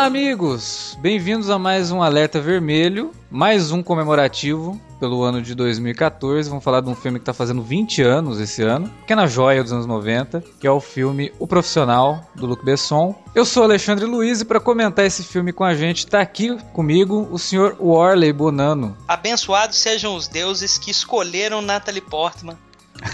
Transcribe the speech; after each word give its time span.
Olá, 0.00 0.06
amigos! 0.06 0.96
Bem-vindos 0.98 1.50
a 1.50 1.58
mais 1.58 1.90
um 1.90 2.02
Alerta 2.02 2.40
Vermelho, 2.40 3.12
mais 3.30 3.70
um 3.70 3.82
comemorativo 3.82 4.80
pelo 4.98 5.22
ano 5.22 5.42
de 5.42 5.54
2014. 5.54 6.48
Vamos 6.48 6.64
falar 6.64 6.80
de 6.80 6.88
um 6.88 6.94
filme 6.94 7.18
que 7.18 7.22
está 7.24 7.34
fazendo 7.34 7.62
20 7.62 8.00
anos 8.00 8.40
esse 8.40 8.62
ano, 8.62 8.90
que 9.06 9.12
é 9.12 9.16
na 9.16 9.26
joia 9.26 9.62
dos 9.62 9.74
anos 9.74 9.84
90, 9.84 10.42
que 10.58 10.66
é 10.66 10.70
o 10.70 10.80
filme 10.80 11.30
O 11.38 11.46
Profissional, 11.46 12.26
do 12.34 12.46
Luc 12.46 12.64
Besson. 12.64 13.14
Eu 13.34 13.44
sou 13.44 13.62
Alexandre 13.62 14.06
Luiz 14.06 14.40
e 14.40 14.46
para 14.46 14.58
comentar 14.58 15.04
esse 15.04 15.22
filme 15.22 15.52
com 15.52 15.64
a 15.64 15.74
gente 15.74 15.98
está 15.98 16.22
aqui 16.22 16.56
comigo 16.72 17.28
o 17.30 17.38
senhor 17.38 17.76
Warley 17.78 18.32
Bonano. 18.32 18.96
Abençoados 19.06 19.76
sejam 19.76 20.16
os 20.16 20.26
deuses 20.26 20.78
que 20.78 20.90
escolheram 20.90 21.60
Natalie 21.60 22.00
Portman 22.00 22.56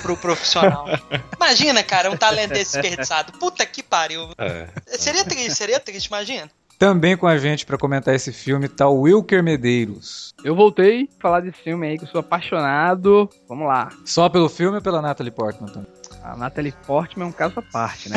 pro 0.02 0.16
profissional. 0.16 0.86
Imagina, 1.34 1.82
cara, 1.82 2.12
um 2.12 2.16
talento 2.16 2.52
desperdiçado. 2.52 3.32
Puta 3.41 3.66
que 3.66 3.82
pariu. 3.82 4.28
É. 4.38 4.68
Seria 4.86 5.24
triste, 5.24 5.56
seria 5.56 5.80
triste, 5.80 6.06
imagina. 6.06 6.48
Também 6.78 7.16
com 7.16 7.26
a 7.26 7.38
gente 7.38 7.64
para 7.64 7.78
comentar 7.78 8.14
esse 8.14 8.32
filme 8.32 8.68
tá 8.68 8.86
o 8.88 9.02
Wilker 9.02 9.42
Medeiros. 9.42 10.34
Eu 10.44 10.54
voltei 10.54 11.08
a 11.18 11.22
falar 11.22 11.40
desse 11.40 11.58
filme 11.62 11.86
aí 11.86 11.98
que 11.98 12.04
eu 12.04 12.08
sou 12.08 12.20
apaixonado. 12.20 13.28
Vamos 13.48 13.66
lá. 13.66 13.90
Só 14.04 14.28
pelo 14.28 14.48
filme 14.48 14.76
ou 14.76 14.82
pela 14.82 15.00
Natalie 15.00 15.32
Portman 15.32 15.70
também? 15.70 15.88
A 16.22 16.36
Natalie 16.36 16.74
Portman 16.86 17.26
é 17.26 17.28
um 17.28 17.32
caso 17.32 17.58
à 17.58 17.62
parte, 17.62 18.10
né? 18.10 18.16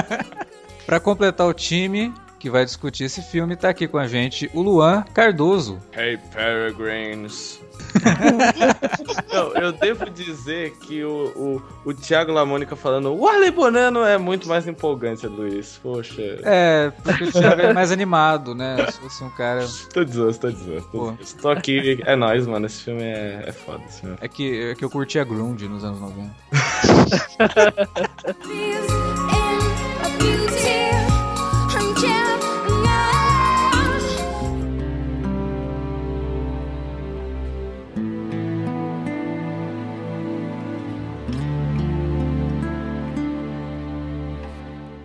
para 0.84 1.00
completar 1.00 1.46
o 1.46 1.54
time, 1.54 2.12
que 2.38 2.50
vai 2.50 2.64
discutir 2.64 3.04
esse 3.04 3.22
filme, 3.22 3.56
tá 3.56 3.68
aqui 3.68 3.86
com 3.86 3.98
a 3.98 4.06
gente 4.06 4.50
o 4.52 4.60
Luan 4.60 5.04
Cardoso. 5.14 5.78
Hey, 5.96 6.18
Peregrines. 6.34 7.60
Não, 9.32 9.54
eu 9.54 9.72
devo 9.72 10.10
dizer 10.10 10.72
que 10.80 11.02
o, 11.04 11.32
o, 11.36 11.62
o 11.90 11.94
Thiago 11.94 12.32
Lamônica 12.32 12.74
falando 12.76 13.14
o 13.14 13.28
Arley 13.28 13.50
Bonano 13.50 14.04
é 14.04 14.18
muito 14.18 14.48
mais 14.48 14.66
empolgante, 14.66 15.26
Luiz. 15.26 15.78
Poxa. 15.82 16.38
É, 16.42 16.92
porque 17.02 17.24
o 17.24 17.32
Thiago 17.32 17.62
é 17.62 17.72
mais 17.72 17.90
animado, 17.92 18.54
né? 18.54 18.76
Se 18.90 19.00
fosse 19.00 19.24
um 19.24 19.30
cara. 19.30 19.66
Tô 19.92 20.04
dizendo, 20.04 20.36
tô. 20.38 20.50
Tô, 20.90 21.16
tô 21.40 21.48
aqui, 21.48 22.00
é 22.04 22.16
nóis, 22.16 22.46
mano. 22.46 22.66
Esse 22.66 22.82
filme 22.82 23.02
é, 23.02 23.44
é 23.46 23.52
foda. 23.52 23.82
Esse 23.88 24.00
filme. 24.00 24.16
É, 24.20 24.28
que, 24.28 24.70
é 24.70 24.74
que 24.74 24.84
eu 24.84 24.90
curtia 24.90 25.24
Grunge 25.24 25.68
nos 25.68 25.84
anos 25.84 26.00
90. 26.00 26.30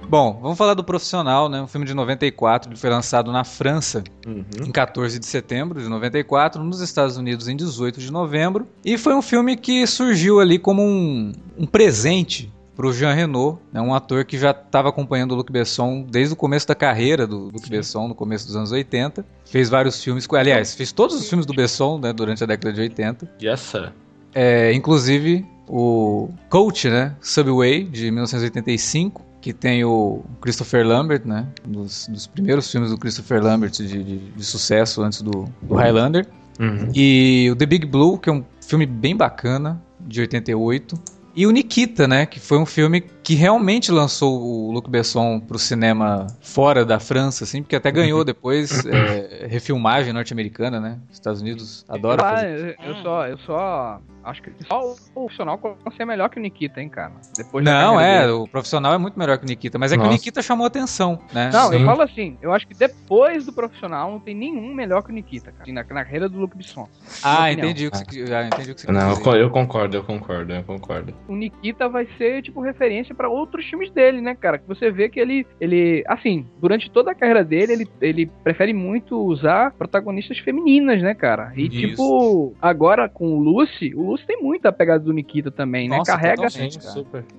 Bom, 0.07 0.39
vamos 0.41 0.57
falar 0.57 0.73
do 0.73 0.83
Profissional, 0.83 1.49
né? 1.49 1.61
Um 1.61 1.67
filme 1.67 1.85
de 1.85 1.93
94, 1.93 2.69
ele 2.69 2.79
foi 2.79 2.89
lançado 2.89 3.31
na 3.31 3.43
França 3.43 4.03
uhum. 4.25 4.45
em 4.65 4.71
14 4.71 5.19
de 5.19 5.25
setembro 5.25 5.81
de 5.81 5.87
94, 5.87 6.63
nos 6.63 6.79
Estados 6.79 7.17
Unidos 7.17 7.47
em 7.47 7.55
18 7.55 7.99
de 7.99 8.11
novembro. 8.11 8.67
E 8.83 8.97
foi 8.97 9.15
um 9.15 9.21
filme 9.21 9.57
que 9.57 9.85
surgiu 9.87 10.39
ali 10.39 10.59
como 10.59 10.81
um, 10.81 11.31
um 11.57 11.65
presente 11.65 12.53
para 12.75 12.87
o 12.87 12.93
Jean 12.93 13.13
Reno, 13.13 13.59
né, 13.71 13.79
um 13.79 13.93
ator 13.93 14.25
que 14.25 14.37
já 14.37 14.51
estava 14.51 14.89
acompanhando 14.89 15.31
o 15.31 15.35
Luc 15.35 15.49
Besson 15.51 16.05
desde 16.09 16.33
o 16.33 16.35
começo 16.35 16.67
da 16.67 16.75
carreira 16.75 17.25
do 17.25 17.45
Luc 17.45 17.63
Sim. 17.63 17.69
Besson, 17.69 18.07
no 18.09 18.15
começo 18.15 18.45
dos 18.45 18.55
anos 18.55 18.71
80. 18.71 19.25
Fez 19.45 19.69
vários 19.69 20.03
filmes, 20.03 20.27
aliás, 20.33 20.75
fez 20.75 20.91
todos 20.91 21.15
os 21.15 21.27
filmes 21.27 21.45
do 21.45 21.53
Besson 21.53 21.97
né, 21.99 22.11
durante 22.11 22.43
a 22.43 22.47
década 22.47 22.73
de 22.73 22.81
80. 22.81 23.31
Yes, 23.41 23.61
sir. 23.61 23.93
É, 24.33 24.73
inclusive 24.73 25.45
o 25.67 26.29
Coach, 26.49 26.89
né, 26.89 27.15
Subway, 27.21 27.85
de 27.85 28.11
1985, 28.11 29.21
que 29.45 29.53
tem 29.53 29.83
o 29.83 30.23
Christopher 30.41 30.83
Lambert, 30.83 31.21
né? 31.23 31.45
Dos, 31.63 32.07
dos 32.07 32.25
primeiros 32.25 32.71
filmes 32.71 32.89
do 32.89 32.97
Christopher 32.97 33.43
Lambert 33.43 33.73
de, 33.73 34.03
de, 34.03 34.17
de 34.17 34.43
sucesso 34.43 35.03
antes 35.03 35.21
do, 35.21 35.45
do 35.61 35.75
Highlander. 35.75 36.25
Uhum. 36.59 36.89
E 36.95 37.47
o 37.51 37.55
The 37.55 37.67
Big 37.67 37.85
Blue, 37.85 38.17
que 38.17 38.27
é 38.27 38.33
um 38.33 38.43
filme 38.59 38.87
bem 38.87 39.15
bacana, 39.15 39.79
de 39.99 40.19
88. 40.21 40.99
E 41.35 41.45
o 41.45 41.51
Nikita, 41.51 42.07
né? 42.07 42.25
Que 42.25 42.39
foi 42.39 42.57
um 42.57 42.65
filme 42.65 43.03
que 43.25 43.33
realmente 43.33 43.91
lançou 43.91 44.39
o 44.39 44.71
Luc 44.71 44.87
Besson 44.87 45.39
pro 45.39 45.57
cinema 45.57 46.27
fora 46.41 46.85
da 46.85 46.99
França, 46.99 47.43
assim, 47.43 47.63
porque 47.63 47.75
até 47.75 47.91
ganhou 47.91 48.23
depois 48.23 48.85
é, 48.85 49.47
refilmagem 49.47 50.13
norte-americana, 50.13 50.79
né? 50.79 50.99
Os 51.09 51.15
Estados 51.15 51.41
Unidos 51.41 51.83
adoram 51.89 52.23
ah, 52.23 52.35
fazer. 52.35 52.75
Eu, 52.79 52.93
eu 52.93 52.95
só, 53.01 53.27
eu 53.27 53.37
só 53.39 53.99
acho 54.25 54.41
que 54.41 54.51
só 54.67 54.91
o 54.91 54.95
profissional 55.13 55.57
consegue 55.57 55.95
ser 55.95 56.05
melhor 56.05 56.29
que 56.29 56.37
o 56.39 56.41
Nikita, 56.41 56.81
hein, 56.81 56.89
cara? 56.89 57.13
Depois 57.35 57.63
não, 57.63 57.99
é, 57.99 58.21
dele. 58.21 58.33
o 58.33 58.47
profissional 58.47 58.93
é 58.93 58.97
muito 58.97 59.17
melhor 59.17 59.37
que 59.37 59.45
o 59.45 59.47
Nikita, 59.47 59.77
mas 59.77 59.91
é 59.91 59.97
Nossa. 59.97 60.07
que 60.07 60.13
o 60.13 60.17
Nikita 60.17 60.41
chamou 60.41 60.65
atenção, 60.65 61.19
né? 61.33 61.49
Não, 61.53 61.69
Sim. 61.69 61.79
eu 61.79 61.85
falo 61.85 62.01
assim, 62.01 62.37
eu 62.41 62.53
acho 62.53 62.67
que 62.67 62.73
depois 62.73 63.45
do 63.45 63.53
profissional 63.53 64.11
não 64.11 64.19
tem 64.19 64.35
nenhum 64.35 64.73
melhor 64.73 65.01
que 65.03 65.11
o 65.11 65.13
Nikita, 65.13 65.51
cara, 65.51 65.71
na, 65.71 65.83
na 65.83 66.05
carreira 66.05 66.27
do 66.27 66.39
Luc 66.39 66.55
Besson. 66.55 66.87
Ah, 67.23 67.51
entendi 67.51 67.87
o 67.87 67.91
que 67.91 67.97
você, 67.97 68.33
ah, 68.33 68.47
entendi 68.47 68.71
o 68.71 68.75
que 68.75 68.81
você 68.81 68.91
Não, 68.91 69.11
eu, 69.11 69.35
eu 69.35 69.49
concordo, 69.49 69.97
eu 69.97 70.03
concordo, 70.03 70.53
eu 70.53 70.63
concordo. 70.63 71.13
O 71.27 71.35
Nikita 71.35 71.87
vai 71.87 72.07
ser, 72.17 72.41
tipo, 72.41 72.61
referência 72.61 73.14
para 73.15 73.29
outros 73.29 73.65
filmes 73.65 73.91
dele, 73.91 74.21
né, 74.21 74.35
cara? 74.35 74.57
Que 74.57 74.67
você 74.67 74.91
vê 74.91 75.09
que 75.09 75.19
ele, 75.19 75.45
ele, 75.59 76.03
assim, 76.07 76.45
durante 76.59 76.89
toda 76.91 77.11
a 77.11 77.15
carreira 77.15 77.43
dele, 77.43 77.73
ele, 77.73 77.87
ele 78.01 78.25
prefere 78.43 78.73
muito 78.73 79.17
usar 79.17 79.71
protagonistas 79.71 80.37
femininas, 80.39 81.01
né, 81.01 81.13
cara? 81.13 81.51
E, 81.55 81.67
Isso. 81.67 81.79
tipo, 81.79 82.53
agora 82.61 83.09
com 83.09 83.37
o 83.37 83.39
Lucy, 83.39 83.93
o 83.95 84.11
Lucy 84.11 84.25
tem 84.25 84.41
muita 84.41 84.71
pegada 84.71 85.03
do 85.03 85.13
Nikita 85.13 85.51
também, 85.51 85.89
né? 85.89 85.97
Nossa, 85.97 86.11
carrega, 86.11 86.47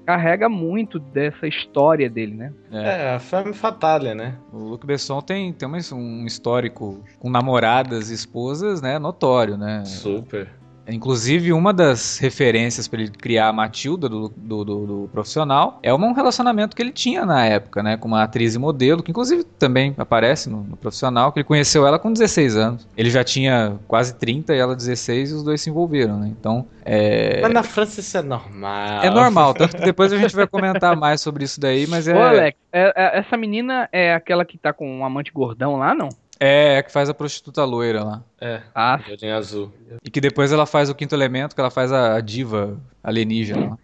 carrega 0.04 0.48
muito 0.48 0.98
dessa 0.98 1.46
história 1.46 2.08
dele, 2.08 2.34
né? 2.34 2.52
É, 2.72 3.06
é 3.06 3.14
a 3.14 3.18
femme 3.18 3.52
fatale, 3.52 4.14
né? 4.14 4.36
O 4.52 4.58
Luc 4.58 4.86
Besson 4.86 5.20
tem, 5.20 5.52
tem 5.52 5.68
um 5.68 6.26
histórico 6.26 7.02
com 7.18 7.30
namoradas 7.30 8.10
e 8.10 8.14
esposas, 8.14 8.80
né, 8.80 8.98
notório, 8.98 9.56
né? 9.56 9.84
Super. 9.84 10.48
Inclusive, 10.88 11.52
uma 11.52 11.72
das 11.72 12.18
referências 12.18 12.86
para 12.86 13.00
ele 13.00 13.10
criar 13.10 13.48
a 13.48 13.52
Matilda 13.52 14.08
do, 14.08 14.28
do, 14.28 14.64
do, 14.64 14.86
do, 14.86 15.08
profissional 15.12 15.78
é 15.82 15.92
um 15.92 16.12
relacionamento 16.12 16.76
que 16.76 16.82
ele 16.82 16.92
tinha 16.92 17.26
na 17.26 17.44
época, 17.44 17.82
né? 17.82 17.96
Com 17.96 18.08
uma 18.08 18.22
atriz 18.22 18.54
e 18.54 18.58
modelo, 18.58 19.02
que 19.02 19.10
inclusive 19.10 19.44
também 19.44 19.94
aparece 19.98 20.48
no, 20.48 20.62
no, 20.62 20.76
profissional, 20.76 21.32
que 21.32 21.38
ele 21.40 21.44
conheceu 21.44 21.86
ela 21.86 21.98
com 21.98 22.12
16 22.12 22.56
anos. 22.56 22.88
Ele 22.96 23.10
já 23.10 23.24
tinha 23.24 23.76
quase 23.88 24.14
30 24.14 24.54
e 24.54 24.58
ela 24.58 24.76
16 24.76 25.30
e 25.30 25.34
os 25.34 25.42
dois 25.42 25.60
se 25.60 25.70
envolveram, 25.70 26.18
né? 26.18 26.28
Então. 26.38 26.66
É... 26.84 27.40
Mas 27.42 27.52
na 27.52 27.62
França 27.62 28.00
isso 28.00 28.16
é 28.16 28.22
normal. 28.22 29.02
É 29.02 29.10
normal, 29.10 29.54
tanto 29.54 29.76
que 29.76 29.84
depois 29.84 30.12
a 30.12 30.16
gente 30.16 30.36
vai 30.36 30.46
comentar 30.46 30.96
mais 30.96 31.20
sobre 31.20 31.44
isso 31.44 31.60
daí, 31.60 31.86
mas 31.86 32.06
é. 32.06 32.14
Ô, 32.14 32.22
Alex, 32.22 32.58
é, 32.72 32.92
é, 32.94 33.18
essa 33.18 33.36
menina 33.36 33.88
é 33.90 34.14
aquela 34.14 34.44
que 34.44 34.56
tá 34.56 34.72
com 34.72 34.88
um 34.88 35.04
amante 35.04 35.32
gordão 35.32 35.76
lá, 35.76 35.94
não? 35.94 36.08
É, 36.38 36.76
é 36.76 36.82
que 36.82 36.92
faz 36.92 37.08
a 37.08 37.14
prostituta 37.14 37.64
loira 37.64 38.04
lá. 38.04 38.22
É. 38.40 38.62
Ah. 38.74 39.00
Jardim 39.06 39.28
Azul. 39.28 39.72
E 40.04 40.10
que 40.10 40.20
depois 40.20 40.52
ela 40.52 40.66
faz 40.66 40.90
o 40.90 40.94
quinto 40.94 41.14
elemento, 41.14 41.54
que 41.54 41.60
ela 41.60 41.70
faz 41.70 41.92
a 41.92 42.20
diva 42.20 42.78
alienígena 43.02 43.70
lá. 43.70 43.78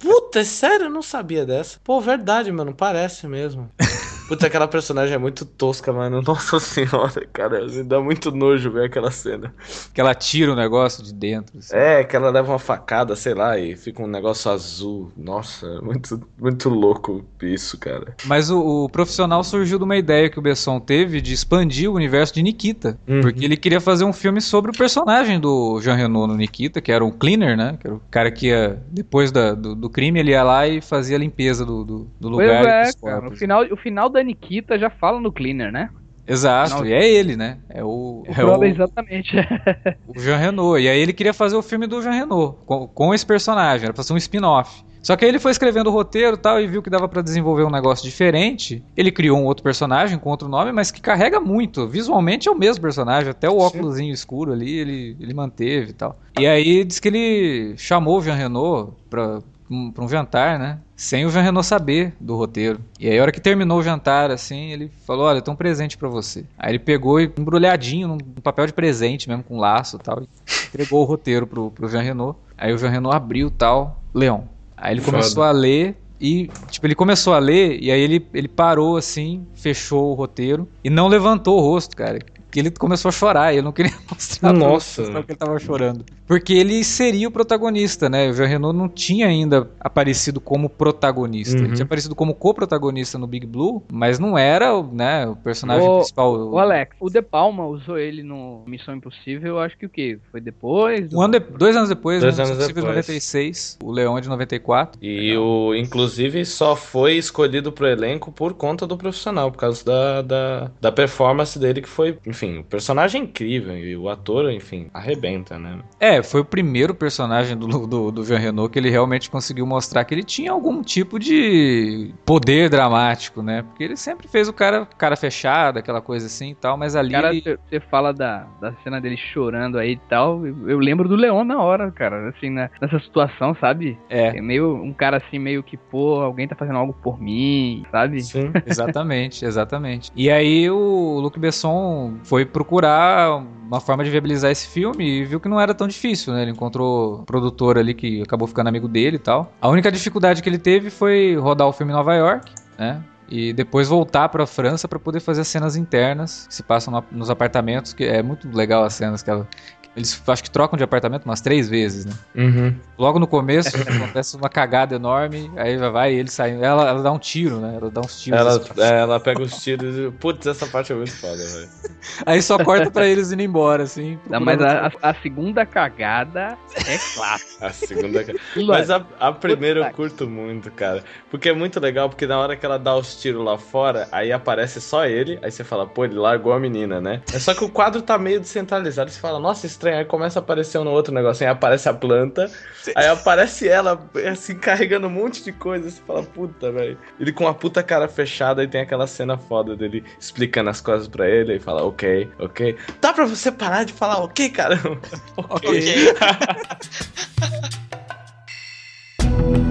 Puta, 0.00 0.40
é 0.40 0.44
sério? 0.44 0.86
Eu 0.86 0.90
não 0.90 1.02
sabia 1.02 1.46
dessa. 1.46 1.78
Pô, 1.82 2.00
verdade, 2.00 2.52
mano. 2.52 2.74
Parece 2.74 3.26
mesmo. 3.26 3.70
Puta, 4.26 4.46
aquela 4.46 4.66
personagem 4.66 5.14
é 5.14 5.18
muito 5.18 5.44
tosca, 5.44 5.92
mano. 5.92 6.22
Nossa 6.26 6.58
senhora, 6.58 7.26
cara. 7.32 7.66
Me 7.66 7.82
dá 7.82 8.00
muito 8.00 8.30
nojo 8.30 8.70
ver 8.70 8.86
aquela 8.86 9.10
cena. 9.10 9.54
Que 9.92 10.00
ela 10.00 10.14
tira 10.14 10.52
o 10.52 10.56
negócio 10.56 11.02
de 11.02 11.12
dentro. 11.12 11.58
Assim. 11.58 11.76
É, 11.76 12.04
que 12.04 12.16
ela 12.16 12.30
leva 12.30 12.52
uma 12.52 12.58
facada, 12.58 13.14
sei 13.14 13.34
lá, 13.34 13.58
e 13.58 13.76
fica 13.76 14.02
um 14.02 14.06
negócio 14.06 14.50
azul. 14.50 15.12
Nossa, 15.16 15.80
muito, 15.82 16.20
muito 16.38 16.68
louco 16.68 17.24
isso, 17.42 17.78
cara. 17.78 18.14
Mas 18.24 18.50
o, 18.50 18.84
o 18.84 18.88
profissional 18.88 19.44
surgiu 19.44 19.78
de 19.78 19.84
uma 19.84 19.96
ideia 19.96 20.30
que 20.30 20.38
o 20.38 20.42
Besson 20.42 20.80
teve 20.80 21.20
de 21.20 21.32
expandir 21.32 21.90
o 21.90 21.94
universo 21.94 22.34
de 22.34 22.42
Nikita. 22.42 22.98
Uhum. 23.06 23.20
Porque 23.20 23.44
ele 23.44 23.56
queria 23.56 23.80
fazer 23.80 24.04
um 24.04 24.12
filme 24.12 24.40
sobre 24.40 24.70
o 24.70 24.74
personagem 24.74 25.38
do 25.38 25.80
Jean 25.80 25.94
Renault 25.94 26.32
no 26.32 26.36
Nikita, 26.36 26.80
que 26.80 26.90
era 26.90 27.04
um 27.04 27.10
cleaner, 27.10 27.56
né? 27.56 27.76
Que 27.80 27.86
era 27.86 27.96
o 27.96 28.00
cara 28.10 28.30
que 28.30 28.46
ia, 28.46 28.82
depois 28.88 29.30
da, 29.30 29.54
do, 29.54 29.74
do, 29.74 29.90
crime, 29.90 30.18
ele 30.18 30.30
ia 30.30 30.42
lá 30.42 30.66
e 30.66 30.80
fazia 30.80 31.16
a 31.16 31.18
limpeza 31.18 31.64
do, 31.64 31.84
do, 31.84 32.06
do 32.18 32.28
lugar. 32.28 32.62
Pois 32.62 32.88
é, 32.88 32.92
cara. 33.00 33.28
O 33.28 33.36
final, 33.36 33.64
o 33.70 33.76
final 33.76 34.08
da 34.14 34.22
Nikita 34.22 34.78
já 34.78 34.88
fala 34.88 35.20
no 35.20 35.30
Cleaner, 35.30 35.70
né? 35.70 35.90
Exato, 36.26 36.76
Não, 36.76 36.86
e 36.86 36.92
é 36.92 37.06
ele, 37.06 37.36
né? 37.36 37.58
É 37.68 37.84
o. 37.84 38.22
o 38.26 38.26
é 38.26 38.44
o, 38.44 38.64
exatamente. 38.64 39.36
o 40.08 40.18
Jean 40.18 40.38
Renault. 40.38 40.82
E 40.82 40.88
aí 40.88 40.98
ele 40.98 41.12
queria 41.12 41.34
fazer 41.34 41.54
o 41.54 41.62
filme 41.62 41.86
do 41.86 42.00
Jean 42.00 42.12
Renault, 42.12 42.58
com, 42.64 42.88
com 42.88 43.14
esse 43.14 43.26
personagem, 43.26 43.84
era 43.84 43.92
pra 43.92 44.02
ser 44.02 44.14
um 44.14 44.16
spin-off. 44.16 44.82
Só 45.04 45.16
que 45.16 45.24
aí 45.26 45.30
ele 45.30 45.38
foi 45.38 45.50
escrevendo 45.50 45.88
o 45.88 45.92
roteiro 45.92 46.34
tal 46.34 46.58
e 46.58 46.66
viu 46.66 46.82
que 46.82 46.88
dava 46.88 47.06
para 47.06 47.20
desenvolver 47.20 47.62
um 47.62 47.70
negócio 47.70 48.02
diferente. 48.02 48.82
Ele 48.96 49.12
criou 49.12 49.38
um 49.38 49.44
outro 49.44 49.62
personagem 49.62 50.18
com 50.18 50.30
outro 50.30 50.48
nome, 50.48 50.72
mas 50.72 50.90
que 50.90 50.98
carrega 50.98 51.38
muito. 51.38 51.86
Visualmente 51.86 52.48
é 52.48 52.50
o 52.50 52.58
mesmo 52.58 52.80
personagem, 52.80 53.28
até 53.28 53.46
o 53.46 53.58
óculos 53.58 54.00
escuro 54.00 54.54
ali 54.54 54.78
ele, 54.78 55.16
ele 55.20 55.34
manteve 55.34 55.90
e 55.90 55.92
tal. 55.92 56.18
E 56.40 56.46
aí 56.46 56.82
diz 56.84 57.00
que 57.00 57.08
ele 57.08 57.74
chamou 57.76 58.18
o 58.18 58.22
Jean 58.22 58.34
Renault 58.34 58.94
pra, 59.10 59.40
um, 59.74 59.90
pra 59.90 60.04
um 60.04 60.08
jantar, 60.08 60.58
né? 60.58 60.78
Sem 60.96 61.26
o 61.26 61.30
Jean 61.30 61.42
Renault 61.42 61.66
saber 61.66 62.14
do 62.20 62.36
roteiro. 62.36 62.80
E 62.98 63.08
aí, 63.08 63.18
a 63.18 63.22
hora 63.22 63.32
que 63.32 63.40
terminou 63.40 63.78
o 63.78 63.82
jantar, 63.82 64.30
assim, 64.30 64.70
ele 64.70 64.90
falou: 65.06 65.26
Olha, 65.26 65.42
tem 65.42 65.52
um 65.52 65.56
presente 65.56 65.98
para 65.98 66.08
você. 66.08 66.44
Aí 66.58 66.72
ele 66.72 66.78
pegou 66.78 67.20
e 67.20 67.24
embrulhadinho 67.24 68.08
num 68.08 68.18
papel 68.18 68.66
de 68.66 68.72
presente 68.72 69.28
mesmo, 69.28 69.42
com 69.42 69.58
laço 69.58 69.96
e 69.96 69.98
tal, 69.98 70.22
e 70.22 70.28
entregou 70.68 71.02
o 71.02 71.04
roteiro 71.04 71.46
pro, 71.46 71.70
pro 71.70 71.88
Jean 71.88 72.02
Renault. 72.02 72.38
Aí 72.56 72.72
o 72.72 72.78
Jean 72.78 72.90
Renault 72.90 73.16
abriu 73.16 73.50
tal, 73.50 74.00
Leão. 74.14 74.48
Aí 74.76 74.94
ele 74.94 75.00
começou 75.00 75.42
a 75.42 75.50
ler 75.50 75.96
e, 76.20 76.48
tipo, 76.70 76.86
ele 76.86 76.94
começou 76.94 77.34
a 77.34 77.38
ler 77.38 77.82
e 77.82 77.90
aí 77.90 78.00
ele, 78.00 78.26
ele 78.32 78.48
parou 78.48 78.96
assim, 78.96 79.46
fechou 79.54 80.12
o 80.12 80.14
roteiro 80.14 80.68
e 80.82 80.88
não 80.88 81.08
levantou 81.08 81.58
o 81.58 81.60
rosto, 81.60 81.96
cara 81.96 82.18
ele 82.60 82.70
começou 82.70 83.08
a 83.08 83.12
chorar, 83.12 83.52
ele 83.52 83.62
não 83.62 83.72
queria 83.72 83.92
mostrar 84.10 84.52
Nossa. 84.52 85.02
que 85.02 85.32
ele 85.32 85.38
tava 85.38 85.58
chorando. 85.58 86.04
Porque 86.26 86.52
ele 86.52 86.82
seria 86.84 87.28
o 87.28 87.30
protagonista, 87.30 88.08
né? 88.08 88.30
O 88.30 88.32
Jean 88.32 88.46
Renault 88.46 88.76
não 88.76 88.88
tinha 88.88 89.26
ainda 89.26 89.68
aparecido 89.78 90.40
como 90.40 90.68
protagonista. 90.68 91.58
Uhum. 91.58 91.64
Ele 91.64 91.74
tinha 91.74 91.84
aparecido 91.84 92.14
como 92.14 92.34
co-protagonista 92.34 93.18
no 93.18 93.26
Big 93.26 93.46
Blue, 93.46 93.82
mas 93.92 94.18
não 94.18 94.38
era 94.38 94.82
né, 94.82 95.26
o 95.26 95.36
personagem 95.36 95.86
o, 95.86 95.96
principal. 95.96 96.34
O 96.34 96.58
Alex, 96.58 96.96
o 96.98 97.10
De 97.10 97.20
Palma 97.20 97.66
usou 97.66 97.98
ele 97.98 98.22
no 98.22 98.62
Missão 98.66 98.94
Impossível, 98.94 99.58
acho 99.58 99.76
que 99.76 99.86
o 99.86 99.88
quê? 99.88 100.18
Foi 100.30 100.40
depois? 100.40 101.12
Um 101.12 101.20
ano 101.20 101.38
de, 101.38 101.40
dois 101.40 101.76
anos 101.76 101.88
depois, 101.88 102.20
dois 102.20 102.38
anos 102.38 102.56
depois. 102.56 102.74
de 102.74 102.80
96, 102.80 103.78
o 103.82 103.90
Leão 103.90 104.20
de 104.20 104.28
94. 104.28 104.98
E 105.02 105.36
o, 105.36 105.74
inclusive, 105.74 106.44
só 106.44 106.74
foi 106.74 107.16
escolhido 107.16 107.70
pro 107.70 107.86
elenco 107.86 108.32
por 108.32 108.54
conta 108.54 108.86
do 108.86 108.96
profissional, 108.96 109.50
por 109.50 109.58
causa 109.58 109.84
da, 109.84 110.22
da, 110.22 110.70
da 110.80 110.92
performance 110.92 111.58
dele, 111.58 111.82
que 111.82 111.88
foi, 111.88 112.18
enfim, 112.26 112.43
o 112.58 112.64
personagem 112.64 113.20
é 113.20 113.24
incrível, 113.24 113.76
e 113.76 113.96
o 113.96 114.08
ator, 114.08 114.50
enfim, 114.50 114.88
arrebenta, 114.92 115.58
né? 115.58 115.80
É, 116.00 116.14
é, 116.14 116.22
foi 116.22 116.40
o 116.40 116.44
primeiro 116.44 116.94
personagem 116.94 117.56
do, 117.56 117.66
do, 117.86 118.10
do 118.10 118.24
Jean 118.24 118.38
Renault 118.38 118.72
que 118.72 118.78
ele 118.78 118.90
realmente 118.90 119.28
conseguiu 119.28 119.66
mostrar 119.66 120.04
que 120.04 120.14
ele 120.14 120.22
tinha 120.22 120.52
algum 120.52 120.82
tipo 120.82 121.18
de 121.18 122.14
poder 122.24 122.68
dramático, 122.70 123.42
né? 123.42 123.62
Porque 123.62 123.82
ele 123.82 123.96
sempre 123.96 124.28
fez 124.28 124.48
o 124.48 124.52
cara, 124.52 124.86
cara 124.96 125.16
fechado, 125.16 125.78
aquela 125.78 126.00
coisa 126.00 126.26
assim 126.26 126.50
e 126.50 126.54
tal, 126.54 126.76
mas 126.76 126.94
ali. 126.94 127.10
Cara, 127.10 127.32
você 127.32 127.80
fala 127.80 128.12
da, 128.12 128.46
da 128.60 128.72
cena 128.84 129.00
dele 129.00 129.16
chorando 129.16 129.78
aí 129.78 129.92
e 129.92 130.00
tal, 130.08 130.46
eu, 130.46 130.70
eu 130.70 130.78
lembro 130.78 131.08
do 131.08 131.16
Leão 131.16 131.44
na 131.44 131.60
hora, 131.60 131.90
cara, 131.90 132.28
assim, 132.28 132.50
né, 132.50 132.70
nessa 132.80 132.98
situação, 133.00 133.56
sabe? 133.60 133.98
É. 134.08 134.36
é. 134.36 134.40
Meio, 134.40 134.74
um 134.74 134.92
cara 134.92 135.16
assim, 135.16 135.38
meio 135.38 135.62
que, 135.62 135.76
pô, 135.76 136.20
alguém 136.20 136.46
tá 136.46 136.54
fazendo 136.54 136.78
algo 136.78 136.92
por 136.92 137.20
mim, 137.20 137.84
sabe? 137.90 138.22
Sim, 138.22 138.52
exatamente, 138.66 139.44
exatamente. 139.44 140.12
E 140.14 140.30
aí 140.30 140.70
o 140.70 141.18
Luc 141.20 141.38
Besson 141.38 142.14
foi 142.24 142.33
procurar 142.42 143.36
uma 143.36 143.80
forma 143.80 144.02
de 144.02 144.10
viabilizar 144.10 144.50
esse 144.50 144.66
filme 144.66 145.04
e 145.04 145.24
viu 145.24 145.38
que 145.38 145.48
não 145.48 145.60
era 145.60 145.74
tão 145.74 145.86
difícil, 145.86 146.32
né? 146.32 146.42
Ele 146.42 146.52
encontrou 146.52 147.20
um 147.20 147.24
produtor 147.24 147.76
ali 147.76 147.92
que 147.92 148.22
acabou 148.22 148.48
ficando 148.48 148.68
amigo 148.68 148.88
dele 148.88 149.16
e 149.16 149.18
tal. 149.18 149.52
A 149.60 149.68
única 149.68 149.92
dificuldade 149.92 150.42
que 150.42 150.48
ele 150.48 150.58
teve 150.58 150.88
foi 150.88 151.36
rodar 151.36 151.68
o 151.68 151.72
filme 151.72 151.92
em 151.92 151.96
Nova 151.96 152.14
York, 152.14 152.50
né? 152.78 153.02
E 153.28 153.52
depois 153.52 153.88
voltar 153.88 154.28
para 154.28 154.44
a 154.44 154.46
França 154.46 154.86
para 154.86 154.98
poder 154.98 155.20
fazer 155.20 155.40
as 155.40 155.48
cenas 155.48 155.76
internas 155.76 156.46
que 156.46 156.54
se 156.54 156.62
passam 156.62 156.92
no, 156.92 157.04
nos 157.10 157.30
apartamentos, 157.30 157.92
que 157.92 158.04
é 158.04 158.22
muito 158.22 158.48
legal 158.54 158.84
as 158.84 158.94
cenas 158.94 159.22
que 159.22 159.30
ela, 159.30 159.48
eles 159.96 160.20
acho 160.26 160.42
que 160.42 160.50
trocam 160.50 160.76
de 160.76 160.82
apartamento 160.82 161.24
umas 161.24 161.40
três 161.40 161.68
vezes, 161.68 162.04
né? 162.04 162.12
Uhum. 162.34 162.74
Logo 162.98 163.18
no 163.18 163.26
começo 163.26 163.76
acontece 163.80 164.36
uma 164.36 164.48
cagada 164.48 164.96
enorme, 164.96 165.50
aí 165.56 165.76
vai 165.76 166.12
ele 166.14 166.30
saindo. 166.30 166.64
Ela, 166.64 166.88
ela 166.88 167.02
dá 167.02 167.12
um 167.12 167.18
tiro, 167.18 167.60
né? 167.60 167.76
Ela 167.80 167.90
dá 167.90 168.00
uns 168.00 168.20
tiros. 168.20 168.40
Ela, 168.40 168.56
assim. 168.56 168.80
é, 168.80 169.00
ela 169.00 169.20
pega 169.20 169.42
os 169.42 169.62
tiros 169.62 169.96
e. 169.96 170.10
Putz, 170.10 170.46
essa 170.46 170.66
parte 170.66 170.92
é 170.92 170.96
muito 170.96 171.12
foda, 171.12 171.36
velho. 171.36 171.68
Aí 172.26 172.42
só 172.42 172.58
corta 172.62 172.90
pra 172.90 173.06
eles 173.06 173.30
indo 173.30 173.42
embora, 173.42 173.84
assim. 173.84 174.18
Não, 174.28 174.40
mas 174.40 174.60
a, 174.60 174.92
a, 175.00 175.14
segunda 175.14 175.64
cagada 175.64 176.58
é 176.86 176.98
clássica. 177.14 177.66
a 177.66 177.70
segunda 177.70 178.24
Mas 178.66 178.90
a, 178.90 179.04
a 179.20 179.32
primeira 179.32 179.80
eu 179.80 179.92
curto 179.92 180.28
muito, 180.28 180.70
cara. 180.72 181.04
Porque 181.30 181.48
é 181.48 181.52
muito 181.52 181.78
legal, 181.78 182.08
porque 182.08 182.26
na 182.26 182.38
hora 182.38 182.56
que 182.56 182.66
ela 182.66 182.78
dá 182.78 182.96
os 182.96 183.20
tiros 183.20 183.44
lá 183.44 183.56
fora, 183.56 184.08
aí 184.10 184.32
aparece 184.32 184.80
só 184.80 185.06
ele, 185.06 185.38
aí 185.42 185.50
você 185.50 185.62
fala, 185.62 185.86
pô, 185.86 186.04
ele 186.04 186.14
largou 186.14 186.52
a 186.52 186.58
menina, 186.58 187.00
né? 187.00 187.22
É 187.32 187.38
só 187.38 187.54
que 187.54 187.64
o 187.64 187.68
quadro 187.68 188.02
tá 188.02 188.18
meio 188.18 188.40
descentralizado, 188.40 189.10
você 189.10 189.20
fala, 189.20 189.38
nossa, 189.38 189.66
esse 189.66 189.78
estranho. 189.84 189.98
Aí 189.98 190.04
começa 190.04 190.38
a 190.38 190.42
aparecer 190.42 190.78
um 190.78 190.88
outro 190.88 191.12
negócio. 191.12 191.46
Aí 191.46 191.52
aparece 191.52 191.88
a 191.88 191.94
planta. 191.94 192.50
Aí 192.94 193.06
aparece 193.06 193.68
ela, 193.68 194.02
assim, 194.30 194.56
carregando 194.56 195.06
um 195.06 195.10
monte 195.10 195.44
de 195.44 195.52
coisa. 195.52 195.90
Você 195.90 196.00
fala, 196.06 196.22
puta, 196.22 196.72
velho. 196.72 196.98
Ele 197.20 197.32
com 197.32 197.44
uma 197.44 197.54
puta 197.54 197.82
cara 197.82 198.08
fechada 198.08 198.62
e 198.62 198.68
tem 198.68 198.80
aquela 198.80 199.06
cena 199.06 199.36
foda 199.36 199.76
dele 199.76 200.02
explicando 200.18 200.70
as 200.70 200.80
coisas 200.80 201.06
pra 201.06 201.28
ele. 201.28 201.56
E 201.56 201.60
fala, 201.60 201.84
ok, 201.84 202.28
ok. 202.38 202.76
Dá 203.00 203.12
pra 203.12 203.26
você 203.26 203.52
parar 203.52 203.84
de 203.84 203.92
falar 203.92 204.22
ok, 204.22 204.48
cara? 204.50 204.80
ok. 205.36 206.14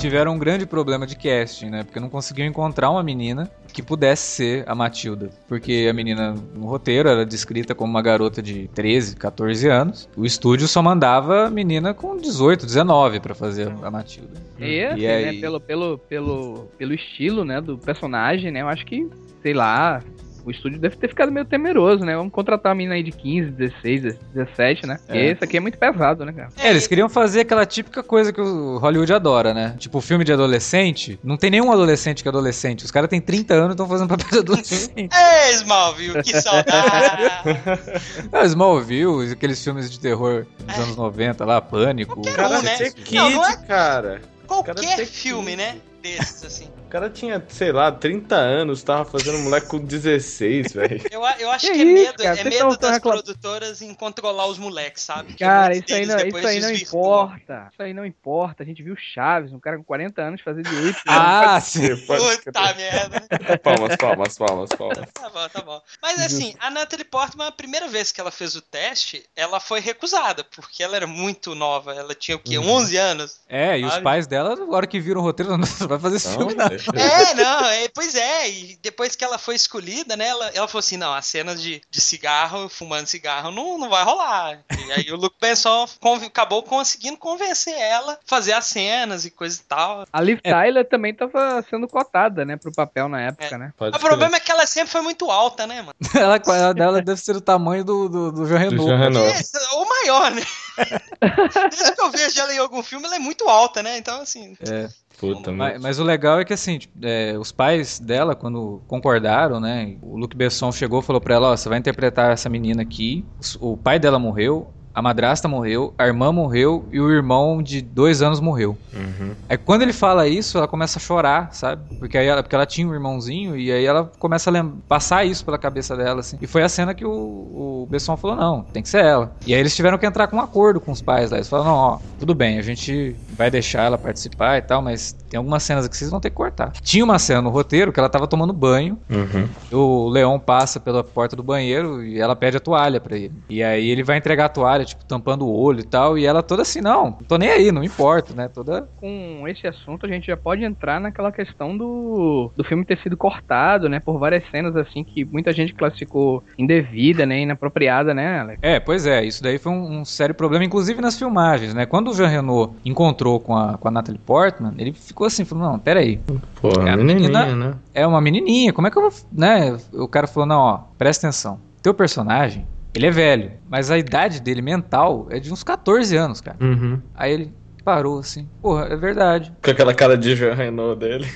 tiveram 0.00 0.34
um 0.34 0.38
grande 0.38 0.64
problema 0.66 1.06
de 1.06 1.14
casting, 1.14 1.68
né? 1.68 1.84
Porque 1.84 2.00
não 2.00 2.08
conseguiam 2.08 2.46
encontrar 2.46 2.90
uma 2.90 3.02
menina 3.02 3.50
que 3.72 3.82
pudesse 3.82 4.22
ser 4.22 4.64
a 4.68 4.74
Matilda. 4.74 5.30
Porque 5.46 5.86
a 5.88 5.92
menina 5.92 6.34
no 6.54 6.66
roteiro 6.66 7.08
era 7.08 7.24
descrita 7.24 7.74
como 7.74 7.90
uma 7.90 8.02
garota 8.02 8.42
de 8.42 8.68
13, 8.68 9.16
14 9.16 9.68
anos. 9.68 10.08
O 10.16 10.24
estúdio 10.24 10.66
só 10.66 10.82
mandava 10.82 11.50
menina 11.50 11.92
com 11.92 12.16
18, 12.16 12.64
19 12.64 13.20
para 13.20 13.34
fazer 13.34 13.72
a 13.82 13.90
Matilda. 13.90 14.40
E, 14.58 14.84
assim, 14.84 15.00
e 15.00 15.06
aí... 15.06 15.24
né, 15.26 15.40
pelo, 15.40 15.60
pelo, 15.60 15.98
pelo, 15.98 16.68
pelo 16.78 16.94
estilo, 16.94 17.44
né, 17.44 17.60
do 17.60 17.76
personagem, 17.76 18.50
né, 18.50 18.62
eu 18.62 18.68
acho 18.68 18.84
que, 18.86 19.08
sei 19.42 19.52
lá, 19.52 20.02
o 20.44 20.50
estúdio 20.50 20.78
deve 20.78 20.96
ter 20.96 21.08
ficado 21.08 21.30
meio 21.30 21.44
temeroso, 21.44 22.04
né? 22.04 22.16
Vamos 22.16 22.32
contratar 22.32 22.70
uma 22.70 22.76
menina 22.76 22.94
aí 22.94 23.02
de 23.02 23.12
15, 23.12 23.50
16, 23.50 24.16
17, 24.34 24.86
né? 24.86 24.98
Porque 25.04 25.18
é. 25.18 25.30
esse 25.32 25.44
aqui 25.44 25.56
é 25.56 25.60
muito 25.60 25.78
pesado, 25.78 26.24
né, 26.24 26.32
cara? 26.32 26.48
É, 26.58 26.70
eles 26.70 26.86
queriam 26.86 27.08
fazer 27.08 27.40
aquela 27.40 27.66
típica 27.66 28.02
coisa 28.02 28.32
que 28.32 28.40
o 28.40 28.78
Hollywood 28.78 29.12
adora, 29.12 29.52
né? 29.52 29.74
Tipo, 29.78 30.00
filme 30.00 30.24
de 30.24 30.32
adolescente. 30.32 31.18
Não 31.22 31.36
tem 31.36 31.50
nenhum 31.50 31.70
adolescente 31.72 32.22
que 32.22 32.28
é 32.28 32.30
adolescente. 32.30 32.84
Os 32.84 32.90
caras 32.90 33.08
têm 33.08 33.20
30 33.20 33.54
anos 33.54 33.68
e 33.68 33.72
estão 33.72 33.88
fazendo 33.88 34.08
papel 34.08 34.28
de 34.30 34.38
adolescente. 34.38 35.10
é, 35.14 35.52
Smallville, 35.52 36.22
que 36.22 36.40
saudade! 36.40 37.30
é, 38.32 38.44
Smallville, 38.46 39.32
aqueles 39.32 39.62
filmes 39.62 39.90
de 39.90 40.00
terror 40.00 40.46
dos 40.66 40.78
é. 40.78 40.82
anos 40.82 40.96
90 40.96 41.44
lá, 41.44 41.60
Pânico. 41.60 42.22
Cara, 42.22 42.58
um, 42.58 42.62
né? 42.62 42.90
Kid, 42.90 43.14
não, 43.14 43.30
não 43.30 43.44
é... 43.46 43.56
cara. 43.56 44.22
Qualquer 44.46 45.06
filme, 45.06 45.56
né? 45.56 45.76
Desses, 46.02 46.44
assim 46.44 46.79
cara 46.90 47.08
tinha, 47.08 47.42
sei 47.48 47.70
lá, 47.70 47.92
30 47.92 48.34
anos, 48.34 48.82
tava 48.82 49.04
fazendo 49.04 49.38
moleque 49.38 49.68
com 49.68 49.78
16, 49.78 50.72
velho. 50.74 51.00
Eu, 51.10 51.20
eu 51.38 51.50
acho 51.50 51.66
que, 51.66 51.72
que 51.72 51.80
é 51.80 51.84
medo, 51.84 52.22
cara? 52.22 52.40
é 52.40 52.44
medo 52.44 52.76
das 52.76 52.98
produtoras 52.98 53.80
em 53.80 53.94
controlar 53.94 54.46
os 54.46 54.58
moleques, 54.58 55.04
sabe? 55.04 55.34
Cara, 55.34 55.74
isso 55.76 55.94
aí, 55.94 56.04
não, 56.04 56.18
isso 56.18 56.46
aí 56.46 56.60
não 56.60 56.70
importa. 56.72 57.68
Isso 57.72 57.82
aí 57.82 57.94
não 57.94 58.04
importa. 58.04 58.62
A 58.62 58.66
gente 58.66 58.82
viu 58.82 58.96
Chaves, 58.96 59.52
um 59.52 59.60
cara 59.60 59.76
com 59.76 59.84
40 59.84 60.20
anos 60.20 60.40
fazer 60.40 60.62
de 60.62 60.74
8. 60.74 60.98
ah, 61.06 61.60
sim. 61.60 61.96
Puta 61.96 62.74
merda. 62.74 63.22
Palmas, 63.62 63.96
palmas, 63.96 64.38
palmas, 64.38 64.70
palmas. 64.70 65.08
Tá 65.12 65.30
bom, 65.30 65.48
tá 65.48 65.62
bom. 65.62 65.80
Mas 66.02 66.20
assim, 66.20 66.54
a 66.58 66.70
Natalie 66.70 67.04
Portman, 67.04 67.46
a 67.46 67.52
primeira 67.52 67.86
vez 67.86 68.10
que 68.10 68.20
ela 68.20 68.32
fez 68.32 68.56
o 68.56 68.60
teste, 68.60 69.24
ela 69.36 69.60
foi 69.60 69.80
recusada, 69.80 70.42
porque 70.42 70.82
ela 70.82 70.96
era 70.96 71.06
muito 71.06 71.54
nova. 71.54 71.94
Ela 71.94 72.14
tinha 72.14 72.36
o 72.36 72.40
quê? 72.40 72.58
Uhum. 72.58 72.70
11 72.70 72.96
anos? 72.96 73.40
É, 73.48 73.78
e 73.78 73.82
sabe? 73.82 73.96
os 73.96 74.02
pais 74.02 74.26
dela, 74.26 74.54
agora 74.54 74.86
que 74.86 74.98
viram 74.98 75.20
o 75.20 75.24
roteiro, 75.24 75.56
não 75.56 75.88
vai 75.88 75.98
fazer 75.98 76.16
esse 76.16 76.36
filme, 76.36 76.54
não. 76.54 76.79
É, 76.94 77.34
não, 77.34 77.64
é, 77.66 77.88
pois 77.88 78.14
é, 78.14 78.50
e 78.50 78.78
depois 78.82 79.16
que 79.16 79.24
ela 79.24 79.38
foi 79.38 79.54
escolhida, 79.54 80.16
né, 80.16 80.28
ela, 80.28 80.46
ela 80.54 80.68
falou 80.68 80.80
assim, 80.80 80.96
não, 80.96 81.12
as 81.12 81.26
cenas 81.26 81.60
de, 81.60 81.80
de 81.90 82.00
cigarro, 82.00 82.68
fumando 82.68 83.06
cigarro, 83.06 83.50
não, 83.50 83.78
não 83.78 83.88
vai 83.88 84.04
rolar. 84.04 84.60
E 84.86 84.92
aí 84.92 85.12
o 85.12 85.16
Luke 85.16 85.36
Besson 85.40 85.86
acabou 86.26 86.62
conseguindo 86.62 87.16
convencer 87.16 87.74
ela 87.74 88.14
a 88.14 88.18
fazer 88.24 88.52
as 88.52 88.66
cenas 88.66 89.24
e 89.24 89.30
coisa 89.30 89.60
e 89.60 89.64
tal. 89.64 90.04
A 90.12 90.20
Liv 90.20 90.40
é. 90.42 90.50
Tyler 90.50 90.88
também 90.88 91.14
tava 91.14 91.64
sendo 91.68 91.88
cotada, 91.88 92.44
né, 92.44 92.56
pro 92.56 92.72
papel 92.72 93.08
na 93.08 93.20
época, 93.20 93.54
é. 93.54 93.58
né? 93.58 93.72
Pode 93.76 93.96
o 93.96 94.00
problema 94.00 94.36
é 94.36 94.40
que 94.40 94.50
ela 94.50 94.66
sempre 94.66 94.90
foi 94.90 95.02
muito 95.02 95.30
alta, 95.30 95.66
né, 95.66 95.82
mano? 95.82 95.94
ela, 96.14 96.40
ela 96.56 96.74
dela 96.74 97.02
deve 97.02 97.20
ser 97.20 97.36
o 97.36 97.40
tamanho 97.40 97.84
do, 97.84 98.08
do, 98.08 98.32
do 98.32 98.46
Jean 98.46 98.58
Renault. 98.58 98.88
Jean 98.88 98.98
Renault. 98.98 99.28
É, 99.28 99.74
ou 99.74 99.86
maior, 99.86 100.30
né? 100.30 100.42
Desde 101.70 101.94
que 101.94 102.00
eu 102.00 102.10
vejo 102.10 102.40
ela 102.40 102.54
em 102.54 102.58
algum 102.58 102.82
filme, 102.82 103.06
ela 103.06 103.16
é 103.16 103.18
muito 103.18 103.48
alta, 103.48 103.82
né? 103.82 103.98
Então, 103.98 104.20
assim. 104.20 104.56
É. 104.60 104.88
Puta, 105.20 105.52
mas, 105.52 105.78
mas, 105.78 105.98
o 105.98 106.04
legal 106.04 106.40
é 106.40 106.44
que 106.46 106.54
assim, 106.54 106.78
tipo, 106.78 106.94
é, 107.02 107.38
os 107.38 107.52
pais 107.52 108.00
dela, 108.00 108.34
quando 108.34 108.82
concordaram, 108.88 109.60
né? 109.60 109.98
O 110.00 110.16
Luke 110.16 110.34
Besson 110.34 110.72
chegou 110.72 111.00
e 111.00 111.02
falou 111.02 111.20
pra 111.20 111.34
ela, 111.34 111.52
ó, 111.52 111.56
você 111.56 111.68
vai 111.68 111.78
interpretar 111.78 112.32
essa 112.32 112.48
menina 112.48 112.80
aqui. 112.80 113.22
O 113.60 113.76
pai 113.76 113.98
dela 113.98 114.18
morreu, 114.18 114.72
a 114.94 115.00
madrasta 115.00 115.46
morreu, 115.46 115.94
a 115.96 116.06
irmã 116.06 116.32
morreu 116.32 116.84
e 116.92 117.00
o 117.00 117.10
irmão 117.10 117.62
de 117.62 117.80
dois 117.80 118.22
anos 118.22 118.40
morreu. 118.40 118.76
Uhum. 118.92 119.34
Aí 119.48 119.56
quando 119.56 119.82
ele 119.82 119.92
fala 119.92 120.26
isso, 120.26 120.58
ela 120.58 120.66
começa 120.66 120.98
a 120.98 121.02
chorar, 121.02 121.52
sabe? 121.52 121.82
Porque 121.98 122.18
aí 122.18 122.26
ela, 122.26 122.42
porque 122.42 122.54
ela 122.54 122.66
tinha 122.66 122.86
um 122.86 122.92
irmãozinho 122.92 123.56
e 123.56 123.70
aí 123.70 123.84
ela 123.84 124.10
começa 124.18 124.50
a 124.50 124.64
passar 124.88 125.24
isso 125.24 125.44
pela 125.44 125.58
cabeça 125.58 125.96
dela, 125.96 126.20
assim. 126.20 126.36
E 126.40 126.46
foi 126.46 126.62
a 126.62 126.68
cena 126.68 126.94
que 126.94 127.04
o, 127.04 127.10
o 127.10 127.88
Besson 127.90 128.16
falou: 128.16 128.36
não, 128.36 128.62
tem 128.62 128.82
que 128.82 128.88
ser 128.88 129.04
ela. 129.04 129.32
E 129.46 129.54
aí 129.54 129.60
eles 129.60 129.74
tiveram 129.74 129.96
que 129.98 130.06
entrar 130.06 130.26
com 130.26 130.36
um 130.36 130.40
acordo 130.40 130.80
com 130.80 130.90
os 130.90 131.00
pais 131.00 131.30
lá. 131.30 131.36
Eles 131.36 131.48
falaram: 131.48 131.70
não, 131.70 131.76
ó, 131.76 131.98
tudo 132.18 132.34
bem, 132.34 132.58
a 132.58 132.62
gente 132.62 133.14
vai 133.36 133.50
deixar 133.50 133.84
ela 133.84 133.96
participar 133.96 134.58
e 134.58 134.62
tal, 134.62 134.82
mas 134.82 135.12
tem 135.28 135.38
algumas 135.38 135.62
cenas 135.62 135.86
que 135.86 135.96
vocês 135.96 136.10
vão 136.10 136.20
ter 136.20 136.30
que 136.30 136.36
cortar. 136.36 136.72
Tinha 136.82 137.04
uma 137.04 137.18
cena 137.18 137.40
no 137.40 137.50
roteiro 137.50 137.92
que 137.92 138.00
ela 138.00 138.08
tava 138.08 138.26
tomando 138.26 138.52
banho, 138.52 138.98
uhum. 139.08 139.48
o 139.72 140.08
Leão 140.08 140.38
passa 140.38 140.80
pela 140.80 141.04
porta 141.04 141.36
do 141.36 141.42
banheiro 141.42 142.02
e 142.04 142.20
ela 142.20 142.34
pede 142.34 142.56
a 142.56 142.60
toalha 142.60 143.00
para 143.00 143.16
ele. 143.16 143.32
E 143.48 143.62
aí 143.62 143.88
ele 143.88 144.02
vai 144.02 144.16
entregar 144.16 144.46
a 144.46 144.48
toalha 144.48 144.79
secretária, 144.80 144.84
tipo, 144.84 145.04
tampando 145.04 145.46
o 145.46 145.54
olho 145.54 145.80
e 145.80 145.84
tal, 145.84 146.18
e 146.18 146.26
ela 146.26 146.42
toda 146.42 146.62
assim, 146.62 146.80
não, 146.80 147.12
tô 147.12 147.36
nem 147.36 147.48
aí, 147.48 147.72
não 147.72 147.84
importa, 147.84 148.34
né? 148.34 148.48
Toda. 148.48 148.88
Com 148.96 149.46
esse 149.46 149.66
assunto, 149.66 150.06
a 150.06 150.08
gente 150.08 150.26
já 150.26 150.36
pode 150.36 150.64
entrar 150.64 151.00
naquela 151.00 151.30
questão 151.30 151.76
do, 151.76 152.50
do 152.56 152.64
filme 152.64 152.84
ter 152.84 152.98
sido 152.98 153.16
cortado, 153.16 153.88
né? 153.88 154.00
Por 154.00 154.18
várias 154.18 154.48
cenas, 154.50 154.74
assim, 154.76 155.04
que 155.04 155.24
muita 155.24 155.52
gente 155.52 155.74
classificou 155.74 156.42
indevida, 156.58 157.26
né? 157.26 157.40
Inapropriada, 157.40 158.14
né, 158.14 158.40
Alex? 158.40 158.58
É, 158.62 158.80
pois 158.80 159.06
é, 159.06 159.24
isso 159.24 159.42
daí 159.42 159.58
foi 159.58 159.72
um, 159.72 160.00
um 160.00 160.04
sério 160.04 160.34
problema, 160.34 160.64
inclusive 160.64 161.00
nas 161.00 161.18
filmagens, 161.18 161.74
né? 161.74 161.86
Quando 161.86 162.10
o 162.10 162.14
Jean 162.14 162.28
Renault 162.28 162.74
encontrou 162.84 163.40
com 163.40 163.56
a, 163.56 163.76
com 163.76 163.88
a 163.88 163.90
Natalie 163.90 164.20
Portman, 164.20 164.74
ele 164.78 164.92
ficou 164.92 165.26
assim, 165.26 165.44
falou, 165.44 165.70
não, 165.70 165.78
peraí. 165.78 166.20
Pô, 166.60 166.68
é, 166.68 166.96
menininha, 166.96 167.28
menina, 167.28 167.56
né? 167.56 167.74
É 167.94 168.06
uma 168.06 168.20
menininha, 168.20 168.72
como 168.72 168.86
é 168.86 168.90
que 168.90 168.98
eu 168.98 169.02
vou, 169.02 169.12
né? 169.32 169.76
O 169.92 170.08
cara 170.08 170.26
falou, 170.26 170.46
não, 170.46 170.60
ó, 170.60 170.80
presta 170.98 171.26
atenção. 171.26 171.58
Teu 171.82 171.94
personagem, 171.94 172.66
ele 172.94 173.06
é 173.06 173.10
velho, 173.10 173.52
mas 173.68 173.90
a 173.90 173.98
idade 173.98 174.40
dele 174.40 174.62
mental 174.62 175.26
é 175.30 175.38
de 175.38 175.52
uns 175.52 175.62
14 175.62 176.16
anos, 176.16 176.40
cara. 176.40 176.56
Uhum. 176.60 177.00
Aí 177.14 177.32
ele 177.32 177.54
parou 177.84 178.18
assim, 178.18 178.48
porra, 178.60 178.86
é 178.90 178.96
verdade. 178.96 179.52
Com 179.62 179.70
aquela 179.70 179.94
cara 179.94 180.16
de 180.16 180.36
Jean 180.36 180.54
Renault 180.54 180.98
dele. 181.00 181.26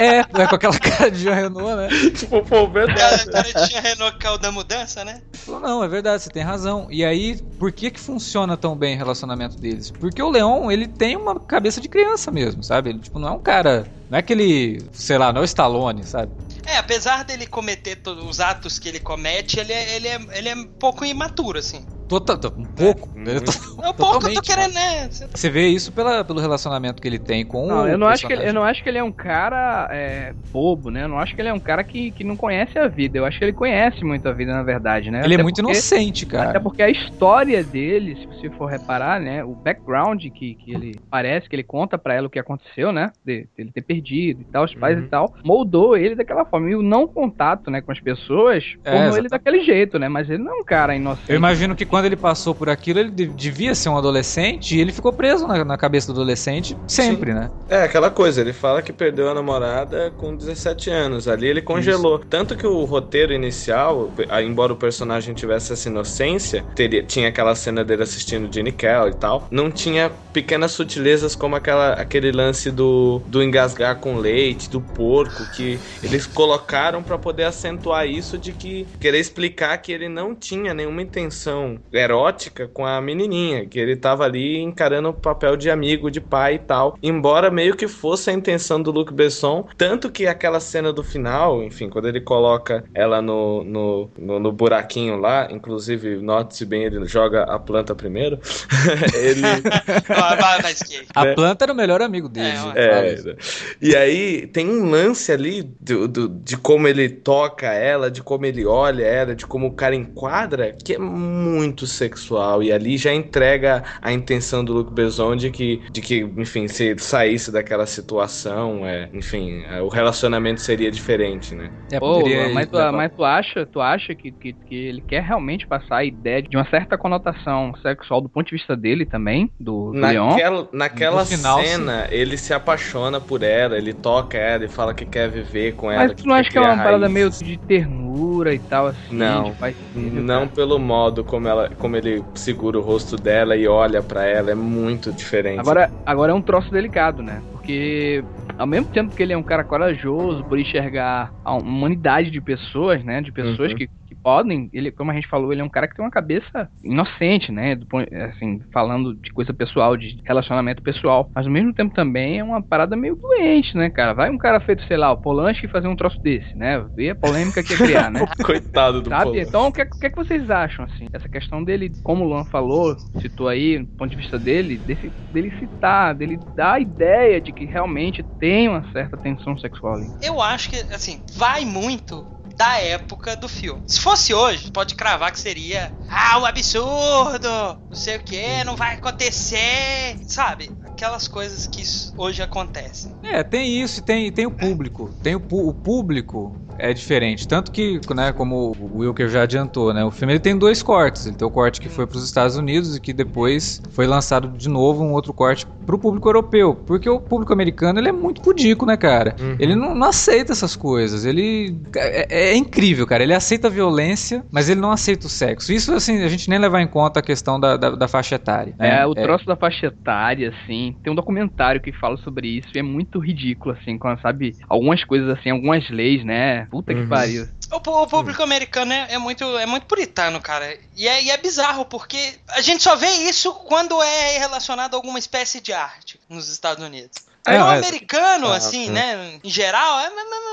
é, 0.00 0.18
é, 0.18 0.46
com 0.46 0.54
aquela 0.54 0.78
cara 0.78 1.10
de 1.10 1.18
Jean 1.18 1.34
Renault, 1.34 1.76
né? 1.76 1.88
tipo, 2.10 2.42
pô, 2.44 2.66
verdade. 2.68 3.26
Cara, 3.26 3.44
cara 3.44 3.66
de 3.66 3.72
Jean 3.72 3.80
Renault 3.80 4.18
que 4.18 4.26
é 4.26 4.30
o 4.30 4.38
da 4.38 4.50
mudança, 4.50 5.04
né? 5.04 5.20
Falou, 5.32 5.60
não, 5.60 5.84
é 5.84 5.88
verdade, 5.88 6.22
você 6.22 6.30
tem 6.30 6.42
razão. 6.42 6.86
E 6.90 7.04
aí, 7.04 7.40
por 7.58 7.72
que 7.72 7.90
que 7.90 8.00
funciona 8.00 8.56
tão 8.56 8.76
bem 8.76 8.94
o 8.94 8.98
relacionamento 8.98 9.56
deles? 9.56 9.90
Porque 9.90 10.22
o 10.22 10.30
Leon, 10.30 10.70
ele 10.70 10.86
tem 10.86 11.16
uma 11.16 11.38
cabeça 11.38 11.80
de 11.80 11.88
criança 11.88 12.30
mesmo, 12.30 12.62
sabe? 12.62 12.90
Ele, 12.90 12.98
tipo, 12.98 13.18
não 13.18 13.28
é 13.28 13.32
um 13.32 13.40
cara... 13.40 13.86
Não 14.08 14.16
é 14.16 14.20
aquele, 14.20 14.82
sei 14.92 15.18
lá, 15.18 15.32
não 15.32 15.40
é 15.40 15.42
o 15.42 15.44
Stallone, 15.44 16.04
sabe? 16.04 16.32
É, 16.66 16.76
apesar 16.76 17.24
dele 17.24 17.46
cometer 17.46 18.00
os 18.06 18.40
atos 18.40 18.78
que 18.78 18.88
ele 18.88 19.00
comete, 19.00 19.58
ele 19.58 19.72
é, 19.72 19.96
ele 19.96 20.08
é, 20.08 20.18
ele 20.38 20.48
é 20.48 20.54
um 20.54 20.66
pouco 20.66 21.04
imaturo, 21.04 21.58
assim. 21.58 21.86
Tota, 22.10 22.48
um 22.48 22.64
pouco. 22.64 23.08
É, 23.20 23.88
um 23.88 23.92
pouco 23.92 24.26
eu 24.26 24.34
tô 24.34 24.42
querendo, 24.42 24.74
né? 24.74 25.08
Você 25.08 25.48
vê 25.48 25.68
isso 25.68 25.92
pela, 25.92 26.24
pelo 26.24 26.40
relacionamento 26.40 27.00
que 27.00 27.06
ele 27.06 27.20
tem 27.20 27.46
com 27.46 27.68
não, 27.68 27.84
o. 27.84 27.86
Eu 27.86 27.96
não, 27.96 28.08
acho 28.08 28.26
que 28.26 28.32
ele, 28.32 28.48
eu 28.48 28.52
não 28.52 28.64
acho 28.64 28.82
que 28.82 28.88
ele 28.88 28.98
é 28.98 29.04
um 29.04 29.12
cara 29.12 29.88
é, 29.92 30.34
bobo, 30.50 30.90
né? 30.90 31.04
Eu 31.04 31.08
não 31.08 31.20
acho 31.20 31.36
que 31.36 31.40
ele 31.40 31.50
é 31.50 31.52
um 31.52 31.60
cara 31.60 31.84
que, 31.84 32.10
que 32.10 32.24
não 32.24 32.36
conhece 32.36 32.76
a 32.76 32.88
vida. 32.88 33.16
Eu 33.16 33.24
acho 33.24 33.38
que 33.38 33.44
ele 33.44 33.52
conhece 33.52 34.04
muito 34.04 34.28
a 34.28 34.32
vida, 34.32 34.52
na 34.52 34.64
verdade, 34.64 35.08
né? 35.08 35.20
Ele 35.22 35.34
é 35.34 35.36
até 35.36 35.40
é 35.40 35.42
muito 35.44 35.62
porque, 35.62 35.70
inocente, 35.70 36.26
cara. 36.26 36.50
Até 36.50 36.58
porque 36.58 36.82
a 36.82 36.90
história 36.90 37.62
dele, 37.62 38.16
se 38.16 38.26
você 38.26 38.50
for 38.50 38.66
reparar, 38.66 39.20
né? 39.20 39.44
O 39.44 39.54
background 39.54 40.20
que, 40.34 40.56
que 40.56 40.74
ele 40.74 40.98
parece, 41.08 41.48
que 41.48 41.54
ele 41.54 41.62
conta 41.62 41.96
para 41.96 42.14
ela 42.14 42.26
o 42.26 42.30
que 42.30 42.40
aconteceu, 42.40 42.90
né? 42.90 43.12
De, 43.24 43.42
de, 43.42 43.48
ele 43.56 43.70
ter 43.70 43.82
perdido 43.82 44.40
e 44.40 44.44
tal, 44.46 44.64
os 44.64 44.74
pais 44.74 44.98
uhum. 44.98 45.04
e 45.04 45.08
tal, 45.08 45.34
moldou 45.44 45.96
ele 45.96 46.16
daquela 46.16 46.44
forma. 46.44 46.68
E 46.70 46.74
o 46.74 46.82
não 46.82 47.06
contato, 47.06 47.70
né, 47.70 47.80
com 47.80 47.92
as 47.92 48.00
pessoas, 48.00 48.64
é, 48.84 48.90
tornou 48.90 49.16
ele 49.16 49.28
daquele 49.28 49.62
jeito, 49.62 49.96
né? 49.96 50.08
Mas 50.08 50.28
ele 50.28 50.42
não 50.42 50.56
é 50.56 50.60
um 50.60 50.64
cara 50.64 50.96
inocente. 50.96 51.30
Eu 51.30 51.36
imagino 51.36 51.76
que 51.76 51.86
quando 51.86 51.99
ele 52.06 52.16
passou 52.16 52.54
por 52.54 52.68
aquilo, 52.68 53.00
ele 53.00 53.10
devia 53.10 53.74
ser 53.74 53.88
um 53.88 53.96
adolescente 53.96 54.76
e 54.76 54.80
ele 54.80 54.92
ficou 54.92 55.12
preso 55.12 55.46
na, 55.46 55.64
na 55.64 55.76
cabeça 55.76 56.12
do 56.12 56.20
adolescente 56.20 56.76
sempre, 56.86 57.32
Sim. 57.32 57.38
né? 57.38 57.50
É, 57.68 57.82
aquela 57.82 58.10
coisa, 58.10 58.40
ele 58.40 58.52
fala 58.52 58.82
que 58.82 58.92
perdeu 58.92 59.28
a 59.30 59.34
namorada 59.34 60.12
com 60.16 60.34
17 60.34 60.90
anos. 60.90 61.28
Ali 61.28 61.46
ele 61.46 61.62
congelou. 61.62 62.16
Isso. 62.16 62.26
Tanto 62.28 62.56
que 62.56 62.66
o 62.66 62.84
roteiro 62.84 63.32
inicial, 63.32 64.10
embora 64.42 64.72
o 64.72 64.76
personagem 64.76 65.34
tivesse 65.34 65.72
essa 65.72 65.88
inocência, 65.88 66.64
teria, 66.74 67.02
tinha 67.02 67.28
aquela 67.28 67.54
cena 67.54 67.84
dele 67.84 68.02
assistindo 68.02 68.52
Gene 68.52 68.72
Kell 68.72 69.08
e 69.08 69.14
tal, 69.14 69.46
não 69.50 69.70
tinha 69.70 70.10
pequenas 70.32 70.72
sutilezas 70.72 71.34
como 71.34 71.56
aquela, 71.56 71.92
aquele 71.94 72.32
lance 72.32 72.70
do, 72.70 73.20
do 73.26 73.42
engasgar 73.42 73.96
com 73.96 74.16
leite, 74.16 74.70
do 74.70 74.80
porco, 74.80 75.44
que 75.54 75.78
eles 76.02 76.26
colocaram 76.26 77.02
para 77.02 77.18
poder 77.18 77.44
acentuar 77.44 78.06
isso 78.06 78.38
de 78.38 78.52
que 78.52 78.86
querer 78.98 79.18
explicar 79.18 79.76
que 79.78 79.92
ele 79.92 80.08
não 80.08 80.34
tinha 80.34 80.74
nenhuma 80.74 81.02
intenção 81.02 81.78
erótica 81.92 82.68
com 82.68 82.86
a 82.86 83.00
menininha, 83.00 83.66
que 83.66 83.78
ele 83.78 83.96
tava 83.96 84.24
ali 84.24 84.58
encarando 84.58 85.08
o 85.08 85.14
papel 85.14 85.56
de 85.56 85.70
amigo, 85.70 86.10
de 86.10 86.20
pai 86.20 86.54
e 86.54 86.58
tal. 86.58 86.96
Embora 87.02 87.50
meio 87.50 87.76
que 87.76 87.88
fosse 87.88 88.30
a 88.30 88.32
intenção 88.32 88.80
do 88.82 88.90
Luc 88.90 89.12
Besson, 89.12 89.66
tanto 89.76 90.10
que 90.10 90.26
aquela 90.26 90.60
cena 90.60 90.92
do 90.92 91.02
final, 91.02 91.62
enfim, 91.62 91.88
quando 91.88 92.08
ele 92.08 92.20
coloca 92.20 92.84
ela 92.94 93.20
no, 93.20 93.64
no, 93.64 94.10
no, 94.18 94.38
no 94.40 94.52
buraquinho 94.52 95.16
lá, 95.16 95.48
inclusive, 95.50 96.16
note-se 96.16 96.64
bem, 96.64 96.84
ele 96.84 97.04
joga 97.06 97.42
a 97.44 97.58
planta 97.58 97.94
primeiro. 97.94 98.38
ele. 99.14 99.40
a 101.14 101.24
né? 101.24 101.34
planta 101.34 101.64
era 101.64 101.72
o 101.72 101.76
melhor 101.76 102.02
amigo 102.02 102.28
dele. 102.28 102.56
É, 102.74 103.14
é, 103.14 103.36
e 103.80 103.96
aí 103.96 104.46
tem 104.46 104.68
um 104.68 104.90
lance 104.90 105.32
ali 105.32 105.62
do, 105.80 106.06
do, 106.06 106.28
de 106.28 106.56
como 106.56 106.86
ele 106.86 107.08
toca 107.08 107.66
ela, 107.72 108.10
de 108.10 108.22
como 108.22 108.46
ele 108.46 108.64
olha 108.64 109.04
ela, 109.04 109.34
de 109.34 109.46
como 109.46 109.68
o 109.68 109.72
cara 109.72 109.94
enquadra, 109.94 110.74
que 110.84 110.94
é 110.94 110.98
muito 110.98 111.79
sexual. 111.86 112.62
E 112.62 112.72
ali 112.72 112.96
já 112.96 113.12
entrega 113.12 113.82
a 114.00 114.12
intenção 114.12 114.64
do 114.64 114.72
Luke 114.72 114.92
Besson 114.92 115.36
de 115.36 115.50
que, 115.50 115.82
de 115.90 116.00
que 116.00 116.20
enfim, 116.36 116.68
se 116.68 116.96
saísse 116.98 117.52
daquela 117.52 117.86
situação, 117.86 118.86
é, 118.86 119.08
enfim, 119.12 119.62
é, 119.70 119.80
o 119.80 119.88
relacionamento 119.88 120.60
seria 120.60 120.90
diferente, 120.90 121.54
né? 121.54 121.70
É, 121.90 121.98
poderia 121.98 122.48
mas, 122.52 122.66
tu, 122.68 122.76
mas 122.92 123.12
tu 123.12 123.24
acha, 123.24 123.66
tu 123.66 123.80
acha 123.80 124.14
que, 124.14 124.30
que, 124.30 124.52
que, 124.52 124.74
ele 124.74 125.00
quer 125.00 125.22
realmente 125.22 125.66
passar 125.66 125.98
a 125.98 126.04
ideia 126.04 126.42
de 126.42 126.56
uma 126.56 126.68
certa 126.68 126.96
conotação 126.96 127.72
sexual 127.82 128.20
do 128.20 128.28
ponto 128.28 128.46
de 128.46 128.56
vista 128.56 128.76
dele 128.76 129.04
também, 129.04 129.50
do, 129.58 129.92
do 129.92 129.98
naquela, 129.98 130.56
Leon? 130.56 130.66
Naquela 130.72 131.24
final, 131.24 131.62
cena, 131.62 132.06
sim. 132.06 132.14
ele 132.14 132.36
se 132.36 132.52
apaixona 132.52 133.20
por 133.20 133.42
ela, 133.42 133.76
ele 133.76 133.92
toca 133.92 134.38
ela 134.38 134.64
e 134.64 134.68
fala 134.68 134.94
que 134.94 135.04
quer 135.04 135.28
viver 135.28 135.74
com 135.74 135.90
ela. 135.90 136.04
Mas 136.04 136.14
tu 136.14 136.26
não 136.26 136.34
acha 136.34 136.50
que 136.50 136.58
é 136.58 136.60
uma 136.60 136.76
parada 136.76 137.08
meio 137.08 137.30
de 137.30 137.56
ternura 137.58 138.54
e 138.54 138.58
tal, 138.58 138.86
assim? 138.88 139.14
Não, 139.14 139.54
não 139.94 140.48
pelo 140.48 140.78
modo 140.78 141.24
como, 141.24 141.48
ela, 141.48 141.69
como 141.78 141.96
ele 141.96 142.22
segura 142.34 142.78
o 142.78 142.82
rosto 142.82 143.16
dela 143.16 143.56
e 143.56 143.66
olha 143.66 144.02
para 144.02 144.24
ela, 144.24 144.50
é 144.50 144.54
muito 144.54 145.12
diferente. 145.12 145.60
Agora, 145.60 145.90
agora 146.04 146.32
é 146.32 146.34
um 146.34 146.42
troço 146.42 146.70
delicado, 146.70 147.22
né? 147.22 147.42
Porque 147.52 148.24
ao 148.58 148.66
mesmo 148.66 148.86
tempo 148.86 149.14
que 149.14 149.22
ele 149.22 149.32
é 149.32 149.36
um 149.36 149.42
cara 149.42 149.64
corajoso 149.64 150.44
por 150.44 150.58
enxergar 150.58 151.32
a 151.44 151.54
humanidade 151.54 152.30
de 152.30 152.40
pessoas, 152.40 153.02
né? 153.04 153.20
De 153.20 153.32
pessoas 153.32 153.72
uhum. 153.72 153.78
que 153.78 153.88
podem, 154.22 154.68
ele, 154.72 154.90
como 154.90 155.10
a 155.10 155.14
gente 155.14 155.28
falou, 155.28 155.52
ele 155.52 155.60
é 155.60 155.64
um 155.64 155.68
cara 155.68 155.88
que 155.88 155.94
tem 155.94 156.04
uma 156.04 156.10
cabeça 156.10 156.68
inocente, 156.82 157.50
né? 157.52 157.74
Do, 157.74 157.86
assim, 158.30 158.60
falando 158.72 159.14
de 159.14 159.32
coisa 159.32 159.52
pessoal, 159.52 159.96
de 159.96 160.20
relacionamento 160.24 160.82
pessoal. 160.82 161.30
Mas 161.34 161.46
ao 161.46 161.52
mesmo 161.52 161.72
tempo 161.72 161.94
também 161.94 162.38
é 162.38 162.44
uma 162.44 162.62
parada 162.62 162.96
meio 162.96 163.16
doente, 163.16 163.76
né, 163.76 163.90
cara? 163.90 164.12
Vai 164.12 164.30
um 164.30 164.38
cara 164.38 164.60
feito, 164.60 164.84
sei 164.86 164.96
lá, 164.96 165.10
o 165.12 165.16
Polanski 165.16 165.68
fazer 165.68 165.88
um 165.88 165.96
troço 165.96 166.20
desse, 166.22 166.56
né? 166.56 166.84
E 166.96 167.10
a 167.10 167.14
polêmica 167.14 167.62
que 167.62 167.72
ia 167.72 167.78
criar, 167.78 168.10
né? 168.10 168.26
Coitado 168.44 169.02
do 169.02 169.08
Sabe? 169.08 169.24
Polanski. 169.24 169.48
Então, 169.48 169.68
o 169.68 169.72
que, 169.72 169.84
que, 169.84 170.06
é 170.06 170.10
que 170.10 170.16
vocês 170.16 170.50
acham, 170.50 170.84
assim? 170.84 171.06
Essa 171.12 171.28
questão 171.28 171.62
dele, 171.62 171.90
como 172.02 172.24
o 172.24 172.28
Luan 172.28 172.44
falou, 172.44 172.96
citou 173.20 173.48
aí, 173.48 173.78
do 173.78 173.96
ponto 173.96 174.10
de 174.10 174.16
vista 174.16 174.38
dele, 174.38 174.78
desse, 174.78 175.10
dele 175.32 175.52
citar, 175.58 176.14
dele 176.14 176.38
dar 176.56 176.74
a 176.74 176.80
ideia 176.80 177.40
de 177.40 177.52
que 177.52 177.64
realmente 177.64 178.22
tem 178.38 178.68
uma 178.68 178.84
certa 178.92 179.16
tensão 179.16 179.58
sexual 179.58 179.94
ali. 179.94 180.10
Eu 180.22 180.40
acho 180.40 180.70
que, 180.70 180.76
assim, 180.92 181.20
vai 181.36 181.64
muito 181.64 182.26
da 182.60 182.78
época 182.78 183.34
do 183.34 183.48
filme. 183.48 183.82
Se 183.86 183.98
fosse 183.98 184.34
hoje, 184.34 184.70
pode 184.70 184.94
cravar 184.94 185.32
que 185.32 185.40
seria 185.40 185.90
ah, 186.06 186.38
um 186.38 186.44
absurdo, 186.44 187.48
não 187.88 187.96
sei 187.96 188.16
o 188.16 188.22
que, 188.22 188.62
não 188.64 188.76
vai 188.76 188.96
acontecer, 188.96 190.18
sabe? 190.26 190.70
Aquelas 190.84 191.26
coisas 191.26 191.66
que 191.66 191.82
hoje 192.18 192.42
acontecem. 192.42 193.16
É, 193.22 193.42
tem 193.42 193.80
isso 193.80 194.00
e 194.00 194.02
tem, 194.02 194.30
tem 194.30 194.44
o 194.44 194.50
público. 194.50 195.10
Tem 195.22 195.34
o, 195.34 195.40
o 195.50 195.72
público 195.72 196.54
é 196.80 196.92
diferente. 196.92 197.46
Tanto 197.46 197.70
que, 197.70 198.00
né, 198.14 198.32
como 198.32 198.76
o 198.78 198.98
Wilker 198.98 199.28
já 199.28 199.42
adiantou, 199.42 199.92
né, 199.92 200.04
o 200.04 200.10
filme 200.10 200.34
ele 200.34 200.40
tem 200.40 200.56
dois 200.56 200.82
cortes. 200.82 201.26
Ele 201.26 201.36
tem 201.36 201.46
o 201.46 201.50
corte 201.50 201.80
que 201.80 201.88
foi 201.88 202.06
para 202.06 202.16
os 202.16 202.24
Estados 202.24 202.56
Unidos 202.56 202.96
e 202.96 203.00
que 203.00 203.12
depois 203.12 203.82
foi 203.90 204.06
lançado 204.06 204.48
de 204.48 204.68
novo 204.68 205.04
um 205.04 205.12
outro 205.12 205.32
corte 205.32 205.66
para 205.86 205.94
o 205.94 205.98
público 205.98 206.28
europeu. 206.28 206.74
Porque 206.86 207.08
o 207.08 207.20
público 207.20 207.52
americano 207.52 207.98
ele 207.98 208.08
é 208.08 208.12
muito 208.12 208.40
pudico, 208.40 208.86
né, 208.86 208.96
cara? 208.96 209.34
Uhum. 209.40 209.56
Ele 209.58 209.74
não, 209.74 209.94
não, 209.94 210.08
aceita 210.08 210.52
essas 210.52 210.76
coisas. 210.76 211.24
Ele 211.24 211.76
é, 211.96 212.52
é, 212.52 212.56
incrível, 212.56 213.06
cara. 213.06 213.22
Ele 213.22 213.34
aceita 213.34 213.68
a 213.68 213.70
violência, 213.70 214.44
mas 214.50 214.68
ele 214.68 214.80
não 214.80 214.92
aceita 214.92 215.26
o 215.26 215.30
sexo. 215.30 215.72
Isso, 215.72 215.92
assim, 215.92 216.22
a 216.22 216.28
gente 216.28 216.48
nem 216.48 216.58
levar 216.58 216.80
em 216.80 216.86
conta 216.86 217.20
a 217.20 217.22
questão 217.22 217.58
da, 217.58 217.76
da, 217.76 217.90
da 217.90 218.08
faixa 218.08 218.34
etária. 218.36 218.74
Né? 218.78 219.00
É, 219.00 219.06
o 219.06 219.12
é. 219.12 219.22
troço 219.22 219.44
da 219.46 219.56
faixa 219.56 219.86
etária, 219.86 220.50
assim, 220.50 220.96
tem 221.02 221.12
um 221.12 221.16
documentário 221.16 221.80
que 221.80 221.92
fala 221.92 222.16
sobre 222.18 222.48
isso 222.48 222.68
e 222.74 222.78
é 222.78 222.82
muito 222.82 223.18
ridículo, 223.18 223.74
assim, 223.74 223.98
quando, 223.98 224.20
sabe, 224.20 224.56
algumas 224.68 225.04
coisas, 225.04 225.28
assim, 225.28 225.50
algumas 225.50 225.88
leis, 225.90 226.24
né? 226.24 226.66
Puta 226.70 226.94
que 226.94 227.00
uhum. 227.00 227.08
pariu. 227.08 227.48
O, 227.70 227.76
o, 227.76 228.06
público 228.06 228.42
americano 228.42 228.92
é, 228.92 229.14
é, 229.14 229.18
muito, 229.18 229.44
é 229.58 229.66
muito 229.66 229.86
puritano, 229.86 230.40
cara. 230.40 230.78
E 230.96 231.08
é, 231.08 231.22
e 231.22 231.30
é 231.30 231.36
bizarro, 231.36 231.84
porque 231.84 232.34
a 232.48 232.60
gente 232.60 232.82
só 232.82 232.94
vê 232.94 233.08
isso 233.08 233.52
quando 233.52 234.00
é 234.02 234.38
relacionado 234.38 234.94
a 234.94 234.96
alguma 234.96 235.18
espécie 235.18 235.60
de 235.60 235.72
arte 235.72 236.20
nos 236.28 236.48
Estados 236.48 236.84
Unidos. 236.84 237.18
É, 237.44 237.60
o 237.60 237.66
americano, 237.66 238.52
é, 238.52 238.56
assim, 238.56 238.88
é. 238.88 238.90
né, 238.90 239.40
em 239.42 239.50
geral, 239.50 240.00
é 240.00 240.10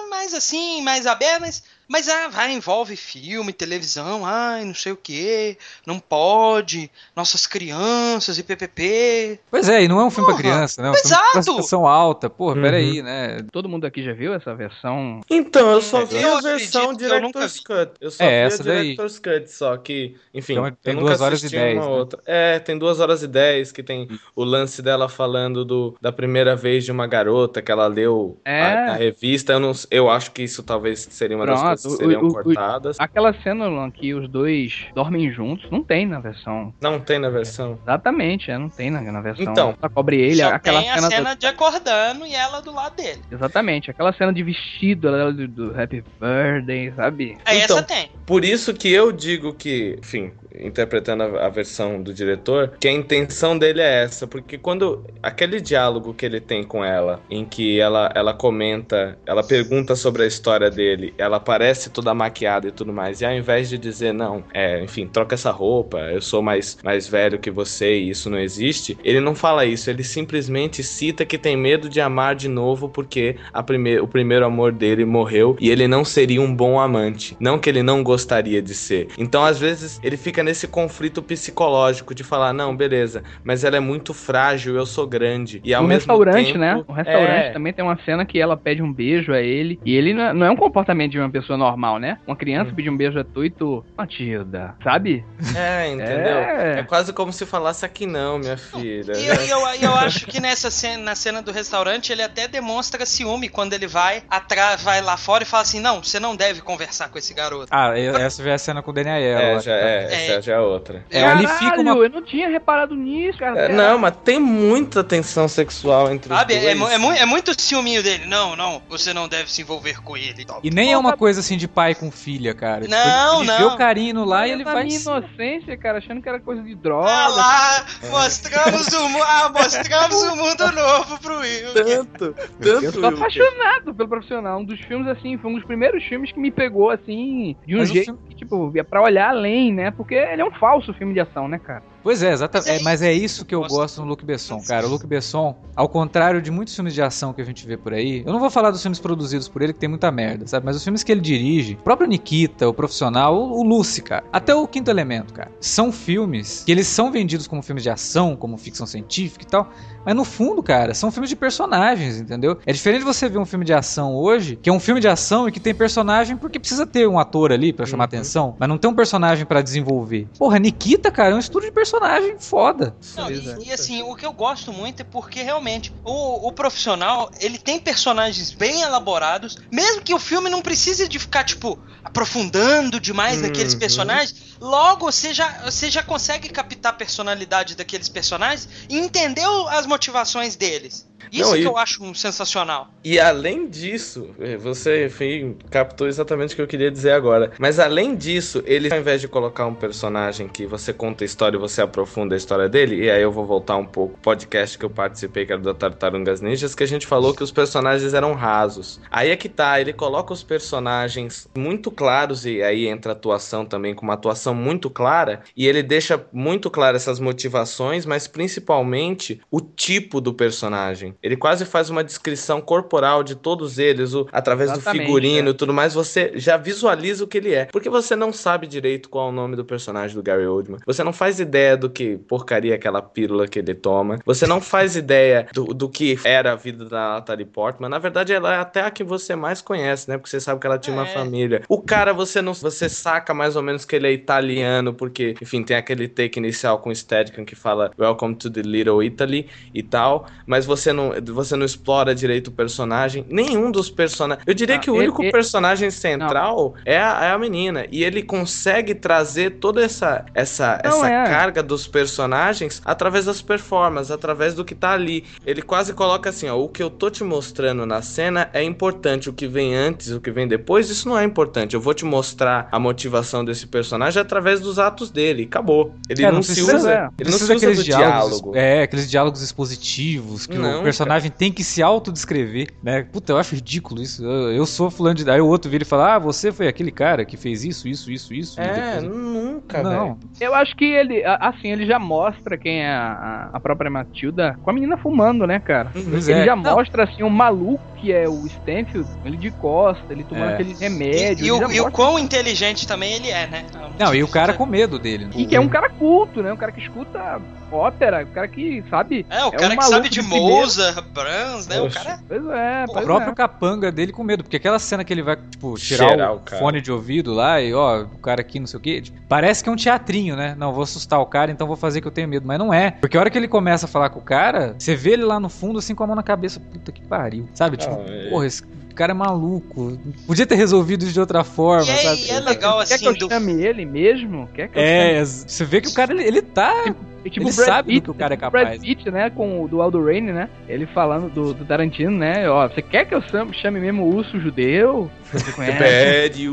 mais 0.09 0.33
assim, 0.33 0.81
mais 0.81 1.05
aberto, 1.05 1.41
mas 1.41 1.63
Mas 1.87 2.09
ah, 2.09 2.27
vai, 2.27 2.51
envolve 2.51 2.95
filme, 2.95 3.53
televisão, 3.53 4.25
ai, 4.25 4.65
não 4.65 4.73
sei 4.73 4.91
o 4.91 4.97
que, 4.97 5.57
não 5.85 5.99
pode, 5.99 6.91
nossas 7.15 7.47
crianças 7.47 8.37
e 8.37 8.43
PPP. 8.43 9.39
Pois 9.49 9.69
é, 9.69 9.83
e 9.83 9.87
não 9.87 9.99
é 9.99 10.03
um 10.03 10.11
filme 10.11 10.29
porra, 10.29 10.41
pra 10.41 10.51
criança, 10.51 10.81
né? 10.81 10.89
É 10.89 10.91
um 10.91 10.95
exato! 10.95 11.63
Filme 11.63 11.87
alta, 11.87 12.29
porra, 12.29 12.55
uhum. 12.55 12.61
peraí, 12.61 13.01
né? 13.01 13.37
Todo 13.51 13.69
mundo 13.69 13.85
aqui 13.85 14.03
já 14.03 14.13
viu 14.13 14.33
essa 14.33 14.53
versão? 14.53 15.21
Então, 15.29 15.71
eu 15.71 15.81
só 15.81 16.05
vi 16.05 16.21
eu 16.21 16.37
a 16.37 16.41
versão 16.41 16.93
Director's 16.93 17.59
Cut. 17.59 17.91
Eu 18.01 18.11
só 18.11 18.23
é, 18.23 18.27
vi 18.27 18.33
essa 18.53 18.63
a 18.63 18.65
Director's 18.65 19.19
daí. 19.19 19.39
Cut, 19.39 19.51
só 19.51 19.77
que, 19.77 20.15
enfim, 20.33 20.53
então, 20.53 20.77
tem 20.83 20.95
duas 20.95 21.21
horas 21.21 21.43
e 21.43 21.49
dez. 21.49 21.75
Né? 21.75 21.85
Outra. 21.85 22.19
É, 22.25 22.59
tem 22.59 22.77
duas 22.77 22.99
horas 22.99 23.23
e 23.23 23.27
dez, 23.27 23.71
que 23.71 23.81
tem 23.81 24.07
o 24.35 24.43
lance 24.43 24.81
dela 24.81 25.07
falando 25.07 25.63
do, 25.63 25.95
da 26.01 26.11
primeira 26.11 26.55
vez 26.55 26.83
de 26.83 26.91
uma 26.91 27.07
garota 27.07 27.61
que 27.61 27.71
ela 27.71 27.87
leu 27.87 28.39
é. 28.43 28.61
a, 28.61 28.91
a, 28.91 28.93
revista. 28.93 29.53
Eu, 29.53 29.59
não, 29.59 29.71
eu 29.89 30.09
acho 30.09 30.31
que 30.31 30.43
isso 30.43 30.63
talvez 30.63 31.07
seria 31.09 31.37
uma 31.37 31.45
Pronto, 31.45 31.63
das 31.63 31.76
coisas 31.81 31.99
que 31.99 32.05
seriam 32.05 32.21
o, 32.23 32.27
o, 32.27 32.43
cortadas. 32.43 32.97
O, 32.97 33.03
aquela 33.03 33.33
cena, 33.41 33.67
Luan, 33.67 33.91
que 33.91 34.13
os 34.13 34.29
dois 34.29 34.87
dormem 34.93 35.31
juntos, 35.31 35.69
não 35.71 35.83
tem 35.83 36.05
na 36.05 36.19
versão. 36.19 36.73
Não 36.81 36.99
tem 36.99 37.19
na 37.19 37.29
versão. 37.29 37.77
Exatamente, 37.83 38.51
é, 38.51 38.57
não 38.57 38.69
tem 38.69 38.89
na, 38.89 39.01
na 39.01 39.21
versão. 39.21 39.45
Então. 39.51 39.75
Ela 39.79 39.89
cobre 39.89 40.19
ele, 40.19 40.37
só 40.37 40.49
aquela 40.49 40.81
tem 40.81 40.89
a 40.89 40.95
cena, 40.95 41.09
cena 41.09 41.35
do... 41.35 41.39
de 41.39 41.45
acordando 41.45 42.25
e 42.25 42.33
ela 42.33 42.61
do 42.61 42.71
lado 42.71 42.95
dele. 42.95 43.21
Exatamente, 43.31 43.91
aquela 43.91 44.13
cena 44.13 44.33
de 44.33 44.43
vestido 44.43 45.07
ela, 45.07 45.31
do, 45.31 45.47
do 45.47 45.79
Happy 45.79 46.03
Birthday, 46.19 46.91
sabe? 46.95 47.37
É, 47.45 47.63
então, 47.63 47.77
essa 47.77 47.83
tem. 47.85 48.09
Por 48.25 48.43
isso 48.43 48.73
que 48.73 48.91
eu 48.91 49.11
digo 49.11 49.53
que, 49.53 49.97
enfim, 49.99 50.31
interpretando 50.59 51.23
a, 51.23 51.45
a, 51.45 51.49
versão 51.49 52.01
do 52.01 52.13
diretor, 52.13 52.73
que 52.79 52.87
a 52.87 52.91
intenção 52.91 53.57
dele 53.57 53.81
é 53.81 54.03
essa, 54.03 54.27
porque 54.27 54.57
quando 54.57 55.05
aquele 55.21 55.61
diálogo 55.61 56.13
que 56.13 56.25
ele 56.25 56.39
tem 56.39 56.63
com 56.63 56.83
ela, 56.83 57.21
em 57.29 57.45
que 57.45 57.79
ela, 57.79 58.11
ela 58.15 58.33
comenta, 58.33 59.17
ela 59.25 59.43
pergunta 59.43 59.95
sobre 59.95 60.23
a 60.23 60.27
história 60.27 60.69
dele, 60.69 61.13
ela 61.17 61.39
parece 61.67 61.89
toda 61.89 62.13
maquiada 62.13 62.69
e 62.69 62.71
tudo 62.71 62.93
mais, 62.93 63.19
e 63.19 63.25
ao 63.25 63.33
invés 63.33 63.67
de 63.67 63.77
dizer, 63.77 64.13
não, 64.13 64.41
é, 64.53 64.81
enfim, 64.81 65.05
troca 65.05 65.35
essa 65.35 65.51
roupa, 65.51 65.97
eu 65.97 66.21
sou 66.21 66.41
mais, 66.41 66.77
mais 66.81 67.09
velho 67.09 67.37
que 67.37 67.51
você 67.51 67.97
e 67.97 68.09
isso 68.09 68.29
não 68.29 68.39
existe, 68.39 68.97
ele 69.03 69.19
não 69.19 69.35
fala 69.35 69.65
isso, 69.65 69.89
ele 69.89 70.01
simplesmente 70.01 70.81
cita 70.81 71.25
que 71.25 71.37
tem 71.37 71.57
medo 71.57 71.89
de 71.89 71.99
amar 71.99 72.35
de 72.35 72.47
novo 72.47 72.87
porque 72.87 73.35
a 73.51 73.61
prime 73.61 73.99
o 73.99 74.07
primeiro 74.07 74.45
amor 74.45 74.71
dele 74.71 75.03
morreu 75.03 75.57
e 75.59 75.69
ele 75.69 75.89
não 75.89 76.05
seria 76.05 76.41
um 76.41 76.55
bom 76.55 76.79
amante, 76.79 77.35
não 77.37 77.59
que 77.59 77.69
ele 77.69 77.83
não 77.83 78.01
gostaria 78.01 78.61
de 78.61 78.73
ser. 78.73 79.09
Então, 79.17 79.43
às 79.43 79.59
vezes, 79.59 79.99
ele 80.01 80.15
fica 80.15 80.41
nesse 80.41 80.69
conflito 80.69 81.21
psicológico 81.21 82.15
de 82.15 82.23
falar, 82.23 82.53
não, 82.53 82.73
beleza, 82.73 83.23
mas 83.43 83.65
ela 83.65 83.75
é 83.75 83.81
muito 83.81 84.13
frágil, 84.13 84.77
eu 84.77 84.85
sou 84.85 85.05
grande. 85.05 85.59
E 85.65 85.73
ao 85.73 85.81
no 85.81 85.89
mesmo 85.89 86.13
restaurante, 86.13 86.45
tempo, 86.47 86.59
né? 86.59 86.83
O 86.87 86.93
restaurante 86.93 87.47
é... 87.47 87.51
também 87.51 87.73
tem 87.73 87.83
uma 87.83 87.97
cena 88.05 88.25
que 88.25 88.39
ela 88.39 88.55
pede 88.55 88.81
um 88.81 88.93
beijo 88.93 89.33
a 89.33 89.41
ele, 89.41 89.77
e 89.83 89.93
ele 89.93 90.13
não 90.13 90.45
é, 90.45 90.47
é 90.47 90.51
um 90.51 90.55
comportamento 90.55 91.11
de 91.11 91.19
uma 91.19 91.29
pessoa 91.29 91.56
normal, 91.57 91.99
né? 91.99 92.19
Uma 92.25 92.35
criança 92.35 92.71
hum. 92.71 92.75
pedir 92.75 92.89
um 92.89 92.97
beijo 92.97 93.19
a 93.19 93.23
tu 93.23 93.43
e 93.43 93.49
tu, 93.49 93.83
Matilda, 93.97 94.75
sabe? 94.83 95.25
É, 95.55 95.87
entendeu? 95.87 96.37
É... 96.37 96.79
é 96.79 96.83
quase 96.83 97.11
como 97.13 97.31
se 97.33 97.45
falasse 97.45 97.85
aqui 97.85 98.05
não, 98.05 98.39
minha 98.39 98.57
filha. 98.57 99.13
E 99.17 99.27
eu, 99.27 99.35
eu, 99.35 99.67
eu, 99.81 99.95
acho 99.95 100.25
que 100.25 100.39
nessa 100.39 100.69
cena, 100.69 101.03
na 101.03 101.15
cena 101.15 101.41
do 101.41 101.51
restaurante, 101.51 102.11
ele 102.11 102.21
até 102.21 102.47
demonstra 102.47 103.05
ciúme 103.05 103.49
quando 103.49 103.73
ele 103.73 103.87
vai 103.87 104.23
atrás, 104.29 104.81
vai 104.81 105.01
lá 105.01 105.17
fora 105.17 105.43
e 105.43 105.45
fala 105.45 105.63
assim, 105.63 105.79
não, 105.79 106.03
você 106.03 106.19
não 106.19 106.35
deve 106.35 106.61
conversar 106.61 107.09
com 107.09 107.17
esse 107.17 107.33
garoto. 107.33 107.67
Ah, 107.71 107.97
essa 107.97 108.43
já 108.43 108.51
é 108.51 108.53
a 108.53 108.57
cena 108.57 108.81
com 108.81 108.91
o 108.91 108.93
Daniel. 108.93 109.17
É, 109.17 109.59
já, 109.59 109.73
é, 109.73 110.07
é, 110.09 110.27
essa 110.35 110.41
já 110.41 110.53
é 110.55 110.59
outra. 110.59 111.05
É, 111.09 111.21
Caralho, 111.21 111.47
fica 111.49 111.81
uma... 111.81 111.95
eu 111.95 112.09
não 112.09 112.21
tinha 112.21 112.49
reparado 112.49 112.95
nisso, 112.95 113.39
cara. 113.39 113.59
É, 113.59 113.69
não, 113.69 113.97
mas 113.97 114.13
tem 114.23 114.39
muita 114.39 115.03
tensão 115.03 115.47
sexual 115.47 116.11
entre 116.11 116.33
Sabe, 116.33 116.53
os 116.53 116.63
é 116.63 116.75
dois. 116.75 116.91
É, 116.91 116.95
é, 116.95 117.21
é, 117.21 117.25
muito 117.25 117.59
ciúminho 117.59 118.03
dele. 118.03 118.25
Não, 118.25 118.55
não, 118.55 118.81
você 118.89 119.13
não 119.13 119.27
deve 119.27 119.51
se 119.51 119.61
envolver 119.61 120.01
com 120.01 120.15
ele. 120.17 120.45
E 120.63 120.69
nem 120.69 120.93
é 120.93 120.97
uma 120.97 121.15
coisa 121.15 121.41
assim 121.47 121.57
de 121.57 121.67
pai 121.67 121.95
com 121.95 122.11
filha, 122.11 122.53
cara. 122.53 122.81
Tipo, 122.81 122.91
não, 122.91 123.39
ele 123.39 123.47
não. 123.47 123.57
vê 123.57 123.63
o 123.63 123.77
carinho 123.77 124.25
lá 124.25 124.47
e 124.47 124.51
ele 124.51 124.63
vai... 124.63 124.87
inocência, 124.87 125.77
cara, 125.77 125.99
achando 125.99 126.21
que 126.21 126.27
era 126.27 126.39
coisa 126.39 126.61
de 126.61 126.75
droga. 126.75 127.09
Ah 127.09 127.27
lá, 127.29 127.85
mostramos, 128.09 128.87
o, 128.87 129.23
ah, 129.23 129.51
mostramos 129.53 130.23
o 130.23 130.35
mundo 130.35 130.71
novo 130.73 131.19
pro 131.19 131.39
Will. 131.39 131.73
Tanto, 131.73 132.33
tanto. 132.59 132.85
Eu 132.85 132.91
sou 132.91 133.05
apaixonado 133.05 133.93
pelo 133.93 134.09
profissional. 134.09 134.59
Um 134.59 134.65
dos 134.65 134.79
filmes, 134.81 135.07
assim, 135.07 135.37
foi 135.37 135.51
um 135.51 135.55
dos 135.55 135.63
primeiros 135.63 136.03
filmes 136.03 136.31
que 136.31 136.39
me 136.39 136.51
pegou, 136.51 136.89
assim, 136.89 137.55
de 137.65 137.75
um 137.75 137.79
Mas 137.79 137.89
jeito 137.89 138.05
filme... 138.05 138.19
que, 138.29 138.35
tipo, 138.35 138.71
é 138.75 138.83
pra 138.83 139.01
olhar 139.01 139.29
além, 139.29 139.73
né? 139.73 139.91
Porque 139.91 140.15
ele 140.15 140.41
é 140.41 140.45
um 140.45 140.51
falso 140.51 140.93
filme 140.93 141.13
de 141.13 141.21
ação, 141.21 141.47
né, 141.47 141.57
cara? 141.57 141.83
Pois 142.07 142.23
é, 142.23 142.31
exatamente. 142.31 142.69
É, 142.69 142.81
mas 142.83 143.01
é 143.01 143.11
isso 143.11 143.43
que 143.43 143.53
eu 143.53 143.61
gosto 143.67 144.01
no 144.01 144.07
Luc 144.07 144.23
Besson, 144.23 144.61
cara. 144.61 144.87
O 144.87 144.89
Luc 144.89 145.05
Besson, 145.05 145.57
ao 145.75 145.89
contrário 145.89 146.41
de 146.41 146.49
muitos 146.49 146.73
filmes 146.73 146.93
de 146.93 147.01
ação 147.01 147.33
que 147.33 147.41
a 147.41 147.43
gente 147.43 147.67
vê 147.67 147.75
por 147.75 147.93
aí, 147.93 148.23
eu 148.25 148.31
não 148.31 148.39
vou 148.39 148.49
falar 148.49 148.71
dos 148.71 148.81
filmes 148.81 148.97
produzidos 148.97 149.49
por 149.49 149.61
ele, 149.61 149.73
que 149.73 149.79
tem 149.79 149.89
muita 149.89 150.09
merda, 150.09 150.47
sabe? 150.47 150.65
Mas 150.65 150.77
os 150.77 150.83
filmes 150.85 151.03
que 151.03 151.11
ele 151.11 151.19
dirige, 151.19 151.36
o 151.37 151.83
próprio 151.83 152.07
Nikita, 152.07 152.67
o 152.67 152.73
Profissional, 152.73 153.35
o, 153.35 153.59
o 153.59 153.63
Lucy, 153.63 154.01
cara, 154.01 154.23
até 154.31 154.53
o 154.53 154.67
Quinto 154.67 154.89
Elemento, 154.89 155.33
cara, 155.33 155.51
são 155.59 155.91
filmes 155.91 156.63
que 156.65 156.71
eles 156.71 156.87
são 156.87 157.11
vendidos 157.11 157.47
como 157.47 157.61
filmes 157.61 157.83
de 157.83 157.89
ação, 157.89 158.35
como 158.35 158.57
ficção 158.57 158.85
científica 158.85 159.43
e 159.43 159.47
tal, 159.47 159.69
mas 160.07 160.15
no 160.15 160.23
fundo, 160.23 160.63
cara, 160.63 160.93
são 160.93 161.11
filmes 161.11 161.29
de 161.29 161.35
personagens, 161.35 162.17
entendeu? 162.17 162.57
É 162.65 162.71
diferente 162.71 162.99
de 162.99 163.05
você 163.05 163.27
ver 163.27 163.39
um 163.39 163.45
filme 163.45 163.65
de 163.65 163.73
ação 163.73 164.15
hoje, 164.15 164.55
que 164.55 164.69
é 164.69 164.73
um 164.73 164.79
filme 164.79 165.01
de 165.01 165.07
ação 165.07 165.49
e 165.49 165.51
que 165.51 165.59
tem 165.59 165.75
personagem 165.75 166.37
porque 166.37 166.57
precisa 166.57 166.85
ter 166.85 167.07
um 167.09 167.19
ator 167.19 167.51
ali 167.51 167.73
para 167.73 167.85
chamar 167.85 168.03
uhum. 168.03 168.05
atenção, 168.05 168.55
mas 168.57 168.69
não 168.69 168.77
tem 168.77 168.89
um 168.89 168.95
personagem 168.95 169.45
para 169.45 169.61
desenvolver. 169.61 170.27
Porra, 170.37 170.59
Nikita, 170.59 171.11
cara, 171.11 171.31
é 171.31 171.35
um 171.35 171.39
estudo 171.39 171.65
de 171.65 171.73
personagem 171.73 172.35
foda. 172.39 172.95
Não, 173.17 173.29
e, 173.29 173.67
e, 173.67 173.73
assim, 173.73 174.01
o 174.01 174.15
que 174.15 174.25
eu 174.25 174.31
gosto 174.31 174.71
muito 174.71 175.01
é 175.01 175.03
porque 175.03 175.43
realmente 175.43 175.93
o, 176.05 176.47
o 176.47 176.51
profissional, 176.53 177.29
ele 177.41 177.57
tem 177.57 177.77
personagens 177.77 178.51
bem 178.51 178.83
elaborados, 178.83 179.57
mesmo 179.69 180.01
que 180.01 180.13
o 180.13 180.19
filme 180.19 180.49
não 180.49 180.61
precise 180.61 181.07
de 181.09 181.19
ficar, 181.27 181.43
tipo, 181.43 181.77
aprofundando 182.03 182.99
demais 182.99 183.35
uhum. 183.35 183.43
naqueles 183.43 183.75
personagens, 183.75 184.55
logo 184.59 185.11
você 185.11 185.33
já, 185.33 185.65
você 185.65 185.91
já 185.91 186.01
consegue 186.01 186.49
captar 186.49 186.93
a 186.93 186.95
personalidade 186.95 187.75
daqueles 187.75 188.09
personagens 188.09 188.67
e 188.89 188.97
entender 188.97 189.45
as 189.69 189.85
motivações 189.85 190.55
deles. 190.55 191.05
Isso 191.31 191.49
Não, 191.49 191.53
que 191.53 191.61
e, 191.61 191.63
eu 191.63 191.77
acho 191.77 192.15
sensacional. 192.15 192.89
E 193.03 193.19
além 193.19 193.67
disso, 193.67 194.29
eh, 194.39 194.57
você, 194.57 195.05
enfim, 195.05 195.57
captou 195.69 196.07
exatamente 196.07 196.53
o 196.53 196.55
que 196.55 196.61
eu 196.61 196.67
queria 196.67 196.91
dizer 196.91 197.11
agora. 197.11 197.51
Mas 197.59 197.79
além 197.79 198.15
disso, 198.15 198.63
ele, 198.65 198.91
ao 198.91 198.99
invés 198.99 199.21
de 199.21 199.27
colocar 199.27 199.65
um 199.65 199.73
personagem 199.73 200.47
que 200.47 200.65
você 200.65 200.93
conta 200.93 201.23
a 201.23 201.25
história 201.25 201.57
e 201.57 201.59
você 201.59 201.81
aprofunda 201.81 202.35
a 202.35 202.37
história 202.37 202.69
dele, 202.69 203.03
e 203.03 203.09
aí 203.09 203.21
eu 203.21 203.31
vou 203.31 203.45
voltar 203.45 203.77
um 203.77 203.85
pouco 203.85 204.17
podcast 204.19 204.77
que 204.77 204.85
eu 204.85 204.89
participei, 204.89 205.45
que 205.45 205.53
era 205.53 205.61
da 205.61 205.73
Tartarugas 205.73 206.41
Ninjas, 206.41 206.75
que 206.75 206.83
a 206.83 206.87
gente 206.87 207.05
falou 207.05 207.33
que 207.33 207.43
os 207.43 207.51
personagens 207.51 208.13
eram 208.13 208.33
rasos. 208.33 208.99
Aí 209.11 209.29
é 209.29 209.35
que 209.35 209.49
tá, 209.49 209.79
ele 209.79 209.93
coloca 209.93 210.33
os 210.33 210.43
personagens 210.43 211.47
muito 211.57 211.91
claros, 211.91 212.45
e 212.45 212.61
aí 212.61 212.87
entra 212.87 213.11
a 213.11 213.15
atuação 213.15 213.65
também, 213.65 213.93
com 213.93 214.03
uma 214.03 214.13
atuação 214.13 214.53
muito 214.53 214.89
clara, 214.89 215.41
e 215.55 215.67
ele 215.67 215.83
deixa 215.83 216.25
muito 216.31 216.69
claras 216.69 217.03
essas 217.03 217.19
motivações, 217.19 218.05
mas 218.05 218.27
principalmente 218.27 219.41
o 219.51 219.61
tipo 219.61 220.19
do 220.21 220.33
personagem. 220.33 221.06
Ele 221.21 221.35
quase 221.35 221.65
faz 221.65 221.89
uma 221.89 222.03
descrição 222.03 222.61
corporal 222.61 223.23
de 223.23 223.35
todos 223.35 223.77
eles, 223.77 224.13
o, 224.13 224.27
através 224.31 224.71
Exatamente, 224.71 225.01
do 225.01 225.05
figurino 225.05 225.49
e 225.49 225.51
é. 225.51 225.53
tudo 225.53 225.73
mais. 225.73 225.93
Você 225.93 226.31
já 226.35 226.57
visualiza 226.57 227.23
o 227.23 227.27
que 227.27 227.37
ele 227.37 227.53
é. 227.53 227.65
Porque 227.65 227.89
você 227.89 228.15
não 228.15 228.31
sabe 228.33 228.67
direito 228.67 229.09
qual 229.09 229.27
é 229.27 229.29
o 229.29 229.33
nome 229.33 229.55
do 229.55 229.65
personagem 229.65 230.15
do 230.15 230.23
Gary 230.23 230.45
Oldman. 230.45 230.79
Você 230.85 231.03
não 231.03 231.13
faz 231.13 231.39
ideia 231.39 231.77
do 231.77 231.89
que 231.89 232.17
porcaria 232.17 232.75
aquela 232.75 233.01
pílula 233.01 233.47
que 233.47 233.59
ele 233.59 233.73
toma. 233.73 234.19
Você 234.25 234.45
não 234.45 234.61
faz 234.61 234.95
ideia 234.95 235.47
do, 235.53 235.65
do 235.65 235.89
que 235.89 236.17
era 236.23 236.53
a 236.53 236.55
vida 236.55 236.85
da 236.85 237.13
Natalie 237.13 237.45
Portman. 237.45 237.89
Na 237.89 237.99
verdade, 237.99 238.33
ela 238.33 238.53
é 238.53 238.57
até 238.57 238.81
a 238.81 238.91
que 238.91 239.03
você 239.03 239.35
mais 239.35 239.61
conhece, 239.61 240.09
né? 240.09 240.17
Porque 240.17 240.29
você 240.29 240.39
sabe 240.39 240.59
que 240.59 240.67
ela 240.67 240.77
tinha 240.77 240.95
é. 240.95 240.99
uma 240.99 241.05
família. 241.05 241.61
O 241.67 241.81
cara, 241.81 242.13
você 242.13 242.41
não 242.41 242.53
você 242.53 242.89
saca 242.89 243.33
mais 243.33 243.55
ou 243.55 243.61
menos 243.61 243.85
que 243.85 243.95
ele 243.95 244.07
é 244.07 244.11
italiano, 244.11 244.93
porque, 244.93 245.35
enfim, 245.41 245.63
tem 245.63 245.77
aquele 245.77 246.07
take 246.07 246.39
inicial 246.39 246.79
com 246.79 246.89
o 246.89 246.95
Steadicam 246.95 247.45
que 247.45 247.55
fala 247.55 247.91
Welcome 247.97 248.35
to 248.35 248.49
the 248.49 248.61
Little 248.61 249.03
Italy 249.03 249.47
e 249.73 249.83
tal. 249.83 250.27
Mas 250.45 250.65
você 250.65 250.91
não 250.97 251.13
você 251.33 251.55
não 251.55 251.65
explora 251.65 252.13
direito 252.13 252.47
o 252.47 252.51
personagem. 252.51 253.25
Nenhum 253.29 253.71
dos 253.71 253.89
personagens. 253.89 254.43
Eu 254.45 254.53
diria 254.53 254.75
ah, 254.75 254.79
que 254.79 254.89
o 254.89 254.95
ele, 254.95 255.05
único 255.05 255.23
ele... 255.23 255.31
personagem 255.31 255.89
central 255.89 256.75
é 256.85 256.97
a, 256.97 257.25
é 257.25 257.31
a, 257.31 257.37
menina. 257.37 257.85
E 257.91 258.03
ele 258.03 258.23
consegue 258.23 258.95
trazer 258.95 259.51
toda 259.51 259.83
essa, 259.83 260.25
essa, 260.33 260.79
essa 260.83 261.09
é. 261.09 261.25
carga 261.25 261.63
dos 261.63 261.87
personagens 261.87 262.81
através 262.83 263.25
das 263.25 263.41
performances, 263.41 264.11
através 264.11 264.53
do 264.53 264.65
que 264.65 264.75
tá 264.75 264.91
ali. 264.91 265.23
Ele 265.45 265.61
quase 265.61 265.93
coloca 265.93 266.29
assim: 266.29 266.49
ó, 266.49 266.57
o 266.57 266.67
que 266.67 266.81
eu 266.81 266.89
tô 266.89 267.09
te 267.09 267.23
mostrando 267.23 267.85
na 267.85 268.01
cena 268.01 268.49
é 268.53 268.63
importante. 268.63 269.29
O 269.29 269.33
que 269.33 269.47
vem 269.47 269.75
antes, 269.75 270.11
o 270.11 270.19
que 270.19 270.31
vem 270.31 270.47
depois, 270.47 270.89
isso 270.89 271.07
não 271.07 271.17
é 271.17 271.23
importante. 271.23 271.75
Eu 271.75 271.81
vou 271.81 271.93
te 271.93 272.05
mostrar 272.05 272.67
a 272.71 272.79
motivação 272.79 273.45
desse 273.45 273.67
personagem 273.67 274.21
através 274.21 274.59
dos 274.59 274.79
atos 274.79 275.11
dele. 275.11 275.43
Acabou. 275.43 275.93
Ele 276.09 276.23
é, 276.23 276.27
não, 276.27 276.35
não, 276.35 276.43
se 276.43 276.61
usa. 276.61 276.91
É. 276.91 277.09
Ele 277.19 277.29
não 277.29 277.37
se 277.37 277.53
usa 277.53 277.73
do 277.73 277.83
diálogos, 277.83 278.39
diálogo. 278.39 278.55
É, 278.55 278.83
aqueles 278.83 279.09
diálogos 279.09 279.41
expositivos 279.41 280.47
que 280.47 280.57
não, 280.57 280.86
personagem 280.87 281.31
tem 281.31 281.51
que 281.51 281.63
se 281.63 281.83
autodescrever, 281.83 282.69
né? 282.81 283.03
Puta, 283.03 283.33
eu 283.33 283.37
acho 283.37 283.55
ridículo 283.55 284.01
isso. 284.01 284.23
Eu, 284.23 284.51
eu 284.53 284.65
sou 284.65 284.89
fulano 284.89 285.15
de. 285.15 285.29
Aí 285.29 285.41
o 285.41 285.47
outro 285.47 285.69
vira 285.69 285.83
e 285.83 285.87
fala: 285.87 286.15
Ah, 286.15 286.19
você 286.19 286.51
foi 286.51 286.67
aquele 286.67 286.91
cara 286.91 287.25
que 287.25 287.35
fez 287.37 287.63
isso, 287.63 287.87
isso, 287.87 288.11
isso, 288.11 288.33
isso. 288.33 288.61
É, 288.61 289.01
nunca, 289.01 289.83
Não. 289.83 290.17
Eu 290.39 290.53
acho 290.55 290.75
que 290.75 290.85
ele, 290.85 291.23
assim, 291.25 291.71
ele 291.71 291.85
já 291.85 291.99
mostra 291.99 292.57
quem 292.57 292.83
é 292.83 292.89
a, 292.89 293.49
a 293.53 293.59
própria 293.59 293.89
Matilda 293.89 294.57
com 294.63 294.69
a 294.69 294.73
menina 294.73 294.97
fumando, 294.97 295.45
né, 295.45 295.59
cara? 295.59 295.91
Uhum. 295.95 296.13
ele 296.13 296.31
é. 296.31 296.45
já 296.45 296.55
Não. 296.55 296.75
mostra, 296.75 297.03
assim, 297.03 297.23
um 297.23 297.29
maluco 297.29 297.83
que 297.99 298.11
é 298.11 298.27
o 298.27 298.45
Stanfield, 298.45 299.09
ele 299.25 299.37
de 299.37 299.51
costa, 299.51 300.05
ele 300.11 300.23
tomando 300.23 300.51
é. 300.51 300.53
aqueles 300.53 300.79
remédios. 300.79 301.41
E, 301.41 301.47
e, 301.47 301.51
o, 301.51 301.71
e 301.71 301.81
o 301.81 301.91
quão 301.91 302.17
inteligente 302.17 302.87
também 302.87 303.13
ele 303.13 303.29
é, 303.29 303.47
né? 303.47 303.65
Não, 303.99 304.13
e 304.13 304.23
o 304.23 304.27
cara 304.27 304.53
com 304.53 304.65
medo 304.65 304.99
dele. 304.99 305.29
E 305.35 305.45
que 305.45 305.55
é 305.55 305.59
um 305.59 305.69
cara 305.69 305.89
culto, 305.89 306.41
né? 306.41 306.51
Um 306.53 306.57
cara 306.57 306.71
que 306.71 306.79
escuta 306.79 307.41
ópera, 307.71 308.23
o 308.23 308.27
cara 308.27 308.47
que 308.47 308.83
sabe. 308.89 309.25
É, 309.29 309.45
o 309.45 309.49
é 309.49 309.51
cara 309.51 309.73
um 309.73 309.77
que 309.77 309.85
sabe 309.85 310.09
de 310.09 310.21
Mozart, 310.21 311.03
Brahms, 311.09 311.67
né? 311.67 311.81
Oxe. 311.81 311.97
O 311.97 312.03
cara. 312.03 312.19
Pois 312.27 312.45
é, 312.45 312.85
pois 312.85 312.97
o 312.97 313.05
próprio 313.05 313.31
é. 313.31 313.35
capanga 313.35 313.91
dele 313.91 314.11
com 314.11 314.23
medo, 314.23 314.43
porque 314.43 314.57
aquela 314.57 314.79
cena 314.79 315.03
que 315.03 315.13
ele 315.13 315.21
vai, 315.21 315.35
tipo, 315.35 315.75
tirar 315.75 316.09
Cheirar 316.09 316.33
o, 316.33 316.37
o 316.37 316.57
fone 316.57 316.81
de 316.81 316.91
ouvido 316.91 317.33
lá 317.33 317.61
e, 317.61 317.73
ó, 317.73 318.03
o 318.03 318.19
cara 318.19 318.41
aqui, 318.41 318.59
não 318.59 318.67
sei 318.67 318.77
o 318.77 318.81
quê. 318.81 319.01
Tipo, 319.01 319.19
parece 319.27 319.63
que 319.63 319.69
é 319.69 319.71
um 319.71 319.75
teatrinho, 319.75 320.35
né? 320.35 320.55
Não, 320.57 320.73
vou 320.73 320.83
assustar 320.83 321.19
o 321.19 321.25
cara, 321.25 321.51
então 321.51 321.67
vou 321.67 321.75
fazer 321.75 322.01
que 322.01 322.07
eu 322.07 322.11
tenho 322.11 322.27
medo. 322.27 322.45
Mas 322.47 322.59
não 322.59 322.73
é. 322.73 322.91
Porque 322.91 323.17
a 323.17 323.19
hora 323.19 323.29
que 323.29 323.37
ele 323.37 323.47
começa 323.47 323.85
a 323.85 323.89
falar 323.89 324.09
com 324.09 324.19
o 324.19 324.23
cara, 324.23 324.75
você 324.77 324.95
vê 324.95 325.11
ele 325.11 325.23
lá 325.23 325.39
no 325.39 325.49
fundo, 325.49 325.79
assim, 325.79 325.95
com 325.95 326.03
a 326.03 326.07
mão 326.07 326.15
na 326.15 326.23
cabeça. 326.23 326.59
Puta 326.59 326.91
que 326.91 327.01
pariu. 327.01 327.47
Sabe? 327.53 327.77
Tipo, 327.95 328.11
é... 328.11 328.29
porra, 328.29 328.47
esse 328.47 328.63
cara 328.95 329.11
é 329.11 329.15
maluco. 329.15 329.97
Podia 330.25 330.45
ter 330.45 330.55
resolvido 330.55 331.03
isso 331.03 331.13
de 331.13 331.19
outra 331.19 331.43
forma, 331.43 331.85
e 331.85 331.89
é, 331.89 331.97
sabe? 331.97 332.25
E 332.25 332.31
é 332.31 332.39
legal, 332.39 332.79
assim, 332.79 332.93
Quer 332.93 332.99
que 332.99 333.07
eu 333.07 333.27
do... 333.27 333.29
chame 333.29 333.63
ele 333.63 333.85
mesmo? 333.85 334.49
Quer 334.53 334.69
que 334.69 334.77
eu 334.77 334.83
é, 334.83 335.25
chame? 335.25 335.25
você 335.25 335.65
vê 335.65 335.81
que 335.81 335.87
o 335.89 335.93
cara, 335.93 336.11
ele, 336.13 336.23
ele 336.23 336.41
tá... 336.41 336.95
E, 337.27 337.29
tipo, 337.29 337.47
ele 337.47 337.55
Brad 337.55 337.67
sabe 337.67 337.93
Pitt, 337.93 338.05
do 338.05 338.13
que 338.13 338.17
o 338.17 338.19
cara 338.19 338.33
é 338.33 338.37
capaz. 338.37 338.67
Brad 338.69 338.81
Pitt, 338.81 339.11
né, 339.11 339.29
com 339.29 339.61
o 339.63 339.67
do 339.67 339.81
Aldo 339.81 340.03
Rain, 340.03 340.21
né, 340.21 340.49
ele 340.67 340.85
falando 340.87 341.29
do, 341.29 341.53
do 341.53 341.65
Tarantino, 341.65 342.17
né, 342.17 342.49
ó, 342.49 342.67
você 342.67 342.81
quer 342.81 343.05
que 343.05 343.13
eu 343.13 343.21
chame 343.53 343.79
mesmo 343.79 344.03
o 344.03 344.15
urso 344.15 344.39
judeu? 344.39 345.11
Você 345.31 345.51
conhece? 345.51 345.77
Bad, 345.77 346.49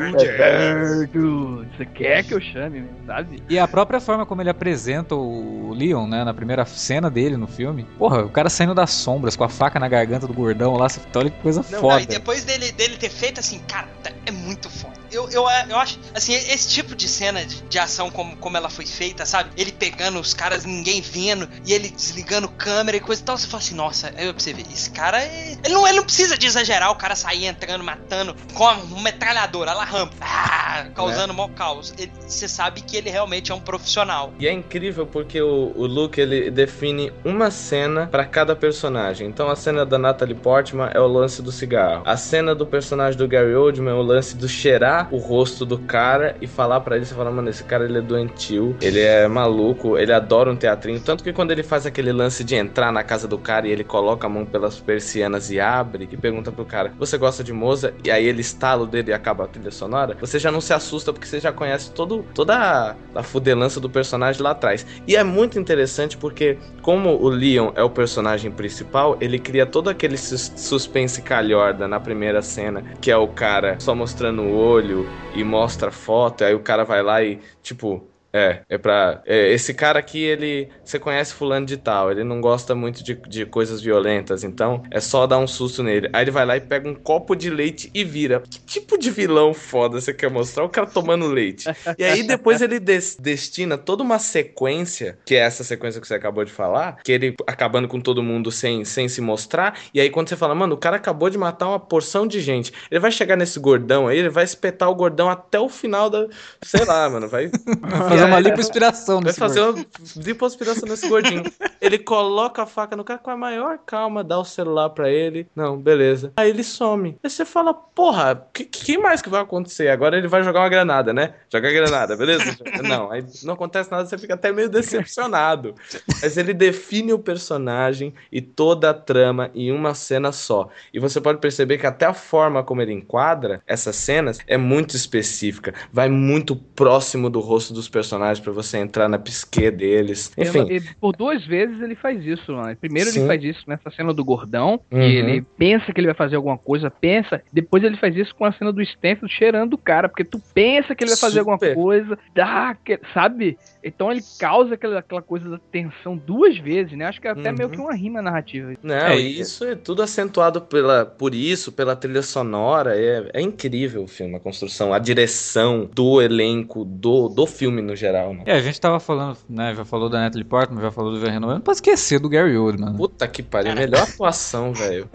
Você 1.76 1.86
quer 1.86 2.24
que 2.24 2.34
eu 2.34 2.40
chame 2.40 2.80
mesmo, 2.80 2.96
sabe? 3.06 3.40
E 3.48 3.56
a 3.56 3.68
própria 3.68 4.00
forma 4.00 4.26
como 4.26 4.42
ele 4.42 4.50
apresenta 4.50 5.14
o 5.14 5.72
Leon, 5.72 6.08
né, 6.08 6.24
na 6.24 6.34
primeira 6.34 6.64
cena 6.64 7.08
dele 7.08 7.36
no 7.36 7.46
filme, 7.46 7.86
porra, 7.96 8.24
o 8.24 8.28
cara 8.28 8.50
saindo 8.50 8.74
das 8.74 8.90
sombras 8.90 9.36
com 9.36 9.44
a 9.44 9.48
faca 9.48 9.78
na 9.78 9.88
garganta 9.88 10.26
do 10.26 10.34
gordão 10.34 10.74
lá, 10.74 10.88
olha 11.14 11.30
que 11.30 11.40
coisa 11.40 11.64
não, 11.70 11.80
foda. 11.80 11.94
Não, 11.94 12.02
e 12.02 12.06
depois 12.06 12.44
dele, 12.44 12.72
dele 12.72 12.96
ter 12.96 13.10
feito 13.10 13.38
assim, 13.38 13.60
cara, 13.68 13.88
é 14.26 14.32
muito 14.32 14.68
foda 14.68 15.03
eu, 15.14 15.28
eu, 15.30 15.44
eu 15.68 15.76
acho, 15.78 15.98
assim, 16.14 16.34
esse 16.34 16.68
tipo 16.68 16.94
de 16.94 17.08
cena 17.08 17.44
de, 17.44 17.62
de, 17.62 17.78
ação 17.78 18.10
como, 18.10 18.36
como 18.36 18.56
ela 18.56 18.68
foi 18.68 18.86
feita, 18.86 19.24
sabe? 19.24 19.50
Ele 19.56 19.72
pegando 19.72 20.18
os 20.18 20.34
caras, 20.34 20.64
ninguém 20.64 21.00
vendo, 21.00 21.48
e 21.64 21.72
ele 21.72 21.88
desligando 21.88 22.48
câmera 22.48 22.96
e 22.96 23.00
coisa 23.00 23.22
e 23.22 23.24
tal. 23.24 23.38
Você 23.38 23.46
fala 23.46 23.62
assim, 23.62 23.74
nossa, 23.74 24.08
aí 24.08 24.32
pra 24.32 24.32
você 24.32 24.52
ver, 24.52 24.64
esse 24.72 24.90
cara 24.90 25.22
é. 25.22 25.56
Ele 25.64 25.74
não, 25.74 25.86
ele 25.86 25.96
não 25.96 26.04
precisa 26.04 26.36
de 26.36 26.46
exagerar, 26.46 26.90
o 26.90 26.96
cara 26.96 27.14
sair 27.14 27.46
entrando, 27.46 27.84
matando 27.84 28.34
com 28.52 28.64
uma 28.64 29.02
metralhadora, 29.02 29.70
ela 29.70 29.84
rampa, 29.84 30.14
ah, 30.20 30.86
causando 30.94 31.32
é. 31.32 31.36
maior 31.36 31.50
caos. 31.50 31.94
Ele, 31.98 32.10
você 32.26 32.48
sabe 32.48 32.80
que 32.80 32.96
ele 32.96 33.10
realmente 33.10 33.52
é 33.52 33.54
um 33.54 33.60
profissional. 33.60 34.32
E 34.38 34.48
é 34.48 34.52
incrível 34.52 35.06
porque 35.06 35.40
o, 35.40 35.72
o 35.74 35.86
Luke 35.86 36.20
ele 36.20 36.50
define 36.50 37.12
uma 37.24 37.50
cena 37.50 38.06
para 38.06 38.24
cada 38.24 38.56
personagem. 38.56 39.28
Então 39.28 39.48
a 39.48 39.56
cena 39.56 39.86
da 39.86 39.98
Natalie 39.98 40.34
Portman 40.34 40.90
é 40.92 41.00
o 41.00 41.06
lance 41.06 41.40
do 41.42 41.52
cigarro. 41.52 42.02
A 42.04 42.16
cena 42.16 42.54
do 42.54 42.66
personagem 42.66 43.18
do 43.18 43.28
Gary 43.28 43.54
Oldman 43.54 43.92
é 43.92 43.96
o 43.96 44.02
lance 44.02 44.36
do 44.36 44.48
cheirar 44.48 45.03
o 45.10 45.18
rosto 45.18 45.64
do 45.64 45.78
cara 45.78 46.36
e 46.40 46.46
falar 46.46 46.80
para 46.80 46.96
ele, 46.96 47.04
você 47.04 47.14
fala, 47.14 47.30
mano, 47.30 47.48
esse 47.48 47.64
cara 47.64 47.84
ele 47.84 47.98
é 47.98 48.00
doentio, 48.00 48.76
ele 48.80 49.00
é 49.00 49.26
maluco, 49.28 49.98
ele 49.98 50.12
adora 50.12 50.50
um 50.50 50.56
teatrinho. 50.56 51.00
Tanto 51.00 51.24
que 51.24 51.32
quando 51.32 51.50
ele 51.50 51.62
faz 51.62 51.86
aquele 51.86 52.12
lance 52.12 52.44
de 52.44 52.54
entrar 52.54 52.92
na 52.92 53.02
casa 53.02 53.26
do 53.26 53.38
cara 53.38 53.66
e 53.66 53.70
ele 53.70 53.84
coloca 53.84 54.26
a 54.26 54.30
mão 54.30 54.44
pelas 54.44 54.78
persianas 54.80 55.50
e 55.50 55.60
abre 55.60 56.08
e 56.10 56.16
pergunta 56.16 56.52
pro 56.52 56.64
cara, 56.64 56.92
você 56.98 57.18
gosta 57.18 57.42
de 57.42 57.52
Moza? 57.52 57.94
E 58.04 58.10
aí 58.10 58.24
ele 58.24 58.40
estala 58.40 58.82
o 58.82 58.86
dedo 58.86 59.08
e 59.10 59.12
acaba 59.12 59.44
a 59.44 59.46
trilha 59.46 59.70
sonora, 59.70 60.16
você 60.20 60.38
já 60.38 60.50
não 60.50 60.60
se 60.60 60.72
assusta 60.72 61.12
porque 61.12 61.26
você 61.26 61.40
já 61.40 61.52
conhece 61.52 61.90
todo, 61.92 62.24
toda 62.34 62.56
a, 62.56 62.96
a 63.14 63.22
fudelança 63.22 63.80
do 63.80 63.90
personagem 63.90 64.42
lá 64.42 64.50
atrás. 64.50 64.86
E 65.06 65.16
é 65.16 65.24
muito 65.24 65.58
interessante 65.58 66.16
porque, 66.16 66.58
como 66.82 67.10
o 67.10 67.28
Leon 67.28 67.72
é 67.74 67.82
o 67.82 67.90
personagem 67.90 68.50
principal, 68.50 69.16
ele 69.20 69.38
cria 69.38 69.66
todo 69.66 69.88
aquele 69.88 70.16
suspense 70.16 71.22
calhorda 71.22 71.88
na 71.88 72.00
primeira 72.00 72.42
cena, 72.42 72.82
que 73.00 73.10
é 73.10 73.16
o 73.16 73.28
cara 73.28 73.76
só 73.80 73.94
mostrando 73.94 74.42
o 74.42 74.56
olho 74.56 74.93
e 75.34 75.42
mostra 75.44 75.90
foto, 75.90 76.44
aí 76.44 76.54
o 76.54 76.60
cara 76.60 76.84
vai 76.84 77.02
lá 77.02 77.22
e, 77.22 77.40
tipo, 77.62 78.06
é, 78.34 78.62
é 78.68 78.76
pra. 78.76 79.22
É, 79.24 79.52
esse 79.52 79.72
cara 79.72 80.00
aqui, 80.00 80.18
ele. 80.20 80.68
Você 80.84 80.98
conhece 80.98 81.32
Fulano 81.32 81.64
de 81.64 81.76
Tal, 81.76 82.10
ele 82.10 82.24
não 82.24 82.40
gosta 82.40 82.74
muito 82.74 83.04
de, 83.04 83.14
de 83.14 83.46
coisas 83.46 83.80
violentas, 83.80 84.42
então 84.42 84.82
é 84.90 84.98
só 84.98 85.24
dar 85.24 85.38
um 85.38 85.46
susto 85.46 85.84
nele. 85.84 86.10
Aí 86.12 86.24
ele 86.24 86.32
vai 86.32 86.44
lá 86.44 86.56
e 86.56 86.60
pega 86.60 86.88
um 86.88 86.96
copo 86.96 87.36
de 87.36 87.48
leite 87.48 87.88
e 87.94 88.02
vira. 88.02 88.42
Que 88.50 88.58
tipo 88.58 88.98
de 88.98 89.08
vilão 89.12 89.54
foda 89.54 90.00
você 90.00 90.12
quer 90.12 90.28
mostrar? 90.30 90.64
O 90.64 90.68
cara 90.68 90.88
tomando 90.88 91.28
leite. 91.28 91.68
E 91.96 92.02
aí 92.02 92.24
depois 92.24 92.60
ele 92.60 92.80
des 92.80 93.16
destina 93.20 93.78
toda 93.78 94.02
uma 94.02 94.18
sequência, 94.18 95.16
que 95.24 95.36
é 95.36 95.38
essa 95.38 95.62
sequência 95.62 96.00
que 96.00 96.08
você 96.08 96.14
acabou 96.14 96.44
de 96.44 96.50
falar, 96.50 96.96
que 97.04 97.12
ele 97.12 97.36
acabando 97.46 97.86
com 97.86 98.00
todo 98.00 98.20
mundo 98.20 98.50
sem, 98.50 98.84
sem 98.84 99.08
se 99.08 99.20
mostrar. 99.20 99.78
E 99.94 100.00
aí 100.00 100.10
quando 100.10 100.28
você 100.28 100.36
fala, 100.36 100.56
mano, 100.56 100.74
o 100.74 100.78
cara 100.78 100.96
acabou 100.96 101.30
de 101.30 101.38
matar 101.38 101.68
uma 101.68 101.78
porção 101.78 102.26
de 102.26 102.40
gente, 102.40 102.72
ele 102.90 102.98
vai 102.98 103.12
chegar 103.12 103.36
nesse 103.36 103.60
gordão 103.60 104.08
aí, 104.08 104.18
ele 104.18 104.28
vai 104.28 104.42
espetar 104.42 104.90
o 104.90 104.94
gordão 104.94 105.30
até 105.30 105.60
o 105.60 105.68
final 105.68 106.10
da. 106.10 106.26
Sei 106.62 106.84
lá, 106.84 107.08
mano, 107.08 107.28
vai. 107.28 107.48
fazer 108.24 108.32
uma 108.32 108.40
lipoaspiração 108.40 109.20
Vai 109.20 109.32
fazer 109.32 109.60
uma 109.60 109.86
lipoaspiração 110.16 110.88
nesse 110.88 111.08
gordinho. 111.08 111.42
Ele 111.80 111.98
coloca 111.98 112.62
a 112.62 112.66
faca 112.66 112.96
no 112.96 113.04
cara 113.04 113.18
com 113.18 113.30
a 113.30 113.36
maior 113.36 113.78
calma, 113.84 114.24
dá 114.24 114.38
o 114.38 114.44
celular 114.44 114.90
pra 114.90 115.10
ele. 115.10 115.46
Não, 115.54 115.76
beleza. 115.76 116.32
Aí 116.36 116.48
ele 116.48 116.64
some. 116.64 117.18
Aí 117.22 117.30
você 117.30 117.44
fala, 117.44 117.74
porra, 117.74 118.48
que, 118.52 118.64
que 118.64 118.96
mais 118.96 119.20
que 119.20 119.28
vai 119.28 119.42
acontecer? 119.42 119.88
Agora 119.88 120.16
ele 120.16 120.28
vai 120.28 120.42
jogar 120.42 120.60
uma 120.60 120.68
granada, 120.68 121.12
né? 121.12 121.34
Jogar 121.52 121.72
granada, 121.72 122.16
beleza? 122.16 122.56
não, 122.82 123.10
aí 123.10 123.24
não 123.42 123.54
acontece 123.54 123.90
nada, 123.90 124.06
você 124.06 124.16
fica 124.16 124.34
até 124.34 124.50
meio 124.50 124.68
decepcionado. 124.68 125.74
Mas 126.22 126.36
ele 126.36 126.54
define 126.54 127.12
o 127.12 127.18
personagem 127.18 128.14
e 128.32 128.40
toda 128.40 128.90
a 128.90 128.94
trama 128.94 129.50
em 129.54 129.70
uma 129.70 129.94
cena 129.94 130.32
só. 130.32 130.68
E 130.92 130.98
você 130.98 131.20
pode 131.20 131.38
perceber 131.38 131.78
que 131.78 131.86
até 131.86 132.06
a 132.06 132.14
forma 132.14 132.62
como 132.62 132.80
ele 132.80 132.92
enquadra 132.92 133.62
essas 133.66 133.96
cenas 133.96 134.38
é 134.46 134.56
muito 134.56 134.96
específica. 134.96 135.74
Vai 135.92 136.08
muito 136.08 136.56
próximo 136.56 137.28
do 137.28 137.40
rosto 137.40 137.74
dos 137.74 137.88
personagens 137.88 138.13
personagens 138.14 138.40
para 138.40 138.52
você 138.52 138.78
entrar 138.78 139.08
na 139.08 139.18
psique 139.18 139.70
deles. 139.70 140.32
Enfim. 140.38 140.66
Ele, 140.68 140.88
por 141.00 141.16
duas 141.16 141.44
vezes 141.44 141.80
ele 141.80 141.94
faz 141.94 142.24
isso, 142.24 142.52
mano. 142.52 142.76
Primeiro 142.76 143.10
Sim. 143.10 143.20
ele 143.20 143.28
faz 143.28 143.44
isso 143.44 143.64
nessa 143.66 143.90
cena 143.90 144.12
do 144.14 144.24
gordão, 144.24 144.80
uhum. 144.90 145.00
que 145.00 145.16
ele 145.16 145.42
pensa 145.56 145.92
que 145.92 146.00
ele 146.00 146.06
vai 146.06 146.14
fazer 146.14 146.36
alguma 146.36 146.56
coisa, 146.56 146.90
pensa. 146.90 147.42
Depois 147.52 147.82
ele 147.82 147.96
faz 147.96 148.16
isso 148.16 148.34
com 148.34 148.44
a 148.44 148.52
cena 148.52 148.72
do 148.72 148.82
Stanfield 148.82 149.34
cheirando 149.34 149.74
o 149.74 149.78
cara, 149.78 150.08
porque 150.08 150.24
tu 150.24 150.40
pensa 150.52 150.94
que 150.94 151.04
ele 151.04 151.10
vai 151.10 151.18
fazer 151.18 151.40
Super. 151.40 151.52
alguma 151.52 151.74
coisa, 151.74 152.18
dá, 152.34 152.76
sabe? 153.12 153.58
Então 153.82 154.10
ele 154.10 154.22
causa 154.38 154.74
aquela, 154.74 154.98
aquela 154.98 155.22
coisa 155.22 155.48
da 155.48 155.58
tensão 155.58 156.16
duas 156.16 156.56
vezes, 156.58 156.96
né? 156.96 157.06
Acho 157.06 157.20
que 157.20 157.28
é 157.28 157.30
até 157.30 157.50
uhum. 157.50 157.56
meio 157.56 157.70
que 157.70 157.78
uma 157.78 157.94
rima 157.94 158.22
narrativa. 158.22 158.72
Não, 158.82 158.94
é, 158.94 159.16
isso 159.16 159.64
é 159.64 159.74
tudo 159.74 160.02
acentuado 160.02 160.60
pela, 160.62 161.04
por 161.04 161.34
isso, 161.34 161.72
pela 161.72 161.96
trilha 161.96 162.22
sonora. 162.22 162.96
É, 162.96 163.30
é 163.34 163.40
incrível 163.40 164.04
o 164.04 164.08
filme, 164.08 164.36
a 164.36 164.40
construção, 164.40 164.92
a 164.92 164.98
direção 164.98 165.88
do 165.92 166.22
elenco, 166.22 166.84
do, 166.84 167.28
do 167.28 167.46
filme 167.46 167.82
no 167.82 167.94
geral. 167.94 168.03
Né? 168.12 168.42
É, 168.46 168.52
a 168.52 168.60
gente 168.60 168.80
tava 168.80 169.00
falando, 169.00 169.38
né? 169.48 169.74
Já 169.74 169.84
falou 169.84 170.08
da 170.08 170.20
Natalie 170.20 170.44
Portman, 170.44 170.82
já 170.82 170.90
falou 170.90 171.12
do 171.12 171.20
Jean 171.20 171.30
Reno. 171.30 171.46
Não 171.46 171.60
pode 171.60 171.76
esquecer 171.76 172.18
do 172.18 172.28
Gary 172.28 172.56
Oldman. 172.56 172.94
Puta 172.96 173.26
que 173.26 173.42
pariu, 173.42 173.74
melhor 173.74 174.02
atuação, 174.02 174.72
velho. 174.72 175.08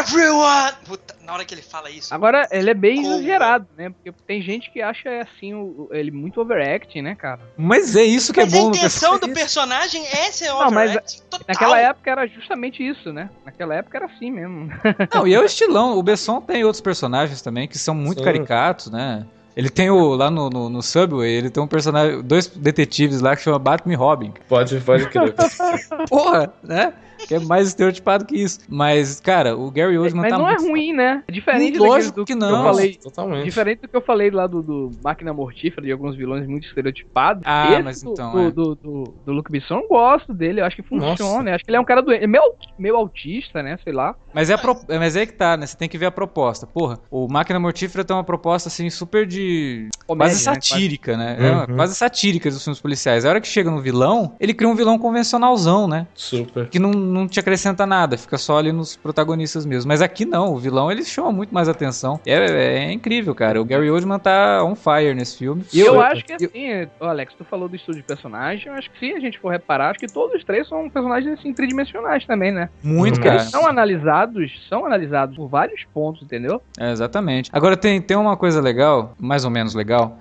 Everyone! 0.00 0.72
Puta, 0.86 1.16
na 1.24 1.32
hora 1.34 1.44
que 1.44 1.54
ele 1.54 1.62
fala 1.62 1.90
isso. 1.90 2.14
Agora, 2.14 2.46
ele 2.50 2.70
é 2.70 2.74
bem 2.74 3.02
como? 3.02 3.14
exagerado, 3.14 3.66
né? 3.76 3.90
Porque 3.90 4.12
tem 4.26 4.40
gente 4.42 4.70
que 4.70 4.80
acha 4.80 5.08
assim, 5.20 5.54
o, 5.54 5.88
ele 5.90 6.10
muito 6.10 6.40
overacting, 6.40 7.02
né, 7.02 7.14
cara? 7.14 7.40
Mas 7.56 7.96
é 7.96 8.02
isso 8.02 8.32
que 8.32 8.40
é 8.40 8.44
mas 8.44 8.54
é 8.54 8.56
bom 8.56 8.66
A 8.66 8.68
intenção 8.68 9.18
do 9.18 9.28
personagem 9.30 10.06
é 10.06 10.30
ser 10.30 10.48
Não, 10.48 10.70
mas 10.70 11.20
total. 11.28 11.46
naquela 11.48 11.78
época 11.78 12.10
era 12.10 12.26
justamente 12.26 12.86
isso, 12.86 13.12
né? 13.12 13.28
Naquela 13.44 13.74
época 13.74 13.98
era 13.98 14.06
assim 14.06 14.30
mesmo. 14.30 14.70
Não, 15.12 15.26
e 15.26 15.34
é 15.34 15.40
o 15.40 15.44
estilão. 15.46 15.98
O 15.98 16.02
Besson 16.02 16.40
tem 16.40 16.64
outros 16.64 16.80
personagens 16.80 17.42
também 17.42 17.66
que 17.66 17.78
são 17.78 17.94
muito 17.94 18.18
Sim. 18.18 18.24
caricatos, 18.24 18.90
né? 18.90 19.26
Ele 19.56 19.70
tem 19.70 19.88
o. 19.88 20.14
Lá 20.14 20.30
no, 20.30 20.50
no, 20.50 20.68
no, 20.68 20.82
Subway, 20.82 21.32
ele 21.32 21.48
tem 21.48 21.62
um 21.62 21.66
personagem. 21.66 22.20
Dois 22.22 22.46
detetives 22.46 23.22
lá 23.22 23.34
que 23.34 23.42
chama 23.42 23.58
Batman 23.58 23.94
e 23.94 23.96
Robin. 23.96 24.32
Pode, 24.46 24.78
pode 24.80 25.08
crer. 25.08 25.34
Porra, 26.08 26.52
né? 26.62 26.92
Que 27.16 27.34
é 27.34 27.38
mais 27.40 27.68
estereotipado 27.68 28.24
que 28.24 28.36
isso. 28.36 28.60
Mas, 28.68 29.20
cara, 29.20 29.56
o 29.56 29.70
Gary 29.70 29.98
Oldman 29.98 30.22
Mas 30.22 30.30
tá 30.30 30.38
não 30.38 30.48
é 30.48 30.56
ruim, 30.56 30.92
né? 30.92 31.22
É 31.26 31.32
diferente 31.32 31.78
Lógico 31.78 32.16
do 32.16 32.24
que, 32.24 32.34
não. 32.34 32.48
Que 32.48 32.54
eu 32.54 32.62
falei. 32.62 32.94
Totalmente. 32.94 33.44
Diferente 33.44 33.82
do 33.82 33.88
que 33.88 33.96
eu 33.96 34.02
falei 34.02 34.30
lá 34.30 34.46
do, 34.46 34.62
do 34.62 34.90
Máquina 35.02 35.32
Mortífera, 35.32 35.86
de 35.86 35.92
alguns 35.92 36.16
vilões 36.16 36.46
muito 36.46 36.66
estereotipados. 36.66 37.42
Ah, 37.46 37.72
Esse 37.72 37.82
mas 37.82 38.02
do, 38.02 38.12
então. 38.12 38.32
Do, 38.32 38.40
é. 38.40 38.50
do, 38.50 38.74
do, 38.74 39.14
do 39.24 39.32
Luke 39.32 39.50
Besson, 39.50 39.80
eu 39.80 39.88
gosto 39.88 40.32
dele. 40.32 40.60
Eu 40.60 40.64
acho 40.64 40.76
que 40.76 40.82
funciona. 40.82 41.54
Acho 41.54 41.64
que 41.64 41.70
ele 41.70 41.76
é 41.76 41.80
um 41.80 41.84
cara 41.84 42.02
doente. 42.02 42.24
É 42.24 42.26
meio, 42.26 42.54
meio 42.78 42.96
autista, 42.96 43.62
né? 43.62 43.78
Sei 43.82 43.92
lá. 43.92 44.14
Mas 44.32 44.50
é, 44.50 44.56
pro... 44.56 44.78
mas 44.88 45.16
é 45.16 45.26
que 45.26 45.32
tá, 45.32 45.56
né? 45.56 45.66
Você 45.66 45.76
tem 45.76 45.88
que 45.88 45.98
ver 45.98 46.06
a 46.06 46.10
proposta. 46.10 46.66
Porra, 46.66 46.98
o 47.10 47.28
Máquina 47.28 47.58
Mortífera 47.58 48.04
tem 48.04 48.16
uma 48.16 48.24
proposta, 48.24 48.68
assim, 48.68 48.88
super 48.90 49.26
de 49.26 49.88
Comédia, 50.06 50.34
quase 50.34 50.48
né? 50.48 50.54
satírica, 50.54 51.16
né? 51.16 51.36
né? 51.36 51.50
Uhum. 51.50 51.62
É 51.62 51.66
quase 51.76 51.94
satírica 51.94 52.50
dos 52.50 52.62
filmes 52.62 52.80
policiais. 52.80 53.24
A 53.24 53.28
hora 53.28 53.40
que 53.40 53.48
chega 53.48 53.70
no 53.70 53.80
vilão, 53.80 54.34
ele 54.38 54.54
cria 54.54 54.68
um 54.68 54.74
vilão 54.74 54.98
convencionalzão, 54.98 55.88
né? 55.88 56.06
Super. 56.14 56.68
Que 56.68 56.78
não, 56.78 56.90
não 57.06 57.26
te 57.26 57.40
acrescenta 57.40 57.86
nada, 57.86 58.16
fica 58.18 58.36
só 58.38 58.58
ali 58.58 58.72
nos 58.72 58.96
protagonistas 58.96 59.64
mesmo. 59.64 59.88
Mas 59.88 60.02
aqui 60.02 60.24
não, 60.24 60.54
o 60.54 60.58
vilão 60.58 60.90
ele 60.90 61.04
chama 61.04 61.32
muito 61.32 61.54
mais 61.54 61.68
atenção. 61.68 62.20
É, 62.26 62.34
é, 62.34 62.84
é 62.84 62.92
incrível, 62.92 63.34
cara. 63.34 63.60
O 63.60 63.64
Gary 63.64 63.90
Oldman 63.90 64.18
tá 64.18 64.62
on 64.64 64.74
fire 64.74 65.14
nesse 65.14 65.38
filme. 65.38 65.64
E 65.72 65.80
eu, 65.80 65.94
eu 65.94 66.00
acho 66.00 66.24
que 66.24 66.32
assim, 66.32 66.68
eu... 66.68 66.88
Alex, 67.00 67.34
tu 67.36 67.44
falou 67.44 67.68
do 67.68 67.76
estudo 67.76 67.96
de 67.96 68.02
personagem, 68.02 68.68
eu 68.68 68.74
acho 68.74 68.90
que 68.90 68.98
se 68.98 69.12
a 69.12 69.20
gente 69.20 69.38
for 69.38 69.50
reparar, 69.50 69.90
acho 69.90 70.00
que 70.00 70.06
todos 70.06 70.36
os 70.36 70.44
três 70.44 70.68
são 70.68 70.88
personagens 70.90 71.38
assim, 71.38 71.52
tridimensionais 71.52 72.24
também, 72.26 72.52
né? 72.52 72.68
Muito, 72.82 73.20
cara. 73.20 73.36
Eles 73.36 73.50
são 73.50 73.66
analisados, 73.66 74.66
são 74.68 74.84
analisados 74.84 75.36
por 75.36 75.48
vários 75.48 75.84
pontos, 75.92 76.22
entendeu? 76.22 76.60
É, 76.78 76.90
exatamente. 76.90 77.50
Agora 77.52 77.76
tem, 77.76 78.00
tem 78.00 78.16
uma 78.16 78.36
coisa 78.36 78.60
legal, 78.60 79.14
mais 79.18 79.44
ou 79.44 79.50
menos 79.50 79.74
legal, 79.74 80.18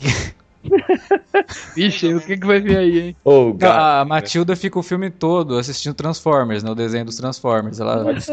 Vixe, 1.74 2.14
o 2.14 2.20
que, 2.20 2.36
que 2.36 2.46
vai 2.46 2.60
vir 2.60 2.76
aí, 2.76 3.00
hein? 3.00 3.16
Oh, 3.24 3.54
a 3.62 4.04
Matilda 4.04 4.54
fica 4.54 4.78
o 4.78 4.82
filme 4.82 5.10
todo 5.10 5.58
assistindo 5.58 5.94
Transformers, 5.94 6.62
né? 6.62 6.70
O 6.70 6.74
desenho 6.74 7.04
dos 7.04 7.16
Transformers. 7.16 7.80
Ela 7.80 8.02
Pode 8.04 8.24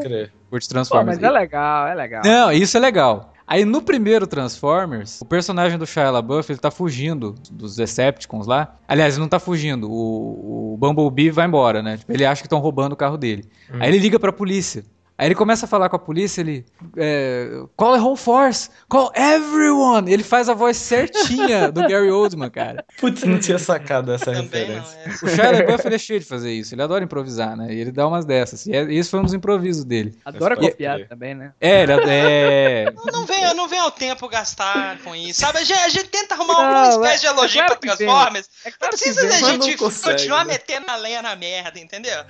curte 0.50 0.70
Transformers. 0.70 1.18
Pô, 1.18 1.22
mas 1.22 1.36
é 1.36 1.40
legal, 1.40 1.88
é 1.88 1.96
legal. 1.96 2.22
Não, 2.24 2.52
isso 2.52 2.78
é 2.78 2.80
legal. 2.80 3.34
Aí 3.50 3.66
no 3.66 3.82
primeiro 3.82 4.28
Transformers, 4.28 5.20
o 5.22 5.26
personagem 5.26 5.78
do 5.80 5.88
Shia 5.88 6.12
LaBeouf, 6.12 6.52
ele 6.52 6.60
tá 6.60 6.70
fugindo 6.70 7.34
dos 7.50 7.76
Decepticons 7.76 8.46
lá. 8.46 8.76
Aliás, 8.88 9.16
ele 9.16 9.22
não 9.22 9.28
tá 9.28 9.40
fugindo, 9.40 9.90
o, 9.90 10.74
o 10.74 10.78
Bumblebee 10.78 11.32
vai 11.32 11.48
embora, 11.48 11.82
né? 11.82 11.98
Ele 12.08 12.26
acha 12.26 12.44
que 12.44 12.46
estão 12.46 12.60
roubando 12.60 12.94
o 12.94 12.96
carro 12.96 13.18
dele. 13.18 13.46
Hum. 13.74 13.78
Aí 13.80 13.90
ele 13.90 13.98
liga 13.98 14.20
pra 14.20 14.32
polícia. 14.32 14.84
Aí 15.20 15.28
ele 15.28 15.36
começa 15.36 15.66
a 15.66 15.68
falar 15.68 15.90
com 15.90 15.98
a 15.98 16.00
polícia, 16.00 16.40
ele. 16.40 16.66
É, 16.96 17.50
call 17.76 17.94
a 17.94 17.98
whole 17.98 18.16
force! 18.16 18.70
Call 18.88 19.12
everyone! 19.14 20.10
Ele 20.10 20.24
faz 20.24 20.48
a 20.48 20.54
voz 20.54 20.78
certinha 20.78 21.70
do 21.70 21.86
Gary 21.90 22.10
Oldman, 22.10 22.50
cara. 22.50 22.86
Putz, 22.98 23.24
não 23.24 23.38
tinha 23.38 23.60
sacado 23.60 24.14
essa 24.14 24.32
referência. 24.32 24.98
Não, 25.06 25.12
é. 25.12 25.16
O 25.22 25.28
Shia 25.28 25.52
LaBeouf 25.52 25.86
ele 25.86 25.96
é 25.96 26.00
cheio 26.00 26.22
de 26.22 26.26
fazer 26.26 26.54
isso. 26.54 26.74
Ele 26.74 26.82
adora 26.82 27.04
improvisar, 27.04 27.58
né? 27.58 27.68
E 27.74 27.82
ele 27.82 27.92
dá 27.92 28.08
umas 28.08 28.24
dessas. 28.24 28.66
E 28.66 28.74
é, 28.74 28.94
esse 28.94 29.10
foi 29.10 29.20
um 29.20 29.24
dos 29.24 29.34
improvisos 29.34 29.84
dele. 29.84 30.18
Adora 30.24 30.56
e, 30.56 30.70
copiar 30.70 31.06
também, 31.10 31.36
né? 31.36 31.52
É, 31.60 31.84
ele 31.84 31.92
é. 32.08 32.94
Não, 32.96 33.20
não, 33.20 33.26
vem, 33.26 33.54
não 33.56 33.68
vem 33.68 33.80
ao 33.80 33.92
tempo 33.92 34.26
gastar 34.30 35.00
com 35.00 35.14
isso. 35.14 35.42
Sabe? 35.42 35.58
A 35.58 35.64
gente, 35.66 35.80
a 35.80 35.90
gente 35.90 36.08
tenta 36.08 36.36
arrumar 36.36 36.54
não, 36.54 36.64
alguma 36.64 36.90
espécie 36.92 37.26
é, 37.26 37.30
de 37.30 37.36
elogio 37.36 37.62
é 37.62 37.66
claro 37.66 37.80
pra 37.82 37.96
Transformers. 37.96 38.50
É 38.64 38.72
claro 38.72 38.94
não 38.94 38.98
precisa 38.98 39.28
da 39.28 39.38
gente 39.38 39.76
continuar 39.76 40.46
né? 40.46 40.54
metendo 40.54 40.86
a 40.88 40.96
lenha 40.96 41.22
na 41.22 41.36
merda, 41.36 41.78
entendeu? 41.78 42.24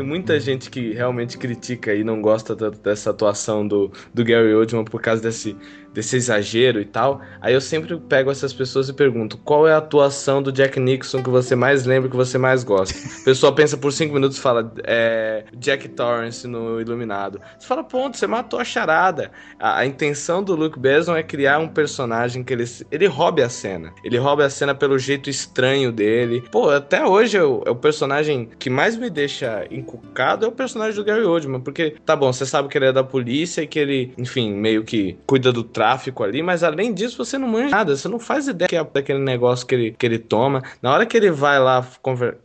Tem 0.00 0.06
muita 0.06 0.40
gente 0.40 0.70
que 0.70 0.94
realmente 0.94 1.36
critica 1.36 1.94
e 1.94 2.02
não 2.02 2.22
gosta 2.22 2.56
tanto 2.56 2.78
dessa 2.80 3.10
atuação 3.10 3.68
do, 3.68 3.92
do 4.14 4.24
Gary 4.24 4.54
Oldman 4.54 4.84
por 4.84 4.98
causa 5.02 5.20
desse 5.20 5.54
desse 5.92 6.16
exagero 6.16 6.80
e 6.80 6.84
tal. 6.84 7.20
Aí 7.40 7.54
eu 7.54 7.60
sempre 7.60 7.96
pego 7.96 8.30
essas 8.30 8.52
pessoas 8.52 8.88
e 8.88 8.92
pergunto: 8.92 9.38
qual 9.38 9.66
é 9.66 9.72
a 9.72 9.78
atuação 9.78 10.42
do 10.42 10.52
Jack 10.52 10.78
Nixon 10.78 11.22
que 11.22 11.30
você 11.30 11.54
mais 11.54 11.84
lembra, 11.84 12.08
que 12.08 12.16
você 12.16 12.38
mais 12.38 12.64
gosta? 12.64 12.96
A 13.20 13.24
pessoa 13.24 13.54
pensa 13.54 13.76
por 13.76 13.92
cinco 13.92 14.14
minutos 14.14 14.38
e 14.38 14.40
fala: 14.40 14.72
é, 14.84 15.44
Jack 15.56 15.88
Torrance 15.90 16.46
no 16.46 16.80
Iluminado. 16.80 17.40
Você 17.58 17.66
fala: 17.66 17.84
ponto, 17.84 18.16
você 18.16 18.26
matou 18.26 18.60
a 18.60 18.64
charada. 18.64 19.30
A, 19.58 19.80
a, 19.80 19.86
intenção 19.86 20.42
do 20.42 20.54
Luke 20.54 20.78
Besson 20.78 21.16
é 21.16 21.22
criar 21.22 21.58
um 21.58 21.68
personagem 21.68 22.42
que 22.44 22.52
ele, 22.52 22.64
ele 22.90 23.06
roube 23.06 23.42
a 23.42 23.48
cena. 23.48 23.92
Ele 24.04 24.18
rouba 24.18 24.44
a 24.44 24.50
cena 24.50 24.74
pelo 24.74 24.98
jeito 24.98 25.28
estranho 25.28 25.92
dele. 25.92 26.42
Pô, 26.50 26.70
até 26.70 27.04
hoje 27.04 27.38
o, 27.38 27.62
é 27.66 27.70
o 27.70 27.76
personagem 27.76 28.48
que 28.58 28.70
mais 28.70 28.96
me 28.96 29.10
deixa 29.10 29.66
encucado 29.70 30.44
é 30.44 30.48
o 30.48 30.52
personagem 30.52 30.94
do 30.94 31.04
Gary 31.04 31.24
Oldman, 31.24 31.60
porque 31.60 31.96
tá 32.04 32.14
bom, 32.14 32.32
você 32.32 32.46
sabe 32.46 32.68
que 32.68 32.78
ele 32.78 32.86
é 32.86 32.92
da 32.92 33.02
polícia 33.02 33.62
e 33.62 33.66
que 33.66 33.78
ele, 33.78 34.12
enfim, 34.16 34.52
meio 34.52 34.84
que 34.84 35.18
cuida 35.26 35.52
do 35.52 35.64
tráfico 35.80 36.22
ali, 36.22 36.42
mas 36.42 36.62
além 36.62 36.92
disso 36.92 37.16
você 37.24 37.38
não 37.38 37.48
manja 37.48 37.70
nada, 37.70 37.96
você 37.96 38.06
não 38.06 38.18
faz 38.18 38.46
ideia 38.46 38.68
que 38.68 38.76
é 38.76 38.84
daquele 38.84 39.18
negócio 39.18 39.66
que 39.66 39.74
ele, 39.74 39.90
que 39.92 40.04
ele 40.04 40.18
toma. 40.18 40.62
Na 40.82 40.92
hora 40.92 41.06
que 41.06 41.16
ele 41.16 41.30
vai 41.30 41.58
lá 41.58 41.82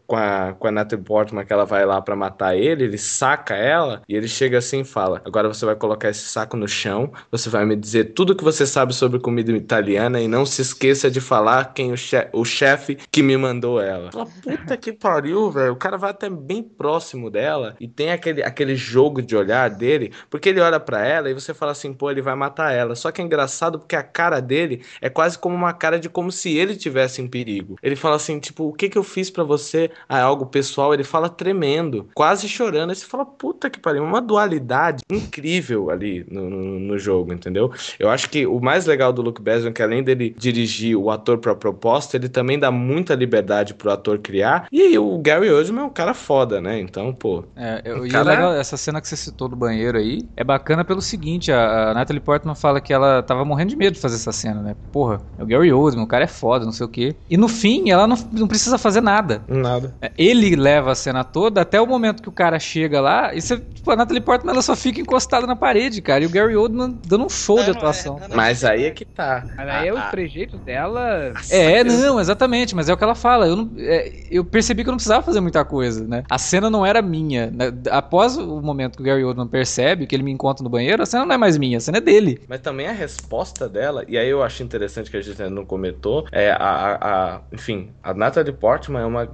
com 0.07 0.15
a, 0.15 0.53
com 0.53 0.67
a 0.67 0.71
Natalie 0.71 1.03
Portman, 1.03 1.45
que 1.45 1.53
ela 1.53 1.65
vai 1.65 1.85
lá 1.85 2.01
para 2.01 2.15
matar 2.15 2.55
ele, 2.55 2.83
ele 2.83 2.97
saca 2.97 3.55
ela 3.55 4.01
e 4.07 4.15
ele 4.15 4.27
chega 4.27 4.57
assim 4.57 4.81
e 4.81 4.85
fala: 4.85 5.21
Agora 5.25 5.47
você 5.47 5.65
vai 5.65 5.75
colocar 5.75 6.09
esse 6.09 6.27
saco 6.27 6.57
no 6.57 6.67
chão, 6.67 7.11
você 7.31 7.49
vai 7.49 7.65
me 7.65 7.75
dizer 7.75 8.13
tudo 8.13 8.35
que 8.35 8.43
você 8.43 8.65
sabe 8.65 8.93
sobre 8.93 9.19
comida 9.19 9.51
italiana 9.51 10.21
e 10.21 10.27
não 10.27 10.45
se 10.45 10.61
esqueça 10.61 11.09
de 11.09 11.19
falar 11.19 11.73
quem 11.73 11.91
o, 11.91 11.97
che 11.97 12.27
o 12.33 12.45
chefe 12.45 12.95
que 13.11 13.21
me 13.21 13.37
mandou 13.37 13.81
ela. 13.81 14.11
Fala, 14.11 14.27
puta 14.41 14.77
que 14.77 14.93
pariu, 14.93 15.49
velho. 15.51 15.73
O 15.73 15.77
cara 15.77 15.97
vai 15.97 16.11
até 16.11 16.29
bem 16.29 16.63
próximo 16.63 17.29
dela 17.29 17.75
e 17.79 17.87
tem 17.87 18.11
aquele, 18.11 18.43
aquele 18.43 18.75
jogo 18.75 19.21
de 19.21 19.35
olhar 19.35 19.69
dele, 19.69 20.13
porque 20.29 20.49
ele 20.49 20.61
olha 20.61 20.79
para 20.79 21.05
ela 21.05 21.29
e 21.29 21.33
você 21.33 21.53
fala 21.53 21.71
assim: 21.71 21.93
pô, 21.93 22.11
ele 22.11 22.21
vai 22.21 22.35
matar 22.35 22.71
ela. 22.71 22.95
Só 22.95 23.11
que 23.11 23.21
engraçado 23.21 23.79
porque 23.79 23.95
a 23.95 24.03
cara 24.03 24.39
dele 24.39 24.83
é 25.01 25.09
quase 25.09 25.37
como 25.37 25.55
uma 25.55 25.73
cara 25.73 25.99
de 25.99 26.09
como 26.09 26.31
se 26.31 26.55
ele 26.57 26.75
tivesse 26.75 27.21
em 27.21 27.27
perigo. 27.27 27.75
Ele 27.81 27.95
fala 27.95 28.15
assim, 28.15 28.39
tipo, 28.39 28.69
o 28.69 28.73
que 28.73 28.89
que 28.89 28.97
eu 28.97 29.03
fiz 29.03 29.29
para 29.29 29.43
você? 29.43 29.91
É 30.09 30.19
algo 30.19 30.45
pessoal, 30.45 30.93
ele 30.93 31.03
fala 31.03 31.29
tremendo, 31.29 32.07
quase 32.13 32.47
chorando. 32.47 32.89
Aí 32.89 32.95
você 32.95 33.05
fala, 33.05 33.25
puta 33.25 33.69
que 33.69 33.79
pariu, 33.79 34.03
uma 34.03 34.21
dualidade 34.21 35.03
incrível 35.09 35.89
ali 35.89 36.25
no, 36.29 36.49
no, 36.49 36.79
no 36.79 36.99
jogo, 36.99 37.33
entendeu? 37.33 37.71
Eu 37.99 38.09
acho 38.09 38.29
que 38.29 38.45
o 38.45 38.59
mais 38.59 38.85
legal 38.85 39.11
do 39.11 39.21
Luke 39.21 39.41
Besson 39.41 39.69
é 39.69 39.71
que 39.71 39.81
além 39.81 40.03
dele 40.03 40.35
dirigir 40.37 40.97
o 40.97 41.09
ator 41.09 41.37
pra 41.37 41.55
proposta, 41.55 42.17
ele 42.17 42.29
também 42.29 42.57
dá 42.59 42.71
muita 42.71 43.15
liberdade 43.15 43.73
pro 43.73 43.91
ator 43.91 44.19
criar. 44.19 44.67
E 44.71 44.97
o 44.97 45.17
Gary 45.19 45.51
Oldman 45.51 45.83
é 45.83 45.85
um 45.85 45.89
cara 45.89 46.13
foda, 46.13 46.61
né? 46.61 46.79
Então, 46.79 47.13
pô. 47.13 47.43
É, 47.55 47.81
eu, 47.85 48.05
e 48.05 48.09
cara... 48.09 48.31
é 48.31 48.35
legal, 48.35 48.53
essa 48.53 48.77
cena 48.77 49.01
que 49.01 49.07
você 49.07 49.15
citou 49.15 49.47
do 49.47 49.55
banheiro 49.55 49.97
aí 49.97 50.27
é 50.35 50.43
bacana 50.43 50.83
pelo 50.83 51.01
seguinte: 51.01 51.51
a, 51.51 51.91
a 51.91 51.93
Natalie 51.93 52.19
Portman 52.19 52.55
fala 52.55 52.81
que 52.81 52.93
ela 52.93 53.23
tava 53.23 53.45
morrendo 53.45 53.69
de 53.69 53.75
medo 53.75 53.93
de 53.93 53.99
fazer 53.99 54.15
essa 54.15 54.31
cena, 54.31 54.61
né? 54.61 54.75
Porra, 54.91 55.21
é 55.37 55.43
o 55.43 55.45
Gary 55.45 55.71
Oldman, 55.71 56.03
o 56.03 56.07
cara 56.07 56.23
é 56.23 56.27
foda, 56.27 56.65
não 56.65 56.71
sei 56.71 56.85
o 56.85 56.89
quê. 56.89 57.15
E 57.29 57.37
no 57.37 57.47
fim, 57.47 57.89
ela 57.89 58.07
não, 58.07 58.17
não 58.31 58.47
precisa 58.47 58.77
fazer 58.77 59.01
nada. 59.01 59.43
Nada. 59.47 59.84
É, 60.01 60.11
ele 60.17 60.55
leva 60.55 60.91
a 60.91 60.95
cena 60.95 61.23
toda 61.23 61.61
até 61.61 61.79
o 61.79 61.87
momento 61.87 62.21
que 62.21 62.29
o 62.29 62.31
cara 62.31 62.59
chega 62.59 63.01
lá 63.01 63.33
e 63.33 63.41
você, 63.41 63.57
tipo, 63.57 63.89
a 63.91 63.95
Natalie 63.95 64.21
Portman 64.21 64.53
ela 64.53 64.61
só 64.61 64.75
fica 64.75 64.99
encostada 64.99 65.45
na 65.45 65.55
parede, 65.55 66.01
cara. 66.01 66.23
E 66.23 66.27
o 66.27 66.29
Gary 66.29 66.55
Oldman 66.55 66.97
dando 67.05 67.25
um 67.25 67.29
show 67.29 67.57
não, 67.57 67.65
de 67.65 67.71
atuação. 67.71 68.19
É, 68.21 68.27
não, 68.27 68.35
Mas 68.35 68.63
aí 68.63 68.85
é 68.85 68.91
que 68.91 69.05
tá. 69.05 69.45
Mas 69.55 69.67
aí 69.67 69.87
é 69.87 69.93
o 69.93 70.09
trejeito 70.09 70.57
dela. 70.57 71.33
É, 71.49 71.83
não, 71.83 72.19
exatamente. 72.19 72.75
Mas 72.75 72.89
é 72.89 72.93
o 72.93 72.97
que 72.97 73.03
ela 73.03 73.15
fala. 73.15 73.47
Eu, 73.47 73.55
não, 73.55 73.71
é, 73.77 74.11
eu 74.29 74.43
percebi 74.43 74.83
que 74.83 74.89
eu 74.89 74.91
não 74.91 74.97
precisava 74.97 75.23
fazer 75.23 75.39
muita 75.39 75.63
coisa, 75.63 76.05
né? 76.05 76.23
A 76.29 76.37
cena 76.37 76.69
não 76.69 76.85
era 76.85 77.01
minha. 77.01 77.47
Né? 77.47 77.73
Após 77.91 78.37
o 78.37 78.61
momento 78.61 78.97
que 78.97 79.03
o 79.03 79.05
Gary 79.05 79.23
Oldman 79.23 79.47
percebe 79.47 80.07
que 80.07 80.15
ele 80.15 80.23
me 80.23 80.31
encontra 80.31 80.63
no 80.63 80.69
banheiro, 80.69 81.03
a 81.03 81.05
cena 81.05 81.25
não 81.25 81.35
é 81.35 81.37
mais 81.37 81.57
minha, 81.57 81.77
a 81.77 81.81
cena 81.81 81.97
é 81.97 82.01
dele. 82.01 82.41
Mas 82.47 82.61
também 82.61 82.87
a 82.87 82.91
resposta 82.91 83.67
dela, 83.67 84.03
e 84.07 84.17
aí 84.17 84.29
eu 84.29 84.43
acho 84.43 84.63
interessante 84.63 85.09
que 85.09 85.17
a 85.17 85.21
gente 85.21 85.41
não 85.49 85.65
comentou, 85.65 86.25
é 86.31 86.51
a, 86.51 86.57
a, 86.57 87.35
a 87.35 87.41
enfim, 87.51 87.91
a 88.03 88.13
Natalie 88.13 88.53
Portman 88.53 89.01
é 89.01 89.05
uma 89.05 89.25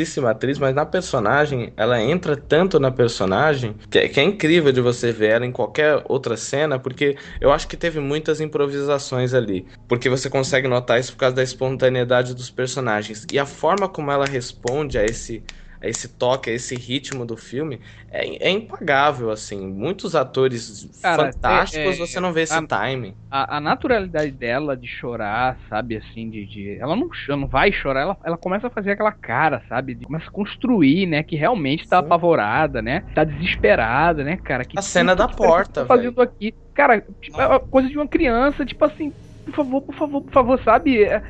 grandíssima 0.00 0.30
atriz, 0.30 0.58
mas 0.58 0.74
na 0.74 0.86
personagem, 0.86 1.72
ela 1.76 2.00
entra 2.00 2.36
tanto 2.36 2.80
na 2.80 2.90
personagem 2.90 3.74
que 3.90 3.98
é, 3.98 4.08
que 4.08 4.18
é 4.18 4.22
incrível 4.22 4.72
de 4.72 4.80
você 4.80 5.12
ver 5.12 5.30
ela 5.30 5.46
em 5.46 5.52
qualquer 5.52 6.02
outra 6.08 6.36
cena, 6.36 6.78
porque 6.78 7.16
eu 7.40 7.52
acho 7.52 7.68
que 7.68 7.76
teve 7.76 8.00
muitas 8.00 8.40
improvisações 8.40 9.34
ali. 9.34 9.66
Porque 9.86 10.08
você 10.08 10.30
consegue 10.30 10.68
notar 10.68 10.98
isso 10.98 11.12
por 11.12 11.18
causa 11.18 11.36
da 11.36 11.42
espontaneidade 11.42 12.34
dos 12.34 12.50
personagens. 12.50 13.26
E 13.32 13.38
a 13.38 13.46
forma 13.46 13.88
como 13.88 14.10
ela 14.10 14.24
responde 14.24 14.98
a 14.98 15.04
esse 15.04 15.42
a 15.82 15.88
esse 15.88 16.08
toque, 16.08 16.50
a 16.50 16.52
esse 16.52 16.74
ritmo 16.74 17.24
do 17.24 17.36
filme, 17.36 17.80
é, 18.10 18.48
é 18.48 18.50
impagável, 18.50 19.30
assim. 19.30 19.66
Muitos 19.66 20.14
atores 20.14 21.00
Cara, 21.00 21.32
fantásticos, 21.32 21.98
é, 21.98 22.02
é, 22.02 22.06
você 22.06 22.20
não 22.20 22.32
vê 22.32 22.42
esse 22.42 22.54
a, 22.54 22.66
timing. 22.66 23.14
A, 23.30 23.56
a, 23.56 23.60
naturalidade 23.60 24.30
dela 24.30 24.76
de 24.76 24.86
chorar, 24.86 25.58
sabe, 25.68 25.96
assim, 25.96 26.28
de. 26.28 26.44
de 26.44 26.78
ela 26.78 26.94
não, 26.94 27.08
não 27.28 27.46
vai 27.46 27.72
chorar, 27.72 28.02
ela, 28.02 28.16
ela 28.22 28.36
começa 28.36 28.66
a 28.66 28.70
fazer 28.70 28.92
aquela 28.92 29.12
cara, 29.12 29.62
sabe? 29.68 29.94
De, 29.94 30.04
começa 30.04 30.28
a 30.28 30.32
construir, 30.32 31.06
né? 31.06 31.22
Que 31.22 31.36
realmente 31.36 31.88
tá 31.88 31.98
Sim. 31.98 32.04
apavorada, 32.04 32.82
né? 32.82 33.02
Tá 33.14 33.24
desesperada, 33.24 34.22
né, 34.22 34.36
cara? 34.36 34.64
Que 34.64 34.78
a 34.78 34.82
cena 34.82 35.16
da 35.16 35.28
porta, 35.28 35.82
tá 35.82 35.86
fazendo 35.86 36.20
aqui. 36.20 36.54
Cara, 36.74 37.02
tipo, 37.20 37.40
é 37.40 37.58
coisa 37.58 37.88
de 37.88 37.96
uma 37.96 38.06
criança, 38.06 38.66
tipo 38.66 38.84
assim, 38.84 39.12
por 39.50 39.56
favor, 39.64 39.82
por 39.82 39.94
favor, 39.94 40.22
por 40.22 40.32
favor, 40.32 40.60
sabe? 40.64 41.02
É, 41.04 41.22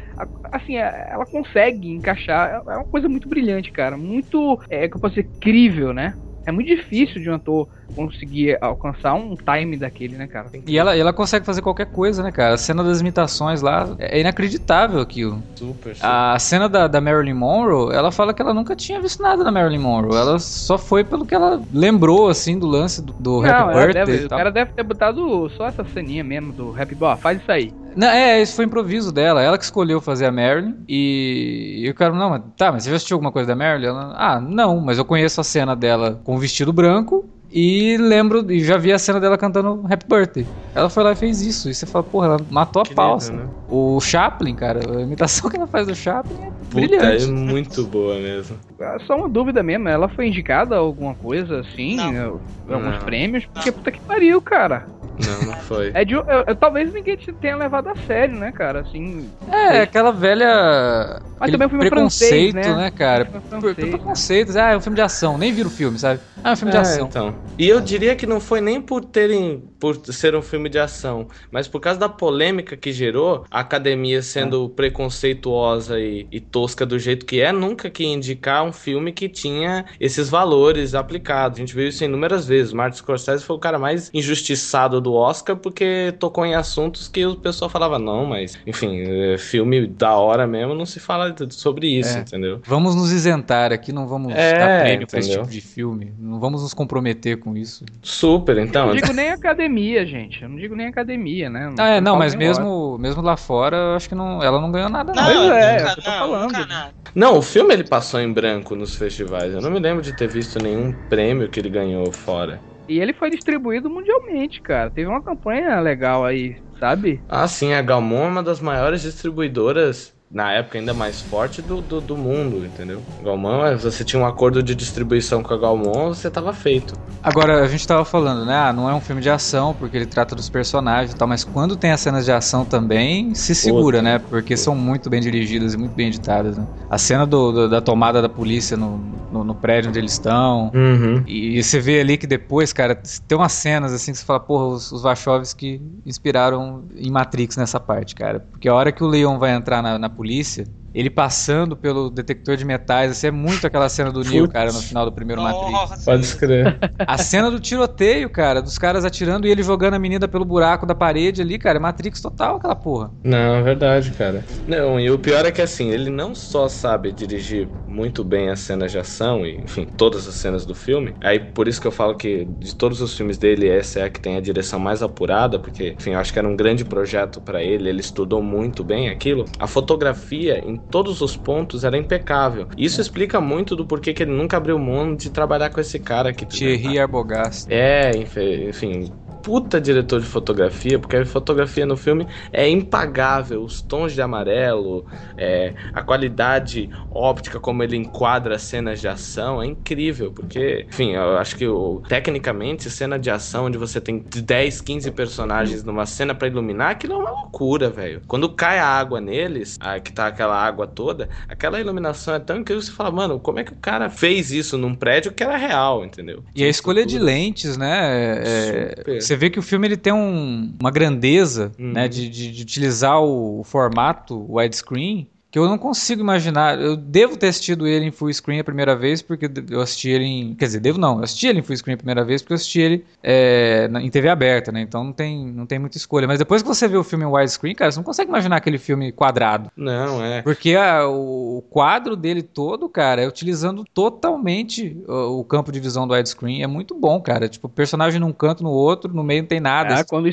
assim, 0.52 0.76
é, 0.76 1.08
ela 1.10 1.26
consegue 1.26 1.88
encaixar. 1.90 2.62
É 2.66 2.76
uma 2.76 2.84
coisa 2.84 3.08
muito 3.08 3.28
brilhante, 3.28 3.72
cara. 3.72 3.96
Muito, 3.96 4.60
é, 4.68 4.88
que 4.88 4.96
eu 4.96 5.00
posso 5.00 5.14
dizer, 5.14 5.30
crível, 5.40 5.92
né? 5.92 6.14
É 6.46 6.52
muito 6.52 6.68
difícil 6.68 7.20
de 7.20 7.28
um 7.30 7.34
ator 7.34 7.68
conseguir 7.94 8.56
alcançar 8.62 9.14
um 9.14 9.36
time 9.36 9.76
daquele, 9.76 10.16
né, 10.16 10.26
cara? 10.26 10.48
E 10.66 10.78
ela, 10.78 10.96
ela 10.96 11.12
consegue 11.12 11.44
fazer 11.44 11.60
qualquer 11.60 11.86
coisa, 11.86 12.22
né, 12.22 12.32
cara? 12.32 12.54
A 12.54 12.58
cena 12.58 12.82
das 12.82 13.00
imitações 13.00 13.60
lá 13.60 13.94
é 13.98 14.20
inacreditável 14.20 15.00
aquilo. 15.00 15.42
Super, 15.56 15.94
super. 15.94 16.08
A 16.08 16.38
cena 16.38 16.68
da, 16.68 16.86
da 16.86 17.00
Marilyn 17.00 17.34
Monroe, 17.34 17.94
ela 17.94 18.10
fala 18.10 18.32
que 18.32 18.40
ela 18.40 18.54
nunca 18.54 18.74
tinha 18.74 19.00
visto 19.00 19.22
nada 19.22 19.44
da 19.44 19.52
Marilyn 19.52 19.78
Monroe. 19.80 20.16
Ela 20.16 20.38
só 20.38 20.78
foi 20.78 21.04
pelo 21.04 21.26
que 21.26 21.34
ela 21.34 21.62
lembrou, 21.72 22.28
assim, 22.28 22.58
do 22.58 22.66
lance 22.66 23.02
do, 23.04 23.12
do 23.18 23.40
Não, 23.42 23.48
Happy 23.48 23.72
ela 23.72 23.86
Birthday. 23.86 24.02
deve- 24.06 24.22
e 24.22 24.26
o 24.26 24.28
tal. 24.28 24.38
cara 24.38 24.50
deve 24.52 24.72
ter 24.72 24.82
botado 24.82 25.48
só 25.50 25.66
essa 25.66 25.84
ceninha 25.84 26.24
mesmo 26.24 26.52
do 26.52 26.74
Happy 26.80 26.94
Boy, 26.94 27.16
faz 27.22 27.40
isso 27.40 27.52
aí. 27.52 27.70
Não, 27.96 28.08
é, 28.08 28.40
esse 28.40 28.54
foi 28.54 28.64
improviso 28.64 29.12
dela. 29.12 29.42
Ela 29.42 29.58
que 29.58 29.64
escolheu 29.64 30.00
fazer 30.00 30.26
a 30.26 30.32
Marilyn. 30.32 30.74
E, 30.88 31.82
e 31.84 31.90
o 31.90 31.94
cara, 31.94 32.12
não, 32.14 32.30
mas 32.30 32.42
tá, 32.56 32.72
mas 32.72 32.84
você 32.84 32.90
já 32.90 32.96
assistiu 32.96 33.16
alguma 33.16 33.32
coisa 33.32 33.48
da 33.48 33.56
Marilyn? 33.56 33.88
Ela, 33.88 34.14
ah, 34.16 34.40
não, 34.40 34.80
mas 34.80 34.98
eu 34.98 35.04
conheço 35.04 35.40
a 35.40 35.44
cena 35.44 35.74
dela 35.76 36.20
com 36.24 36.34
o 36.36 36.38
vestido 36.38 36.72
branco. 36.72 37.28
E 37.52 37.96
lembro, 37.96 38.48
e 38.52 38.62
já 38.62 38.76
vi 38.76 38.92
a 38.92 38.98
cena 38.98 39.18
dela 39.18 39.36
cantando 39.36 39.84
Happy 39.90 40.06
Birthday. 40.08 40.46
Ela 40.72 40.88
foi 40.88 41.02
lá 41.02 41.10
e 41.10 41.16
fez 41.16 41.42
isso. 41.42 41.68
E 41.68 41.74
você 41.74 41.84
fala, 41.84 42.04
porra, 42.04 42.26
ela 42.28 42.40
matou 42.48 42.80
a 42.80 42.84
Que 42.84 42.94
pau. 42.94 43.14
lindo, 43.14 43.24
assim. 43.24 43.32
né? 43.32 43.44
O 43.68 44.00
Chaplin, 44.00 44.54
cara, 44.54 44.78
a 44.98 45.00
imitação 45.02 45.50
que 45.50 45.56
ela 45.56 45.66
faz 45.66 45.88
do 45.88 45.94
Chaplin 45.96 46.36
é 46.44 46.46
Puta, 46.46 46.74
brilhante. 46.86 47.24
é 47.24 47.26
muito 47.26 47.84
boa 47.86 48.14
mesmo. 48.20 48.56
É 48.78 48.98
Só 49.00 49.16
uma 49.16 49.28
dúvida 49.28 49.64
mesmo, 49.64 49.88
ela 49.88 50.08
foi 50.08 50.28
indicada 50.28 50.76
a 50.76 50.78
alguma 50.78 51.12
coisa 51.16 51.58
assim, 51.58 51.96
Não. 51.96 52.40
Né, 52.70 52.76
alguns 52.76 52.98
Não. 52.98 53.04
prêmios? 53.04 53.44
Porque 53.46 53.72
puta 53.72 53.90
que 53.92 54.00
pariu, 54.00 54.40
cara. 54.40 54.86
Não, 55.18 55.42
não 55.52 55.52
foi. 55.60 55.90
É 55.92 56.02
de, 56.04 56.14
eu- 56.14 56.24
eu- 56.46 56.56
talvez 56.56 56.90
ninguém 56.94 57.16
te 57.16 57.30
tenha 57.32 57.56
levado 57.56 57.88
a 57.88 57.96
sério, 58.06 58.34
né, 58.36 58.52
cara? 58.52 58.80
Assim. 58.80 59.28
É, 59.52 59.82
aquela 59.82 60.12
velha. 60.12 61.20
Mas 61.38 61.50
também 61.50 61.64
é 61.64 61.66
um 61.66 61.70
filme 61.70 61.88
preconceito, 61.90 62.52
francês, 62.52 62.68
né? 62.76 62.82
né, 62.84 62.90
cara? 62.90 63.24
Francês, 63.48 63.76
né? 63.76 63.86
preconceito. 63.86 64.56
Ah, 64.58 64.72
é 64.72 64.76
um 64.76 64.80
filme 64.80 64.96
de 64.96 65.02
ação. 65.02 65.36
Nem 65.38 65.52
vira 65.52 65.68
o 65.68 65.70
filme, 65.70 65.98
sabe? 65.98 66.20
Ah, 66.44 66.50
é 66.50 66.52
um 66.52 66.56
filme 66.56 66.70
de 66.70 66.76
É, 66.76 66.80
ação. 66.80 67.06
então. 67.06 67.34
E 67.58 67.68
eu 67.68 67.80
diria 67.80 68.14
que 68.16 68.26
não 68.26 68.40
foi 68.40 68.60
nem 68.60 68.80
por 68.80 69.04
terem 69.04 69.62
por 69.78 69.96
ser 70.06 70.34
um 70.34 70.42
filme 70.42 70.68
de 70.68 70.78
ação, 70.78 71.26
mas 71.50 71.66
por 71.66 71.80
causa 71.80 71.98
da 71.98 72.08
polêmica 72.08 72.76
que 72.76 72.92
gerou, 72.92 73.44
a 73.50 73.60
academia 73.60 74.22
sendo 74.22 74.68
preconceituosa 74.70 75.98
e, 75.98 76.26
e 76.30 76.40
tosca 76.40 76.84
do 76.86 76.98
jeito 76.98 77.26
que 77.26 77.40
é, 77.40 77.50
nunca 77.52 77.90
que 77.90 78.04
indicar 78.04 78.62
um 78.62 78.72
filme 78.72 79.12
que 79.12 79.28
tinha 79.28 79.84
esses 79.98 80.28
valores 80.28 80.94
aplicados. 80.94 81.58
A 81.58 81.60
gente 81.60 81.74
viu 81.74 81.88
isso 81.88 82.04
inúmeras 82.04 82.46
vezes. 82.46 82.59
Martin 82.72 82.98
Scorsese 82.98 83.44
foi 83.44 83.56
o 83.56 83.58
cara 83.58 83.78
mais 83.78 84.10
injustiçado 84.12 85.00
do 85.00 85.14
Oscar 85.14 85.56
porque 85.56 86.14
tocou 86.18 86.44
em 86.46 86.54
assuntos 86.54 87.08
que 87.08 87.24
o 87.26 87.36
pessoal 87.36 87.68
falava 87.70 87.98
não, 87.98 88.26
mas 88.26 88.58
enfim, 88.66 89.02
é, 89.06 89.38
filme 89.38 89.86
da 89.86 90.14
hora 90.16 90.46
mesmo 90.46 90.74
não 90.74 90.86
se 90.86 91.00
fala 91.00 91.34
sobre 91.50 91.88
isso, 91.88 92.16
É. 92.16 92.20
entendeu? 92.20 92.60
Vamos 92.64 92.94
nos 92.94 93.10
isentar 93.12 93.72
aqui, 93.72 93.92
não 93.92 94.06
vamos 94.06 94.32
É, 94.34 94.58
dar 94.58 94.80
prêmio 94.82 95.06
pra 95.06 95.18
esse 95.20 95.30
tipo 95.30 95.46
de 95.46 95.60
filme. 95.60 96.12
Não 96.18 96.38
vamos 96.40 96.62
nos 96.62 96.74
comprometer 96.74 97.38
com 97.38 97.56
isso. 97.56 97.84
Super, 98.02 98.56
Eu 98.58 98.64
então. 98.64 98.86
não 98.88 98.94
digo 98.94 99.12
nem 99.12 99.30
academia, 99.30 100.04
gente. 100.06 100.42
Eu 100.42 100.48
não 100.48 100.56
digo 100.56 100.74
nem 100.74 100.86
academia, 100.86 101.48
né? 101.50 101.72
Ah, 101.78 101.88
é, 101.88 102.00
não, 102.00 102.12
falo 102.12 102.18
mas 102.18 102.32
hora. 102.32 102.38
mesmo, 102.44 102.98
mesmo 102.98 103.22
lá 103.22 103.36
fora, 103.36 103.76
eu 103.76 103.94
acho 103.96 104.08
que 104.08 104.14
não, 104.14 104.42
ela 104.42 104.60
não 104.60 104.70
ganhou 104.72 104.88
nada, 104.88 105.12
não. 105.14 105.22
Não, 105.22 105.52
é, 105.54 105.78
nunca, 105.78 105.90
é 105.90 105.92
o 105.92 105.94
que 105.94 106.00
eu 106.00 106.04
tô 106.04 106.10
não, 106.10 106.18
falando. 106.18 106.42
nunca 106.44 106.66
nada. 106.66 106.94
Não, 107.14 107.38
o 107.38 107.42
filme 107.42 107.74
ele 107.74 107.84
passou 107.84 108.20
em 108.20 108.32
branco 108.32 108.74
nos 108.76 108.94
festivais. 108.94 109.52
Eu 109.52 109.60
não 109.60 109.70
me 109.70 109.78
lembro 109.80 110.02
de 110.02 110.12
ter 110.16 110.28
visto 110.28 110.62
nenhum 110.62 110.92
prêmio 111.08 111.48
que 111.48 111.58
ele 111.60 111.68
ganhou 111.68 112.10
fora. 112.12 112.49
E 112.90 112.98
ele 112.98 113.12
foi 113.14 113.30
distribuído 113.30 113.88
mundialmente, 113.88 114.60
cara. 114.60 114.90
Teve 114.90 115.08
uma 115.08 115.22
campanha 115.22 115.80
legal 115.80 116.24
aí, 116.24 116.56
sabe? 116.78 117.24
Ah, 117.28 117.46
sim, 117.46 117.72
a 117.72 117.80
Galmon 117.82 118.24
é 118.24 118.28
uma 118.28 118.42
das 118.42 118.60
maiores 118.60 119.02
distribuidoras, 119.02 120.14
na 120.30 120.52
época 120.52 120.78
ainda 120.78 120.94
mais 120.94 121.20
forte, 121.20 121.60
do, 121.60 121.80
do, 121.80 122.00
do 122.00 122.16
mundo, 122.16 122.64
entendeu? 122.64 123.02
Galmon, 123.22 123.64
é, 123.66 123.76
você 123.76 124.04
tinha 124.04 124.20
um 124.22 124.26
acordo 124.26 124.62
de 124.62 124.74
distribuição 124.74 125.42
com 125.42 125.52
a 125.52 125.58
Galmon, 125.58 126.08
você 126.14 126.30
tava 126.30 126.52
feito. 126.52 126.94
Agora, 127.22 127.62
a 127.62 127.68
gente 127.68 127.86
tava 127.86 128.04
falando, 128.04 128.46
né? 128.46 128.54
Ah, 128.54 128.72
não 128.72 128.88
é 128.88 128.94
um 128.94 129.00
filme 129.00 129.20
de 129.20 129.28
ação, 129.28 129.74
porque 129.74 129.96
ele 129.96 130.06
trata 130.06 130.34
dos 130.34 130.48
personagens 130.48 131.12
e 131.12 131.16
tal, 131.16 131.28
mas 131.28 131.44
quando 131.44 131.76
tem 131.76 131.90
as 131.90 132.00
cenas 132.00 132.24
de 132.24 132.32
ação 132.32 132.64
também, 132.64 133.34
se 133.34 133.54
segura, 133.54 134.00
né? 134.00 134.18
Porque 134.18 134.56
são 134.56 134.74
muito 134.74 135.10
bem 135.10 135.20
dirigidas 135.20 135.74
e 135.74 135.76
muito 135.76 135.94
bem 135.94 136.06
editadas, 136.08 136.56
né? 136.56 136.66
A 136.88 136.96
cena 136.96 137.26
do- 137.26 137.52
do- 137.52 137.68
da 137.68 137.80
tomada 137.80 138.22
da 138.22 138.28
polícia 138.28 138.76
no, 138.76 138.98
no, 139.30 139.44
no 139.44 139.54
prédio 139.54 139.90
onde 139.90 139.98
eles 139.98 140.12
estão. 140.12 140.70
Uhum. 140.74 141.22
E 141.26 141.62
você 141.62 141.78
vê 141.78 142.00
ali 142.00 142.16
que 142.16 142.26
depois, 142.26 142.72
cara, 142.72 142.94
tem 143.28 143.36
umas 143.36 143.52
cenas 143.52 143.92
assim 143.92 144.12
que 144.12 144.18
você 144.18 144.24
fala, 144.24 144.40
porra, 144.40 144.66
os, 144.66 144.90
os 144.90 145.02
Wachowski 145.02 145.80
inspiraram 146.06 146.84
em 146.96 147.10
Matrix 147.10 147.56
nessa 147.56 147.78
parte, 147.78 148.14
cara. 148.14 148.40
Porque 148.40 148.68
a 148.68 148.74
hora 148.74 148.92
que 148.92 149.04
o 149.04 149.06
Leon 149.06 149.38
vai 149.38 149.52
entrar 149.52 149.82
na, 149.82 149.98
na 149.98 150.08
polícia, 150.20 150.66
ele 150.94 151.10
passando 151.10 151.76
pelo 151.76 152.10
detector 152.10 152.56
de 152.56 152.64
metais, 152.64 153.12
assim, 153.12 153.28
é 153.28 153.30
muito 153.30 153.66
aquela 153.66 153.88
cena 153.88 154.10
do 154.10 154.24
Neo, 154.24 154.42
Putz. 154.44 154.52
cara, 154.52 154.72
no 154.72 154.80
final 154.80 155.04
do 155.04 155.12
primeiro 155.12 155.42
Matrix. 155.42 155.72
Nossa, 155.72 156.04
Pode 156.04 156.24
escrever. 156.24 156.78
A 156.98 157.18
cena 157.18 157.50
do 157.50 157.60
tiroteio, 157.60 158.28
cara, 158.28 158.60
dos 158.60 158.78
caras 158.78 159.04
atirando 159.04 159.46
e 159.46 159.50
ele 159.50 159.62
jogando 159.62 159.94
a 159.94 159.98
menina 159.98 160.26
pelo 160.26 160.44
buraco 160.44 160.86
da 160.86 160.94
parede 160.94 161.40
ali, 161.42 161.58
cara, 161.58 161.78
é 161.78 161.80
Matrix 161.80 162.20
total 162.20 162.56
aquela 162.56 162.74
porra. 162.74 163.10
Não, 163.22 163.56
é 163.56 163.62
verdade, 163.62 164.10
cara. 164.12 164.44
Não, 164.66 164.98
e 164.98 165.10
o 165.10 165.18
pior 165.18 165.44
é 165.46 165.52
que 165.52 165.62
assim, 165.62 165.90
ele 165.90 166.10
não 166.10 166.34
só 166.34 166.68
sabe 166.68 167.12
dirigir 167.12 167.68
muito 167.86 168.24
bem 168.24 168.48
as 168.50 168.60
cenas 168.60 168.90
de 168.90 168.98
ação, 168.98 169.46
e, 169.46 169.56
enfim, 169.58 169.84
todas 169.84 170.26
as 170.26 170.34
cenas 170.34 170.66
do 170.66 170.74
filme. 170.74 171.14
Aí 171.20 171.38
por 171.38 171.68
isso 171.68 171.80
que 171.80 171.86
eu 171.86 171.92
falo 171.92 172.16
que 172.16 172.44
de 172.58 172.74
todos 172.74 173.00
os 173.00 173.16
filmes 173.16 173.38
dele, 173.38 173.68
essa 173.68 174.00
é 174.00 174.04
a 174.04 174.10
que 174.10 174.20
tem 174.20 174.36
a 174.36 174.40
direção 174.40 174.78
mais 174.78 175.02
apurada, 175.02 175.58
porque, 175.58 175.94
enfim, 175.98 176.12
eu 176.12 176.18
acho 176.18 176.32
que 176.32 176.38
era 176.38 176.48
um 176.48 176.56
grande 176.56 176.84
projeto 176.84 177.40
pra 177.40 177.62
ele, 177.62 177.88
ele 177.88 178.00
estudou 178.00 178.42
muito 178.42 178.82
bem 178.82 179.08
aquilo. 179.08 179.44
A 179.58 179.66
fotografia 179.66 180.58
em 180.58 180.79
todos 180.88 181.20
os 181.20 181.36
pontos 181.36 181.84
era 181.84 181.96
impecável. 181.96 182.68
Isso 182.76 183.00
explica 183.00 183.40
muito 183.40 183.76
do 183.76 183.86
porquê 183.86 184.12
que 184.14 184.22
ele 184.22 184.32
nunca 184.32 184.56
abriu 184.56 184.78
mão 184.78 185.14
de 185.14 185.30
trabalhar 185.30 185.70
com 185.70 185.80
esse 185.80 185.98
cara 186.00 186.32
que 186.32 186.46
Thierry 186.46 186.98
Arbogast. 186.98 187.66
é, 187.72 188.16
enfe- 188.16 188.68
enfim, 188.68 189.12
puta 189.50 189.80
diretor 189.80 190.20
de 190.20 190.26
fotografia, 190.26 190.96
porque 190.96 191.16
a 191.16 191.26
fotografia 191.26 191.84
no 191.84 191.96
filme 191.96 192.24
é 192.52 192.68
impagável. 192.68 193.64
Os 193.64 193.82
tons 193.82 194.12
de 194.12 194.22
amarelo, 194.22 195.04
é, 195.36 195.74
a 195.92 196.00
qualidade 196.00 196.88
óptica, 197.10 197.58
como 197.58 197.82
ele 197.82 197.96
enquadra 197.96 198.54
as 198.54 198.62
cenas 198.62 199.00
de 199.00 199.08
ação, 199.08 199.60
é 199.60 199.66
incrível. 199.66 200.30
Porque, 200.30 200.86
enfim, 200.88 201.14
eu 201.16 201.36
acho 201.36 201.56
que 201.56 201.66
tecnicamente, 202.08 202.88
cena 202.88 203.18
de 203.18 203.28
ação 203.28 203.64
onde 203.64 203.76
você 203.76 204.00
tem 204.00 204.24
10, 204.44 204.80
15 204.80 205.10
personagens 205.10 205.82
numa 205.82 206.06
cena 206.06 206.32
pra 206.32 206.46
iluminar, 206.46 206.90
aquilo 206.92 207.14
é 207.14 207.16
uma 207.16 207.30
loucura, 207.30 207.90
velho. 207.90 208.22
Quando 208.28 208.48
cai 208.54 208.78
a 208.78 208.86
água 208.86 209.20
neles, 209.20 209.76
a- 209.80 209.98
que 209.98 210.12
tá 210.12 210.28
aquela 210.28 210.56
água 210.56 210.86
toda, 210.86 211.28
aquela 211.48 211.80
iluminação 211.80 212.34
é 212.34 212.38
tão 212.38 212.56
incrível 212.58 212.80
que 212.80 212.86
você 212.86 212.92
fala, 212.92 213.10
mano, 213.10 213.40
como 213.40 213.58
é 213.58 213.64
que 213.64 213.72
o 213.72 213.76
cara 213.76 214.08
fez 214.08 214.52
isso 214.52 214.78
num 214.78 214.94
prédio 214.94 215.32
que 215.32 215.42
era 215.42 215.56
real, 215.56 216.04
entendeu? 216.04 216.44
E 216.54 216.62
a 216.62 216.68
escolha 216.68 217.04
de 217.04 217.18
lentes, 217.18 217.76
né? 217.76 218.38
é- 218.44 218.96
Super. 218.98 219.22
você 219.22 219.36
vê 219.40 219.48
que 219.48 219.58
o 219.58 219.62
filme 219.62 219.86
ele 219.86 219.96
tem 219.96 220.12
um- 220.12 220.74
uma 220.78 220.90
grandeza, 220.90 221.72
Uhum. 221.78 221.92
né? 221.94 222.06
De, 222.08 222.28
de- 222.28 222.52
de 222.52 222.62
utilizar 222.62 223.18
o, 223.22 223.60
o 223.60 223.64
formato 223.64 224.44
widescreen 224.54 225.29
que 225.50 225.58
eu 225.58 225.66
não 225.68 225.76
consigo 225.76 226.20
imaginar. 226.20 226.80
Eu 226.80 226.96
devo 226.96 227.36
ter 227.36 227.48
assistido 227.48 227.86
ele 227.86 228.04
em 228.06 228.10
full 228.12 228.32
screen 228.32 228.60
a 228.60 228.64
primeira 228.64 228.94
vez, 228.94 229.20
porque 229.20 229.50
eu 229.70 229.80
assisti 229.80 230.08
ele 230.08 230.24
em. 230.24 230.54
Quer 230.54 230.66
dizer, 230.66 230.80
devo 230.80 230.98
não, 230.98 231.18
eu 231.18 231.24
assisti 231.24 231.48
ele 231.48 231.58
em 231.58 231.62
full 231.62 231.76
screen 231.76 231.94
a 231.94 231.98
primeira 231.98 232.24
vez 232.24 232.40
porque 232.40 232.52
eu 232.52 232.56
assisti 232.56 232.80
ele 232.80 233.04
é, 233.22 233.88
na- 233.88 234.00
em 234.00 234.08
TV 234.08 234.28
aberta, 234.28 234.70
né? 234.70 234.80
Então 234.80 235.02
não 235.02 235.12
tem, 235.12 235.46
não 235.46 235.66
tem 235.66 235.78
muita 235.78 235.96
escolha. 235.96 236.26
Mas 236.28 236.38
depois 236.38 236.62
que 236.62 236.68
você 236.68 236.86
vê 236.86 236.96
o 236.96 237.02
filme 237.02 237.24
em 237.24 237.28
widescreen, 237.28 237.74
cara, 237.74 237.90
você 237.90 237.98
não 237.98 238.04
consegue 238.04 238.28
imaginar 238.28 238.56
aquele 238.56 238.78
filme 238.78 239.10
quadrado. 239.10 239.70
Não, 239.76 240.24
é. 240.24 240.40
Porque 240.42 240.74
a- 240.76 241.08
o 241.08 241.64
quadro 241.68 242.14
dele 242.14 242.42
todo, 242.42 242.88
cara, 242.88 243.22
é 243.22 243.26
utilizando 243.26 243.84
totalmente 243.92 244.96
o, 245.08 245.40
o 245.40 245.44
campo 245.44 245.72
de 245.72 245.80
visão 245.80 246.06
do 246.06 246.14
widescreen. 246.14 246.62
É 246.62 246.66
muito 246.66 246.94
bom, 246.94 247.20
cara. 247.20 247.48
Tipo, 247.48 247.66
o 247.66 247.70
personagem 247.70 248.20
num 248.20 248.32
canto, 248.32 248.62
no 248.62 248.70
outro, 248.70 249.12
no 249.12 249.24
meio 249.24 249.42
não 249.42 249.48
tem 249.48 249.60
nada. 249.60 249.94
Ah, 249.94 250.04
quando 250.04 250.26
o 250.26 250.28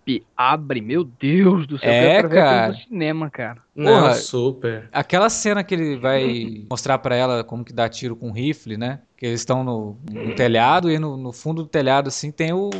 scope 0.00 0.26
abre, 0.36 0.80
meu 0.80 1.04
Deus 1.04 1.66
do 1.66 1.78
céu, 1.78 1.90
É, 1.90 2.04
eu 2.04 2.10
quero 2.10 2.28
ver 2.28 2.38
aquilo 2.40 2.56
cara. 2.60 2.68
no 2.72 2.78
cinema, 2.78 3.30
cara. 3.30 3.62
Não, 3.74 3.92
Porra. 4.02 4.14
super. 4.14 4.88
Aquela 4.92 5.28
cena 5.28 5.62
que 5.62 5.74
ele 5.74 5.96
vai 5.96 6.64
mostrar 6.68 6.98
pra 6.98 7.14
ela 7.14 7.44
como 7.44 7.64
que 7.64 7.72
dá 7.72 7.88
tiro 7.88 8.16
com 8.16 8.30
rifle, 8.30 8.76
né? 8.76 9.00
Que 9.20 9.26
eles 9.26 9.40
estão 9.42 9.62
no, 9.62 9.98
no 10.10 10.34
telhado 10.34 10.90
e 10.90 10.98
no, 10.98 11.14
no 11.14 11.30
fundo 11.30 11.62
do 11.62 11.68
telhado, 11.68 12.08
assim, 12.08 12.30
tem 12.30 12.54
o, 12.54 12.70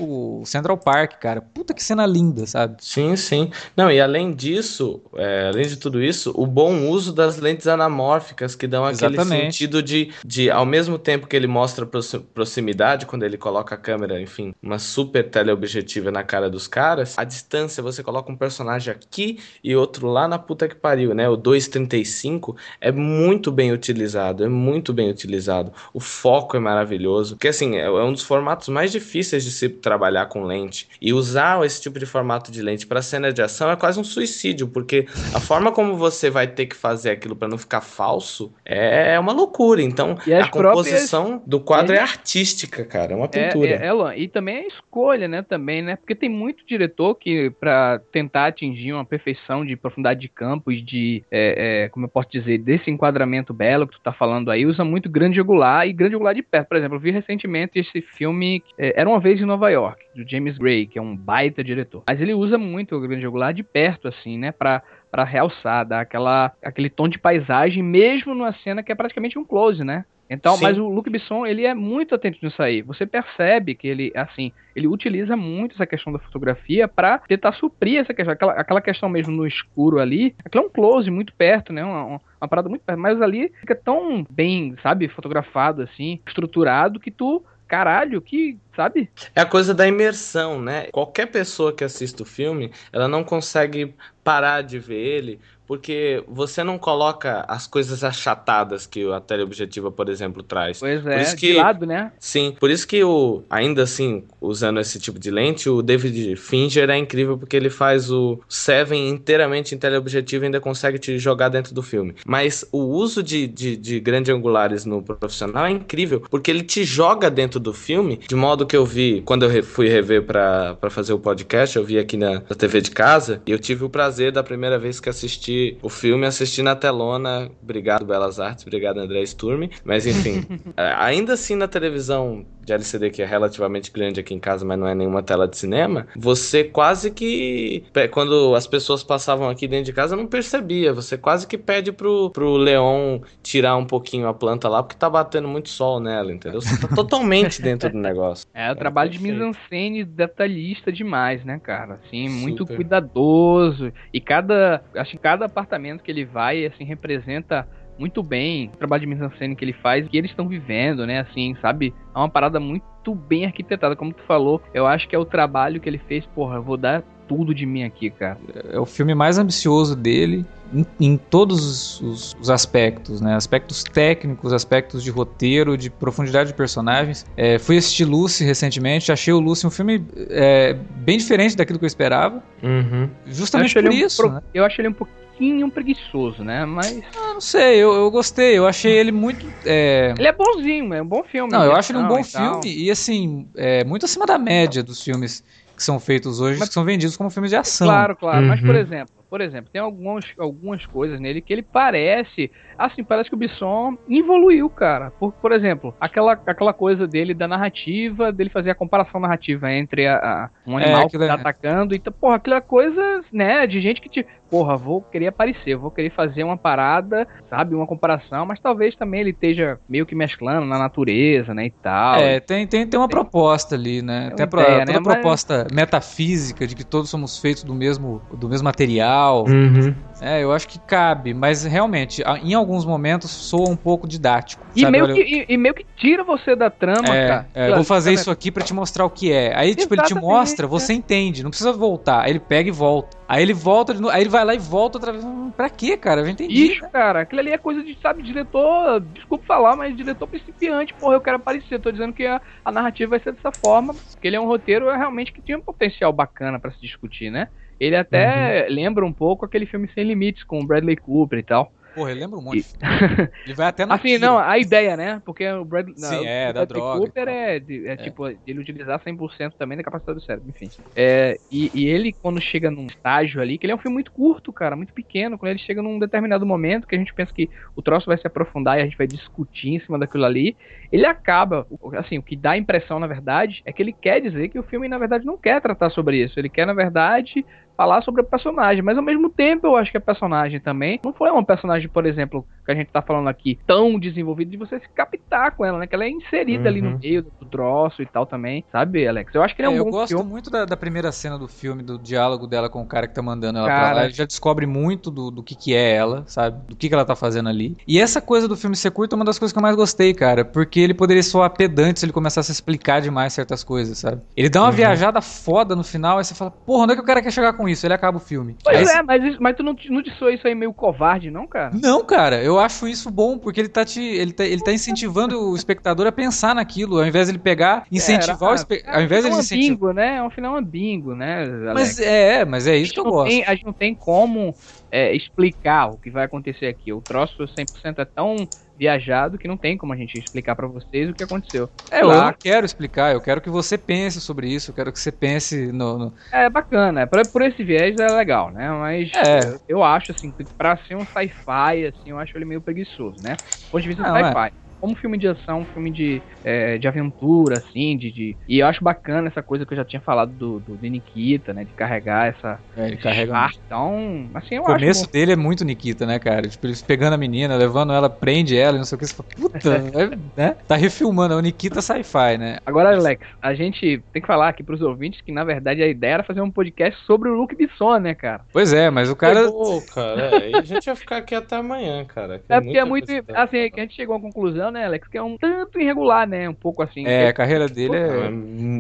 o 0.40 0.42
Central 0.46 0.78
Park, 0.78 1.20
cara. 1.20 1.42
Puta 1.42 1.74
que 1.74 1.84
cena 1.84 2.06
linda, 2.06 2.46
sabe? 2.46 2.76
Sim, 2.80 3.14
sim. 3.14 3.50
Não, 3.76 3.90
e 3.90 4.00
além 4.00 4.32
disso, 4.32 5.02
é, 5.16 5.48
além 5.52 5.66
de 5.66 5.76
tudo 5.76 6.02
isso, 6.02 6.32
o 6.34 6.46
bom 6.46 6.88
uso 6.88 7.12
das 7.12 7.36
lentes 7.36 7.66
anamórficas 7.66 8.54
que 8.54 8.66
dão 8.66 8.86
aquele 8.86 9.16
Exatamente. 9.16 9.52
sentido 9.52 9.82
de, 9.82 10.14
de, 10.24 10.50
ao 10.50 10.64
mesmo 10.64 10.98
tempo 10.98 11.26
que 11.26 11.36
ele 11.36 11.46
mostra 11.46 11.84
proxi- 11.84 12.20
proximidade, 12.20 13.04
quando 13.04 13.22
ele 13.24 13.36
coloca 13.36 13.74
a 13.74 13.78
câmera, 13.78 14.18
enfim, 14.18 14.54
uma 14.62 14.78
super 14.78 15.28
teleobjetiva 15.28 16.10
na 16.10 16.22
cara 16.22 16.48
dos 16.48 16.66
caras, 16.66 17.18
a 17.18 17.24
distância 17.24 17.82
você 17.82 18.02
coloca 18.02 18.32
um 18.32 18.36
personagem 18.36 18.90
aqui 18.94 19.38
e 19.62 19.76
outro 19.76 20.06
lá 20.06 20.26
na 20.26 20.38
puta 20.38 20.66
que 20.66 20.74
pariu, 20.74 21.14
né? 21.14 21.28
O 21.28 21.36
235 21.36 22.56
é 22.80 22.90
muito 22.90 23.52
bem 23.52 23.72
utilizado, 23.72 24.42
é 24.42 24.48
muito 24.48 24.94
bem 24.94 25.10
utilizado. 25.10 25.70
O 25.92 26.00
foco 26.30 26.56
é 26.56 26.60
maravilhoso. 26.60 27.34
Porque, 27.34 27.48
assim, 27.48 27.76
é, 27.76 27.86
é 27.86 27.90
um 27.90 28.12
dos 28.12 28.22
formatos 28.22 28.68
mais 28.68 28.92
difíceis 28.92 29.42
de 29.42 29.50
se 29.50 29.68
trabalhar 29.68 30.26
com 30.26 30.44
lente. 30.44 30.88
E 31.02 31.12
usar 31.12 31.64
esse 31.66 31.82
tipo 31.82 31.98
de 31.98 32.06
formato 32.06 32.52
de 32.52 32.62
lente 32.62 32.86
para 32.86 33.02
cena 33.02 33.32
de 33.32 33.42
ação 33.42 33.68
é 33.68 33.74
quase 33.74 33.98
um 33.98 34.04
suicídio, 34.04 34.68
porque 34.68 35.06
a 35.34 35.40
forma 35.40 35.72
como 35.72 35.96
você 35.96 36.30
vai 36.30 36.46
ter 36.46 36.66
que 36.66 36.76
fazer 36.76 37.10
aquilo 37.10 37.34
para 37.34 37.48
não 37.48 37.58
ficar 37.58 37.80
falso 37.80 38.52
é 38.64 39.18
uma 39.18 39.32
loucura. 39.32 39.82
Então, 39.82 40.16
a 40.40 40.48
composição 40.48 41.24
próprias... 41.24 41.48
do 41.48 41.60
quadro 41.60 41.94
é... 41.94 41.98
é 41.98 42.00
artística, 42.00 42.84
cara. 42.84 43.12
É 43.12 43.16
uma 43.16 43.26
pintura. 43.26 43.68
É, 43.68 43.88
é, 43.88 44.18
e 44.20 44.28
também 44.28 44.58
é 44.58 44.68
escolha, 44.68 45.26
né? 45.26 45.42
Também, 45.42 45.82
né? 45.82 45.96
Porque 45.96 46.14
tem 46.14 46.28
muito 46.28 46.64
diretor 46.64 47.16
que, 47.16 47.50
para 47.58 48.00
tentar 48.12 48.46
atingir 48.46 48.92
uma 48.92 49.04
perfeição 49.04 49.66
de 49.66 49.74
profundidade 49.74 50.20
de 50.20 50.28
campo 50.28 50.70
e 50.70 50.80
de, 50.80 51.24
é, 51.28 51.84
é, 51.84 51.88
como 51.88 52.04
eu 52.06 52.08
posso 52.08 52.30
dizer, 52.30 52.58
desse 52.58 52.88
enquadramento 52.88 53.52
belo 53.52 53.88
que 53.88 53.94
tu 53.94 54.00
tá 54.00 54.12
falando 54.12 54.48
aí, 54.48 54.64
usa 54.64 54.84
muito 54.84 55.10
grande 55.10 55.40
angular 55.40 55.88
e 55.88 55.92
grande 55.92 56.19
angular 56.20 56.34
de 56.34 56.42
perto. 56.42 56.68
Por 56.68 56.76
exemplo, 56.76 56.96
eu 56.96 57.00
vi 57.00 57.10
recentemente 57.10 57.78
esse 57.78 58.00
filme 58.00 58.62
é, 58.78 59.00
Era 59.00 59.08
uma 59.08 59.18
vez 59.18 59.40
em 59.40 59.44
Nova 59.44 59.70
York, 59.70 60.04
do 60.14 60.28
James 60.28 60.58
Gray, 60.58 60.86
que 60.86 60.98
é 60.98 61.02
um 61.02 61.16
baita 61.16 61.64
diretor. 61.64 62.04
Mas 62.06 62.20
ele 62.20 62.34
usa 62.34 62.58
muito 62.58 62.94
o 62.94 63.00
grande 63.00 63.26
angular 63.26 63.52
de 63.52 63.62
perto, 63.62 64.08
assim, 64.08 64.38
né? 64.38 64.52
Pra 64.52 64.82
para 65.10 65.24
realçar, 65.24 65.84
dar 65.84 66.00
aquela, 66.00 66.52
aquele 66.62 66.88
tom 66.88 67.08
de 67.08 67.18
paisagem, 67.18 67.82
mesmo 67.82 68.34
numa 68.34 68.52
cena 68.52 68.82
que 68.82 68.92
é 68.92 68.94
praticamente 68.94 69.38
um 69.38 69.44
close, 69.44 69.82
né? 69.82 70.04
Então, 70.30 70.56
Sim. 70.56 70.62
mas 70.62 70.78
o 70.78 70.88
Luke 70.88 71.10
Besson, 71.10 71.44
ele 71.44 71.66
é 71.66 71.74
muito 71.74 72.14
atento 72.14 72.38
nisso 72.40 72.62
aí. 72.62 72.82
Você 72.82 73.04
percebe 73.04 73.74
que 73.74 73.88
ele, 73.88 74.12
assim, 74.14 74.52
ele 74.76 74.86
utiliza 74.86 75.36
muito 75.36 75.74
essa 75.74 75.84
questão 75.84 76.12
da 76.12 76.20
fotografia 76.20 76.86
para 76.86 77.18
tentar 77.18 77.52
suprir 77.54 78.00
essa 78.00 78.14
questão, 78.14 78.32
aquela, 78.32 78.52
aquela 78.52 78.80
questão 78.80 79.08
mesmo 79.08 79.36
no 79.36 79.44
escuro 79.44 79.98
ali. 79.98 80.36
Aquilo 80.44 80.64
é 80.64 80.66
um 80.68 80.70
close 80.70 81.10
muito 81.10 81.34
perto, 81.34 81.72
né? 81.72 81.84
Uma, 81.84 82.20
uma 82.40 82.48
parada 82.48 82.68
muito 82.68 82.82
perto, 82.82 83.00
mas 83.00 83.20
ali 83.20 83.52
fica 83.58 83.74
tão 83.74 84.24
bem, 84.30 84.76
sabe, 84.80 85.08
fotografado 85.08 85.82
assim, 85.82 86.20
estruturado 86.24 87.00
que 87.00 87.10
tu 87.10 87.42
caralho, 87.66 88.20
que, 88.20 88.58
sabe? 88.74 89.08
É 89.32 89.40
a 89.40 89.46
coisa 89.46 89.72
da 89.72 89.86
imersão, 89.86 90.60
né? 90.60 90.88
Qualquer 90.90 91.26
pessoa 91.26 91.72
que 91.72 91.84
assista 91.84 92.24
o 92.24 92.26
filme, 92.26 92.72
ela 92.92 93.06
não 93.06 93.22
consegue 93.22 93.94
parar 94.24 94.62
de 94.62 94.76
ver 94.80 94.98
ele 94.98 95.40
porque 95.70 96.24
você 96.26 96.64
não 96.64 96.76
coloca 96.76 97.44
as 97.46 97.64
coisas 97.64 98.02
achatadas 98.02 98.88
que 98.88 99.08
a 99.08 99.20
teleobjetiva, 99.20 99.88
por 99.88 100.08
exemplo, 100.08 100.42
traz. 100.42 100.80
Pois 100.80 101.06
é, 101.06 101.14
por 101.14 101.20
isso 101.20 101.36
que, 101.36 101.52
de 101.52 101.58
lado, 101.58 101.86
né? 101.86 102.10
Sim, 102.18 102.56
por 102.58 102.72
isso 102.72 102.88
que 102.88 103.04
o, 103.04 103.44
ainda 103.48 103.84
assim, 103.84 104.24
usando 104.40 104.80
esse 104.80 104.98
tipo 104.98 105.16
de 105.16 105.30
lente, 105.30 105.70
o 105.70 105.80
David 105.80 106.34
Fincher 106.34 106.90
é 106.90 106.98
incrível 106.98 107.38
porque 107.38 107.56
ele 107.56 107.70
faz 107.70 108.10
o 108.10 108.40
Seven 108.48 109.10
inteiramente 109.10 109.72
em 109.72 109.78
teleobjetivo 109.78 110.42
e 110.42 110.46
ainda 110.46 110.60
consegue 110.60 110.98
te 110.98 111.16
jogar 111.20 111.48
dentro 111.48 111.72
do 111.72 111.84
filme. 111.84 112.16
Mas 112.26 112.64
o 112.72 112.80
uso 112.80 113.22
de, 113.22 113.46
de, 113.46 113.76
de 113.76 114.00
grandes 114.00 114.34
angulares 114.34 114.84
no 114.84 115.00
profissional 115.00 115.66
é 115.66 115.70
incrível, 115.70 116.20
porque 116.28 116.50
ele 116.50 116.64
te 116.64 116.82
joga 116.82 117.30
dentro 117.30 117.60
do 117.60 117.72
filme, 117.72 118.16
de 118.26 118.34
modo 118.34 118.66
que 118.66 118.76
eu 118.76 118.84
vi, 118.84 119.22
quando 119.24 119.44
eu 119.44 119.62
fui 119.62 119.88
rever 119.88 120.24
para 120.24 120.90
fazer 120.90 121.12
o 121.12 121.18
podcast, 121.20 121.76
eu 121.76 121.84
vi 121.84 121.96
aqui 121.96 122.16
na, 122.16 122.42
na 122.50 122.56
TV 122.56 122.80
de 122.80 122.90
casa, 122.90 123.40
e 123.46 123.52
eu 123.52 123.58
tive 123.60 123.84
o 123.84 123.88
prazer 123.88 124.32
da 124.32 124.42
primeira 124.42 124.76
vez 124.76 124.98
que 124.98 125.08
assisti 125.08 125.59
o 125.82 125.88
filme 125.88 126.26
assisti 126.26 126.62
na 126.62 126.74
telona. 126.76 127.50
Obrigado, 127.62 128.04
Belas 128.04 128.38
Artes. 128.40 128.64
Obrigado, 128.64 128.98
André 128.98 129.24
Sturme. 129.24 129.70
Mas 129.84 130.06
enfim, 130.06 130.44
é, 130.76 130.92
ainda 130.96 131.34
assim 131.34 131.54
na 131.54 131.68
televisão 131.68 132.44
de 132.70 132.74
LCD, 132.74 133.10
que 133.10 133.22
é 133.22 133.26
relativamente 133.26 133.90
grande 133.90 134.20
aqui 134.20 134.32
em 134.32 134.38
casa, 134.38 134.64
mas 134.64 134.78
não 134.78 134.86
é 134.86 134.94
nenhuma 134.94 135.22
tela 135.22 135.48
de 135.48 135.56
cinema, 135.56 136.06
você 136.16 136.62
quase 136.64 137.10
que. 137.10 137.84
Quando 138.10 138.54
as 138.54 138.66
pessoas 138.66 139.02
passavam 139.02 139.48
aqui 139.48 139.66
dentro 139.66 139.86
de 139.86 139.92
casa, 139.92 140.16
não 140.16 140.26
percebia. 140.26 140.92
Você 140.92 141.18
quase 141.18 141.46
que 141.46 141.58
pede 141.58 141.92
pro, 141.92 142.30
pro 142.30 142.56
Leon 142.56 143.20
tirar 143.42 143.76
um 143.76 143.84
pouquinho 143.84 144.28
a 144.28 144.34
planta 144.34 144.68
lá, 144.68 144.82
porque 144.82 144.96
tá 144.96 145.10
batendo 145.10 145.48
muito 145.48 145.68
sol 145.68 146.00
nela, 146.00 146.32
entendeu? 146.32 146.60
Você 146.60 146.80
tá 146.80 146.88
totalmente 146.94 147.60
dentro 147.60 147.90
do 147.90 147.98
negócio. 147.98 148.46
É, 148.54 148.70
o 148.70 148.76
trabalho 148.76 149.08
é 149.08 149.12
de 149.12 149.22
mise-en-scène 149.22 150.04
detalhista 150.04 150.92
demais, 150.92 151.44
né, 151.44 151.58
cara? 151.58 152.00
Assim, 152.04 152.28
Super. 152.28 152.40
muito 152.40 152.66
cuidadoso. 152.66 153.92
E 154.12 154.20
cada. 154.20 154.82
Acho 154.94 155.12
que 155.12 155.18
cada 155.18 155.46
apartamento 155.46 156.02
que 156.02 156.10
ele 156.10 156.24
vai, 156.24 156.64
assim, 156.66 156.84
representa 156.84 157.66
muito 158.00 158.22
bem 158.22 158.70
o 158.72 158.78
trabalho 158.78 159.02
de 159.02 159.06
mise-en-scène 159.06 159.54
que 159.54 159.62
ele 159.62 159.74
faz, 159.74 160.08
que 160.08 160.16
eles 160.16 160.30
estão 160.30 160.48
vivendo, 160.48 161.06
né, 161.06 161.20
assim, 161.20 161.54
sabe? 161.60 161.94
É 162.14 162.18
uma 162.18 162.30
parada 162.30 162.58
muito 162.58 163.14
bem 163.14 163.44
arquitetada, 163.44 163.94
como 163.94 164.12
tu 164.14 164.22
falou. 164.26 164.62
Eu 164.72 164.86
acho 164.86 165.06
que 165.06 165.14
é 165.14 165.18
o 165.18 165.24
trabalho 165.24 165.80
que 165.80 165.88
ele 165.88 165.98
fez, 165.98 166.24
porra, 166.26 166.56
eu 166.56 166.62
vou 166.62 166.78
dar 166.78 167.04
tudo 167.28 167.54
de 167.54 167.64
mim 167.64 167.84
aqui, 167.84 168.10
cara. 168.10 168.38
É 168.72 168.80
o 168.80 168.86
filme 168.86 169.14
mais 169.14 169.38
ambicioso 169.38 169.94
dele 169.94 170.44
em, 170.74 170.86
em 170.98 171.16
todos 171.16 172.00
os, 172.00 172.36
os, 172.40 172.50
aspectos, 172.50 173.20
né? 173.20 173.36
Aspectos 173.36 173.84
técnicos, 173.84 174.52
aspectos 174.52 175.04
de 175.04 175.10
roteiro, 175.10 175.76
de 175.76 175.90
profundidade 175.90 176.50
de 176.50 176.56
personagens. 176.56 177.24
É, 177.36 177.56
fui 177.58 177.76
assistir 177.76 178.04
Lucy 178.04 178.44
recentemente, 178.44 179.12
achei 179.12 179.32
o 179.32 179.38
Lucy 179.38 179.64
um 179.64 179.70
filme 179.70 180.04
é, 180.28 180.76
bem 180.96 181.18
diferente 181.18 181.56
daquilo 181.56 181.78
que 181.78 181.84
eu 181.84 181.88
esperava. 181.88 182.42
Uhum. 182.62 183.08
Justamente 183.26 183.74
por 183.74 183.92
isso. 183.92 184.26
Um, 184.26 184.32
né? 184.32 184.42
Eu 184.52 184.64
achei 184.64 184.82
ele 184.82 184.88
um 184.88 184.94
pouco 184.94 185.12
pouquinho 185.40 185.70
preguiçoso, 185.70 186.44
né? 186.44 186.66
Mas. 186.66 187.00
Ah, 187.16 187.34
não 187.34 187.40
sei, 187.40 187.76
eu, 187.76 187.92
eu 187.94 188.10
gostei. 188.10 188.58
Eu 188.58 188.66
achei 188.66 188.92
ele 188.92 189.10
muito. 189.10 189.50
É... 189.64 190.14
Ele 190.18 190.28
é 190.28 190.32
bonzinho, 190.32 190.92
é 190.92 191.02
um 191.02 191.06
bom 191.06 191.24
filme. 191.24 191.50
Não, 191.50 191.64
eu 191.64 191.74
acho 191.74 191.92
ele 191.92 191.98
um 191.98 192.06
bom 192.06 192.18
e 192.18 192.24
filme 192.24 192.60
tal. 192.60 192.64
e, 192.64 192.90
assim, 192.90 193.48
é 193.56 193.82
muito 193.84 194.04
acima 194.04 194.26
da 194.26 194.38
média 194.38 194.82
dos 194.82 195.02
filmes 195.02 195.42
que 195.74 195.82
são 195.82 195.98
feitos 195.98 196.40
hoje, 196.40 196.58
Mas... 196.58 196.68
que 196.68 196.74
são 196.74 196.84
vendidos 196.84 197.16
como 197.16 197.30
filmes 197.30 197.50
de 197.50 197.56
ação. 197.56 197.86
Claro, 197.86 198.14
claro. 198.14 198.42
Uhum. 198.42 198.48
Mas, 198.48 198.60
por 198.60 198.74
exemplo, 198.74 199.14
por 199.30 199.40
exemplo, 199.40 199.70
tem 199.72 199.80
algumas, 199.80 200.24
algumas 200.36 200.84
coisas 200.84 201.20
nele 201.20 201.40
que 201.40 201.52
ele 201.52 201.62
parece 201.62 202.50
Assim, 202.80 203.04
parece 203.04 203.28
que 203.28 203.34
o 203.34 203.38
Bisson 203.38 203.98
evoluiu, 204.08 204.70
cara. 204.70 205.10
Por, 205.10 205.32
por 205.32 205.52
exemplo, 205.52 205.94
aquela, 206.00 206.32
aquela 206.32 206.72
coisa 206.72 207.06
dele 207.06 207.34
da 207.34 207.46
narrativa, 207.46 208.32
dele 208.32 208.48
fazer 208.48 208.70
a 208.70 208.74
comparação 208.74 209.20
narrativa 209.20 209.70
entre 209.70 210.06
a, 210.06 210.16
a 210.16 210.50
um 210.66 210.80
é, 210.80 210.84
animal 210.84 211.02
é, 211.02 211.08
que 211.10 211.18
tá 211.18 211.24
é... 211.26 211.30
atacando. 211.30 211.94
Então, 211.94 212.10
porra, 212.10 212.36
aquela 212.36 212.62
coisa, 212.62 213.20
né, 213.30 213.66
de 213.66 213.82
gente 213.82 214.00
que 214.00 214.08
te. 214.08 214.26
Porra, 214.50 214.76
vou 214.76 215.00
querer 215.02 215.28
aparecer, 215.28 215.76
vou 215.76 215.92
querer 215.92 216.10
fazer 216.10 216.42
uma 216.42 216.56
parada, 216.56 217.28
sabe, 217.48 217.72
uma 217.72 217.86
comparação, 217.86 218.44
mas 218.44 218.58
talvez 218.58 218.96
também 218.96 219.20
ele 219.20 219.30
esteja 219.30 219.78
meio 219.88 220.04
que 220.04 220.14
mesclando 220.14 220.66
na 220.66 220.76
natureza, 220.76 221.54
né, 221.54 221.66
e 221.66 221.70
tal. 221.70 222.16
É, 222.16 222.40
tem, 222.40 222.66
tem, 222.66 222.84
tem 222.84 222.98
uma 222.98 223.06
tem, 223.06 223.16
proposta 223.16 223.76
ali, 223.76 224.02
né? 224.02 224.32
Tem, 224.34 224.48
tem 224.48 224.60
a, 224.60 224.62
ideia, 224.62 224.84
né? 224.86 225.00
proposta 225.00 225.64
mas... 225.64 225.72
metafísica 225.72 226.66
de 226.66 226.74
que 226.74 226.82
todos 226.82 227.08
somos 227.08 227.38
feitos 227.38 227.62
do 227.62 227.74
mesmo, 227.74 228.22
do 228.32 228.48
mesmo 228.48 228.64
material. 228.64 229.19
Uhum. 229.28 229.94
É, 230.20 230.42
eu 230.42 230.52
acho 230.52 230.68
que 230.68 230.78
cabe, 230.78 231.32
mas 231.32 231.64
realmente, 231.64 232.22
em 232.42 232.52
alguns 232.52 232.84
momentos 232.84 233.30
soa 233.30 233.70
um 233.70 233.76
pouco 233.76 234.06
didático. 234.06 234.66
E, 234.76 234.84
meio, 234.86 235.04
Olha, 235.04 235.14
que, 235.14 235.22
e, 235.22 235.46
e 235.48 235.56
meio 235.56 235.74
que 235.74 235.84
tira 235.96 236.22
você 236.22 236.54
da 236.54 236.68
trama, 236.68 237.16
é, 237.16 237.26
cara. 237.26 237.48
É, 237.54 237.70
eu 237.70 237.76
vou 237.76 237.84
fazer 237.84 238.12
isso 238.12 238.30
aqui 238.30 238.50
para 238.50 238.62
te 238.62 238.74
mostrar 238.74 239.04
o 239.04 239.10
que 239.10 239.32
é. 239.32 239.56
Aí, 239.56 239.74
tipo, 239.74 239.94
ele 239.94 240.02
te 240.02 240.14
mostra, 240.14 240.66
você 240.66 240.92
é. 240.92 240.96
entende, 240.96 241.42
não 241.42 241.50
precisa 241.50 241.72
voltar. 241.72 242.22
Aí 242.22 242.32
ele 242.32 242.40
pega 242.40 242.68
e 242.68 242.72
volta. 242.72 243.18
Aí 243.26 243.42
ele 243.42 243.54
volta, 243.54 243.94
aí 244.12 244.20
ele 244.20 244.28
vai 244.28 244.44
lá 244.44 244.54
e 244.54 244.58
volta 244.58 244.98
outra 244.98 245.12
vez. 245.12 245.24
Hum, 245.24 245.50
pra 245.50 245.70
quê, 245.70 245.96
cara? 245.96 246.20
Eu 246.20 246.26
já 246.26 246.32
entendi. 246.32 246.72
Isso, 246.72 246.86
cara, 246.92 247.20
aquilo 247.20 247.40
ali 247.40 247.50
é 247.50 247.58
coisa 247.58 247.82
de, 247.82 247.98
sabe, 248.00 248.22
diretor. 248.22 249.00
Desculpa 249.00 249.46
falar, 249.46 249.74
mas 249.74 249.96
diretor 249.96 250.26
principiante, 250.26 250.94
porra, 250.94 251.14
eu 251.14 251.20
quero 251.20 251.36
aparecer. 251.36 251.80
Tô 251.80 251.90
dizendo 251.90 252.12
que 252.12 252.26
a, 252.26 252.40
a 252.64 252.70
narrativa 252.70 253.10
vai 253.10 253.20
ser 253.20 253.32
dessa 253.32 253.52
forma. 253.52 253.94
Porque 253.94 254.26
ele 254.26 254.36
é 254.36 254.40
um 254.40 254.46
roteiro 254.46 254.86
realmente 254.90 255.32
que 255.32 255.42
tinha 255.42 255.56
um 255.56 255.62
potencial 255.62 256.12
bacana 256.12 256.60
para 256.60 256.72
se 256.72 256.80
discutir, 256.80 257.30
né? 257.30 257.48
Ele 257.80 257.96
até 257.96 258.66
uhum. 258.68 258.74
lembra 258.74 259.06
um 259.06 259.12
pouco 259.12 259.46
aquele 259.46 259.64
filme 259.66 259.88
Sem 259.94 260.04
Limites 260.04 260.44
com 260.44 260.60
o 260.60 260.66
Bradley 260.66 260.96
Cooper 260.96 261.38
e 261.38 261.42
tal. 261.42 261.72
Porra, 261.94 262.12
ele 262.12 262.20
lembra 262.20 262.38
um 262.38 262.42
monte. 262.42 262.58
E... 262.58 263.46
ele 263.46 263.54
vai 263.54 263.66
até 263.66 263.84
na 263.86 263.94
Assim, 263.94 264.18
não, 264.18 264.38
a 264.38 264.58
ideia, 264.58 264.96
né? 264.96 265.20
Porque 265.24 265.48
o 265.48 265.64
Bradley, 265.64 265.94
Sim, 265.96 266.16
não, 266.16 266.24
é, 266.24 266.50
o 266.50 266.52
da 266.52 266.64
droga. 266.64 267.00
Cooper 267.00 267.28
é, 267.28 267.58
de, 267.58 267.86
é, 267.86 267.92
é, 267.92 267.96
tipo, 267.96 268.28
ele 268.28 268.60
utilizar 268.60 269.00
100% 269.00 269.54
também 269.58 269.76
da 269.76 269.84
capacidade 269.84 270.18
do 270.18 270.24
cérebro, 270.24 270.48
enfim. 270.48 270.70
É, 270.94 271.38
e, 271.50 271.70
e, 271.74 271.86
ele, 271.86 272.12
quando 272.12 272.40
chega 272.40 272.70
num 272.70 272.86
estágio 272.86 273.40
ali, 273.40 273.58
que 273.58 273.66
ele 273.66 273.72
é 273.72 273.74
um 273.74 273.78
filme 273.78 273.94
muito 273.94 274.12
curto, 274.12 274.52
cara, 274.52 274.76
muito 274.76 274.92
pequeno, 274.92 275.36
quando 275.36 275.50
ele 275.50 275.58
chega 275.58 275.82
num 275.82 275.98
determinado 275.98 276.46
momento 276.46 276.86
que 276.86 276.94
a 276.94 276.98
gente 276.98 277.12
pensa 277.12 277.32
que 277.32 277.50
o 277.74 277.82
troço 277.82 278.06
vai 278.06 278.16
se 278.16 278.26
aprofundar 278.26 278.78
e 278.78 278.82
a 278.82 278.84
gente 278.84 278.96
vai 278.96 279.06
discutir 279.06 279.70
em 279.70 279.80
cima 279.80 279.98
daquilo 279.98 280.24
ali, 280.24 280.56
ele 280.92 281.06
acaba, 281.06 281.66
assim, 281.98 282.18
o 282.18 282.22
que 282.22 282.36
dá 282.36 282.52
a 282.52 282.58
impressão, 282.58 282.98
na 282.98 283.06
verdade, 283.06 283.62
é 283.64 283.72
que 283.72 283.82
ele 283.82 283.92
quer 283.92 284.20
dizer 284.20 284.48
que 284.48 284.58
o 284.58 284.62
filme, 284.62 284.88
na 284.88 284.98
verdade, 284.98 285.24
não 285.24 285.36
quer 285.36 285.60
tratar 285.60 285.90
sobre 285.90 286.22
isso. 286.22 286.38
Ele 286.38 286.48
quer, 286.48 286.66
na 286.66 286.74
verdade, 286.74 287.44
falar 287.80 288.02
sobre 288.02 288.20
o 288.20 288.24
personagem, 288.24 288.82
mas 288.82 288.98
ao 288.98 289.02
mesmo 289.02 289.30
tempo 289.30 289.66
eu 289.66 289.74
acho 289.74 289.90
que 289.90 289.96
a 289.96 290.00
personagem 290.02 290.60
também 290.60 291.00
não 291.02 291.14
foi 291.14 291.30
uma 291.30 291.42
personagem, 291.42 291.88
por 291.88 292.04
exemplo, 292.04 292.44
que 292.66 292.70
a 292.70 292.74
gente 292.74 292.88
tá 292.88 293.00
falando 293.00 293.28
aqui, 293.28 293.58
tão 293.66 293.98
desenvolvida 293.98 294.50
de 294.50 294.58
você 294.58 294.78
se 294.78 294.88
captar 294.90 295.52
com 295.52 295.64
ela, 295.64 295.78
né? 295.78 295.86
Que 295.86 295.94
ela 295.94 296.04
é 296.04 296.10
inserida 296.10 296.64
uhum. 296.64 296.68
ali 296.68 296.82
no 296.82 296.90
uhum. 296.90 296.98
meio 296.98 297.22
do 297.22 297.46
troço 297.50 298.02
e 298.02 298.06
tal 298.06 298.26
também, 298.26 298.62
sabe, 298.70 299.08
Alex? 299.08 299.34
Eu 299.34 299.42
acho 299.42 299.56
que 299.56 299.62
ele 299.62 299.68
é, 299.68 299.70
é 299.70 299.74
um 299.74 299.84
bom 299.84 299.88
Eu 299.88 299.92
gosto 299.92 300.14
filme. 300.14 300.30
muito 300.30 300.50
da, 300.50 300.66
da, 300.66 300.76
primeira 300.76 301.10
cena 301.10 301.38
do 301.38 301.48
filme, 301.48 301.82
do 301.82 301.98
diálogo 301.98 302.46
dela 302.46 302.68
com 302.68 302.82
o 302.82 302.86
cara 302.86 303.08
que 303.08 303.14
tá 303.14 303.22
mandando 303.22 303.58
ela 303.58 303.66
cara, 303.66 303.86
pra 303.86 303.94
lá. 303.94 304.04
Ele 304.04 304.12
já 304.12 304.26
descobre 304.26 304.66
muito 304.66 305.10
do, 305.10 305.30
do 305.30 305.42
que 305.42 305.54
que 305.54 305.74
é 305.74 305.94
ela, 305.94 306.22
sabe? 306.26 306.60
Do 306.68 306.76
que 306.76 306.86
que 306.86 306.94
ela 306.94 307.06
tá 307.06 307.16
fazendo 307.16 307.48
ali. 307.48 307.78
E 307.88 307.98
essa 307.98 308.20
coisa 308.20 308.46
do 308.46 308.58
filme 308.58 308.76
ser 308.76 308.90
curto 308.90 309.14
é 309.14 309.16
uma 309.16 309.24
das 309.24 309.38
coisas 309.38 309.54
que 309.54 309.58
eu 309.58 309.62
mais 309.62 309.74
gostei, 309.74 310.12
cara, 310.12 310.44
porque 310.44 310.80
ele 310.80 310.92
poderia 310.92 311.22
soar 311.22 311.48
pedante 311.48 312.00
se 312.00 312.04
ele 312.04 312.12
começasse 312.12 312.50
a 312.50 312.52
explicar 312.52 313.00
demais 313.00 313.32
certas 313.32 313.64
coisas, 313.64 313.96
sabe? 313.96 314.20
Ele 314.36 314.50
dá 314.50 314.60
uma 314.60 314.68
uhum. 314.68 314.74
viajada 314.74 315.22
foda 315.22 315.74
no 315.74 315.82
final, 315.82 316.18
aí 316.18 316.24
você 316.24 316.34
fala, 316.34 316.50
porra, 316.50 316.84
onde 316.84 316.92
é 316.92 316.96
que 316.96 317.02
o 317.02 317.06
cara 317.06 317.22
quer 317.22 317.32
chegar 317.32 317.54
com 317.54 317.69
isso, 317.70 317.86
ele 317.86 317.94
acaba 317.94 318.18
o 318.18 318.20
filme. 318.20 318.56
Pois 318.62 318.88
aí, 318.88 318.96
é, 318.96 319.02
mas, 319.02 319.38
mas 319.38 319.56
tu 319.56 319.62
não, 319.62 319.76
não 319.88 320.04
soa 320.18 320.32
isso 320.32 320.46
aí 320.46 320.54
meio 320.54 320.72
covarde, 320.72 321.30
não, 321.30 321.46
cara? 321.46 321.70
Não, 321.72 322.04
cara, 322.04 322.42
eu 322.42 322.58
acho 322.58 322.86
isso 322.88 323.10
bom, 323.10 323.38
porque 323.38 323.60
ele 323.60 323.68
tá 323.68 323.84
te. 323.84 324.02
Ele 324.02 324.32
tá, 324.32 324.44
ele 324.44 324.62
tá 324.62 324.72
incentivando 324.72 325.50
o 325.50 325.56
espectador 325.56 326.06
a 326.06 326.12
pensar 326.12 326.54
naquilo, 326.54 326.98
ao 326.98 327.06
invés 327.06 327.26
de 327.26 327.32
ele 327.32 327.38
pegar, 327.38 327.84
incentivar 327.90 328.50
é, 328.50 328.52
o 328.52 328.54
espectador. 328.54 328.98
Ao 328.98 329.04
invés 329.04 329.22
de 329.22 329.28
ele 329.28 329.36
é 329.36 329.38
incentivar. 329.40 329.68
bingo, 329.68 329.92
né? 329.92 330.16
É 330.16 330.22
um 330.22 330.30
final 330.30 330.58
é 330.58 330.62
bingo, 330.62 331.14
né? 331.14 331.42
Alex? 331.44 331.74
Mas 331.74 332.00
é, 332.00 332.44
mas 332.44 332.66
é 332.66 332.76
isso 332.76 332.92
que 332.92 333.00
eu 333.00 333.04
gosto. 333.04 333.30
Tem, 333.30 333.44
a 333.44 333.54
gente 333.54 333.64
não 333.64 333.72
tem 333.72 333.94
como 333.94 334.54
é, 334.90 335.14
explicar 335.14 335.86
o 335.86 335.98
que 335.98 336.10
vai 336.10 336.24
acontecer 336.24 336.66
aqui. 336.66 336.92
O 336.92 337.00
troço 337.00 337.44
100% 337.44 337.98
é 337.98 338.04
tão 338.04 338.48
viajado 338.80 339.36
que 339.36 339.46
não 339.46 339.58
tem 339.58 339.76
como 339.76 339.92
a 339.92 339.96
gente 339.96 340.18
explicar 340.18 340.56
para 340.56 340.66
vocês 340.66 341.10
o 341.10 341.12
que 341.12 341.22
aconteceu. 341.22 341.68
É, 341.90 342.00
eu 342.00 342.08
não 342.08 342.32
quero 342.32 342.64
explicar, 342.64 343.12
eu 343.12 343.20
quero 343.20 343.42
que 343.42 343.50
você 343.50 343.76
pense 343.76 344.22
sobre 344.22 344.48
isso, 344.48 344.70
eu 344.70 344.74
quero 344.74 344.90
que 344.90 344.98
você 344.98 345.12
pense 345.12 345.70
no. 345.70 345.98
no... 345.98 346.14
É 346.32 346.48
bacana, 346.48 347.06
por, 347.06 347.22
por 347.26 347.42
esse 347.42 347.62
viés 347.62 347.98
é 347.98 348.10
legal, 348.10 348.50
né? 348.50 348.70
Mas 348.70 349.12
é. 349.14 349.58
eu, 349.68 349.84
acho 349.84 350.12
assim, 350.12 350.34
pra 350.56 350.78
ser 350.78 350.96
um 350.96 351.04
sci-fi, 351.04 351.86
assim, 351.86 352.08
eu 352.08 352.18
acho 352.18 352.36
ele 352.38 352.46
meio 352.46 352.62
preguiçoso, 352.62 353.20
né? 353.20 353.38
Ponto 353.70 353.82
de 353.82 353.88
vista 353.88 354.02
sci-fi. 354.02 354.48
É 354.48 354.69
como 354.80 354.94
filme 354.96 355.18
de 355.18 355.28
ação, 355.28 355.60
um 355.60 355.64
filme 355.64 355.90
de, 355.90 356.22
é, 356.44 356.78
de 356.78 356.88
aventura, 356.88 357.58
assim, 357.58 357.96
de, 357.96 358.10
de, 358.10 358.36
E 358.48 358.60
eu 358.60 358.66
acho 358.66 358.82
bacana 358.82 359.28
essa 359.28 359.42
coisa 359.42 359.66
que 359.66 359.72
eu 359.72 359.76
já 359.76 359.84
tinha 359.84 360.00
falado 360.00 360.32
do, 360.32 360.60
do, 360.60 360.76
do 360.76 360.86
Nikita, 360.86 361.52
né? 361.52 361.64
De 361.64 361.72
carregar 361.72 362.28
essa. 362.28 362.58
É, 362.76 362.86
ele 362.86 362.96
carrega. 362.96 363.50
Então, 363.66 364.28
assim, 364.34 364.56
eu 364.56 364.62
acho. 364.62 364.72
O 364.72 364.74
começo 364.74 365.02
acho... 365.02 365.12
dele 365.12 365.32
é 365.32 365.36
muito 365.36 365.64
Nikita, 365.64 366.06
né, 366.06 366.18
cara? 366.18 366.48
Tipo, 366.48 366.66
eles 366.66 366.82
pegando 366.82 367.14
a 367.14 367.18
menina, 367.18 367.56
levando 367.56 367.92
ela, 367.92 368.08
prende 368.08 368.56
ela, 368.56 368.78
não 368.78 368.84
sei 368.84 368.96
o 368.96 368.98
que. 368.98 369.06
Você 369.06 369.14
fala, 369.14 369.28
puta, 369.36 369.58
é, 369.98 370.16
né? 370.36 370.56
Tá 370.66 370.76
refilmando, 370.76 371.34
é 371.34 371.36
o 371.36 371.40
Nikita 371.40 371.82
sci-fi, 371.82 372.38
né? 372.38 372.58
Agora, 372.64 372.94
Alex, 372.94 373.26
a 373.40 373.54
gente 373.54 374.02
tem 374.12 374.22
que 374.22 374.26
falar 374.26 374.48
aqui 374.48 374.62
pros 374.62 374.80
ouvintes 374.80 375.20
que, 375.20 375.32
na 375.32 375.44
verdade, 375.44 375.82
a 375.82 375.86
ideia 375.86 376.14
era 376.14 376.22
fazer 376.22 376.40
um 376.40 376.50
podcast 376.50 376.98
sobre 377.04 377.28
o 377.28 377.34
Luke 377.34 377.54
Bisson, 377.54 377.98
né, 377.98 378.14
cara? 378.14 378.42
Pois 378.52 378.72
é, 378.72 378.90
mas 378.90 379.10
o 379.10 379.16
cara. 379.16 379.50
Pô, 379.50 379.82
cara, 379.94 380.20
é, 380.44 380.56
a 380.56 380.62
gente 380.62 380.86
vai 380.86 380.96
ficar 380.96 381.16
aqui 381.18 381.34
até 381.34 381.56
amanhã, 381.56 382.04
cara. 382.04 382.42
É 382.48 382.60
porque 382.60 382.78
é 382.78 382.84
muito. 382.84 383.10
Assim, 383.34 383.70
que 383.70 383.80
a 383.80 383.82
gente 383.82 383.94
chegou 383.94 384.16
à 384.16 384.20
conclusão, 384.20 384.69
né, 384.70 384.84
Alex, 384.84 385.08
que 385.08 385.18
é 385.18 385.22
um 385.22 385.36
tanto 385.36 385.80
irregular, 385.80 386.26
né? 386.26 386.48
Um 386.48 386.54
pouco 386.54 386.82
assim. 386.82 387.06
É, 387.06 387.28
a 387.28 387.32
carreira 387.32 387.68
dele 387.68 387.96
é. 387.96 388.30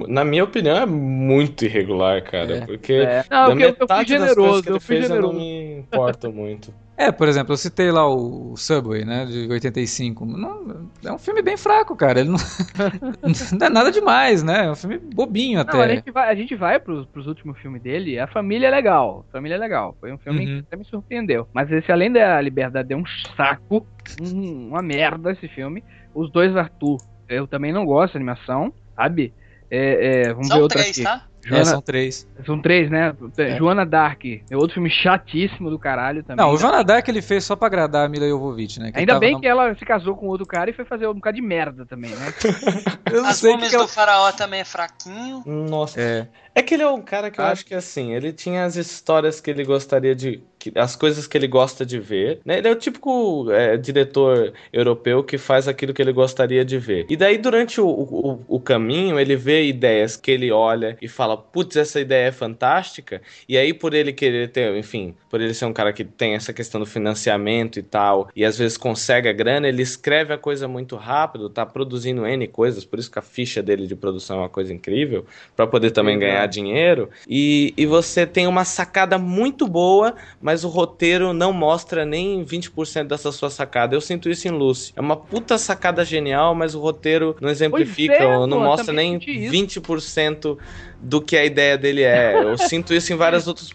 Na 0.08 0.24
minha 0.24 0.44
opinião, 0.44 0.76
é 0.76 0.86
muito 0.86 1.64
irregular, 1.64 2.22
cara. 2.22 2.58
É. 2.58 2.66
Porque. 2.66 2.92
É. 2.92 3.24
Não, 3.30 3.54
da 3.56 3.62
eu, 3.62 3.76
eu 3.78 3.88
fui 3.88 4.06
generoso, 4.06 4.62
eu 4.68 4.80
fui 4.80 5.02
generoso. 5.02 5.28
Eu 5.28 5.32
não 5.32 5.40
me 5.40 5.78
importo 5.78 6.32
muito. 6.32 6.74
É, 7.00 7.10
por 7.10 7.28
exemplo, 7.28 7.54
eu 7.54 7.56
citei 7.56 7.90
lá 7.90 8.06
o 8.06 8.54
Subway, 8.58 9.06
né, 9.06 9.24
de 9.24 9.48
85. 9.50 10.26
Não, 10.26 10.86
é 11.02 11.10
um 11.10 11.16
filme 11.16 11.40
bem 11.40 11.56
fraco, 11.56 11.96
cara. 11.96 12.20
Ele 12.20 12.28
não, 12.28 12.36
não 13.58 13.66
é 13.66 13.70
nada 13.70 13.90
demais, 13.90 14.42
né? 14.42 14.66
É 14.66 14.70
um 14.70 14.74
filme 14.74 14.98
bobinho 14.98 15.60
até. 15.60 15.72
Não, 15.72 15.80
a 15.80 15.88
gente 15.88 16.10
vai, 16.10 16.28
a 16.28 16.34
gente 16.34 16.54
vai 16.54 16.78
pros, 16.78 17.06
pros 17.06 17.26
últimos 17.26 17.58
filmes 17.58 17.80
dele. 17.80 18.18
A 18.18 18.26
família 18.26 18.66
é 18.66 18.70
legal. 18.70 19.24
A 19.30 19.32
família 19.32 19.54
é 19.54 19.58
legal. 19.58 19.96
Foi 19.98 20.12
um 20.12 20.18
filme 20.18 20.40
uhum. 20.40 20.46
que 20.46 20.58
até 20.66 20.76
me 20.76 20.84
surpreendeu. 20.84 21.48
Mas 21.54 21.72
esse, 21.72 21.90
além 21.90 22.12
da 22.12 22.38
liberdade, 22.38 22.92
é 22.92 22.96
um 22.96 23.04
saco. 23.34 23.86
Um, 24.20 24.68
uma 24.68 24.82
merda 24.82 25.32
esse 25.32 25.48
filme. 25.48 25.82
Os 26.14 26.30
dois 26.30 26.54
Arthur, 26.54 26.98
eu 27.30 27.46
também 27.46 27.72
não 27.72 27.86
gosto 27.86 28.12
de 28.12 28.18
animação, 28.18 28.74
sabe? 28.94 29.32
É, 29.70 30.24
é, 30.26 30.32
vamos 30.34 30.48
São 30.48 30.58
ver 30.58 30.62
outra 30.64 30.80
três, 30.80 30.98
aqui. 30.98 31.02
Tá? 31.02 31.29
É, 31.48 31.64
são 31.64 31.80
três. 31.80 32.28
São 32.44 32.60
três, 32.60 32.90
né? 32.90 33.14
É. 33.38 33.56
Joana 33.56 33.86
Dark. 33.86 34.24
É 34.24 34.56
outro 34.56 34.74
filme 34.74 34.90
chatíssimo 34.90 35.70
do 35.70 35.78
caralho 35.78 36.22
também. 36.22 36.44
Não, 36.44 36.52
o 36.52 36.56
Joana 36.56 36.84
Dark 36.84 37.06
ele 37.08 37.22
fez 37.22 37.44
só 37.44 37.56
pra 37.56 37.66
agradar 37.66 38.04
a 38.04 38.08
Mila 38.08 38.28
Jovovich, 38.28 38.78
né? 38.78 38.90
Ainda 38.94 39.18
bem 39.18 39.34
no... 39.34 39.40
que 39.40 39.46
ela 39.46 39.74
se 39.74 39.84
casou 39.84 40.16
com 40.16 40.26
outro 40.26 40.46
cara 40.46 40.70
e 40.70 40.72
foi 40.72 40.84
fazer 40.84 41.06
um 41.06 41.14
bocado 41.14 41.36
de 41.36 41.42
merda 41.42 41.86
também, 41.86 42.10
né? 42.10 42.34
Eu 43.10 43.24
As 43.24 43.42
múmias 43.42 43.72
ela... 43.72 43.84
do 43.84 43.88
faraó 43.88 44.30
também 44.32 44.60
é 44.60 44.64
fraquinho. 44.64 45.42
Nossa. 45.46 46.00
É. 46.00 46.28
É 46.54 46.62
que 46.62 46.74
ele 46.74 46.82
é 46.82 46.88
um 46.88 47.00
cara 47.00 47.30
que 47.30 47.40
eu 47.40 47.44
ah. 47.44 47.50
acho 47.50 47.64
que 47.64 47.74
assim, 47.74 48.14
ele 48.14 48.32
tinha 48.32 48.64
as 48.64 48.76
histórias 48.76 49.40
que 49.40 49.50
ele 49.50 49.64
gostaria 49.64 50.14
de. 50.14 50.42
Que, 50.58 50.70
as 50.74 50.94
coisas 50.94 51.26
que 51.26 51.38
ele 51.38 51.46
gosta 51.46 51.86
de 51.86 51.98
ver. 51.98 52.40
Né? 52.44 52.58
Ele 52.58 52.68
é 52.68 52.70
o 52.70 52.76
típico 52.76 53.50
é, 53.50 53.76
diretor 53.78 54.52
europeu 54.72 55.24
que 55.24 55.38
faz 55.38 55.66
aquilo 55.66 55.94
que 55.94 56.02
ele 56.02 56.12
gostaria 56.12 56.64
de 56.64 56.78
ver. 56.78 57.06
E 57.08 57.16
daí, 57.16 57.38
durante 57.38 57.80
o, 57.80 57.88
o, 57.88 58.44
o 58.46 58.60
caminho, 58.60 59.18
ele 59.18 59.36
vê 59.36 59.64
ideias 59.64 60.16
que 60.16 60.30
ele 60.30 60.50
olha 60.50 60.98
e 61.00 61.08
fala: 61.08 61.36
putz, 61.36 61.76
essa 61.76 62.00
ideia 62.00 62.28
é 62.28 62.32
fantástica. 62.32 63.22
E 63.48 63.56
aí, 63.56 63.72
por 63.72 63.94
ele 63.94 64.12
querer 64.12 64.50
ter, 64.50 64.76
enfim, 64.76 65.14
por 65.30 65.40
ele 65.40 65.54
ser 65.54 65.64
um 65.64 65.72
cara 65.72 65.92
que 65.92 66.04
tem 66.04 66.34
essa 66.34 66.52
questão 66.52 66.80
do 66.80 66.86
financiamento 66.86 67.78
e 67.78 67.82
tal, 67.82 68.28
e 68.34 68.44
às 68.44 68.58
vezes 68.58 68.76
consegue 68.76 69.28
a 69.28 69.32
grana, 69.32 69.68
ele 69.68 69.82
escreve 69.82 70.34
a 70.34 70.38
coisa 70.38 70.68
muito 70.68 70.96
rápido, 70.96 71.48
tá 71.48 71.64
produzindo 71.64 72.26
N 72.26 72.46
coisas, 72.48 72.84
por 72.84 72.98
isso 72.98 73.10
que 73.10 73.18
a 73.18 73.22
ficha 73.22 73.62
dele 73.62 73.86
de 73.86 73.94
produção 73.94 74.38
é 74.38 74.40
uma 74.40 74.48
coisa 74.48 74.74
incrível, 74.74 75.24
para 75.56 75.66
poder 75.66 75.92
também 75.92 76.18
Sim, 76.18 76.20
ganhar 76.40 76.46
dinheiro. 76.46 77.10
E, 77.28 77.74
e 77.76 77.86
você 77.86 78.26
tem 78.26 78.46
uma 78.46 78.64
sacada 78.64 79.18
muito 79.18 79.66
boa, 79.66 80.14
mas 80.40 80.64
o 80.64 80.68
roteiro 80.68 81.32
não 81.32 81.52
mostra 81.52 82.04
nem 82.04 82.44
20% 82.44 83.04
dessa 83.04 83.30
sua 83.32 83.50
sacada. 83.50 83.94
Eu 83.94 84.00
sinto 84.00 84.28
isso 84.28 84.48
em 84.48 84.50
Lucy. 84.50 84.92
É 84.96 85.00
uma 85.00 85.16
puta 85.16 85.58
sacada 85.58 86.04
genial, 86.04 86.54
mas 86.54 86.74
o 86.74 86.80
roteiro 86.80 87.36
não 87.40 87.48
exemplifica, 87.48 88.14
é, 88.14 88.46
não 88.46 88.60
mostra 88.60 88.92
nem 88.92 89.18
20% 89.18 90.56
do 91.00 91.20
que 91.20 91.36
a 91.36 91.44
ideia 91.44 91.76
dele 91.76 92.02
é. 92.02 92.34
Eu 92.42 92.56
sinto 92.58 92.94
isso 92.94 93.12
em 93.12 93.16
vários 93.16 93.46
outros, 93.46 93.74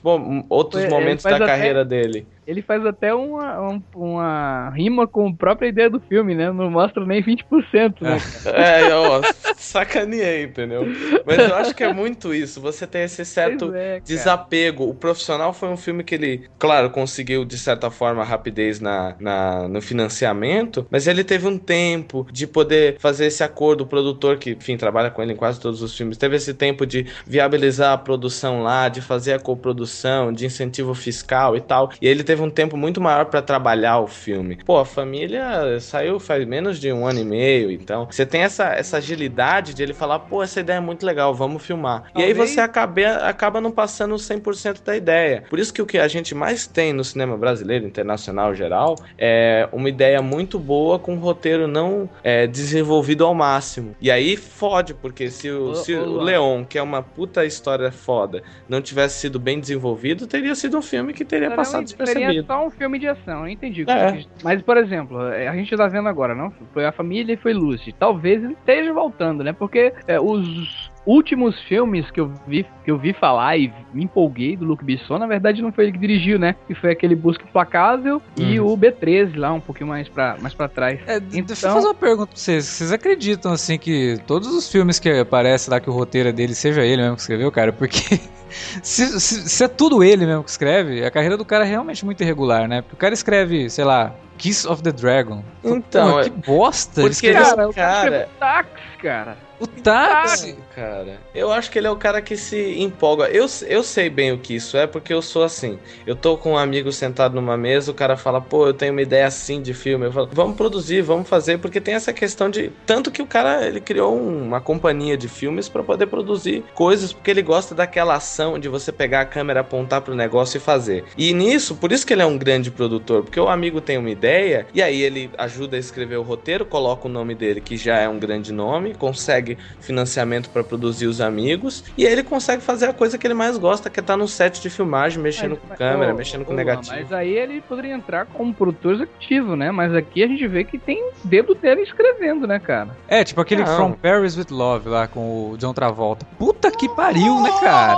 outros 0.50 0.86
momentos 0.88 1.24
da 1.24 1.40
carreira 1.40 1.84
dele 1.84 2.28
ele 2.48 2.62
faz 2.62 2.86
até 2.86 3.14
uma, 3.14 3.82
uma 3.96 4.70
rima 4.70 5.08
com 5.08 5.28
a 5.28 5.34
própria 5.34 5.68
ideia 5.68 5.90
do 5.90 6.00
filme, 6.00 6.36
né? 6.36 6.52
Não 6.52 6.70
mostra 6.70 7.06
nem 7.06 7.22
20%, 7.22 8.02
né? 8.02 8.18
É, 8.46 8.94
ó, 8.94 9.22
sacaneei, 9.58 10.44
entendeu? 10.44 10.86
Mas 11.26 11.40
eu 11.40 11.56
acho 11.56 11.76
que 11.76 11.84
é 11.84 11.92
muito 11.92 12.34
isso. 12.34 12.62
Você 12.62 12.86
tem 12.86 13.04
esse 13.04 13.26
certo 13.26 13.74
é, 13.74 14.00
desapego. 14.00 14.88
O 14.88 14.94
Profissional 14.94 15.52
foi 15.52 15.70
um 15.70 15.78
filme 15.78 16.04
que 16.04 16.16
ele, 16.16 16.48
claro, 16.60 16.90
conseguiu, 16.90 17.44
de 17.44 17.58
certa 17.58 17.90
forma, 17.90 18.24
rapidez 18.24 18.80
na, 18.80 19.16
na, 19.20 19.68
no 19.68 19.82
financiamento, 19.82 20.86
mas 20.90 21.08
ele 21.08 21.24
teve 21.24 21.48
um 21.48 21.58
tempo 21.58 22.28
de 22.32 22.46
poder 22.46 22.98
fazer 23.00 23.26
esse 23.26 23.44
acordo. 23.44 23.82
O 23.82 23.88
produtor, 23.88 24.38
que, 24.38 24.52
enfim, 24.52 24.78
trabalha 24.78 25.10
com 25.10 25.22
ele 25.22 25.34
em 25.34 25.38
quase 25.38 25.60
todos 25.60 25.82
os 25.82 25.96
filmes, 25.98 26.18
teve 26.18 26.36
esse 26.36 26.54
tempo 26.54 26.86
de 26.86 27.08
viabilizar 27.26 27.94
a 27.94 27.98
produção 27.98 28.64
lá, 28.64 28.90
de 28.90 29.02
fazer 29.02 29.34
a 29.34 29.40
coprodução, 29.40 30.34
de 30.34 30.46
incentivo 30.46 30.94
fiscal 30.94 31.56
e 31.56 31.62
tal. 31.62 31.92
E 32.02 32.08
ele 32.08 32.24
teve 32.24 32.42
um 32.42 32.50
tempo 32.50 32.76
muito 32.76 33.00
maior 33.00 33.26
para 33.26 33.42
trabalhar 33.42 34.00
o 34.00 34.08
filme. 34.08 34.58
Pô, 34.66 34.78
a 34.78 34.86
família 34.86 35.80
saiu 35.80 36.20
faz 36.20 36.46
menos 36.46 36.80
de 36.80 36.92
um 36.92 37.06
ano 37.06 37.20
e 37.20 37.26
meio, 37.26 37.72
então 37.72 38.08
você 38.10 38.26
tem 38.26 38.42
essa, 38.42 38.66
essa 38.74 38.98
agilidade 38.98 39.74
de 39.74 39.84
ele 39.84 39.94
falar, 39.94 40.20
pô, 40.20 40.44
essa 40.44 40.60
ideia 40.60 40.78
é 40.78 40.82
muito 40.82 41.06
legal, 41.06 41.34
vamos 41.34 41.64
filmar. 41.64 42.04
Talvez... 42.14 42.24
E 42.24 42.28
aí 42.28 42.34
você 42.34 42.60
acaba, 42.60 43.02
acaba 43.28 43.62
não 43.62 43.72
passando 43.72 44.16
100% 44.16 44.84
da 44.84 44.96
ideia. 44.96 45.44
Por 45.50 45.60
isso 45.60 45.74
que 45.74 45.82
o 45.82 45.86
que 45.86 45.98
a 45.98 46.08
gente 46.08 46.34
mais 46.34 46.68
tem 46.68 46.94
no 46.94 47.04
cinema 47.04 47.38
brasileiro, 47.38 47.86
internacional 47.86 48.54
geral, 48.54 48.96
é 49.18 49.68
uma 49.72 49.90
ideia 49.90 50.22
muito 50.22 50.58
boa 50.60 50.98
com 50.98 51.14
um 51.14 51.20
roteiro 51.20 51.68
não 51.68 52.10
é, 52.24 52.48
desenvolvido 52.48 53.26
ao 53.26 53.34
máximo. 53.34 53.96
E 54.02 54.10
aí 54.10 54.36
fode, 54.36 54.94
porque 54.94 55.30
se 55.30 55.50
o, 55.50 55.76
se 55.76 55.94
o 55.94 56.22
Leon, 56.22 56.64
que 56.64 56.78
é 56.78 56.82
uma 56.82 57.05
puta 57.16 57.46
história 57.46 57.92
foda, 57.92 58.44
não 58.68 58.82
tivesse 58.82 59.20
sido 59.20 59.40
bem 59.40 59.60
desenvolvido, 59.60 60.28
teria 60.28 60.56
sido 60.56 60.78
um 60.78 60.82
filme 60.82 61.14
que 61.14 61.24
teria 61.24 61.52
passado 61.52 61.84
despercebido 61.84 62.26
seria 62.26 62.44
só 62.44 62.66
um 62.66 62.70
filme 62.70 63.00
de 63.00 63.08
ação, 63.08 63.42
eu 63.42 63.50
entendi. 63.50 63.86
É. 63.88 64.24
Mas, 64.44 64.62
por 64.62 64.78
exemplo, 64.78 65.22
é, 65.28 65.48
a 65.48 65.56
gente 65.56 65.76
tá 65.76 65.88
vendo 65.88 66.10
agora, 66.10 66.34
não? 66.34 66.52
Foi 66.74 66.86
a 66.86 66.92
família 66.92 67.34
e 67.34 67.38
foi 67.38 67.54
Lucy. 67.54 67.94
Talvez 67.94 68.44
ele 68.44 68.54
esteja 68.54 68.94
voltando, 68.94 69.44
né? 69.44 69.54
Porque 69.54 69.94
é, 70.08 70.20
os 70.20 70.92
últimos 71.06 71.60
filmes 71.62 72.10
que 72.12 72.20
eu 72.20 72.32
vi 72.48 72.66
que 72.84 72.92
eu 72.92 72.98
vi 73.00 73.14
falar 73.14 73.58
e 73.58 73.74
me 73.92 74.04
empolguei 74.04 74.56
do 74.56 74.64
Luke 74.64 74.86
Besson, 74.86 75.18
na 75.18 75.26
verdade 75.26 75.60
não 75.60 75.72
foi 75.72 75.86
ele 75.86 75.94
que 75.94 75.98
dirigiu, 75.98 76.38
né? 76.38 76.56
Que 76.68 76.76
foi 76.76 76.92
aquele 76.92 77.16
Busca 77.16 77.44
Implacável 77.44 78.22
e 78.38 78.60
uhum. 78.60 78.74
o 78.74 78.78
B13 78.78 79.36
lá, 79.38 79.52
um 79.52 79.60
pouquinho 79.60 79.90
mais 79.90 80.08
pra, 80.08 80.38
mais 80.40 80.54
pra 80.54 80.68
trás. 80.68 81.00
É, 81.08 81.18
então... 81.18 81.46
Deixa 81.46 81.68
eu 81.68 81.74
fazer 81.74 81.88
uma 81.88 81.96
pergunta 81.96 82.28
pra 82.28 82.38
vocês. 82.38 82.66
Vocês 82.66 82.92
acreditam, 82.92 83.52
assim, 83.52 83.80
que 83.80 84.20
todos 84.28 84.54
os 84.54 84.72
filmes 84.72 85.00
que 85.00 85.10
aparece 85.10 85.70
lá 85.70 85.80
que 85.80 85.90
o 85.90 85.94
roteiro 85.94 86.30
é 86.30 86.32
dele, 86.32 86.54
seja 86.54 86.84
ele 86.84 87.02
mesmo 87.02 87.16
que 87.16 87.22
escreveu, 87.22 87.52
cara? 87.52 87.74
Porque 87.74 88.20
se, 88.84 89.20
se, 89.20 89.50
se, 89.50 89.64
é 89.64 89.68
tudo 89.68 90.04
ele 90.04 90.26
mesmo 90.26 90.44
que 90.44 90.52
escreve, 90.52 91.04
a 91.04 91.10
carreira 91.10 91.36
do 91.36 91.46
cara 91.46 91.66
é 91.66 91.70
realmente 91.70 92.06
muito 92.06 92.22
irregular, 92.22 92.68
né? 92.68 92.84
Porque 92.84 92.96
o 92.96 93.00
cara 93.00 93.16
escreve, 93.16 93.68
sei 93.68 93.84
lá, 93.84 94.14
Kiss 94.38 94.68
of 94.68 94.84
the 94.84 94.92
Dragon. 94.92 95.44
Então, 95.64 96.18
Pô, 96.18 96.22
que 96.22 96.30
bosta! 96.30 97.02
Porque, 97.02 97.34
cara, 97.34 97.68
o 97.68 97.74
cara... 97.74 98.30
táxi, 98.40 98.98
cara. 99.02 99.45
O 99.60 99.68
táxi, 99.68 100.56
cara. 100.76 101.20
Eu 101.34 101.52
acho 101.52 101.72
que 101.72 101.80
ele 101.80 101.88
é 101.88 101.92
o 101.92 101.96
cara 101.96 102.22
que 102.22 102.36
se 102.36 102.82
empolga. 102.82 103.26
Eu, 103.26 103.46
eu 103.68 103.84
sei 103.84 104.10
bem 104.10 104.32
o 104.32 104.38
que 104.38 104.56
isso 104.56 104.78
é, 104.78 104.86
porque 104.86 105.14
eu 105.14 105.22
sou 105.22 105.44
assim. 105.44 105.80
Eu 106.06 106.16
tô 106.16 106.38
com 106.38 106.54
um 106.54 106.58
amigo 106.58 106.92
sentado 106.92 107.36
numa 107.36 107.58
mesa, 107.58 107.92
o 107.92 107.94
cara 107.94 108.18
fala, 108.18 108.42
pô, 108.42 108.68
eu 108.68 108.74
tenho 108.74 108.92
uma 108.92 109.02
ideia 109.02 109.26
assim 109.26 109.62
de 109.62 109.74
filme. 109.74 110.06
Eu 110.06 110.12
falo, 110.12 110.30
vamos 110.32 110.58
produzir, 110.58 111.02
vamos 111.02 111.28
fazer, 111.28 111.58
porque 111.60 111.80
tem 111.80 111.94
essa 111.94 112.14
questão 112.14 112.50
de. 112.50 112.72
Tanto 112.86 113.12
que 113.12 113.22
o 113.22 113.28
cara 113.28 113.66
ele 113.66 113.80
criou 113.80 114.16
uma 114.16 114.60
companhia 114.60 115.18
de 115.18 115.28
filmes 115.28 115.70
para 115.70 115.84
poder 115.84 116.08
produzir 116.08 116.64
coisas, 116.74 117.14
porque 117.14 117.32
ele 117.32 117.42
gosta 117.42 117.74
daquela 117.74 118.16
ação 118.16 118.60
de 118.60 118.68
você 118.68 118.92
pegar 118.92 119.22
a 119.22 119.26
câmera, 119.26 119.62
apontar 119.62 120.02
pro 120.02 120.16
negócio 120.16 120.58
e 120.58 120.62
fazer. 120.62 121.06
E 121.18 121.34
nisso, 121.34 121.76
por 121.76 121.92
isso 121.92 122.06
que 122.06 122.14
ele 122.14 122.22
é 122.22 122.26
um 122.26 122.38
grande 122.38 122.70
produtor, 122.70 123.24
porque 123.24 123.40
o 123.40 123.48
amigo 123.48 123.80
tem 123.80 123.98
uma 123.98 124.10
ideia 124.10 124.26
ideia, 124.26 124.68
e 124.74 124.82
aí 124.82 125.02
ele 125.02 125.30
ajuda 125.38 125.78
a 125.78 125.80
escrever 125.80 126.18
o 126.18 126.22
roteiro, 126.22 126.66
coloca 126.66 127.08
o 127.08 127.12
nome 127.12 127.36
dele, 127.36 127.62
que 127.62 127.78
já 127.78 127.98
é 127.98 128.10
um 128.10 128.20
grande 128.20 128.52
nome, 128.52 128.94
consegue 128.94 129.45
financiamento 129.80 130.50
para 130.50 130.64
produzir 130.64 131.08
os 131.08 131.22
amigos, 131.22 131.84
e 131.98 132.06
aí 132.06 132.12
ele 132.12 132.24
consegue 132.24 132.62
fazer 132.62 132.88
a 132.88 132.94
coisa 132.94 133.18
que 133.18 133.28
ele 133.28 133.34
mais 133.34 133.58
gosta, 133.58 133.90
que 133.90 134.00
é 134.00 134.02
estar 134.02 134.14
tá 134.14 134.18
no 134.18 134.28
set 134.28 134.62
de 134.62 134.70
filmagem, 134.70 135.22
mexendo 135.22 135.60
mas, 135.62 135.70
com 135.70 135.76
câmera, 135.76 136.14
oh, 136.14 136.18
mexendo 136.18 136.46
com 136.46 136.54
negativo. 136.54 136.96
Mas 136.96 137.12
aí 137.12 137.34
ele 137.34 137.62
poderia 137.62 137.94
entrar 137.94 138.26
como 138.26 138.54
produtor 138.54 138.96
executivo, 138.96 139.56
né? 139.56 139.72
Mas 139.72 139.94
aqui 139.94 140.24
a 140.24 140.28
gente 140.28 140.48
vê 140.48 140.64
que 140.64 140.78
tem 140.78 141.12
dedo 141.24 141.54
dele 141.54 141.82
escrevendo, 141.82 142.48
né, 142.48 142.60
cara? 142.60 142.96
É, 143.08 143.24
tipo 143.24 143.42
aquele 143.42 143.64
Não. 143.64 143.76
From 143.76 143.92
Paris 143.94 144.38
with 144.38 144.48
Love 144.50 144.90
lá 144.90 145.08
com 145.08 145.52
o 145.52 145.58
John 145.58 145.74
Travolta. 145.74 146.26
Puta 146.38 146.72
que 146.72 146.88
pariu, 146.90 147.42
né, 147.42 147.52
cara? 147.60 147.98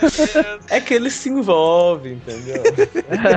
é 0.68 0.80
que 0.80 0.94
ele 0.94 1.10
se 1.10 1.28
envolve, 1.28 2.14
entendeu? 2.14 2.62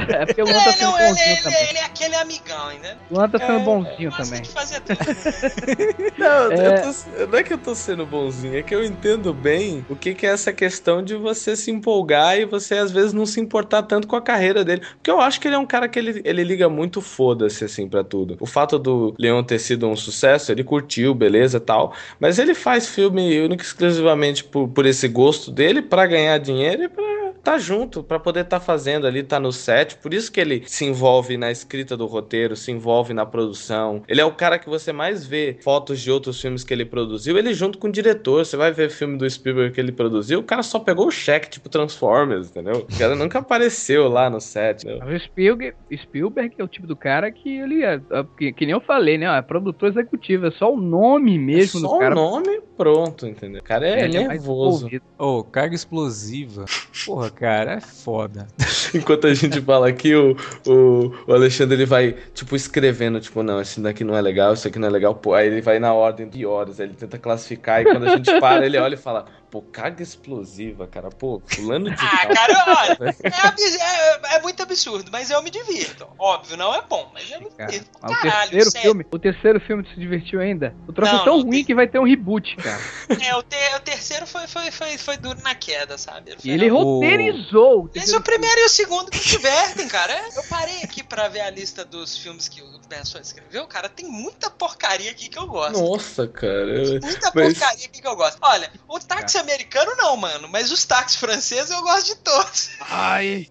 é 0.09 0.25
porque 0.25 0.41
o 0.41 0.45
Luan 0.45 0.63
tá 0.63 0.71
sendo 0.71 0.91
não, 0.91 0.97
bonzinho 0.97 1.27
ele, 1.27 1.41
também. 1.41 1.69
Ele, 1.69 1.77
é 1.77 1.83
aquele 1.83 2.15
amigão, 2.15 2.67
né? 2.81 2.97
O 3.09 3.15
Luan 3.15 3.29
tá 3.29 3.39
sendo 3.39 3.59
é, 3.59 3.59
bonzinho 3.59 4.11
também. 4.11 4.41
não, 6.17 6.51
é... 6.51 6.81
Tô, 6.81 6.93
não 7.29 7.37
é 7.37 7.43
que 7.43 7.53
eu 7.53 7.57
tô 7.57 7.75
sendo 7.75 8.05
bonzinho, 8.05 8.57
é 8.57 8.61
que 8.61 8.73
eu 8.73 8.83
entendo 8.83 9.33
bem 9.33 9.85
o 9.89 9.95
que, 9.95 10.13
que 10.13 10.25
é 10.25 10.29
essa 10.29 10.51
questão 10.53 11.03
de 11.03 11.15
você 11.15 11.55
se 11.55 11.71
empolgar 11.71 12.37
e 12.37 12.45
você 12.45 12.75
às 12.75 12.91
vezes 12.91 13.13
não 13.13 13.25
se 13.25 13.39
importar 13.39 13.83
tanto 13.83 14.07
com 14.07 14.15
a 14.15 14.21
carreira 14.21 14.63
dele. 14.63 14.81
Porque 14.95 15.11
eu 15.11 15.19
acho 15.19 15.39
que 15.39 15.47
ele 15.47 15.55
é 15.55 15.59
um 15.59 15.65
cara 15.65 15.87
que 15.87 15.99
ele, 15.99 16.21
ele 16.23 16.43
liga 16.43 16.69
muito 16.69 17.01
foda-se, 17.01 17.63
assim, 17.63 17.87
pra 17.87 18.03
tudo. 18.03 18.37
O 18.39 18.45
fato 18.45 18.77
do 18.79 19.13
Leon 19.17 19.43
ter 19.43 19.59
sido 19.59 19.87
um 19.87 19.95
sucesso, 19.95 20.51
ele 20.51 20.63
curtiu, 20.63 21.13
beleza 21.13 21.59
tal. 21.59 21.93
Mas 22.19 22.39
ele 22.39 22.53
faz 22.53 22.87
filme 22.87 23.39
único 23.41 23.63
exclusivamente 23.63 24.43
por, 24.43 24.67
por 24.67 24.85
esse 24.85 25.07
gosto 25.07 25.51
dele, 25.51 25.81
para 25.81 26.05
ganhar 26.05 26.37
dinheiro 26.37 26.83
e 26.83 26.89
pra 26.89 27.12
tá 27.43 27.57
junto, 27.57 28.01
para 28.01 28.19
poder 28.19 28.41
estar 28.41 28.59
tá 28.59 28.65
fazendo 28.65 29.05
ali, 29.05 29.21
tá 29.21 29.39
no 29.39 29.51
set. 29.51 29.97
Por 29.97 30.13
isso 30.13 30.31
que 30.31 30.39
ele 30.39 30.63
se 30.65 30.85
envolve 30.85 31.37
na 31.37 31.51
escrita 31.51 31.97
do 31.97 32.05
roteiro, 32.05 32.55
se 32.55 32.71
envolve 32.71 33.13
na 33.13 33.25
produção. 33.25 34.01
Ele 34.07 34.21
é 34.21 34.25
o 34.25 34.31
cara 34.31 34.57
que 34.57 34.69
você 34.69 34.93
mais 34.93 35.25
vê 35.25 35.57
fotos 35.61 35.99
de 35.99 36.09
outros 36.09 36.39
filmes 36.39 36.63
que 36.63 36.73
ele 36.73 36.85
produziu, 36.85 37.37
ele 37.37 37.53
junto 37.53 37.77
com 37.77 37.87
o 37.87 37.91
diretor. 37.91 38.45
Você 38.45 38.55
vai 38.55 38.71
ver 38.71 38.89
filme 38.89 39.17
do 39.17 39.29
Spielberg 39.29 39.73
que 39.73 39.81
ele 39.81 39.91
produziu, 39.91 40.39
o 40.39 40.43
cara 40.43 40.63
só 40.63 40.79
pegou 40.79 41.07
o 41.07 41.11
cheque, 41.11 41.49
tipo 41.49 41.67
Transformers, 41.67 42.49
entendeu? 42.49 42.87
O 42.89 42.97
cara 42.97 43.15
nunca 43.15 43.39
apareceu 43.39 44.07
lá 44.07 44.29
no 44.29 44.39
set. 44.39 44.83
Entendeu? 44.83 45.07
O 45.07 45.19
Spielberg, 45.19 45.75
Spielberg 45.93 46.55
é 46.57 46.63
o 46.63 46.67
tipo 46.67 46.87
do 46.87 46.95
cara 46.95 47.31
que 47.31 47.57
ele 47.57 47.83
é, 47.83 47.95
é 47.95 48.25
que, 48.37 48.53
que 48.53 48.65
nem 48.65 48.73
eu 48.73 48.81
falei, 48.81 49.17
né? 49.17 49.25
É 49.37 49.41
produtor 49.41 49.89
executivo, 49.89 50.47
é 50.47 50.51
só 50.51 50.73
o 50.73 50.77
nome 50.79 51.37
mesmo 51.37 51.79
é 51.79 51.83
do 51.83 51.99
cara. 51.99 52.15
Só 52.15 52.21
o 52.21 52.31
nome, 52.31 52.61
pronto, 52.77 53.27
entendeu? 53.27 53.61
O 53.61 53.63
cara 53.63 53.87
é, 53.87 54.05
ele 54.05 54.17
é 54.17 54.27
nervoso. 54.27 54.87
Ô, 55.17 55.39
oh, 55.39 55.43
carga 55.43 55.75
explosiva. 55.75 56.65
Porra, 57.05 57.32
cara, 57.35 57.73
é 57.73 57.81
foda. 57.81 58.47
Enquanto 58.93 59.27
a 59.27 59.33
gente 59.33 59.59
fala 59.61 59.87
aqui, 59.87 60.13
o, 60.15 60.35
o, 60.67 61.13
o, 61.27 61.33
Alexandre 61.33 61.75
ele 61.75 61.85
vai, 61.85 62.15
tipo, 62.33 62.55
escrevendo, 62.55 63.19
tipo, 63.19 63.41
não, 63.41 63.59
esse 63.59 63.79
daqui 63.81 64.03
não 64.03 64.15
é 64.15 64.21
legal, 64.21 64.53
isso 64.53 64.67
aqui 64.67 64.77
não 64.77 64.87
é 64.87 64.91
legal. 64.91 65.15
Pô, 65.15 65.33
aí 65.33 65.47
ele 65.47 65.61
vai 65.61 65.79
na 65.79 65.93
ordem 65.93 66.29
de 66.29 66.45
horas, 66.45 66.79
ele 66.79 66.93
tenta 66.93 67.17
classificar, 67.17 67.81
e 67.81 67.85
quando 67.85 68.05
a 68.05 68.15
gente 68.15 68.39
para, 68.39 68.65
ele 68.65 68.77
olha 68.77 68.95
e 68.95 68.97
fala, 68.97 69.25
Pô, 69.53 69.61
carga 69.61 70.01
explosiva, 70.01 70.87
cara. 70.87 71.09
Pô, 71.11 71.39
fulano 71.45 71.87
de. 71.87 71.95
ah, 72.01 72.25
cara, 72.25 72.97
olha, 72.99 73.15
é, 73.21 74.31
é, 74.31 74.37
é, 74.37 74.41
muito 74.41 74.63
absurdo, 74.63 75.11
mas 75.11 75.29
eu 75.29 75.43
me 75.43 75.51
divirto. 75.51 76.07
Óbvio, 76.17 76.57
não 76.57 76.73
é 76.73 76.81
bom, 76.81 77.11
mas 77.13 77.29
eu 77.29 77.39
me 77.39 77.51
divirto. 77.51 77.87
Cara, 77.99 78.15
Caralho, 78.15 78.47
o 78.47 78.49
terceiro 78.49 78.71
sério. 78.71 78.81
filme, 78.81 79.05
o 79.11 79.19
terceiro 79.19 79.59
filme 79.61 79.87
se 79.87 79.99
divertiu 79.99 80.39
ainda. 80.39 80.75
O 80.87 80.91
troço 80.91 81.17
é 81.17 81.23
tão 81.23 81.43
ruim 81.43 81.59
ter... 81.59 81.65
que 81.65 81.75
vai 81.75 81.87
ter 81.87 81.99
um 81.99 82.03
reboot, 82.03 82.55
cara. 82.55 82.81
É, 83.23 83.35
o, 83.35 83.43
ter, 83.43 83.75
o 83.75 83.79
terceiro 83.81 84.25
foi, 84.25 84.47
foi, 84.47 84.71
foi, 84.71 84.97
foi 84.97 85.17
duro 85.17 85.39
na 85.43 85.53
queda, 85.53 85.99
sabe? 85.99 86.35
E 86.43 86.49
ele 86.49 86.67
roteirizou. 86.69 87.91
Mas 87.95 88.11
o 88.11 88.21
primeiro 88.21 88.59
e 88.59 88.65
o 88.65 88.69
segundo 88.69 89.11
me 89.13 89.19
divertem, 89.19 89.87
cara. 89.87 90.19
Eu 90.35 90.41
parei 90.45 90.81
aqui 90.81 91.03
pra 91.03 91.27
ver 91.27 91.41
a 91.41 91.51
lista 91.51 91.85
dos 91.85 92.17
filmes 92.17 92.47
que 92.47 92.59
o 92.59 92.79
Benson 92.89 93.19
escreveu, 93.19 93.67
cara. 93.67 93.87
Tem 93.87 94.07
muita 94.07 94.49
porcaria 94.49 95.11
aqui 95.11 95.29
que 95.29 95.37
eu 95.37 95.45
gosto. 95.45 95.79
Nossa, 95.79 96.27
cara. 96.27 96.73
Tem 96.73 96.99
muita 96.99 97.31
mas... 97.35 97.53
porcaria 97.53 97.85
aqui 97.85 98.01
que 98.01 98.07
eu 98.07 98.15
gosto. 98.15 98.39
Olha, 98.41 98.71
o 98.87 98.99
táxi 98.99 99.42
americano 99.43 99.95
não, 99.97 100.17
mano. 100.17 100.47
Mas 100.47 100.71
os 100.71 100.83
táxis 100.85 101.19
franceses 101.19 101.69
eu 101.69 101.81
gosto 101.81 102.07
de 102.07 102.15
todos. 102.17 102.71
Ai. 102.81 103.47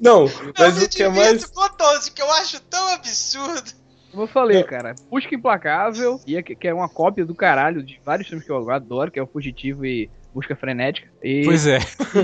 Não, 0.00 0.24
mas 0.58 0.82
o 0.82 0.88
que 0.88 1.02
é 1.02 1.08
mais. 1.08 1.44
com 1.44 1.68
todos, 1.70 2.08
que 2.08 2.22
eu 2.22 2.32
acho 2.32 2.60
tão 2.60 2.88
absurdo. 2.88 3.72
Como 4.10 4.22
eu 4.22 4.28
falei, 4.28 4.62
cara, 4.62 4.94
Busca 5.10 5.34
Implacável, 5.34 6.20
é 6.26 6.42
que 6.42 6.68
é 6.68 6.72
uma 6.72 6.88
cópia 6.88 7.26
do 7.26 7.34
caralho 7.34 7.82
de 7.82 8.00
vários 8.04 8.28
filmes 8.28 8.46
que 8.46 8.52
eu 8.52 8.70
adoro, 8.70 9.10
que 9.10 9.18
é 9.18 9.22
o 9.22 9.26
Fugitivo 9.26 9.84
e 9.84 10.08
Busca 10.34 10.56
Frenética. 10.56 11.08
E, 11.22 11.44
pois 11.44 11.64
é. 11.64 11.78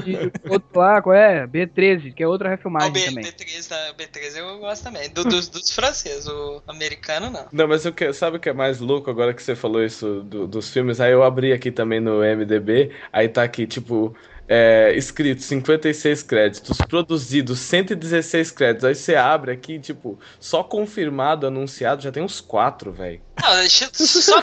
E 0.04 0.50
outro 0.50 0.80
lá, 0.80 1.00
qual 1.00 1.14
é? 1.14 1.46
B13, 1.46 2.12
que 2.12 2.22
é 2.22 2.26
outra 2.26 2.48
refilmagem 2.48 2.92
B, 2.92 3.04
também. 3.04 3.24
B13, 3.24 3.68
tá, 3.68 3.94
B13 3.96 4.36
eu 4.38 4.58
gosto 4.58 4.82
também. 4.82 5.08
Do, 5.10 5.22
dos, 5.22 5.48
dos 5.48 5.70
franceses, 5.70 6.26
o 6.26 6.60
americano 6.66 7.30
não. 7.30 7.46
Não, 7.52 7.68
mas 7.68 7.86
o 7.86 7.92
que, 7.92 8.12
sabe 8.12 8.38
o 8.38 8.40
que 8.40 8.48
é 8.48 8.52
mais 8.52 8.80
louco 8.80 9.08
agora 9.08 9.32
que 9.32 9.40
você 9.40 9.54
falou 9.54 9.84
isso 9.84 10.22
do, 10.22 10.48
dos 10.48 10.70
filmes? 10.70 11.00
Aí 11.00 11.12
eu 11.12 11.22
abri 11.22 11.52
aqui 11.52 11.70
também 11.70 12.00
no 12.00 12.18
MDB, 12.18 12.90
aí 13.12 13.28
tá 13.28 13.44
aqui, 13.44 13.64
tipo, 13.64 14.16
é, 14.48 14.92
escrito 14.96 15.42
56 15.42 16.24
créditos, 16.24 16.78
produzidos 16.78 17.60
116 17.60 18.50
créditos. 18.50 18.84
Aí 18.84 18.96
você 18.96 19.14
abre 19.14 19.52
aqui, 19.52 19.78
tipo, 19.78 20.18
só 20.40 20.64
confirmado, 20.64 21.46
anunciado, 21.46 22.02
já 22.02 22.10
tem 22.10 22.24
uns 22.24 22.40
4, 22.40 22.90
velho. 22.92 23.20
Não, 23.40 23.68
só. 23.92 24.42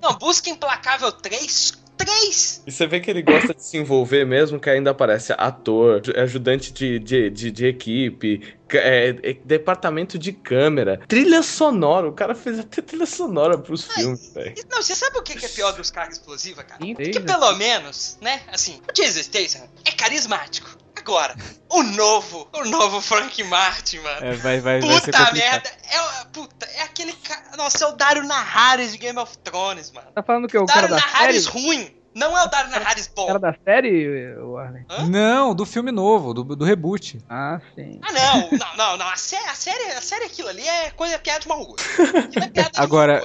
não, 0.00 0.16
busca 0.18 0.48
Implacável 0.48 1.10
3, 1.10 1.72
três. 2.08 2.62
E 2.66 2.72
você 2.72 2.86
vê 2.86 3.00
que 3.00 3.10
ele 3.10 3.22
gosta 3.22 3.54
de 3.54 3.62
se 3.62 3.76
envolver 3.76 4.24
mesmo, 4.24 4.58
que 4.58 4.70
ainda 4.70 4.90
aparece 4.90 5.34
ator, 5.36 6.02
ajudante 6.16 6.72
de, 6.72 6.98
de, 6.98 7.30
de, 7.30 7.50
de 7.50 7.66
equipe, 7.66 8.56
é, 8.72 9.08
é, 9.22 9.32
departamento 9.44 10.18
de 10.18 10.32
câmera, 10.32 11.00
trilha 11.06 11.42
sonora. 11.42 12.08
O 12.08 12.12
cara 12.12 12.34
fez 12.34 12.58
até 12.58 12.80
trilha 12.80 13.06
sonora 13.06 13.58
pros 13.58 13.88
Ai, 13.90 13.96
filmes, 13.96 14.32
velho. 14.32 14.54
Não, 14.70 14.82
você 14.82 14.94
sabe 14.94 15.18
o 15.18 15.22
que, 15.22 15.44
é 15.44 15.48
pior 15.48 15.72
dos 15.72 15.90
carros 15.90 16.14
explosivos, 16.14 16.64
cara? 16.64 16.78
Porque 16.78 17.20
pelo 17.20 17.52
menos, 17.56 18.18
né, 18.20 18.40
assim, 18.52 18.80
o 18.88 18.92
Jason 18.92 19.22
Statham 19.22 19.68
é 19.84 19.92
carismático. 19.92 20.78
Agora, 20.96 21.34
o 21.70 21.82
novo, 21.82 22.48
o 22.52 22.64
novo 22.64 23.00
Frank 23.00 23.42
Martin, 23.44 23.98
mano. 24.00 24.26
É, 24.26 24.34
vai, 24.34 24.60
vai, 24.60 24.80
puta 24.80 25.10
vai 25.10 25.32
merda. 25.32 25.70
É, 25.90 26.24
puta, 26.32 26.66
é 26.66 26.82
aquele 26.82 27.12
cara. 27.12 27.56
Nossa, 27.56 27.84
é 27.84 27.88
o 27.88 27.92
Dario 27.92 28.24
Naharis 28.24 28.92
de 28.92 28.98
Game 28.98 29.18
of 29.18 29.38
Thrones, 29.38 29.90
mano. 29.92 30.08
Tá 30.14 30.22
falando 30.22 30.48
que 30.48 30.56
é 30.56 30.60
o, 30.60 30.64
o 30.64 30.66
cara 30.66 30.88
Dario 30.88 30.96
da 30.96 31.00
Naharis 31.00 31.44
série? 31.44 31.58
ruim. 31.58 31.97
Não 32.14 32.36
é 32.36 32.44
o 32.44 32.48
bom. 33.14 33.22
O 33.22 33.26
cara 33.26 33.38
da 33.38 33.54
série, 33.64 34.34
Warner? 34.36 34.84
Não, 35.08 35.54
do 35.54 35.64
filme 35.64 35.92
novo, 35.92 36.34
do, 36.34 36.42
do 36.42 36.64
reboot. 36.64 37.18
Ah, 37.28 37.60
sim. 37.74 38.00
Ah, 38.02 38.12
não. 38.12 38.58
Não, 38.58 38.76
não, 38.76 38.96
não. 38.96 39.08
A, 39.08 39.16
série, 39.16 39.44
a, 39.48 39.54
série, 39.54 39.92
a 39.92 40.00
série 40.00 40.24
aquilo 40.24 40.48
ali 40.48 40.66
é 40.66 40.90
coisa 40.90 41.18
piada 41.18 41.40
de 41.40 41.48
mau 41.48 41.64
gosto. 41.64 41.84
É 42.36 42.48
piada 42.48 42.70
de 42.70 42.80
Agora, 42.80 43.24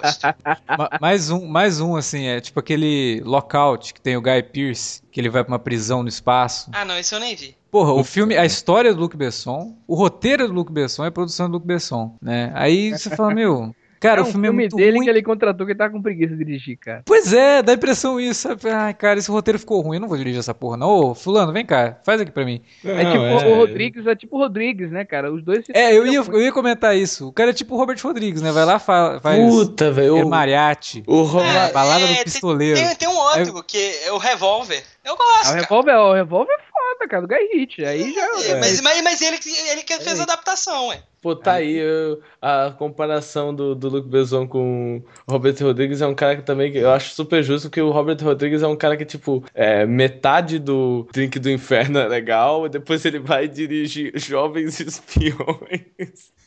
mais 1.02 1.30
um, 1.30 1.48
mais 1.48 1.80
um, 1.80 1.96
assim, 1.96 2.28
é 2.28 2.40
tipo 2.40 2.60
aquele 2.60 3.22
Lockout 3.26 3.94
que 3.94 4.02
tem 4.02 4.16
o 4.18 4.22
Guy 4.22 4.44
Pearce, 4.44 5.02
que 5.12 5.20
ele 5.20 5.30
vai 5.30 5.44
pra 5.44 5.54
uma 5.54 5.60
prisão 5.60 6.04
no 6.04 6.10
espaço. 6.10 6.70
Ah, 6.74 6.86
não, 6.86 6.98
esse 6.98 7.14
eu 7.14 7.20
nem 7.20 7.36
vi. 7.36 7.56
Porra, 7.72 7.94
o 7.94 8.04
filme, 8.04 8.38
a 8.38 8.46
história 8.46 8.94
do 8.94 9.00
Luc 9.00 9.18
Besson, 9.18 9.76
o 9.88 9.96
roteiro 9.96 10.48
do 10.48 10.54
Luc 10.54 10.72
Besson 10.72 11.06
é 11.06 11.08
a 11.08 11.12
produção 11.12 11.48
do 11.48 11.54
Luc 11.54 11.66
Besson, 11.66 12.16
né? 12.22 12.52
Aí 12.54 12.92
você 12.92 13.10
fala, 13.10 13.34
meu, 13.34 13.74
Cara, 14.04 14.20
é 14.20 14.24
um 14.24 14.28
o 14.28 14.32
filme, 14.32 14.48
filme 14.48 14.48
é 14.48 14.52
muito 14.64 14.76
dele 14.76 14.98
ruim. 14.98 15.06
que 15.06 15.10
ele 15.10 15.24
contratou 15.24 15.66
que 15.66 15.72
ele 15.72 15.80
tá 15.80 15.90
com 15.90 16.02
preguiça 16.02 16.36
de 16.36 16.44
dirigir, 16.44 16.78
cara. 16.78 17.04
Pois 17.06 17.32
é, 17.32 17.64
dá 17.64 17.74
impressão 17.74 18.20
isso. 18.20 18.50
Ai, 18.66 18.94
cara, 18.94 19.18
esse 19.18 19.32
roteiro 19.32 19.58
ficou 19.58 19.80
ruim, 19.80 19.96
eu 19.96 20.02
não 20.02 20.10
vou 20.10 20.18
dirigir 20.18 20.40
essa 20.40 20.54
porra, 20.54 20.76
não. 20.76 20.90
Ô, 20.90 21.16
fulano, 21.16 21.54
vem 21.54 21.66
cá, 21.66 21.98
faz 22.04 22.20
aqui 22.20 22.32
pra 22.32 22.44
mim. 22.44 22.62
É 22.84 23.04
não, 23.04 23.12
tipo 23.12 23.24
é... 23.24 23.48
o 23.48 23.56
Rodrigues, 23.56 24.06
é 24.06 24.16
tipo 24.16 24.36
o 24.36 24.40
Rodrigues, 24.40 24.92
né, 24.92 25.06
cara? 25.06 25.32
Os 25.32 25.42
dois 25.42 25.64
É, 25.74 25.96
eu 25.96 26.06
ia, 26.06 26.20
eu 26.20 26.42
ia 26.42 26.52
comentar 26.52 26.98
isso. 26.98 27.30
O 27.30 27.32
cara 27.32 27.52
é 27.52 27.54
tipo 27.54 27.76
o 27.76 27.78
Robert 27.78 27.98
Rodrigues, 28.04 28.42
né? 28.42 28.52
Vai 28.52 28.66
lá, 28.66 28.78
faz. 28.78 29.22
Puta, 29.24 29.90
velho. 29.90 30.18
É 30.18 30.26
mariachi. 30.26 31.04
O 31.08 31.24
é, 31.40 31.72
balada 31.72 32.06
do 32.06 32.24
pistoleiro. 32.24 32.78
Tem, 32.78 32.96
tem 32.96 33.08
um 33.08 33.16
outro, 33.16 33.60
é... 33.60 33.64
que 33.66 34.02
é 34.06 34.12
o 34.12 34.18
Revólver. 34.18 34.84
Eu 35.06 35.16
gosto. 35.16 35.48
Ah, 35.48 35.52
o 35.52 35.56
Revólver, 35.56 35.96
o 35.96 36.14
Revólver 36.14 36.54
é 36.54 36.64
foda, 36.72 37.10
cara, 37.10 37.22
do 37.22 37.28
Guy 37.28 37.58
Ritchie. 37.58 37.86
Aí 37.86 38.14
já. 38.14 38.52
É, 38.52 38.60
mas, 38.60 38.82
mas, 38.82 39.02
mas 39.02 39.22
ele, 39.22 39.40
ele 39.72 39.84
que 39.84 39.98
fez 40.00 40.20
a 40.20 40.24
adaptação, 40.24 40.88
ué. 40.88 41.02
Pô, 41.24 41.38
tá 41.38 41.54
aí 41.54 41.78
eu, 41.78 42.22
a 42.42 42.76
comparação 42.78 43.56
do, 43.56 43.74
do 43.74 43.88
Luke 43.88 44.10
Besson 44.10 44.46
com 44.46 45.02
o 45.26 45.32
Robert 45.32 45.56
Rodrigues 45.62 46.02
é 46.02 46.06
um 46.06 46.14
cara 46.14 46.36
que 46.36 46.42
também 46.42 46.76
eu 46.76 46.92
acho 46.92 47.16
super 47.16 47.42
justo, 47.42 47.70
porque 47.70 47.82
o 47.82 47.92
Robert 47.92 48.18
Rodrigues 48.22 48.62
é 48.62 48.68
um 48.68 48.76
cara 48.76 48.98
que, 48.98 49.06
tipo, 49.06 49.42
é, 49.54 49.86
metade 49.86 50.60
do 50.60 51.08
Drink 51.14 51.40
do 51.40 51.50
Inferno 51.50 51.98
é 51.98 52.10
legal, 52.10 52.66
e 52.66 52.70
depois 52.70 53.06
ele 53.06 53.20
vai 53.20 53.48
dirigir 53.48 54.12
Jovens 54.20 54.82
Espiões. 54.82 56.34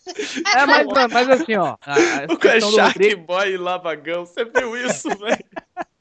É, 0.55 0.65
mas, 0.65 0.87
mas 1.13 1.29
assim, 1.31 1.57
ó. 1.57 1.77
O 2.31 2.47
é 2.47 2.61
Shark 2.61 2.99
Rodrigues... 2.99 3.27
Boy 3.27 3.55
e 3.55 3.57
Lavagão, 3.57 4.25
você 4.25 4.45
viu 4.45 4.77
isso, 4.77 5.09
velho? 5.19 5.45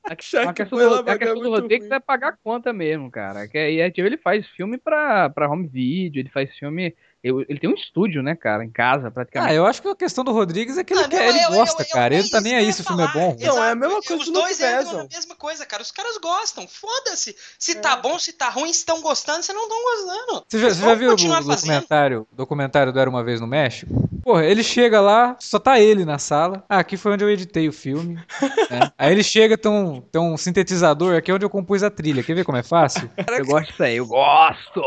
A, 0.04 0.12
a 0.12 0.16
questão, 0.16 0.44
do, 0.44 1.10
a 1.10 1.18
questão 1.18 1.40
do 1.40 1.50
Rodrigues 1.50 1.90
é 1.90 2.00
pagar 2.00 2.38
conta 2.44 2.72
mesmo, 2.72 3.10
cara. 3.10 3.48
Que, 3.48 3.58
e, 3.58 3.92
tipo, 3.92 4.06
ele 4.06 4.18
faz 4.18 4.48
filme 4.50 4.78
pra, 4.78 5.32
pra 5.32 5.50
home 5.50 5.68
video, 5.68 6.20
ele 6.20 6.30
faz 6.30 6.56
filme 6.56 6.96
ele 7.26 7.60
tem 7.60 7.70
um 7.70 7.74
estúdio, 7.74 8.22
né, 8.22 8.36
cara, 8.36 8.64
em 8.64 8.70
casa, 8.70 9.10
praticamente. 9.10 9.52
Ah, 9.52 9.56
eu 9.56 9.66
acho 9.66 9.82
que 9.82 9.88
a 9.88 9.96
questão 9.96 10.24
do 10.24 10.32
Rodrigues 10.32 10.78
é 10.78 10.84
que 10.84 10.94
ele, 10.94 11.04
ah, 11.04 11.08
quer, 11.08 11.30
ele 11.30 11.44
eu, 11.44 11.52
gosta, 11.52 11.82
eu, 11.82 11.86
eu, 11.86 11.92
cara. 11.92 12.14
ele 12.14 12.30
tá 12.30 12.40
nem 12.40 12.56
aí 12.56 12.72
se 12.72 12.82
o 12.82 12.84
filme 12.84 13.04
é 13.04 13.08
bom. 13.08 13.36
Não, 13.40 13.64
é 13.64 13.72
a 13.72 13.76
mesma 13.76 14.02
coisa 14.02 14.24
Os 14.24 14.30
dois 14.30 14.60
entram 14.60 14.98
na 14.98 15.04
mesma 15.06 15.36
coisa, 15.36 15.66
cara. 15.66 15.82
Os 15.82 15.92
caras 15.92 16.18
gostam. 16.18 16.68
Foda-se. 16.68 17.36
Se 17.58 17.76
tá 17.76 17.80
é. 17.80 17.96
tá 17.96 17.98
bom, 17.98 18.20
se 18.20 18.34
tá 18.34 18.50
ruim, 18.50 18.72
se 18.72 18.80
estão 18.80 19.02
gostando, 19.02 19.44
se 19.44 19.52
não 19.54 19.64
estão 19.64 19.84
gostando. 19.84 20.46
Você 20.48 20.60
já, 20.60 20.70
você 20.70 20.82
já 20.82 20.96
viu 20.96 21.14
o 21.14 21.16
documentário, 21.16 22.28
documentário 22.32 22.94
do 22.94 23.00
Era 23.00 23.10
Uma 23.10 23.24
Vez 23.24 23.42
no 23.42 23.48
México? 23.48 23.92
Porra, 24.24 24.44
ele 24.44 24.64
chega 24.64 25.02
lá, 25.02 25.36
só 25.40 25.60
tá 25.60 25.80
ele 25.80 26.04
na 26.06 26.18
sala. 26.18 26.64
Ah, 26.68 26.80
aqui 26.80 26.98
foi 26.98 27.14
onde 27.14 27.24
eu 27.24 27.30
editei 27.30 27.68
o 27.68 27.74
filme. 27.74 28.16
né? 28.70 28.92
Aí 28.98 29.12
ele 29.12 29.24
chega, 29.24 29.58
tem 29.58 29.72
um, 29.72 30.02
tem 30.02 30.22
um 30.22 30.36
sintetizador, 30.36 31.16
aqui 31.16 31.32
é 31.32 31.34
onde 31.34 31.46
eu 31.46 31.50
compus 31.50 31.84
a 31.84 31.90
trilha. 31.90 32.24
Quer 32.24 32.34
ver 32.34 32.44
como 32.44 32.58
é 32.58 32.64
fácil? 32.64 33.10
eu 33.18 33.46
gosto 33.46 33.70
disso 33.70 33.84
aí, 33.84 33.98
eu 33.98 34.08
gosto. 34.08 34.82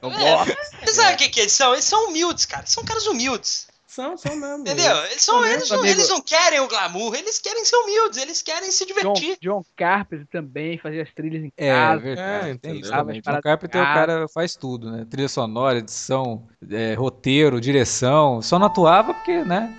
Eu 0.00 0.10
é. 0.10 0.44
Você 0.84 0.92
sabe 0.94 1.14
o 1.14 1.16
que, 1.18 1.28
que 1.28 1.40
eles 1.40 1.52
são? 1.52 1.72
Eles 1.72 1.84
são 1.84 2.08
humildes, 2.08 2.46
cara. 2.46 2.64
São 2.66 2.84
caras 2.84 3.06
humildes. 3.06 3.68
São, 3.90 4.16
são 4.16 4.36
mesmo. 4.36 4.60
Entendeu? 4.60 4.96
Eles, 5.06 5.20
são, 5.20 5.44
eles, 5.44 5.68
não, 5.68 5.84
eles 5.84 6.08
não 6.08 6.20
querem 6.20 6.60
o 6.60 6.68
glamour, 6.68 7.12
eles 7.16 7.40
querem 7.40 7.64
ser 7.64 7.74
humildes, 7.74 8.18
eles 8.18 8.40
querem 8.40 8.70
se 8.70 8.86
divertir. 8.86 9.36
John, 9.42 9.58
John 9.58 9.64
Carpenter 9.76 10.28
também 10.30 10.78
fazia 10.78 11.02
as 11.02 11.12
trilhas 11.12 11.42
em 11.42 11.52
é, 11.56 11.72
casa. 11.72 12.00
É, 12.00 12.04
verdade. 12.04 12.50
É, 12.50 12.54
tem 12.54 12.80
John 12.80 13.40
Carpenter, 13.42 13.82
o 13.82 13.84
cara 13.84 14.28
faz 14.28 14.54
tudo, 14.54 14.92
né? 14.92 15.04
Trilha 15.10 15.28
sonora, 15.28 15.78
edição, 15.78 16.46
é, 16.70 16.94
roteiro, 16.94 17.60
direção. 17.60 18.40
Só 18.40 18.60
não 18.60 18.68
atuava 18.68 19.12
porque, 19.12 19.42
né? 19.42 19.76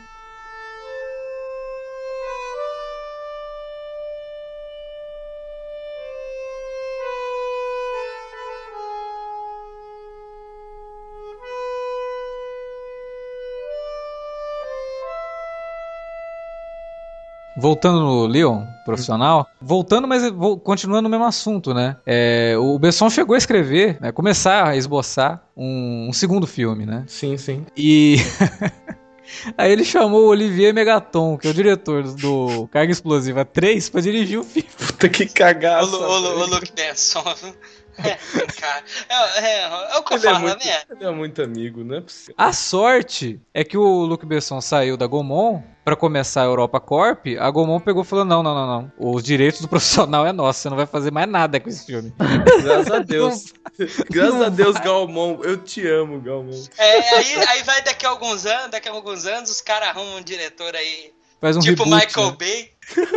Voltando 17.61 17.99
no 17.99 18.25
Leon, 18.25 18.63
profissional, 18.83 19.47
voltando, 19.61 20.07
mas 20.07 20.23
continuando 20.63 21.03
no 21.03 21.09
mesmo 21.09 21.25
assunto, 21.25 21.75
né? 21.75 21.95
É, 22.07 22.55
o 22.57 22.79
Besson 22.79 23.07
chegou 23.07 23.35
a 23.35 23.37
escrever, 23.37 23.99
né, 24.01 24.11
começar 24.11 24.67
a 24.67 24.75
esboçar 24.75 25.43
um, 25.55 26.07
um 26.09 26.13
segundo 26.13 26.47
filme, 26.47 26.87
né? 26.87 27.03
Sim, 27.07 27.37
sim. 27.37 27.63
E 27.77 28.17
Aí 29.57 29.71
ele 29.71 29.83
chamou 29.83 30.25
o 30.25 30.29
Olivier 30.29 30.73
Megaton, 30.73 31.37
que 31.37 31.47
é 31.47 31.51
o 31.51 31.53
diretor 31.53 32.03
do 32.03 32.67
Carga 32.67 32.91
Explosiva 32.91 33.45
3, 33.45 33.89
pra 33.89 34.01
dirigir 34.01 34.39
o 34.39 34.43
filme. 34.43 34.67
Puta 34.77 35.09
que 35.09 35.25
cagaço. 35.25 35.95
Ô, 35.95 36.03
ô, 36.03 36.39
ô, 36.41 36.45
Luke 36.45 36.71
Besson. 36.75 37.23
É, 38.03 38.45
cara. 38.59 38.83
É, 39.09 39.39
é, 39.39 39.63
é, 39.63 39.97
o 39.97 40.03
que 40.03 40.13
ele 40.13 40.25
eu 40.25 40.29
é 40.29 40.33
falo, 40.33 40.47
é 40.47 40.49
muito, 40.49 40.65
né? 40.65 40.81
Ele 40.89 41.05
é 41.05 41.11
muito 41.11 41.41
amigo, 41.41 41.83
não 41.83 41.97
é 41.97 42.01
possível. 42.01 42.35
A 42.37 42.53
sorte 42.53 43.39
é 43.53 43.63
que 43.63 43.77
o 43.77 44.05
Luke 44.05 44.25
Besson 44.25 44.61
saiu 44.61 44.97
da 44.97 45.07
Gomon 45.07 45.61
para 45.83 45.95
começar 45.95 46.41
a 46.41 46.45
Europa 46.45 46.79
Corp. 46.79 47.25
A 47.39 47.49
Gomon 47.49 47.79
pegou 47.79 48.03
e 48.03 48.05
falou: 48.05 48.25
não, 48.25 48.43
não, 48.43 48.53
não, 48.53 48.67
não. 48.67 48.91
Os 48.97 49.23
direitos 49.23 49.61
do 49.61 49.67
profissional 49.67 50.25
é 50.25 50.31
nosso. 50.31 50.59
Você 50.59 50.69
não 50.69 50.77
vai 50.77 50.85
fazer 50.85 51.11
mais 51.11 51.27
nada 51.29 51.59
com 51.59 51.69
esse 51.69 51.85
filme. 51.85 52.13
Graças 52.63 52.91
a 52.91 52.99
Deus. 52.99 53.53
Graças 54.09 54.41
a 54.41 54.49
Deus, 54.49 54.75
Galmon. 54.77 55.39
Eu 55.43 55.57
te 55.57 55.87
amo, 55.87 56.19
Galmon. 56.21 56.63
É, 56.77 57.15
aí, 57.15 57.35
aí 57.47 57.63
vai 57.63 57.81
daqui 57.83 58.05
a 58.05 58.09
alguns 58.09 58.45
anos, 58.45 58.71
daqui 58.71 58.89
a 58.89 58.91
alguns 58.91 59.25
anos, 59.25 59.49
os 59.49 59.61
caras 59.61 59.89
arrumam 59.89 60.17
um 60.17 60.23
diretor 60.23 60.75
aí. 60.75 61.11
Faz 61.39 61.57
um 61.57 61.59
tipo 61.59 61.83
reboot, 61.83 62.05
Michael 62.05 62.31
né? 62.31 62.37
Bay. 62.37 62.70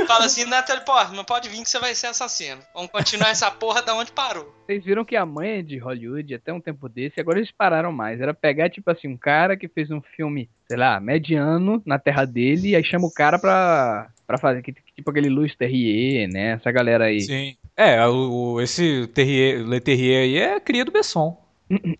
Fala 0.07 0.27
assim, 0.27 0.45
Natalie 0.45 0.85
Portman, 0.85 1.17
não 1.17 1.25
pode 1.25 1.49
vir 1.49 1.63
que 1.63 1.69
você 1.69 1.79
vai 1.79 1.95
ser 1.95 2.09
assassino. 2.09 2.61
Vamos 2.75 2.91
continuar 2.91 3.31
essa 3.31 3.51
porra 3.51 3.83
da 3.83 3.95
onde 3.95 4.13
parou. 4.13 4.55
Vocês 4.67 4.85
viram 4.85 5.05
que 5.05 5.17
a 5.17 5.27
mãe 5.27 5.65
de 5.65 5.79
Hollywood, 5.79 6.35
até 6.35 6.53
um 6.53 6.61
tempo 6.61 6.89
desse, 6.89 7.21
agora 7.21 7.39
eles 7.39 7.51
pararam 7.51 7.93
mais. 7.93 8.21
Era 8.21 8.33
pegar, 8.33 8.71
tipo 8.71 8.91
assim, 8.91 9.09
um 9.09 9.17
cara 9.17 9.57
que 9.57 9.69
fez 9.69 9.91
um 9.91 10.01
filme, 10.01 10.49
sei 10.67 10.77
lá, 10.77 11.01
mediano 11.01 11.83
na 11.85 11.99
terra 11.99 12.25
dele, 12.25 12.71
e 12.71 12.77
aí 12.77 12.85
chama 12.85 13.07
o 13.07 13.13
cara 13.13 13.39
pra, 13.39 14.09
pra 14.27 14.39
fazer, 14.39 14.63
tipo 14.63 15.11
aquele 15.11 15.29
Louis 15.29 15.55
Terrier, 15.55 16.29
né? 16.29 16.53
Essa 16.53 16.71
galera 16.71 17.07
aí. 17.07 17.21
Sim. 17.21 17.57
É, 17.77 18.07
o, 18.07 18.61
esse 18.61 19.09
Terrier, 19.09 19.67
Le 19.67 19.81
Terrier 19.81 20.23
aí 20.23 20.37
é 20.37 20.61
cria 20.61 20.85
do 20.85 20.93
Besson. 20.93 21.44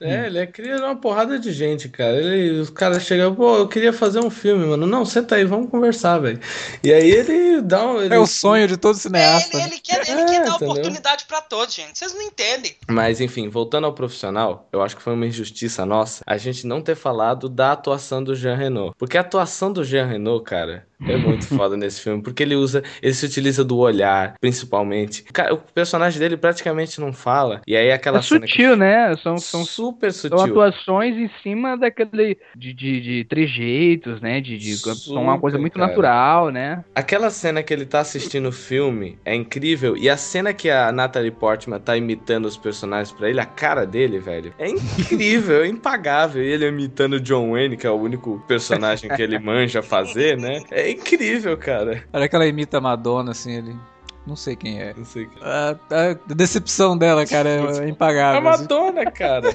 É, 0.01 0.27
ele 0.27 0.39
é 0.39 0.47
cria 0.47 0.77
uma 0.77 0.95
porrada 0.95 1.39
de 1.39 1.51
gente, 1.51 1.89
cara. 1.89 2.17
Ele, 2.17 2.61
os 2.61 2.69
caras 2.69 3.03
chegam, 3.03 3.35
pô, 3.35 3.57
eu 3.57 3.69
queria 3.69 3.93
fazer 3.93 4.21
um 4.21 4.29
filme, 4.29 4.67
mano. 4.67 4.87
Não, 4.87 5.05
senta 5.07 5.37
aí, 5.37 5.45
vamos 5.45 5.71
conversar, 5.71 6.19
velho. 6.19 6.39
E 6.83 6.93
aí 6.93 7.11
ele 7.11 7.63
dá 7.63 7.87
um. 7.87 8.01
Ele... 8.01 8.15
É 8.15 8.19
o 8.19 8.27
sonho 8.27 8.69
de 8.69 8.77
todo 8.77 8.97
cineasta. 8.97 9.57
É, 9.57 9.61
ele, 9.61 9.71
ele, 9.71 9.81
quer, 9.81 10.09
ele 10.09 10.21
é, 10.21 10.25
quer 10.27 10.45
dar 10.45 10.55
entendeu? 10.57 10.71
oportunidade 10.71 11.25
para 11.25 11.41
todos, 11.41 11.75
gente. 11.75 11.99
Vocês 11.99 12.13
não 12.13 12.23
entendem. 12.23 12.77
Mas, 12.89 13.21
enfim, 13.21 13.49
voltando 13.49 13.87
ao 13.87 13.95
profissional, 13.95 14.69
eu 14.71 14.83
acho 14.83 14.97
que 14.97 15.03
foi 15.03 15.15
uma 15.15 15.27
injustiça 15.27 15.87
nossa 15.87 16.23
a 16.27 16.37
gente 16.37 16.67
não 16.67 16.83
ter 16.83 16.95
falado 16.95 17.49
da 17.49 17.73
atuação 17.73 18.23
do 18.23 18.35
Jean 18.35 18.57
Renault. 18.57 18.95
Porque 18.99 19.17
a 19.17 19.23
atuação 19.23 19.73
do 19.73 19.83
Jean 19.83 20.07
Renault, 20.07 20.45
cara, 20.45 20.87
é 21.07 21.17
muito 21.17 21.47
foda 21.55 21.77
nesse 21.77 22.01
filme, 22.01 22.23
porque 22.23 22.43
ele 22.43 22.55
usa, 22.55 22.83
ele 23.03 23.15
se 23.15 23.27
utiliza 23.27 23.65
do 23.65 23.79
olhar, 23.79 24.35
principalmente. 24.41 25.25
O 25.53 25.57
personagem 25.57 26.19
dele 26.19 26.37
praticamente 26.37 27.01
não 27.01 27.13
fala, 27.13 27.61
e 27.67 27.77
aí 27.77 27.91
aquela 27.91 28.19
é 28.19 28.23
sutil, 28.23 28.71
que... 28.73 28.77
né? 28.77 29.17
São, 29.17 29.37
são 29.39 29.65
super 29.65 30.13
sutil. 30.13 30.39
São 30.39 30.47
atuações 30.47 31.17
em 31.17 31.31
cima 31.43 31.77
daquele 31.77 32.39
de, 32.57 32.73
de, 32.73 33.01
de 33.01 33.25
trejeitos, 33.25 34.21
né? 34.21 34.41
De, 34.41 34.57
de 34.57 34.77
são 34.77 35.23
uma 35.23 35.39
coisa 35.39 35.59
muito 35.59 35.75
cara. 35.75 35.89
natural, 35.89 36.51
né? 36.51 36.85
Aquela 36.95 37.31
cena 37.31 37.63
que 37.63 37.73
ele 37.73 37.87
tá 37.87 38.01
assistindo 38.01 38.49
o 38.49 38.53
filme 38.53 39.19
é 39.25 39.35
incrível, 39.35 39.97
e 39.97 40.09
a 40.09 40.17
cena 40.17 40.53
que 40.53 40.71
a 40.71 40.93
Natalie 40.93 41.31
Portman 41.31 41.79
tá 41.79 41.97
imitando 41.97 42.47
os 42.47 42.57
personagens 42.57 43.13
para 43.13 43.29
ele, 43.29 43.41
a 43.41 43.47
cara 43.47 43.87
dele, 43.87 44.19
velho, 44.19 44.53
é 44.59 44.69
incrível, 44.69 45.63
é 45.63 45.69
impagável. 45.69 46.43
E 46.43 46.47
ele 46.47 46.67
imitando 46.69 47.15
o 47.15 47.21
John 47.21 47.53
Wayne, 47.53 47.77
que 47.77 47.87
é 47.87 47.91
o 47.91 47.95
único 47.95 48.43
personagem 48.47 49.11
que 49.11 49.23
ele 49.23 49.39
manja 49.39 49.83
fazer, 49.83 50.37
né? 50.39 50.63
É 50.71 50.84
incrível, 50.91 51.57
cara. 51.57 52.05
Olha 52.13 52.29
que 52.29 52.35
ela 52.35 52.47
imita 52.47 52.79
a 52.79 52.81
Madonna, 52.81 53.33
assim, 53.33 53.57
ele. 53.57 53.77
Não 54.27 54.37
sei 54.37 54.57
quem 54.57 54.81
é. 54.81 54.95
Não 54.97 55.05
sei 55.05 55.27
quem 55.27 55.43
é. 55.43 55.47
A, 55.47 55.77
a 55.91 56.35
decepção 56.35 56.97
dela, 56.97 57.27
cara, 57.27 57.49
é 57.49 57.89
impagável. 57.89 58.49
A 58.49 58.53
assim. 58.55 58.63
Madonna, 58.63 59.03
assim. 59.03 59.11
cara. 59.11 59.55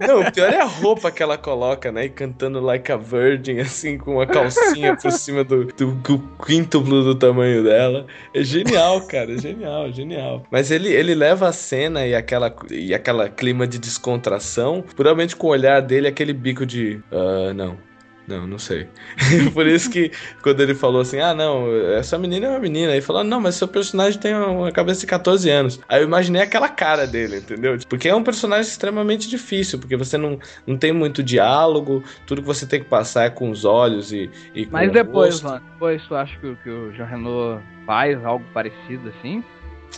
Não, 0.00 0.20
o 0.20 0.32
pior 0.32 0.52
é 0.52 0.60
a 0.60 0.64
roupa 0.64 1.10
que 1.10 1.22
ela 1.22 1.38
coloca, 1.38 1.92
né? 1.92 2.06
E 2.06 2.08
cantando 2.08 2.60
Like 2.60 2.90
a 2.90 2.96
Virgin, 2.96 3.60
assim, 3.60 3.96
com 3.96 4.14
uma 4.14 4.26
calcinha 4.26 4.96
por 4.96 5.12
cima 5.12 5.44
do, 5.44 5.66
do, 5.66 5.92
do 5.92 6.18
quíntuplo 6.44 7.04
do 7.04 7.14
tamanho 7.14 7.62
dela. 7.62 8.06
É 8.34 8.42
genial, 8.42 9.00
cara, 9.06 9.32
é 9.32 9.38
genial, 9.38 9.92
genial. 9.92 10.44
Mas 10.50 10.70
ele, 10.70 10.88
ele 10.92 11.14
leva 11.14 11.48
a 11.48 11.52
cena 11.52 12.04
e 12.06 12.14
aquela, 12.14 12.54
e 12.70 12.92
aquela 12.92 13.28
clima 13.28 13.66
de 13.66 13.78
descontração, 13.78 14.84
puramente 14.96 15.36
com 15.36 15.46
o 15.46 15.50
olhar 15.50 15.80
dele, 15.80 16.08
aquele 16.08 16.32
bico 16.32 16.66
de. 16.66 17.00
Uh, 17.12 17.54
não 17.54 17.93
não, 18.26 18.46
não 18.46 18.58
sei. 18.58 18.88
Por 19.52 19.66
isso 19.66 19.90
que 19.90 20.10
quando 20.42 20.60
ele 20.60 20.74
falou 20.74 21.02
assim, 21.02 21.20
ah, 21.20 21.34
não, 21.34 21.66
essa 21.92 22.18
menina 22.18 22.46
é 22.46 22.50
uma 22.50 22.58
menina. 22.58 22.92
Aí 22.92 23.00
falou, 23.00 23.22
não, 23.22 23.40
mas 23.40 23.56
seu 23.56 23.68
personagem 23.68 24.18
tem 24.18 24.34
uma 24.34 24.72
cabeça 24.72 25.00
de 25.00 25.06
14 25.06 25.50
anos. 25.50 25.80
Aí 25.88 26.00
eu 26.00 26.06
imaginei 26.06 26.42
aquela 26.42 26.68
cara 26.68 27.06
dele, 27.06 27.38
entendeu? 27.38 27.78
Porque 27.88 28.08
é 28.08 28.14
um 28.14 28.22
personagem 28.22 28.70
extremamente 28.70 29.28
difícil, 29.28 29.78
porque 29.78 29.96
você 29.96 30.16
não, 30.16 30.38
não 30.66 30.76
tem 30.76 30.92
muito 30.92 31.22
diálogo, 31.22 32.02
tudo 32.26 32.40
que 32.40 32.46
você 32.46 32.66
tem 32.66 32.82
que 32.82 32.88
passar 32.88 33.24
é 33.24 33.30
com 33.30 33.50
os 33.50 33.64
olhos 33.64 34.12
e, 34.12 34.30
e 34.54 34.66
Mas 34.70 34.90
depois, 34.90 35.42
mano, 35.42 35.62
depois 35.72 36.02
tu 36.06 36.14
acha 36.14 36.38
que, 36.38 36.54
que 36.62 36.70
o 36.70 36.92
Jean 36.92 37.06
Renault 37.06 37.62
faz 37.86 38.24
algo 38.24 38.44
parecido 38.54 39.10
assim? 39.10 39.44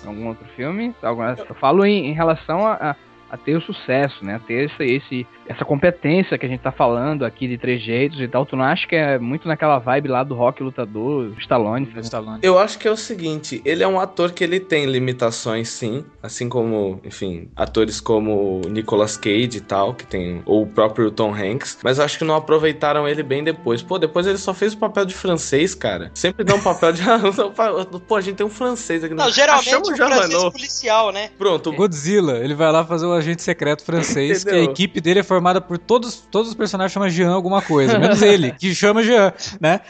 Algum 0.04 0.28
outro 0.28 0.46
filme? 0.56 0.94
Alguma... 1.00 1.36
Eu 1.38 1.54
falo 1.54 1.84
em, 1.84 2.08
em 2.08 2.12
relação 2.12 2.66
a, 2.66 2.74
a 2.74 2.96
a 3.30 3.36
ter 3.36 3.56
o 3.56 3.60
sucesso, 3.60 4.24
né? 4.24 4.36
A 4.36 4.38
ter 4.38 4.70
esse, 4.70 4.84
esse, 4.84 5.26
essa 5.48 5.64
competência 5.64 6.36
que 6.38 6.46
a 6.46 6.48
gente 6.48 6.60
tá 6.60 6.72
falando 6.72 7.24
aqui 7.24 7.48
de 7.48 7.58
trejeitos 7.58 8.20
e 8.20 8.28
tal. 8.28 8.44
Tu 8.46 8.56
não 8.56 8.64
acha 8.64 8.86
que 8.86 8.96
é 8.96 9.18
muito 9.18 9.46
naquela 9.48 9.78
vibe 9.78 10.08
lá 10.08 10.22
do 10.22 10.34
rock 10.34 10.62
lutador, 10.62 11.32
Stallone? 11.38 11.88
Stallone? 12.00 12.40
Eu 12.42 12.58
acho 12.58 12.78
que 12.78 12.86
é 12.86 12.90
o 12.90 12.96
seguinte, 12.96 13.60
ele 13.64 13.82
é 13.82 13.88
um 13.88 13.98
ator 13.98 14.32
que 14.32 14.42
ele 14.42 14.60
tem 14.60 14.86
limitações, 14.86 15.68
sim. 15.68 16.04
Assim 16.22 16.48
como, 16.48 17.00
enfim, 17.04 17.48
atores 17.56 18.00
como 18.00 18.60
Nicolas 18.68 19.16
Cage 19.16 19.58
e 19.58 19.60
tal, 19.60 19.94
que 19.94 20.06
tem, 20.06 20.42
ou 20.44 20.62
o 20.62 20.66
próprio 20.66 21.10
Tom 21.10 21.34
Hanks. 21.34 21.78
Mas 21.82 21.98
eu 21.98 22.04
acho 22.04 22.18
que 22.18 22.24
não 22.24 22.34
aproveitaram 22.34 23.08
ele 23.08 23.22
bem 23.22 23.42
depois. 23.42 23.82
Pô, 23.82 23.98
depois 23.98 24.26
ele 24.26 24.38
só 24.38 24.52
fez 24.52 24.72
o 24.72 24.78
papel 24.78 25.04
de 25.04 25.14
francês, 25.14 25.74
cara. 25.74 26.10
Sempre 26.14 26.44
dá 26.44 26.54
um 26.54 26.60
papel 26.60 26.92
de... 26.92 27.02
Pô, 28.06 28.16
a 28.16 28.20
gente 28.20 28.36
tem 28.36 28.46
um 28.46 28.50
francês 28.50 29.02
aqui. 29.04 29.14
No... 29.14 29.22
Não, 29.22 29.30
geralmente 29.30 29.68
Achamos 29.68 29.88
um 29.88 29.96
francês 29.96 30.44
policial, 30.44 31.12
né? 31.12 31.30
Pronto. 31.38 31.72
Godzilla, 31.72 32.38
ele 32.38 32.54
vai 32.54 32.70
lá 32.72 32.84
fazer 32.84 33.06
o 33.06 33.12
agente 33.12 33.42
secreto 33.42 33.84
francês, 33.84 34.44
que 34.44 34.50
a 34.50 34.62
equipe 34.62 35.00
dele 35.00 35.20
é 35.20 35.22
formada 35.36 35.60
por 35.60 35.76
todos, 35.76 36.26
todos 36.30 36.48
os 36.48 36.54
personagens 36.54 36.92
chamam 36.92 37.10
Jean 37.10 37.30
alguma 37.30 37.60
coisa, 37.60 37.98
menos 37.98 38.20
ele, 38.22 38.52
que 38.52 38.74
chama 38.74 39.02
Jean, 39.02 39.32
né? 39.60 39.80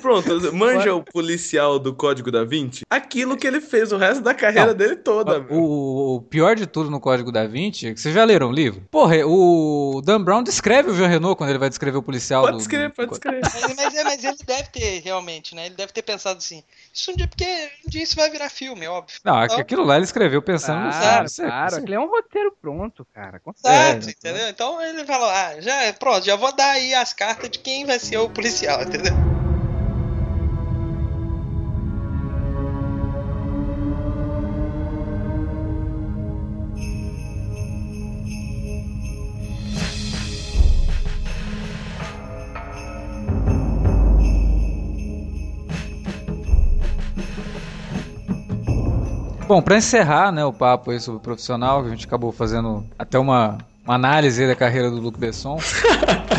Pronto, 0.00 0.52
manja 0.52 0.92
o 0.92 1.02
policial 1.02 1.78
do 1.78 1.94
Código 1.94 2.32
da 2.32 2.42
Vinci? 2.44 2.82
Aquilo 2.90 3.36
que 3.36 3.46
ele 3.46 3.60
fez 3.60 3.92
o 3.92 3.96
resto 3.96 4.22
da 4.22 4.34
carreira 4.34 4.68
Não, 4.68 4.74
dele 4.74 4.96
toda. 4.96 5.46
O, 5.48 6.16
o, 6.16 6.22
pior 6.22 6.56
de 6.56 6.66
tudo 6.66 6.90
no 6.90 6.98
Código 6.98 7.30
da 7.30 7.46
Vinci, 7.46 7.86
é 7.86 7.94
vocês 7.94 8.12
já 8.12 8.24
leram 8.24 8.48
o 8.48 8.52
livro? 8.52 8.82
Porra, 8.90 9.24
o 9.24 10.02
Dan 10.04 10.22
Brown 10.22 10.42
descreve 10.42 10.90
o 10.90 10.94
Jean 10.94 11.06
Renault 11.06 11.36
quando 11.36 11.50
ele 11.50 11.58
vai 11.58 11.68
descrever 11.68 11.98
o 11.98 12.02
policial. 12.02 12.42
Pode 12.42 12.56
descrever, 12.56 12.90
pode 12.90 13.10
descrever. 13.10 13.40
Mas, 13.42 13.76
mas, 13.76 13.94
é, 13.94 14.04
mas 14.04 14.24
ele 14.24 14.36
deve 14.44 14.68
ter, 14.70 15.00
realmente, 15.00 15.54
né? 15.54 15.66
Ele 15.66 15.76
deve 15.76 15.92
ter 15.92 16.02
pensado 16.02 16.38
assim, 16.38 16.64
isso 16.92 17.12
um 17.12 17.14
dia, 17.14 17.28
porque 17.28 17.70
um 17.86 17.88
dia 17.88 18.02
isso 18.02 18.16
vai 18.16 18.28
virar 18.30 18.48
filme, 18.48 18.88
óbvio. 18.88 19.20
Não, 19.24 19.44
então, 19.44 19.58
aquilo 19.58 19.84
lá 19.84 19.94
ele 19.94 20.04
escreveu 20.04 20.42
pensando 20.42 20.90
claro, 20.90 21.24
no 21.24 21.46
Claro, 21.46 21.76
aquilo 21.76 21.94
é 21.94 22.00
um 22.00 22.08
roteiro 22.08 22.56
pronto, 22.60 23.06
cara. 23.14 23.40
Certo, 23.54 24.10
entendeu? 24.10 24.48
Então 24.48 24.71
ele 24.80 25.04
falou, 25.04 25.28
ah, 25.28 25.60
já, 25.60 25.92
pronto, 25.98 26.24
já 26.24 26.36
vou 26.36 26.54
dar 26.54 26.70
aí 26.72 26.94
as 26.94 27.12
cartas 27.12 27.50
de 27.50 27.58
quem 27.58 27.84
vai 27.84 27.98
ser 27.98 28.18
o 28.18 28.30
policial, 28.30 28.82
entendeu? 28.82 29.12
Bom, 49.52 49.60
para 49.60 49.76
encerrar 49.76 50.32
né, 50.32 50.42
o 50.42 50.50
papo 50.50 50.92
aí 50.92 50.98
sobre 50.98 51.18
o 51.18 51.22
profissional, 51.22 51.82
que 51.82 51.88
a 51.88 51.90
gente 51.90 52.06
acabou 52.06 52.32
fazendo 52.32 52.86
até 52.98 53.18
uma, 53.18 53.58
uma 53.84 53.94
análise 53.94 54.46
da 54.46 54.54
carreira 54.54 54.90
do 54.90 55.00
Luc 55.00 55.18
Besson. 55.18 55.58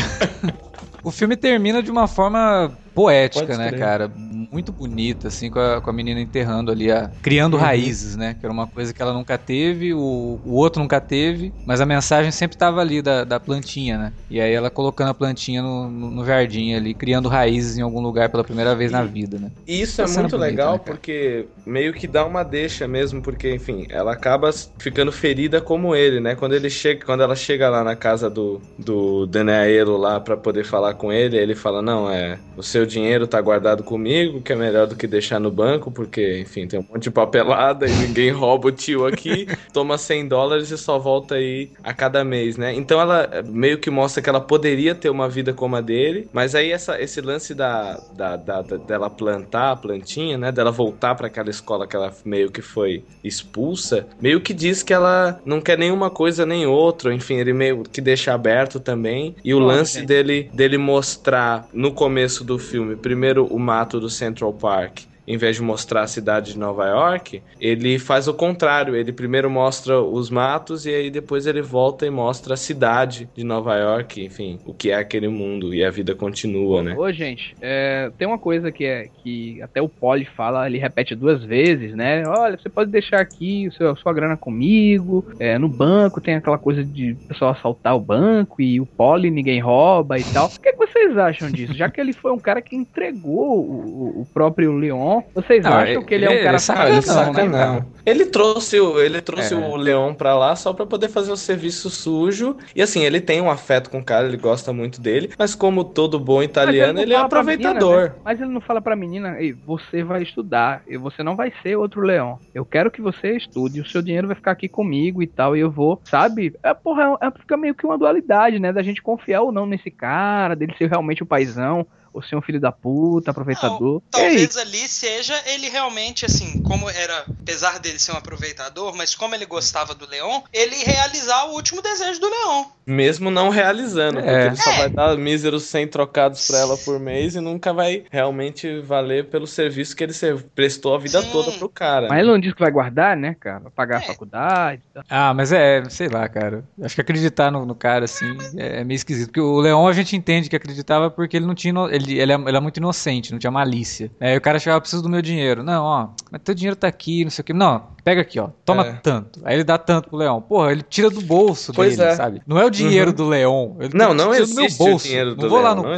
o 1.02 1.10
filme 1.10 1.36
termina 1.36 1.82
de 1.82 1.90
uma 1.90 2.08
forma 2.08 2.72
poética, 2.94 3.58
né, 3.58 3.72
cara? 3.72 4.10
Muito 4.16 4.72
bonita, 4.72 5.28
assim, 5.28 5.50
com 5.50 5.58
a, 5.58 5.80
com 5.80 5.90
a 5.90 5.92
menina 5.92 6.20
enterrando 6.20 6.70
ali, 6.70 6.90
a, 6.90 7.10
criando 7.20 7.54
uhum. 7.54 7.60
raízes, 7.60 8.16
né? 8.16 8.36
Que 8.38 8.46
era 8.46 8.52
uma 8.52 8.66
coisa 8.66 8.94
que 8.94 9.02
ela 9.02 9.12
nunca 9.12 9.36
teve, 9.36 9.92
o, 9.92 10.40
o 10.44 10.52
outro 10.54 10.80
nunca 10.80 11.00
teve, 11.00 11.52
mas 11.66 11.80
a 11.80 11.86
mensagem 11.86 12.30
sempre 12.30 12.54
estava 12.54 12.80
ali 12.80 13.02
da, 13.02 13.24
da 13.24 13.40
plantinha, 13.40 13.98
né? 13.98 14.12
E 14.30 14.40
aí 14.40 14.52
ela 14.52 14.70
colocando 14.70 15.08
a 15.08 15.14
plantinha 15.14 15.60
no, 15.60 15.90
no, 15.90 16.10
no, 16.10 16.24
jardim 16.24 16.74
ali, 16.74 16.94
criando 16.94 17.28
raízes 17.28 17.76
em 17.76 17.82
algum 17.82 18.00
lugar 18.00 18.28
pela 18.28 18.44
primeira 18.44 18.74
vez 18.74 18.90
e, 18.90 18.94
na 18.94 19.02
vida, 19.02 19.38
né? 19.38 19.50
E 19.66 19.80
isso 19.80 20.00
é 20.00 20.04
muito 20.04 20.16
bonita, 20.16 20.36
legal 20.36 20.72
né, 20.74 20.80
porque 20.84 21.46
meio 21.66 21.92
que 21.92 22.06
dá 22.06 22.24
uma 22.24 22.42
deixa 22.42 22.86
mesmo, 22.86 23.20
porque, 23.20 23.52
enfim, 23.52 23.86
ela 23.88 24.12
acaba 24.12 24.50
ficando 24.78 25.10
ferida 25.10 25.60
como 25.60 25.96
ele, 25.96 26.20
né? 26.20 26.34
Quando 26.34 26.54
ele 26.54 26.70
chega, 26.70 27.04
quando 27.04 27.22
ela 27.22 27.34
chega 27.34 27.68
lá 27.68 27.82
na 27.82 27.96
casa 27.96 28.30
do, 28.30 28.60
do 28.78 29.26
Danaelo 29.26 29.96
lá 29.96 30.20
para 30.20 30.36
poder 30.36 30.64
falar 30.64 30.94
com 30.94 31.12
ele, 31.12 31.36
ele 31.36 31.54
fala, 31.54 31.82
não, 31.82 32.10
é, 32.10 32.38
o 32.56 32.62
seu 32.62 32.83
seu 32.84 32.86
dinheiro 32.86 33.26
tá 33.26 33.40
guardado 33.40 33.82
comigo, 33.82 34.40
que 34.40 34.52
é 34.52 34.56
melhor 34.56 34.86
do 34.86 34.94
que 34.94 35.06
deixar 35.06 35.40
no 35.40 35.50
banco, 35.50 35.90
porque, 35.90 36.40
enfim, 36.40 36.66
tem 36.66 36.78
um 36.78 36.86
monte 36.88 37.04
de 37.04 37.10
papelada 37.10 37.86
e 37.86 37.92
ninguém 37.92 38.30
rouba 38.32 38.68
o 38.68 38.72
tio 38.72 39.06
aqui, 39.06 39.48
toma 39.72 39.98
100 39.98 40.28
dólares 40.28 40.70
e 40.70 40.78
só 40.78 40.98
volta 40.98 41.36
aí 41.36 41.70
a 41.82 41.92
cada 41.92 42.22
mês, 42.22 42.56
né? 42.56 42.74
Então 42.74 43.00
ela 43.00 43.28
eh, 43.32 43.42
meio 43.42 43.78
que 43.78 43.90
mostra 43.90 44.22
que 44.22 44.28
ela 44.28 44.40
poderia 44.40 44.94
ter 44.94 45.08
uma 45.08 45.28
vida 45.28 45.52
como 45.52 45.76
a 45.76 45.80
dele, 45.80 46.28
mas 46.32 46.54
aí 46.54 46.70
essa, 46.70 47.00
esse 47.00 47.20
lance 47.20 47.54
da, 47.54 48.00
da, 48.14 48.36
da, 48.36 48.62
da 48.62 48.76
dela 48.76 49.08
plantar 49.08 49.72
a 49.72 49.76
plantinha, 49.76 50.36
né? 50.36 50.52
Dela 50.52 50.70
voltar 50.70 51.14
para 51.14 51.26
aquela 51.26 51.50
escola 51.50 51.86
que 51.86 51.96
ela 51.96 52.12
meio 52.24 52.50
que 52.50 52.62
foi 52.62 53.02
expulsa, 53.22 54.06
meio 54.20 54.40
que 54.40 54.52
diz 54.52 54.82
que 54.82 54.92
ela 54.92 55.40
não 55.44 55.60
quer 55.60 55.78
nenhuma 55.78 56.10
coisa 56.10 56.44
nem 56.44 56.66
outra, 56.66 57.14
enfim, 57.14 57.36
ele 57.36 57.52
meio 57.52 57.82
que 57.84 58.00
deixa 58.00 58.34
aberto 58.34 58.78
também. 58.78 59.34
E 59.44 59.54
o 59.54 59.60
Nossa, 59.60 59.76
lance 59.76 60.02
dele, 60.02 60.50
dele 60.52 60.76
mostrar 60.76 61.66
no 61.72 61.92
começo 61.92 62.44
do 62.44 62.58
filme 62.58 62.73
filme, 62.74 62.96
primeiro 62.96 63.46
o 63.46 63.56
mato 63.56 64.00
do 64.00 64.10
Central 64.10 64.52
Park 64.52 65.02
em 65.26 65.36
vez 65.36 65.56
de 65.56 65.62
mostrar 65.62 66.02
a 66.02 66.06
cidade 66.06 66.52
de 66.52 66.58
Nova 66.58 66.86
York, 66.86 67.42
ele 67.60 67.98
faz 67.98 68.28
o 68.28 68.34
contrário. 68.34 68.94
Ele 68.94 69.12
primeiro 69.12 69.50
mostra 69.50 70.00
os 70.00 70.30
matos 70.30 70.86
e 70.86 70.90
aí 70.90 71.10
depois 71.10 71.46
ele 71.46 71.62
volta 71.62 72.06
e 72.06 72.10
mostra 72.10 72.54
a 72.54 72.56
cidade 72.56 73.28
de 73.34 73.44
Nova 73.44 73.76
York, 73.76 74.22
enfim, 74.22 74.58
o 74.64 74.74
que 74.74 74.90
é 74.90 74.94
aquele 74.94 75.28
mundo 75.28 75.74
e 75.74 75.84
a 75.84 75.90
vida 75.90 76.14
continua, 76.14 76.82
né? 76.82 76.94
Ô, 76.96 77.10
gente, 77.12 77.56
é, 77.60 78.10
tem 78.18 78.26
uma 78.26 78.38
coisa 78.38 78.70
que 78.70 78.84
é 78.84 79.08
que 79.22 79.60
até 79.62 79.80
o 79.80 79.88
Polly 79.88 80.26
fala, 80.36 80.66
ele 80.66 80.78
repete 80.78 81.14
duas 81.14 81.42
vezes, 81.44 81.94
né? 81.94 82.26
Olha, 82.26 82.58
você 82.58 82.68
pode 82.68 82.90
deixar 82.90 83.20
aqui 83.20 83.68
o 83.68 83.72
seu, 83.72 83.90
a 83.90 83.96
sua 83.96 84.12
grana 84.12 84.36
comigo. 84.36 85.24
É, 85.38 85.58
no 85.58 85.68
banco 85.68 86.20
tem 86.20 86.34
aquela 86.34 86.58
coisa 86.58 86.84
de 86.84 87.14
pessoal 87.28 87.52
assaltar 87.52 87.96
o 87.96 88.00
banco 88.00 88.60
e 88.60 88.80
o 88.80 88.86
Polly 88.86 89.30
ninguém 89.30 89.60
rouba 89.60 90.18
e 90.18 90.24
tal. 90.24 90.46
O 90.46 90.60
que, 90.60 90.68
é 90.68 90.72
que 90.72 90.78
vocês 90.78 91.16
acham 91.16 91.50
disso? 91.50 91.74
Já 91.74 91.88
que 91.88 92.00
ele 92.00 92.12
foi 92.12 92.32
um 92.32 92.38
cara 92.38 92.60
que 92.60 92.76
entregou 92.76 93.58
o, 93.58 94.22
o 94.22 94.26
próprio 94.32 94.72
Leon 94.72 95.13
vocês 95.34 95.62
não, 95.62 95.72
acham 95.72 96.02
que 96.02 96.14
ele 96.14 96.24
é 96.24 96.30
um 96.30 96.42
cara 96.42 96.58
saca, 96.58 96.88
ele 96.88 97.02
saca, 97.02 97.44
né, 97.44 97.48
não. 97.48 97.94
Ele 98.06 98.26
trouxe, 98.26 98.76
ele 98.76 99.20
trouxe 99.20 99.54
é. 99.54 99.56
o 99.56 99.76
Leão 99.76 100.14
pra 100.14 100.36
lá 100.36 100.54
só 100.54 100.72
pra 100.72 100.84
poder 100.84 101.08
fazer 101.08 101.32
o 101.32 101.36
serviço 101.36 101.88
sujo. 101.88 102.56
E 102.74 102.82
assim, 102.82 103.02
ele 103.02 103.20
tem 103.20 103.40
um 103.40 103.50
afeto 103.50 103.88
com 103.88 103.98
o 103.98 104.04
cara, 104.04 104.26
ele 104.26 104.36
gosta 104.36 104.72
muito 104.72 105.00
dele. 105.00 105.30
Mas 105.38 105.54
como 105.54 105.84
todo 105.84 106.18
bom 106.18 106.42
italiano, 106.42 106.98
ele, 106.98 107.12
ele 107.12 107.14
é 107.14 107.18
aproveitador. 107.18 107.96
Menina, 107.96 108.08
né? 108.08 108.20
Mas 108.24 108.40
ele 108.40 108.50
não 108.50 108.60
fala 108.60 108.80
pra 108.80 108.94
menina, 108.94 109.40
Ei, 109.40 109.52
você 109.52 110.02
vai 110.02 110.22
estudar, 110.22 110.82
e 110.86 110.96
você 110.96 111.22
não 111.22 111.34
vai 111.34 111.52
ser 111.62 111.76
outro 111.76 112.02
leão. 112.02 112.38
Eu 112.54 112.64
quero 112.64 112.90
que 112.90 113.00
você 113.00 113.36
estude, 113.36 113.80
o 113.80 113.86
seu 113.86 114.02
dinheiro 114.02 114.26
vai 114.26 114.36
ficar 114.36 114.50
aqui 114.50 114.68
comigo 114.68 115.22
e 115.22 115.26
tal, 115.26 115.56
e 115.56 115.60
eu 115.60 115.70
vou, 115.70 116.00
sabe? 116.04 116.54
É, 116.62 116.74
porra, 116.74 117.16
é, 117.20 117.30
fica 117.30 117.56
meio 117.56 117.74
que 117.74 117.86
uma 117.86 117.98
dualidade, 117.98 118.58
né? 118.58 118.72
Da 118.72 118.82
gente 118.82 119.02
confiar 119.02 119.42
ou 119.42 119.52
não 119.52 119.66
nesse 119.66 119.90
cara, 119.90 120.54
dele 120.54 120.74
ser 120.76 120.88
realmente 120.88 121.22
o 121.22 121.26
paizão 121.26 121.86
ou 122.14 122.22
ser 122.22 122.36
um 122.36 122.40
filho 122.40 122.60
da 122.60 122.70
puta, 122.70 123.32
aproveitador. 123.32 123.94
Não, 123.94 124.02
talvez 124.08 124.56
ali 124.56 124.88
seja 124.88 125.34
ele 125.46 125.68
realmente, 125.68 126.24
assim, 126.24 126.62
como 126.62 126.88
era, 126.88 127.24
apesar 127.42 127.80
dele 127.80 127.98
ser 127.98 128.12
um 128.12 128.16
aproveitador, 128.16 128.96
mas 128.96 129.14
como 129.16 129.34
ele 129.34 129.44
gostava 129.44 129.94
do 129.94 130.08
Leon, 130.08 130.42
ele 130.52 130.76
realizar 130.76 131.46
o 131.46 131.54
último 131.54 131.82
desejo 131.82 132.20
do 132.20 132.30
Leon. 132.30 132.64
Mesmo 132.86 133.30
não 133.30 133.48
realizando, 133.48 134.18
é. 134.18 134.22
porque 134.22 134.46
ele 134.46 134.56
só 134.56 134.70
é. 134.70 134.78
vai 134.78 134.90
dar 134.90 135.16
míseros 135.16 135.64
100 135.64 135.88
trocados 135.88 136.46
pra 136.46 136.58
ela 136.58 136.76
por 136.76 137.00
mês 137.00 137.34
e 137.34 137.40
nunca 137.40 137.72
vai 137.72 138.04
realmente 138.10 138.80
valer 138.80 139.26
pelo 139.26 139.46
serviço 139.46 139.96
que 139.96 140.04
ele 140.04 140.12
prestou 140.54 140.94
a 140.94 140.98
vida 140.98 141.20
Sim. 141.22 141.30
toda 141.30 141.50
pro 141.52 141.68
cara. 141.68 142.08
Mas 142.08 142.18
ele 142.18 142.30
não 142.30 142.38
diz 142.38 142.52
que 142.52 142.60
vai 142.60 142.70
guardar, 142.70 143.16
né, 143.16 143.34
cara? 143.40 143.70
Pagar 143.74 143.96
é. 143.96 144.04
a 144.04 144.06
faculdade. 144.06 144.82
Tá. 144.92 145.02
Ah, 145.08 145.34
mas 145.34 145.50
é, 145.50 145.82
sei 145.88 146.08
lá, 146.08 146.28
cara. 146.28 146.62
Acho 146.82 146.94
que 146.94 147.00
acreditar 147.00 147.50
no, 147.50 147.64
no 147.64 147.74
cara, 147.74 148.04
assim, 148.04 148.36
é, 148.56 148.80
é 148.80 148.84
meio 148.84 148.96
esquisito. 148.96 149.28
Porque 149.28 149.40
o 149.40 149.60
Leon 149.60 149.88
a 149.88 149.92
gente 149.92 150.14
entende 150.14 150.50
que 150.50 150.56
acreditava 150.56 151.10
porque 151.10 151.38
ele 151.38 151.46
não 151.46 151.54
tinha. 151.54 151.74
Ele 151.90 152.03
ele, 152.04 152.20
ele, 152.20 152.32
é, 152.32 152.34
ele 152.34 152.56
é 152.56 152.60
muito 152.60 152.76
inocente, 152.76 153.32
não 153.32 153.38
tinha 153.38 153.50
malícia. 153.50 154.10
Aí 154.20 154.36
o 154.36 154.40
cara 154.40 154.58
chegava, 154.58 154.80
preciso 154.80 155.02
do 155.02 155.08
meu 155.08 155.22
dinheiro. 155.22 155.62
Não, 155.62 155.84
ó, 155.84 156.08
mas 156.30 156.40
teu 156.42 156.54
dinheiro 156.54 156.76
tá 156.76 156.86
aqui, 156.86 157.24
não 157.24 157.30
sei 157.30 157.42
o 157.42 157.44
que. 157.44 157.52
Não, 157.52 157.88
pega 158.02 158.20
aqui, 158.20 158.38
ó, 158.38 158.48
toma 158.64 158.86
é. 158.86 158.92
tanto. 159.02 159.40
Aí 159.44 159.54
ele 159.54 159.64
dá 159.64 159.78
tanto 159.78 160.08
pro 160.08 160.18
Leão. 160.18 160.40
Porra, 160.40 160.72
ele 160.72 160.82
tira 160.82 161.10
do 161.10 161.20
bolso 161.20 161.72
pois 161.72 161.96
dele, 161.96 162.10
é. 162.10 162.14
sabe? 162.14 162.42
Não 162.46 162.58
é 162.58 162.64
o 162.64 162.70
dinheiro 162.70 163.10
uhum. 163.10 163.16
do 163.16 163.28
Leão. 163.28 163.76
Ele 163.80 163.96
não, 163.96 164.12
não 164.12 164.34
existe 164.34 164.54
do 164.54 164.60
meu 164.60 164.70
bolso. 164.76 165.06
o 165.06 165.08
dinheiro 165.08 165.34
do 165.34 165.42
Não 165.42 165.48
vou 165.48 165.60
lá 165.60 165.74
no 165.74 165.82
não 165.82 165.94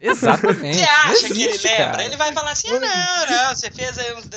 Exatamente. 0.00 0.78
Você 0.78 0.84
acha 0.84 1.26
que 1.34 1.42
ele 1.42 1.52
lembra? 1.52 1.76
Cara. 1.76 2.04
Ele 2.04 2.16
vai 2.16 2.32
falar 2.32 2.50
assim, 2.52 2.68
ah, 2.68 2.80
não, 2.80 3.36
não, 3.36 3.54
você 3.54 3.70
fez 3.70 3.98
aí 3.98 4.14
uns 4.14 4.28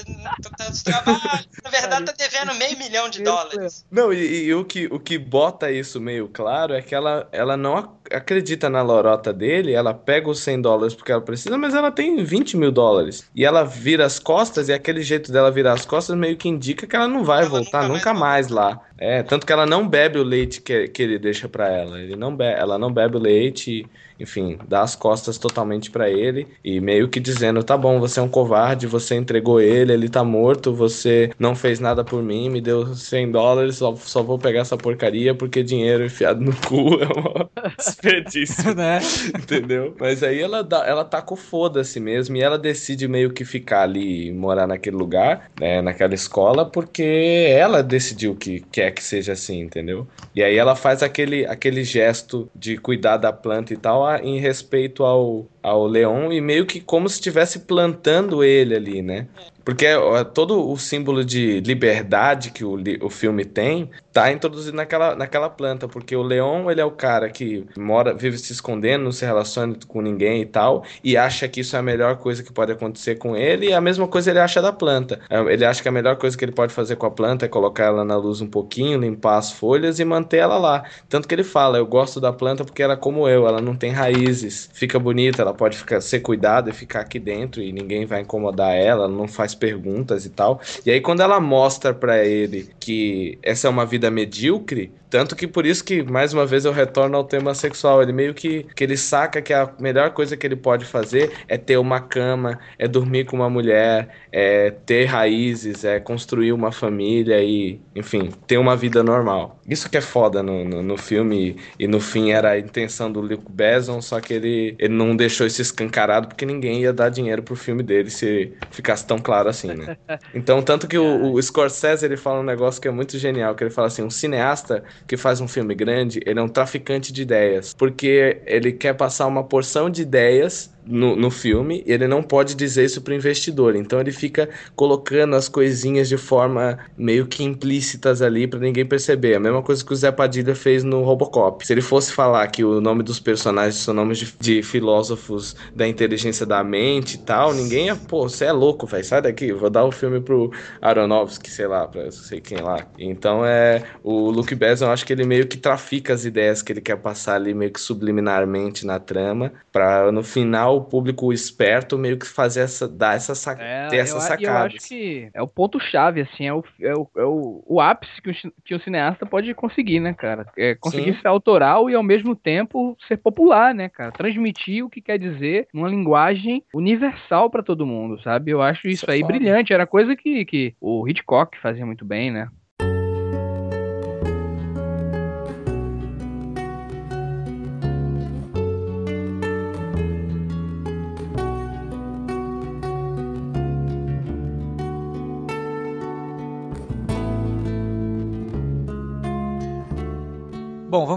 tantos 0.57 0.83
trabalhos. 0.83 1.47
Na 1.63 1.69
verdade, 1.69 2.05
tá 2.05 2.13
devendo 2.17 2.53
meio 2.55 2.77
milhão 2.77 3.09
de 3.09 3.23
dólares. 3.23 3.85
Não, 3.91 4.11
e, 4.11 4.45
e, 4.45 4.53
o, 4.53 4.65
que, 4.65 4.87
o 4.87 4.99
que 4.99 5.17
bota 5.17 5.71
isso 5.71 5.99
meio 5.99 6.27
claro 6.27 6.73
é 6.73 6.81
que 6.81 6.95
ela, 6.95 7.27
ela 7.31 7.55
não 7.55 7.77
acredita 8.11 8.69
na 8.69 8.81
lorota 8.81 9.31
dele, 9.33 9.73
ela 9.73 9.93
pega 9.93 10.29
os 10.29 10.39
100 10.39 10.61
dólares 10.61 10.95
porque 10.95 11.11
ela 11.11 11.21
precisa, 11.21 11.57
mas 11.57 11.73
ela 11.73 11.91
tem 11.91 12.23
20 12.23 12.57
mil 12.57 12.71
dólares. 12.71 13.29
E 13.35 13.45
ela 13.45 13.63
vira 13.63 14.05
as 14.05 14.19
costas, 14.19 14.69
e 14.69 14.73
aquele 14.73 15.01
jeito 15.01 15.31
dela 15.31 15.51
virar 15.51 15.73
as 15.73 15.85
costas 15.85 16.15
meio 16.17 16.37
que 16.37 16.49
indica 16.49 16.87
que 16.87 16.95
ela 16.95 17.07
não 17.07 17.23
vai 17.23 17.41
ela 17.41 17.49
voltar 17.49 17.83
nunca, 17.83 17.93
nunca 17.93 18.13
mais, 18.13 18.47
mais 18.47 18.47
lá. 18.49 18.81
É, 18.99 19.23
tanto 19.23 19.45
que 19.45 19.53
ela 19.53 19.65
não 19.65 19.87
bebe 19.87 20.19
o 20.19 20.23
leite 20.23 20.61
que, 20.61 20.87
que 20.89 21.01
ele 21.01 21.17
deixa 21.17 21.47
para 21.47 21.69
ela. 21.69 21.99
Ele 21.99 22.15
não 22.15 22.35
bebe, 22.35 22.59
ela 22.59 22.77
não 22.77 22.91
bebe 22.91 23.15
o 23.15 23.19
leite. 23.19 23.71
E 23.71 23.85
enfim, 24.19 24.59
dá 24.67 24.81
as 24.81 24.95
costas 24.95 25.37
totalmente 25.37 25.89
para 25.89 26.09
ele 26.09 26.47
e 26.63 26.81
meio 26.81 27.07
que 27.07 27.19
dizendo: 27.19 27.63
tá 27.63 27.77
bom, 27.77 27.99
você 27.99 28.19
é 28.19 28.23
um 28.23 28.27
covarde, 28.27 28.85
você 28.85 29.15
entregou 29.15 29.61
ele, 29.61 29.93
ele 29.93 30.09
tá 30.09 30.23
morto, 30.23 30.73
você 30.73 31.31
não 31.39 31.55
fez 31.55 31.79
nada 31.79 32.03
por 32.03 32.21
mim, 32.21 32.49
me 32.49 32.59
deu 32.59 32.93
100 32.93 33.31
dólares, 33.31 33.77
só, 33.77 33.95
só 33.95 34.21
vou 34.21 34.37
pegar 34.37 34.61
essa 34.61 34.75
porcaria 34.75 35.33
porque 35.33 35.63
dinheiro 35.63 36.05
enfiado 36.05 36.41
no 36.41 36.53
cu 36.53 36.99
é 37.01 37.07
um 37.07 37.71
desperdício, 37.77 38.75
né? 38.75 38.99
Entendeu? 39.27 39.95
Mas 39.97 40.21
aí 40.21 40.41
ela, 40.41 40.63
dá, 40.63 40.85
ela 40.85 41.05
tá 41.05 41.21
com 41.21 41.37
foda-se 41.37 41.99
mesmo 41.99 42.35
e 42.35 42.41
ela 42.41 42.57
decide 42.57 43.07
meio 43.07 43.31
que 43.31 43.45
ficar 43.45 43.83
ali, 43.83 44.33
morar 44.33 44.67
naquele 44.67 44.97
lugar, 44.97 45.49
né, 45.59 45.81
naquela 45.81 46.13
escola, 46.13 46.65
porque 46.65 47.47
ela 47.49 47.81
decidiu 47.81 48.35
que 48.35 48.59
quer 48.71 48.88
que 48.91 49.03
seja 49.03 49.33
assim, 49.33 49.61
entendeu? 49.61 50.07
E 50.35 50.43
aí 50.43 50.57
ela 50.57 50.75
faz 50.75 51.03
aquele, 51.03 51.45
aquele 51.45 51.83
gesto 51.83 52.49
de 52.55 52.77
cuidar 52.77 53.17
da 53.17 53.31
planta 53.31 53.73
e 53.73 53.77
tal 53.77 54.07
em 54.17 54.39
respeito 54.39 55.03
ao, 55.03 55.47
ao 55.61 55.85
Leão 55.85 56.31
e 56.31 56.41
meio 56.41 56.65
que 56.65 56.79
como 56.79 57.07
se 57.09 57.15
estivesse 57.15 57.59
plantando 57.59 58.43
ele 58.43 58.75
ali, 58.75 59.01
né? 59.01 59.27
Porque 59.63 59.85
todo 60.33 60.71
o 60.71 60.77
símbolo 60.77 61.23
de 61.23 61.59
liberdade 61.59 62.51
que 62.51 62.65
o, 62.65 62.77
o 63.01 63.09
filme 63.09 63.45
tem 63.45 63.89
tá 64.11 64.31
introduzido 64.31 64.75
naquela, 64.75 65.15
naquela 65.15 65.49
planta, 65.49 65.87
porque 65.87 66.15
o 66.15 66.21
leão, 66.21 66.69
ele 66.69 66.81
é 66.81 66.85
o 66.85 66.91
cara 66.91 67.29
que 67.29 67.65
mora, 67.77 68.13
vive 68.13 68.37
se 68.37 68.51
escondendo, 68.51 69.03
não 69.03 69.11
se 69.11 69.25
relaciona 69.25 69.75
com 69.87 70.01
ninguém 70.01 70.41
e 70.41 70.45
tal, 70.45 70.83
e 71.03 71.15
acha 71.15 71.47
que 71.47 71.61
isso 71.61 71.75
é 71.75 71.79
a 71.79 71.83
melhor 71.83 72.17
coisa 72.17 72.43
que 72.43 72.51
pode 72.51 72.71
acontecer 72.71 73.15
com 73.15 73.35
ele, 73.35 73.67
e 73.67 73.73
a 73.73 73.81
mesma 73.81 74.07
coisa 74.07 74.31
ele 74.31 74.39
acha 74.39 74.61
da 74.61 74.71
planta. 74.71 75.19
É, 75.29 75.39
ele 75.53 75.65
acha 75.65 75.81
que 75.81 75.89
a 75.89 75.91
melhor 75.91 76.15
coisa 76.17 76.37
que 76.37 76.43
ele 76.43 76.51
pode 76.51 76.73
fazer 76.73 76.95
com 76.95 77.05
a 77.05 77.11
planta 77.11 77.45
é 77.45 77.47
colocar 77.47 77.85
ela 77.85 78.03
na 78.03 78.15
luz 78.17 78.41
um 78.41 78.47
pouquinho, 78.47 78.99
limpar 78.99 79.37
as 79.37 79.51
folhas 79.51 79.99
e 79.99 80.05
manter 80.05 80.37
ela 80.37 80.57
lá. 80.57 80.83
Tanto 81.07 81.27
que 81.27 81.35
ele 81.35 81.43
fala, 81.43 81.77
eu 81.77 81.85
gosto 81.85 82.19
da 82.19 82.33
planta 82.33 82.65
porque 82.65 82.81
ela 82.81 82.93
é 82.93 82.97
como 82.97 83.27
eu, 83.27 83.47
ela 83.47 83.61
não 83.61 83.75
tem 83.75 83.91
raízes, 83.91 84.69
fica 84.73 84.97
bonita, 84.99 85.41
ela 85.41 85.53
pode 85.53 85.77
ficar, 85.77 86.01
ser 86.01 86.19
cuidada 86.19 86.69
e 86.69 86.73
ficar 86.73 87.01
aqui 87.01 87.19
dentro 87.19 87.61
e 87.61 87.71
ninguém 87.71 88.05
vai 88.05 88.21
incomodar 88.21 88.75
ela, 88.75 89.07
não 89.07 89.27
faz 89.27 89.53
perguntas 89.53 90.25
e 90.25 90.29
tal. 90.29 90.59
E 90.85 90.91
aí 90.91 91.01
quando 91.01 91.21
ela 91.21 91.39
mostra 91.39 91.93
para 91.93 92.25
ele 92.25 92.69
que 92.79 93.37
essa 93.43 93.67
é 93.67 93.69
uma 93.69 93.85
vida 93.85 94.08
medíocre, 94.09 94.91
tanto 95.09 95.35
que 95.35 95.47
por 95.47 95.65
isso 95.65 95.83
que, 95.83 96.03
mais 96.03 96.33
uma 96.33 96.45
vez, 96.45 96.65
eu 96.65 96.71
retorno 96.71 97.17
ao 97.17 97.23
tema 97.23 97.53
sexual. 97.55 98.01
Ele 98.01 98.13
meio 98.13 98.33
que, 98.33 98.63
que 98.75 98.83
ele 98.83 98.95
saca 98.95 99.41
que 99.41 99.53
a 99.53 99.71
melhor 99.79 100.11
coisa 100.11 100.37
que 100.37 100.45
ele 100.45 100.55
pode 100.55 100.85
fazer 100.85 101.31
é 101.47 101.57
ter 101.57 101.77
uma 101.77 101.99
cama, 101.99 102.59
é 102.77 102.87
dormir 102.87 103.25
com 103.25 103.35
uma 103.35 103.49
mulher, 103.49 104.09
é 104.31 104.71
ter 104.71 105.05
raízes, 105.05 105.83
é 105.83 105.99
construir 105.99 106.53
uma 106.53 106.71
família 106.71 107.41
e, 107.41 107.81
enfim, 107.95 108.29
ter 108.45 108.57
uma 108.57 108.75
vida 108.75 109.03
normal. 109.03 109.59
Isso 109.67 109.89
que 109.89 109.97
é 109.97 110.01
foda 110.01 110.43
no, 110.43 110.63
no, 110.63 110.83
no 110.83 110.97
filme 110.97 111.57
e, 111.77 111.87
no 111.87 111.99
fim 111.99 112.31
era 112.31 112.51
a 112.51 112.59
intenção 112.59 113.11
do 113.11 113.21
Luke 113.21 113.51
Besson, 113.51 114.01
só 114.01 114.19
que 114.19 114.33
ele, 114.33 114.75
ele 114.77 114.93
não 114.93 115.15
deixou 115.15 115.45
isso 115.47 115.61
escancarado 115.61 116.27
porque 116.27 116.45
ninguém 116.45 116.81
ia 116.81 116.93
dar 116.93 117.09
dinheiro 117.09 117.41
pro 117.41 117.55
filme 117.55 117.83
dele 117.83 118.09
se 118.09 118.53
ficasse 118.71 119.05
tão 119.05 119.17
claro 119.17 119.49
assim, 119.49 119.73
né? 119.73 119.97
Então, 120.33 120.61
tanto 120.61 120.87
que 120.87 120.97
o, 120.97 121.33
o 121.33 121.41
Scorsese, 121.41 122.05
ele 122.05 122.17
fala 122.17 122.39
um 122.39 122.43
negócio 122.43 122.81
que 122.81 122.87
é 122.87 122.91
muito 122.91 123.17
genial, 123.17 123.55
que 123.55 123.63
ele 123.63 123.71
fala 123.71 123.87
assim, 123.87 124.03
um 124.03 124.09
cineasta 124.09 124.83
que 125.07 125.17
faz 125.17 125.41
um 125.41 125.47
filme 125.47 125.73
grande, 125.75 126.19
ele 126.25 126.39
é 126.39 126.43
um 126.43 126.47
traficante 126.47 127.11
de 127.11 127.21
ideias, 127.21 127.73
porque 127.73 128.41
ele 128.45 128.71
quer 128.71 128.93
passar 128.93 129.27
uma 129.27 129.43
porção 129.43 129.89
de 129.89 130.01
ideias 130.01 130.71
no, 130.89 131.15
no 131.15 131.29
filme, 131.29 131.83
ele 131.85 132.07
não 132.07 132.23
pode 132.23 132.55
dizer 132.55 132.83
isso 132.83 133.01
pro 133.01 133.13
investidor. 133.13 133.75
Então 133.75 133.99
ele 133.99 134.11
fica 134.11 134.49
colocando 134.75 135.35
as 135.35 135.47
coisinhas 135.47 136.09
de 136.09 136.17
forma 136.17 136.79
meio 136.97 137.27
que 137.27 137.43
implícitas 137.43 138.21
ali 138.21 138.47
para 138.47 138.59
ninguém 138.59 138.85
perceber. 138.85 139.35
A 139.35 139.39
mesma 139.39 139.61
coisa 139.61 139.85
que 139.85 139.93
o 139.93 139.95
Zé 139.95 140.11
Padilha 140.11 140.55
fez 140.55 140.83
no 140.83 141.03
Robocop. 141.03 141.65
Se 141.65 141.73
ele 141.73 141.81
fosse 141.81 142.11
falar 142.11 142.47
que 142.47 142.63
o 142.63 142.81
nome 142.81 143.03
dos 143.03 143.19
personagens 143.19 143.75
são 143.75 143.93
nomes 143.93 144.17
de, 144.17 144.33
de 144.39 144.63
filósofos 144.63 145.55
da 145.75 145.87
inteligência 145.87 146.45
da 146.45 146.63
mente 146.63 147.15
e 147.15 147.19
tal, 147.19 147.53
ninguém 147.53 147.85
ia, 147.85 147.95
pô, 147.95 148.27
você 148.27 148.45
é 148.45 148.51
louco, 148.51 148.87
velho, 148.87 149.03
sai 149.03 149.21
daqui, 149.21 149.51
vou 149.53 149.69
dar 149.69 149.85
o 149.85 149.91
filme 149.91 150.19
pro 150.19 150.51
Aronofsky, 150.81 151.51
sei 151.51 151.67
lá, 151.67 151.87
pra 151.87 152.09
sei 152.11 152.41
quem 152.41 152.59
lá. 152.59 152.87
Então 152.97 153.45
é, 153.45 153.83
o 154.03 154.31
Luke 154.31 154.55
Besson, 154.55 154.85
eu 154.85 154.91
acho 154.91 155.05
que 155.05 155.13
ele 155.13 155.25
meio 155.25 155.45
que 155.45 155.57
trafica 155.57 156.13
as 156.13 156.25
ideias 156.25 156.61
que 156.61 156.71
ele 156.71 156.81
quer 156.81 156.97
passar 156.97 157.35
ali 157.35 157.53
meio 157.53 157.71
que 157.71 157.79
subliminarmente 157.79 158.85
na 158.85 158.99
trama, 158.99 159.53
para 159.71 160.11
no 160.11 160.23
final 160.23 160.78
o 160.79 160.85
público 160.85 161.31
esperto 161.31 161.97
meio 161.97 162.17
que 162.17 162.27
fazer 162.27 162.61
essa, 162.61 162.87
dar 162.87 163.15
essa 163.15 163.35
sac... 163.35 163.59
é, 163.61 163.87
ter 163.87 163.97
essa 163.97 164.19
sacada. 164.19 164.73
Eu 164.73 164.77
acho 164.77 164.87
que 164.87 165.29
é 165.33 165.41
o 165.41 165.47
ponto-chave, 165.47 166.21
assim, 166.21 166.47
é 166.47 166.53
o, 166.53 166.63
é 166.81 166.93
o, 166.93 167.09
é 167.17 167.23
o, 167.23 167.63
o 167.65 167.81
ápice 167.81 168.21
que 168.21 168.29
o, 168.29 168.33
que 168.63 168.75
o 168.75 168.81
cineasta 168.81 169.25
pode 169.25 169.53
conseguir, 169.53 169.99
né, 169.99 170.13
cara? 170.13 170.45
É 170.57 170.75
conseguir 170.75 171.13
Sim. 171.13 171.21
ser 171.21 171.27
autoral 171.27 171.89
e 171.89 171.95
ao 171.95 172.03
mesmo 172.03 172.35
tempo 172.35 172.97
ser 173.07 173.17
popular, 173.17 173.73
né, 173.73 173.89
cara? 173.89 174.11
Transmitir 174.11 174.85
o 174.85 174.89
que 174.89 175.01
quer 175.01 175.17
dizer 175.17 175.67
numa 175.73 175.89
linguagem 175.89 176.63
universal 176.73 177.49
para 177.49 177.63
todo 177.63 177.85
mundo, 177.85 178.21
sabe? 178.21 178.51
Eu 178.51 178.61
acho 178.61 178.87
isso, 178.87 179.03
isso 179.03 179.11
é 179.11 179.15
aí 179.15 179.23
brilhante. 179.23 179.73
Era 179.73 179.85
coisa 179.85 180.15
que, 180.15 180.45
que 180.45 180.75
o 180.79 181.07
Hitchcock 181.07 181.57
fazia 181.59 181.85
muito 181.85 182.05
bem, 182.05 182.31
né? 182.31 182.49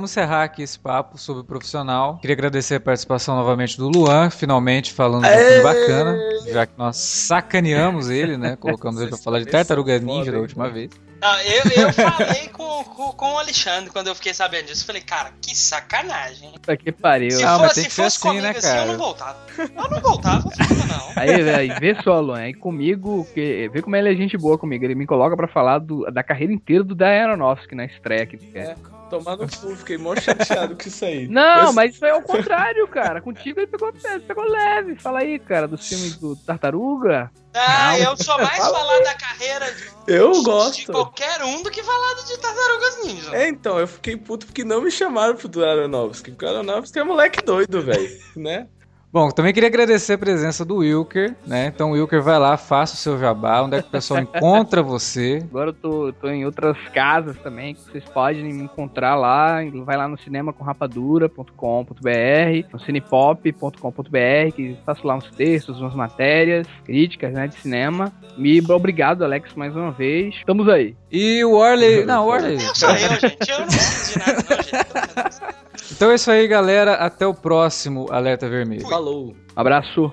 Vamos 0.03 0.11
encerrar 0.11 0.43
aqui 0.43 0.63
esse 0.63 0.77
papo 0.77 1.17
sobre 1.17 1.43
o 1.43 1.45
profissional. 1.45 2.19
Queria 2.19 2.35
agradecer 2.35 2.75
a 2.75 2.81
participação 2.81 3.37
novamente 3.37 3.77
do 3.77 3.89
Luan, 3.89 4.31
finalmente 4.31 4.93
falando 4.93 5.23
de 5.23 5.31
um 5.31 5.39
filme 5.39 5.63
bacana, 5.63 6.19
já 6.53 6.67
que 6.67 6.73
nós 6.77 6.97
sacaneamos 6.97 8.11
ele, 8.11 8.37
né? 8.37 8.57
Colocamos 8.57 9.01
ele 9.01 9.11
pra 9.11 9.19
falar 9.19 9.39
de 9.39 9.47
Tartaruga 9.47 10.01
Ninja 10.01 10.33
da 10.33 10.39
última 10.39 10.69
vez. 10.69 10.91
Não, 11.21 11.41
eu, 11.43 11.63
eu 11.77 11.93
falei 11.93 12.49
com, 12.49 12.83
com, 12.83 13.13
com, 13.13 13.35
o 13.35 13.39
Alexandre 13.39 13.91
quando 13.91 14.09
eu 14.09 14.15
fiquei 14.17 14.35
sabendo 14.35 14.67
disso. 14.67 14.85
Falei, 14.85 15.03
cara, 15.03 15.31
que 15.41 15.57
sacanagem. 15.57 16.51
Puta 16.51 16.77
que 16.77 16.91
pariu. 16.91 17.31
Se 17.31 17.45
ah, 17.45 17.61
fosse, 17.61 17.83
se 17.83 17.91
fosse 17.91 18.17
assim, 18.17 18.29
comigo 18.29 18.43
né, 18.43 18.55
assim, 18.57 18.77
eu 18.77 18.87
não 18.87 18.99
voltava. 18.99 19.39
Eu 19.57 19.89
não 19.89 20.01
voltava, 20.01 20.51
não. 20.89 21.13
Aí, 21.15 21.41
velho, 21.41 21.79
vê 21.79 21.97
só, 22.03 22.19
Luan. 22.19 22.41
Aí 22.41 22.53
comigo, 22.53 23.25
que, 23.33 23.71
vê 23.73 23.81
como 23.81 23.95
ele 23.95 24.13
é 24.13 24.17
gente 24.17 24.37
boa 24.37 24.59
comigo. 24.59 24.85
Ele 24.85 24.97
me 24.97 25.07
coloca 25.07 25.37
pra 25.37 25.47
falar 25.47 25.79
do, 25.79 26.11
da 26.11 26.25
carreira 26.25 26.53
inteira 26.53 26.83
do 26.83 26.93
Dan 26.93 27.07
Aronofsky 27.07 27.77
na 27.77 27.85
estreia 27.85 28.27
que 28.27 28.37
é. 28.59 28.75
Tomar 29.13 29.37
no 29.37 29.47
cu, 29.47 29.77
fiquei 29.77 29.99
mó 29.99 30.17
chateado 30.17 30.75
com 30.75 30.89
isso 30.89 31.05
aí. 31.05 31.29
Não, 31.29 31.65
mas, 31.65 31.75
mas 31.75 31.97
foi 31.99 32.09
ao 32.09 32.23
contrário, 32.23 32.89
cara. 32.89 33.21
Contigo 33.21 33.61
ele 33.61 33.67
pegou, 33.67 33.93
pegou 34.27 34.45
leve. 34.45 34.97
Fala 34.97 35.19
aí, 35.19 35.39
cara, 35.39 35.69
dos 35.69 35.87
filmes 35.87 36.17
do 36.17 36.35
Tartaruga. 36.35 37.31
Ah, 37.53 37.93
não. 37.93 37.99
eu 37.99 38.17
sou 38.17 38.39
mais 38.39 38.57
falar 38.57 39.01
da 39.01 39.15
carreira 39.15 39.71
de, 39.71 40.15
eu 40.15 40.33
de, 40.33 40.43
gosto. 40.43 40.79
de 40.79 40.87
qualquer 40.87 41.43
um 41.43 41.63
do 41.63 41.71
que 41.71 41.83
falar 41.83 42.15
de 42.25 42.39
Tartarugas 42.39 43.05
Ninja. 43.05 43.37
É, 43.37 43.49
então, 43.49 43.79
eu 43.79 43.87
fiquei 43.87 44.17
puto 44.17 44.47
porque 44.47 44.65
não 44.65 44.81
me 44.81 44.91
chamaram 44.91 45.37
pro 45.37 45.63
Aronofsky. 45.63 46.31
Porque 46.31 46.47
o 46.47 46.49
Aronofsky 46.49 46.99
é 46.99 47.05
moleque 47.05 47.45
doido, 47.45 47.83
velho, 47.83 48.19
né? 48.35 48.67
Bom, 49.13 49.31
também 49.31 49.53
queria 49.53 49.69
agradecer 49.69 50.15
a 50.15 50.19
presença 50.19 50.65
do 50.65 50.77
Wilker, 50.77 51.37
né? 51.47 51.67
Então, 51.67 51.91
Wilker, 51.91 52.23
vai 52.23 52.39
lá, 52.39 52.57
faça 52.57 52.95
o 52.95 52.97
seu 52.97 53.19
jabá, 53.19 53.61
onde 53.61 53.77
é 53.77 53.83
que 53.83 53.89
o 53.89 53.91
pessoal 53.91 54.21
encontra 54.25 54.83
você. 54.83 55.45
Agora 55.51 55.69
eu 55.69 55.75
tô, 55.75 56.11
tô 56.15 56.31
em 56.31 56.47
outras 56.47 56.79
casas 56.95 57.37
também, 57.37 57.75
que 57.75 57.83
vocês 57.83 58.07
podem 58.07 58.45
me 58.45 58.63
encontrar 58.63 59.15
lá. 59.15 59.59
Vai 59.85 59.99
lá 59.99 60.09
no 60.09 60.19
cinemacomrapadura.com.br, 60.19 62.73
no 62.73 62.81
cinepop.com.br, 62.81 64.55
que 64.57 64.79
faço 64.87 65.07
lá 65.07 65.17
uns 65.17 65.31
textos, 65.33 65.79
umas 65.79 65.95
matérias, 65.95 66.67
críticas, 66.83 67.35
né, 67.35 67.49
de 67.49 67.57
cinema. 67.57 68.11
Me 68.39 68.63
obrigado, 68.73 69.25
Alex, 69.25 69.55
mais 69.55 69.77
uma 69.77 69.91
vez. 69.91 70.37
Estamos 70.37 70.67
aí. 70.71 70.97
E 71.11 71.45
o 71.45 71.53
Orley... 71.53 72.07
Não, 72.09 72.25
o 72.25 72.29
Orley... 72.31 72.57
Não 72.57 72.75
sou 72.75 72.89
eu, 72.89 73.21
gente. 73.21 73.51
Eu 73.51 73.59
não 73.59 73.67
preciso 73.67 74.13
de 74.13 74.19
nada, 74.19 74.43
não, 74.49 74.57
gente. 74.63 75.63
Então 75.91 76.11
é 76.11 76.15
isso 76.15 76.31
aí, 76.31 76.47
galera. 76.47 76.95
Até 76.95 77.27
o 77.27 77.35
próximo 77.35 78.07
Alerta 78.11 78.49
Vermelho. 78.49 78.89
Falou. 78.89 79.35
Abraço. 79.55 80.13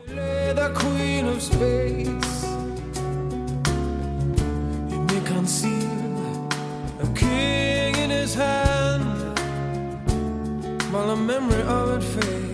While 10.91 11.09
the 11.09 11.15
memory 11.15 11.61
of 11.61 11.91
it 11.91 12.03
fades 12.03 12.48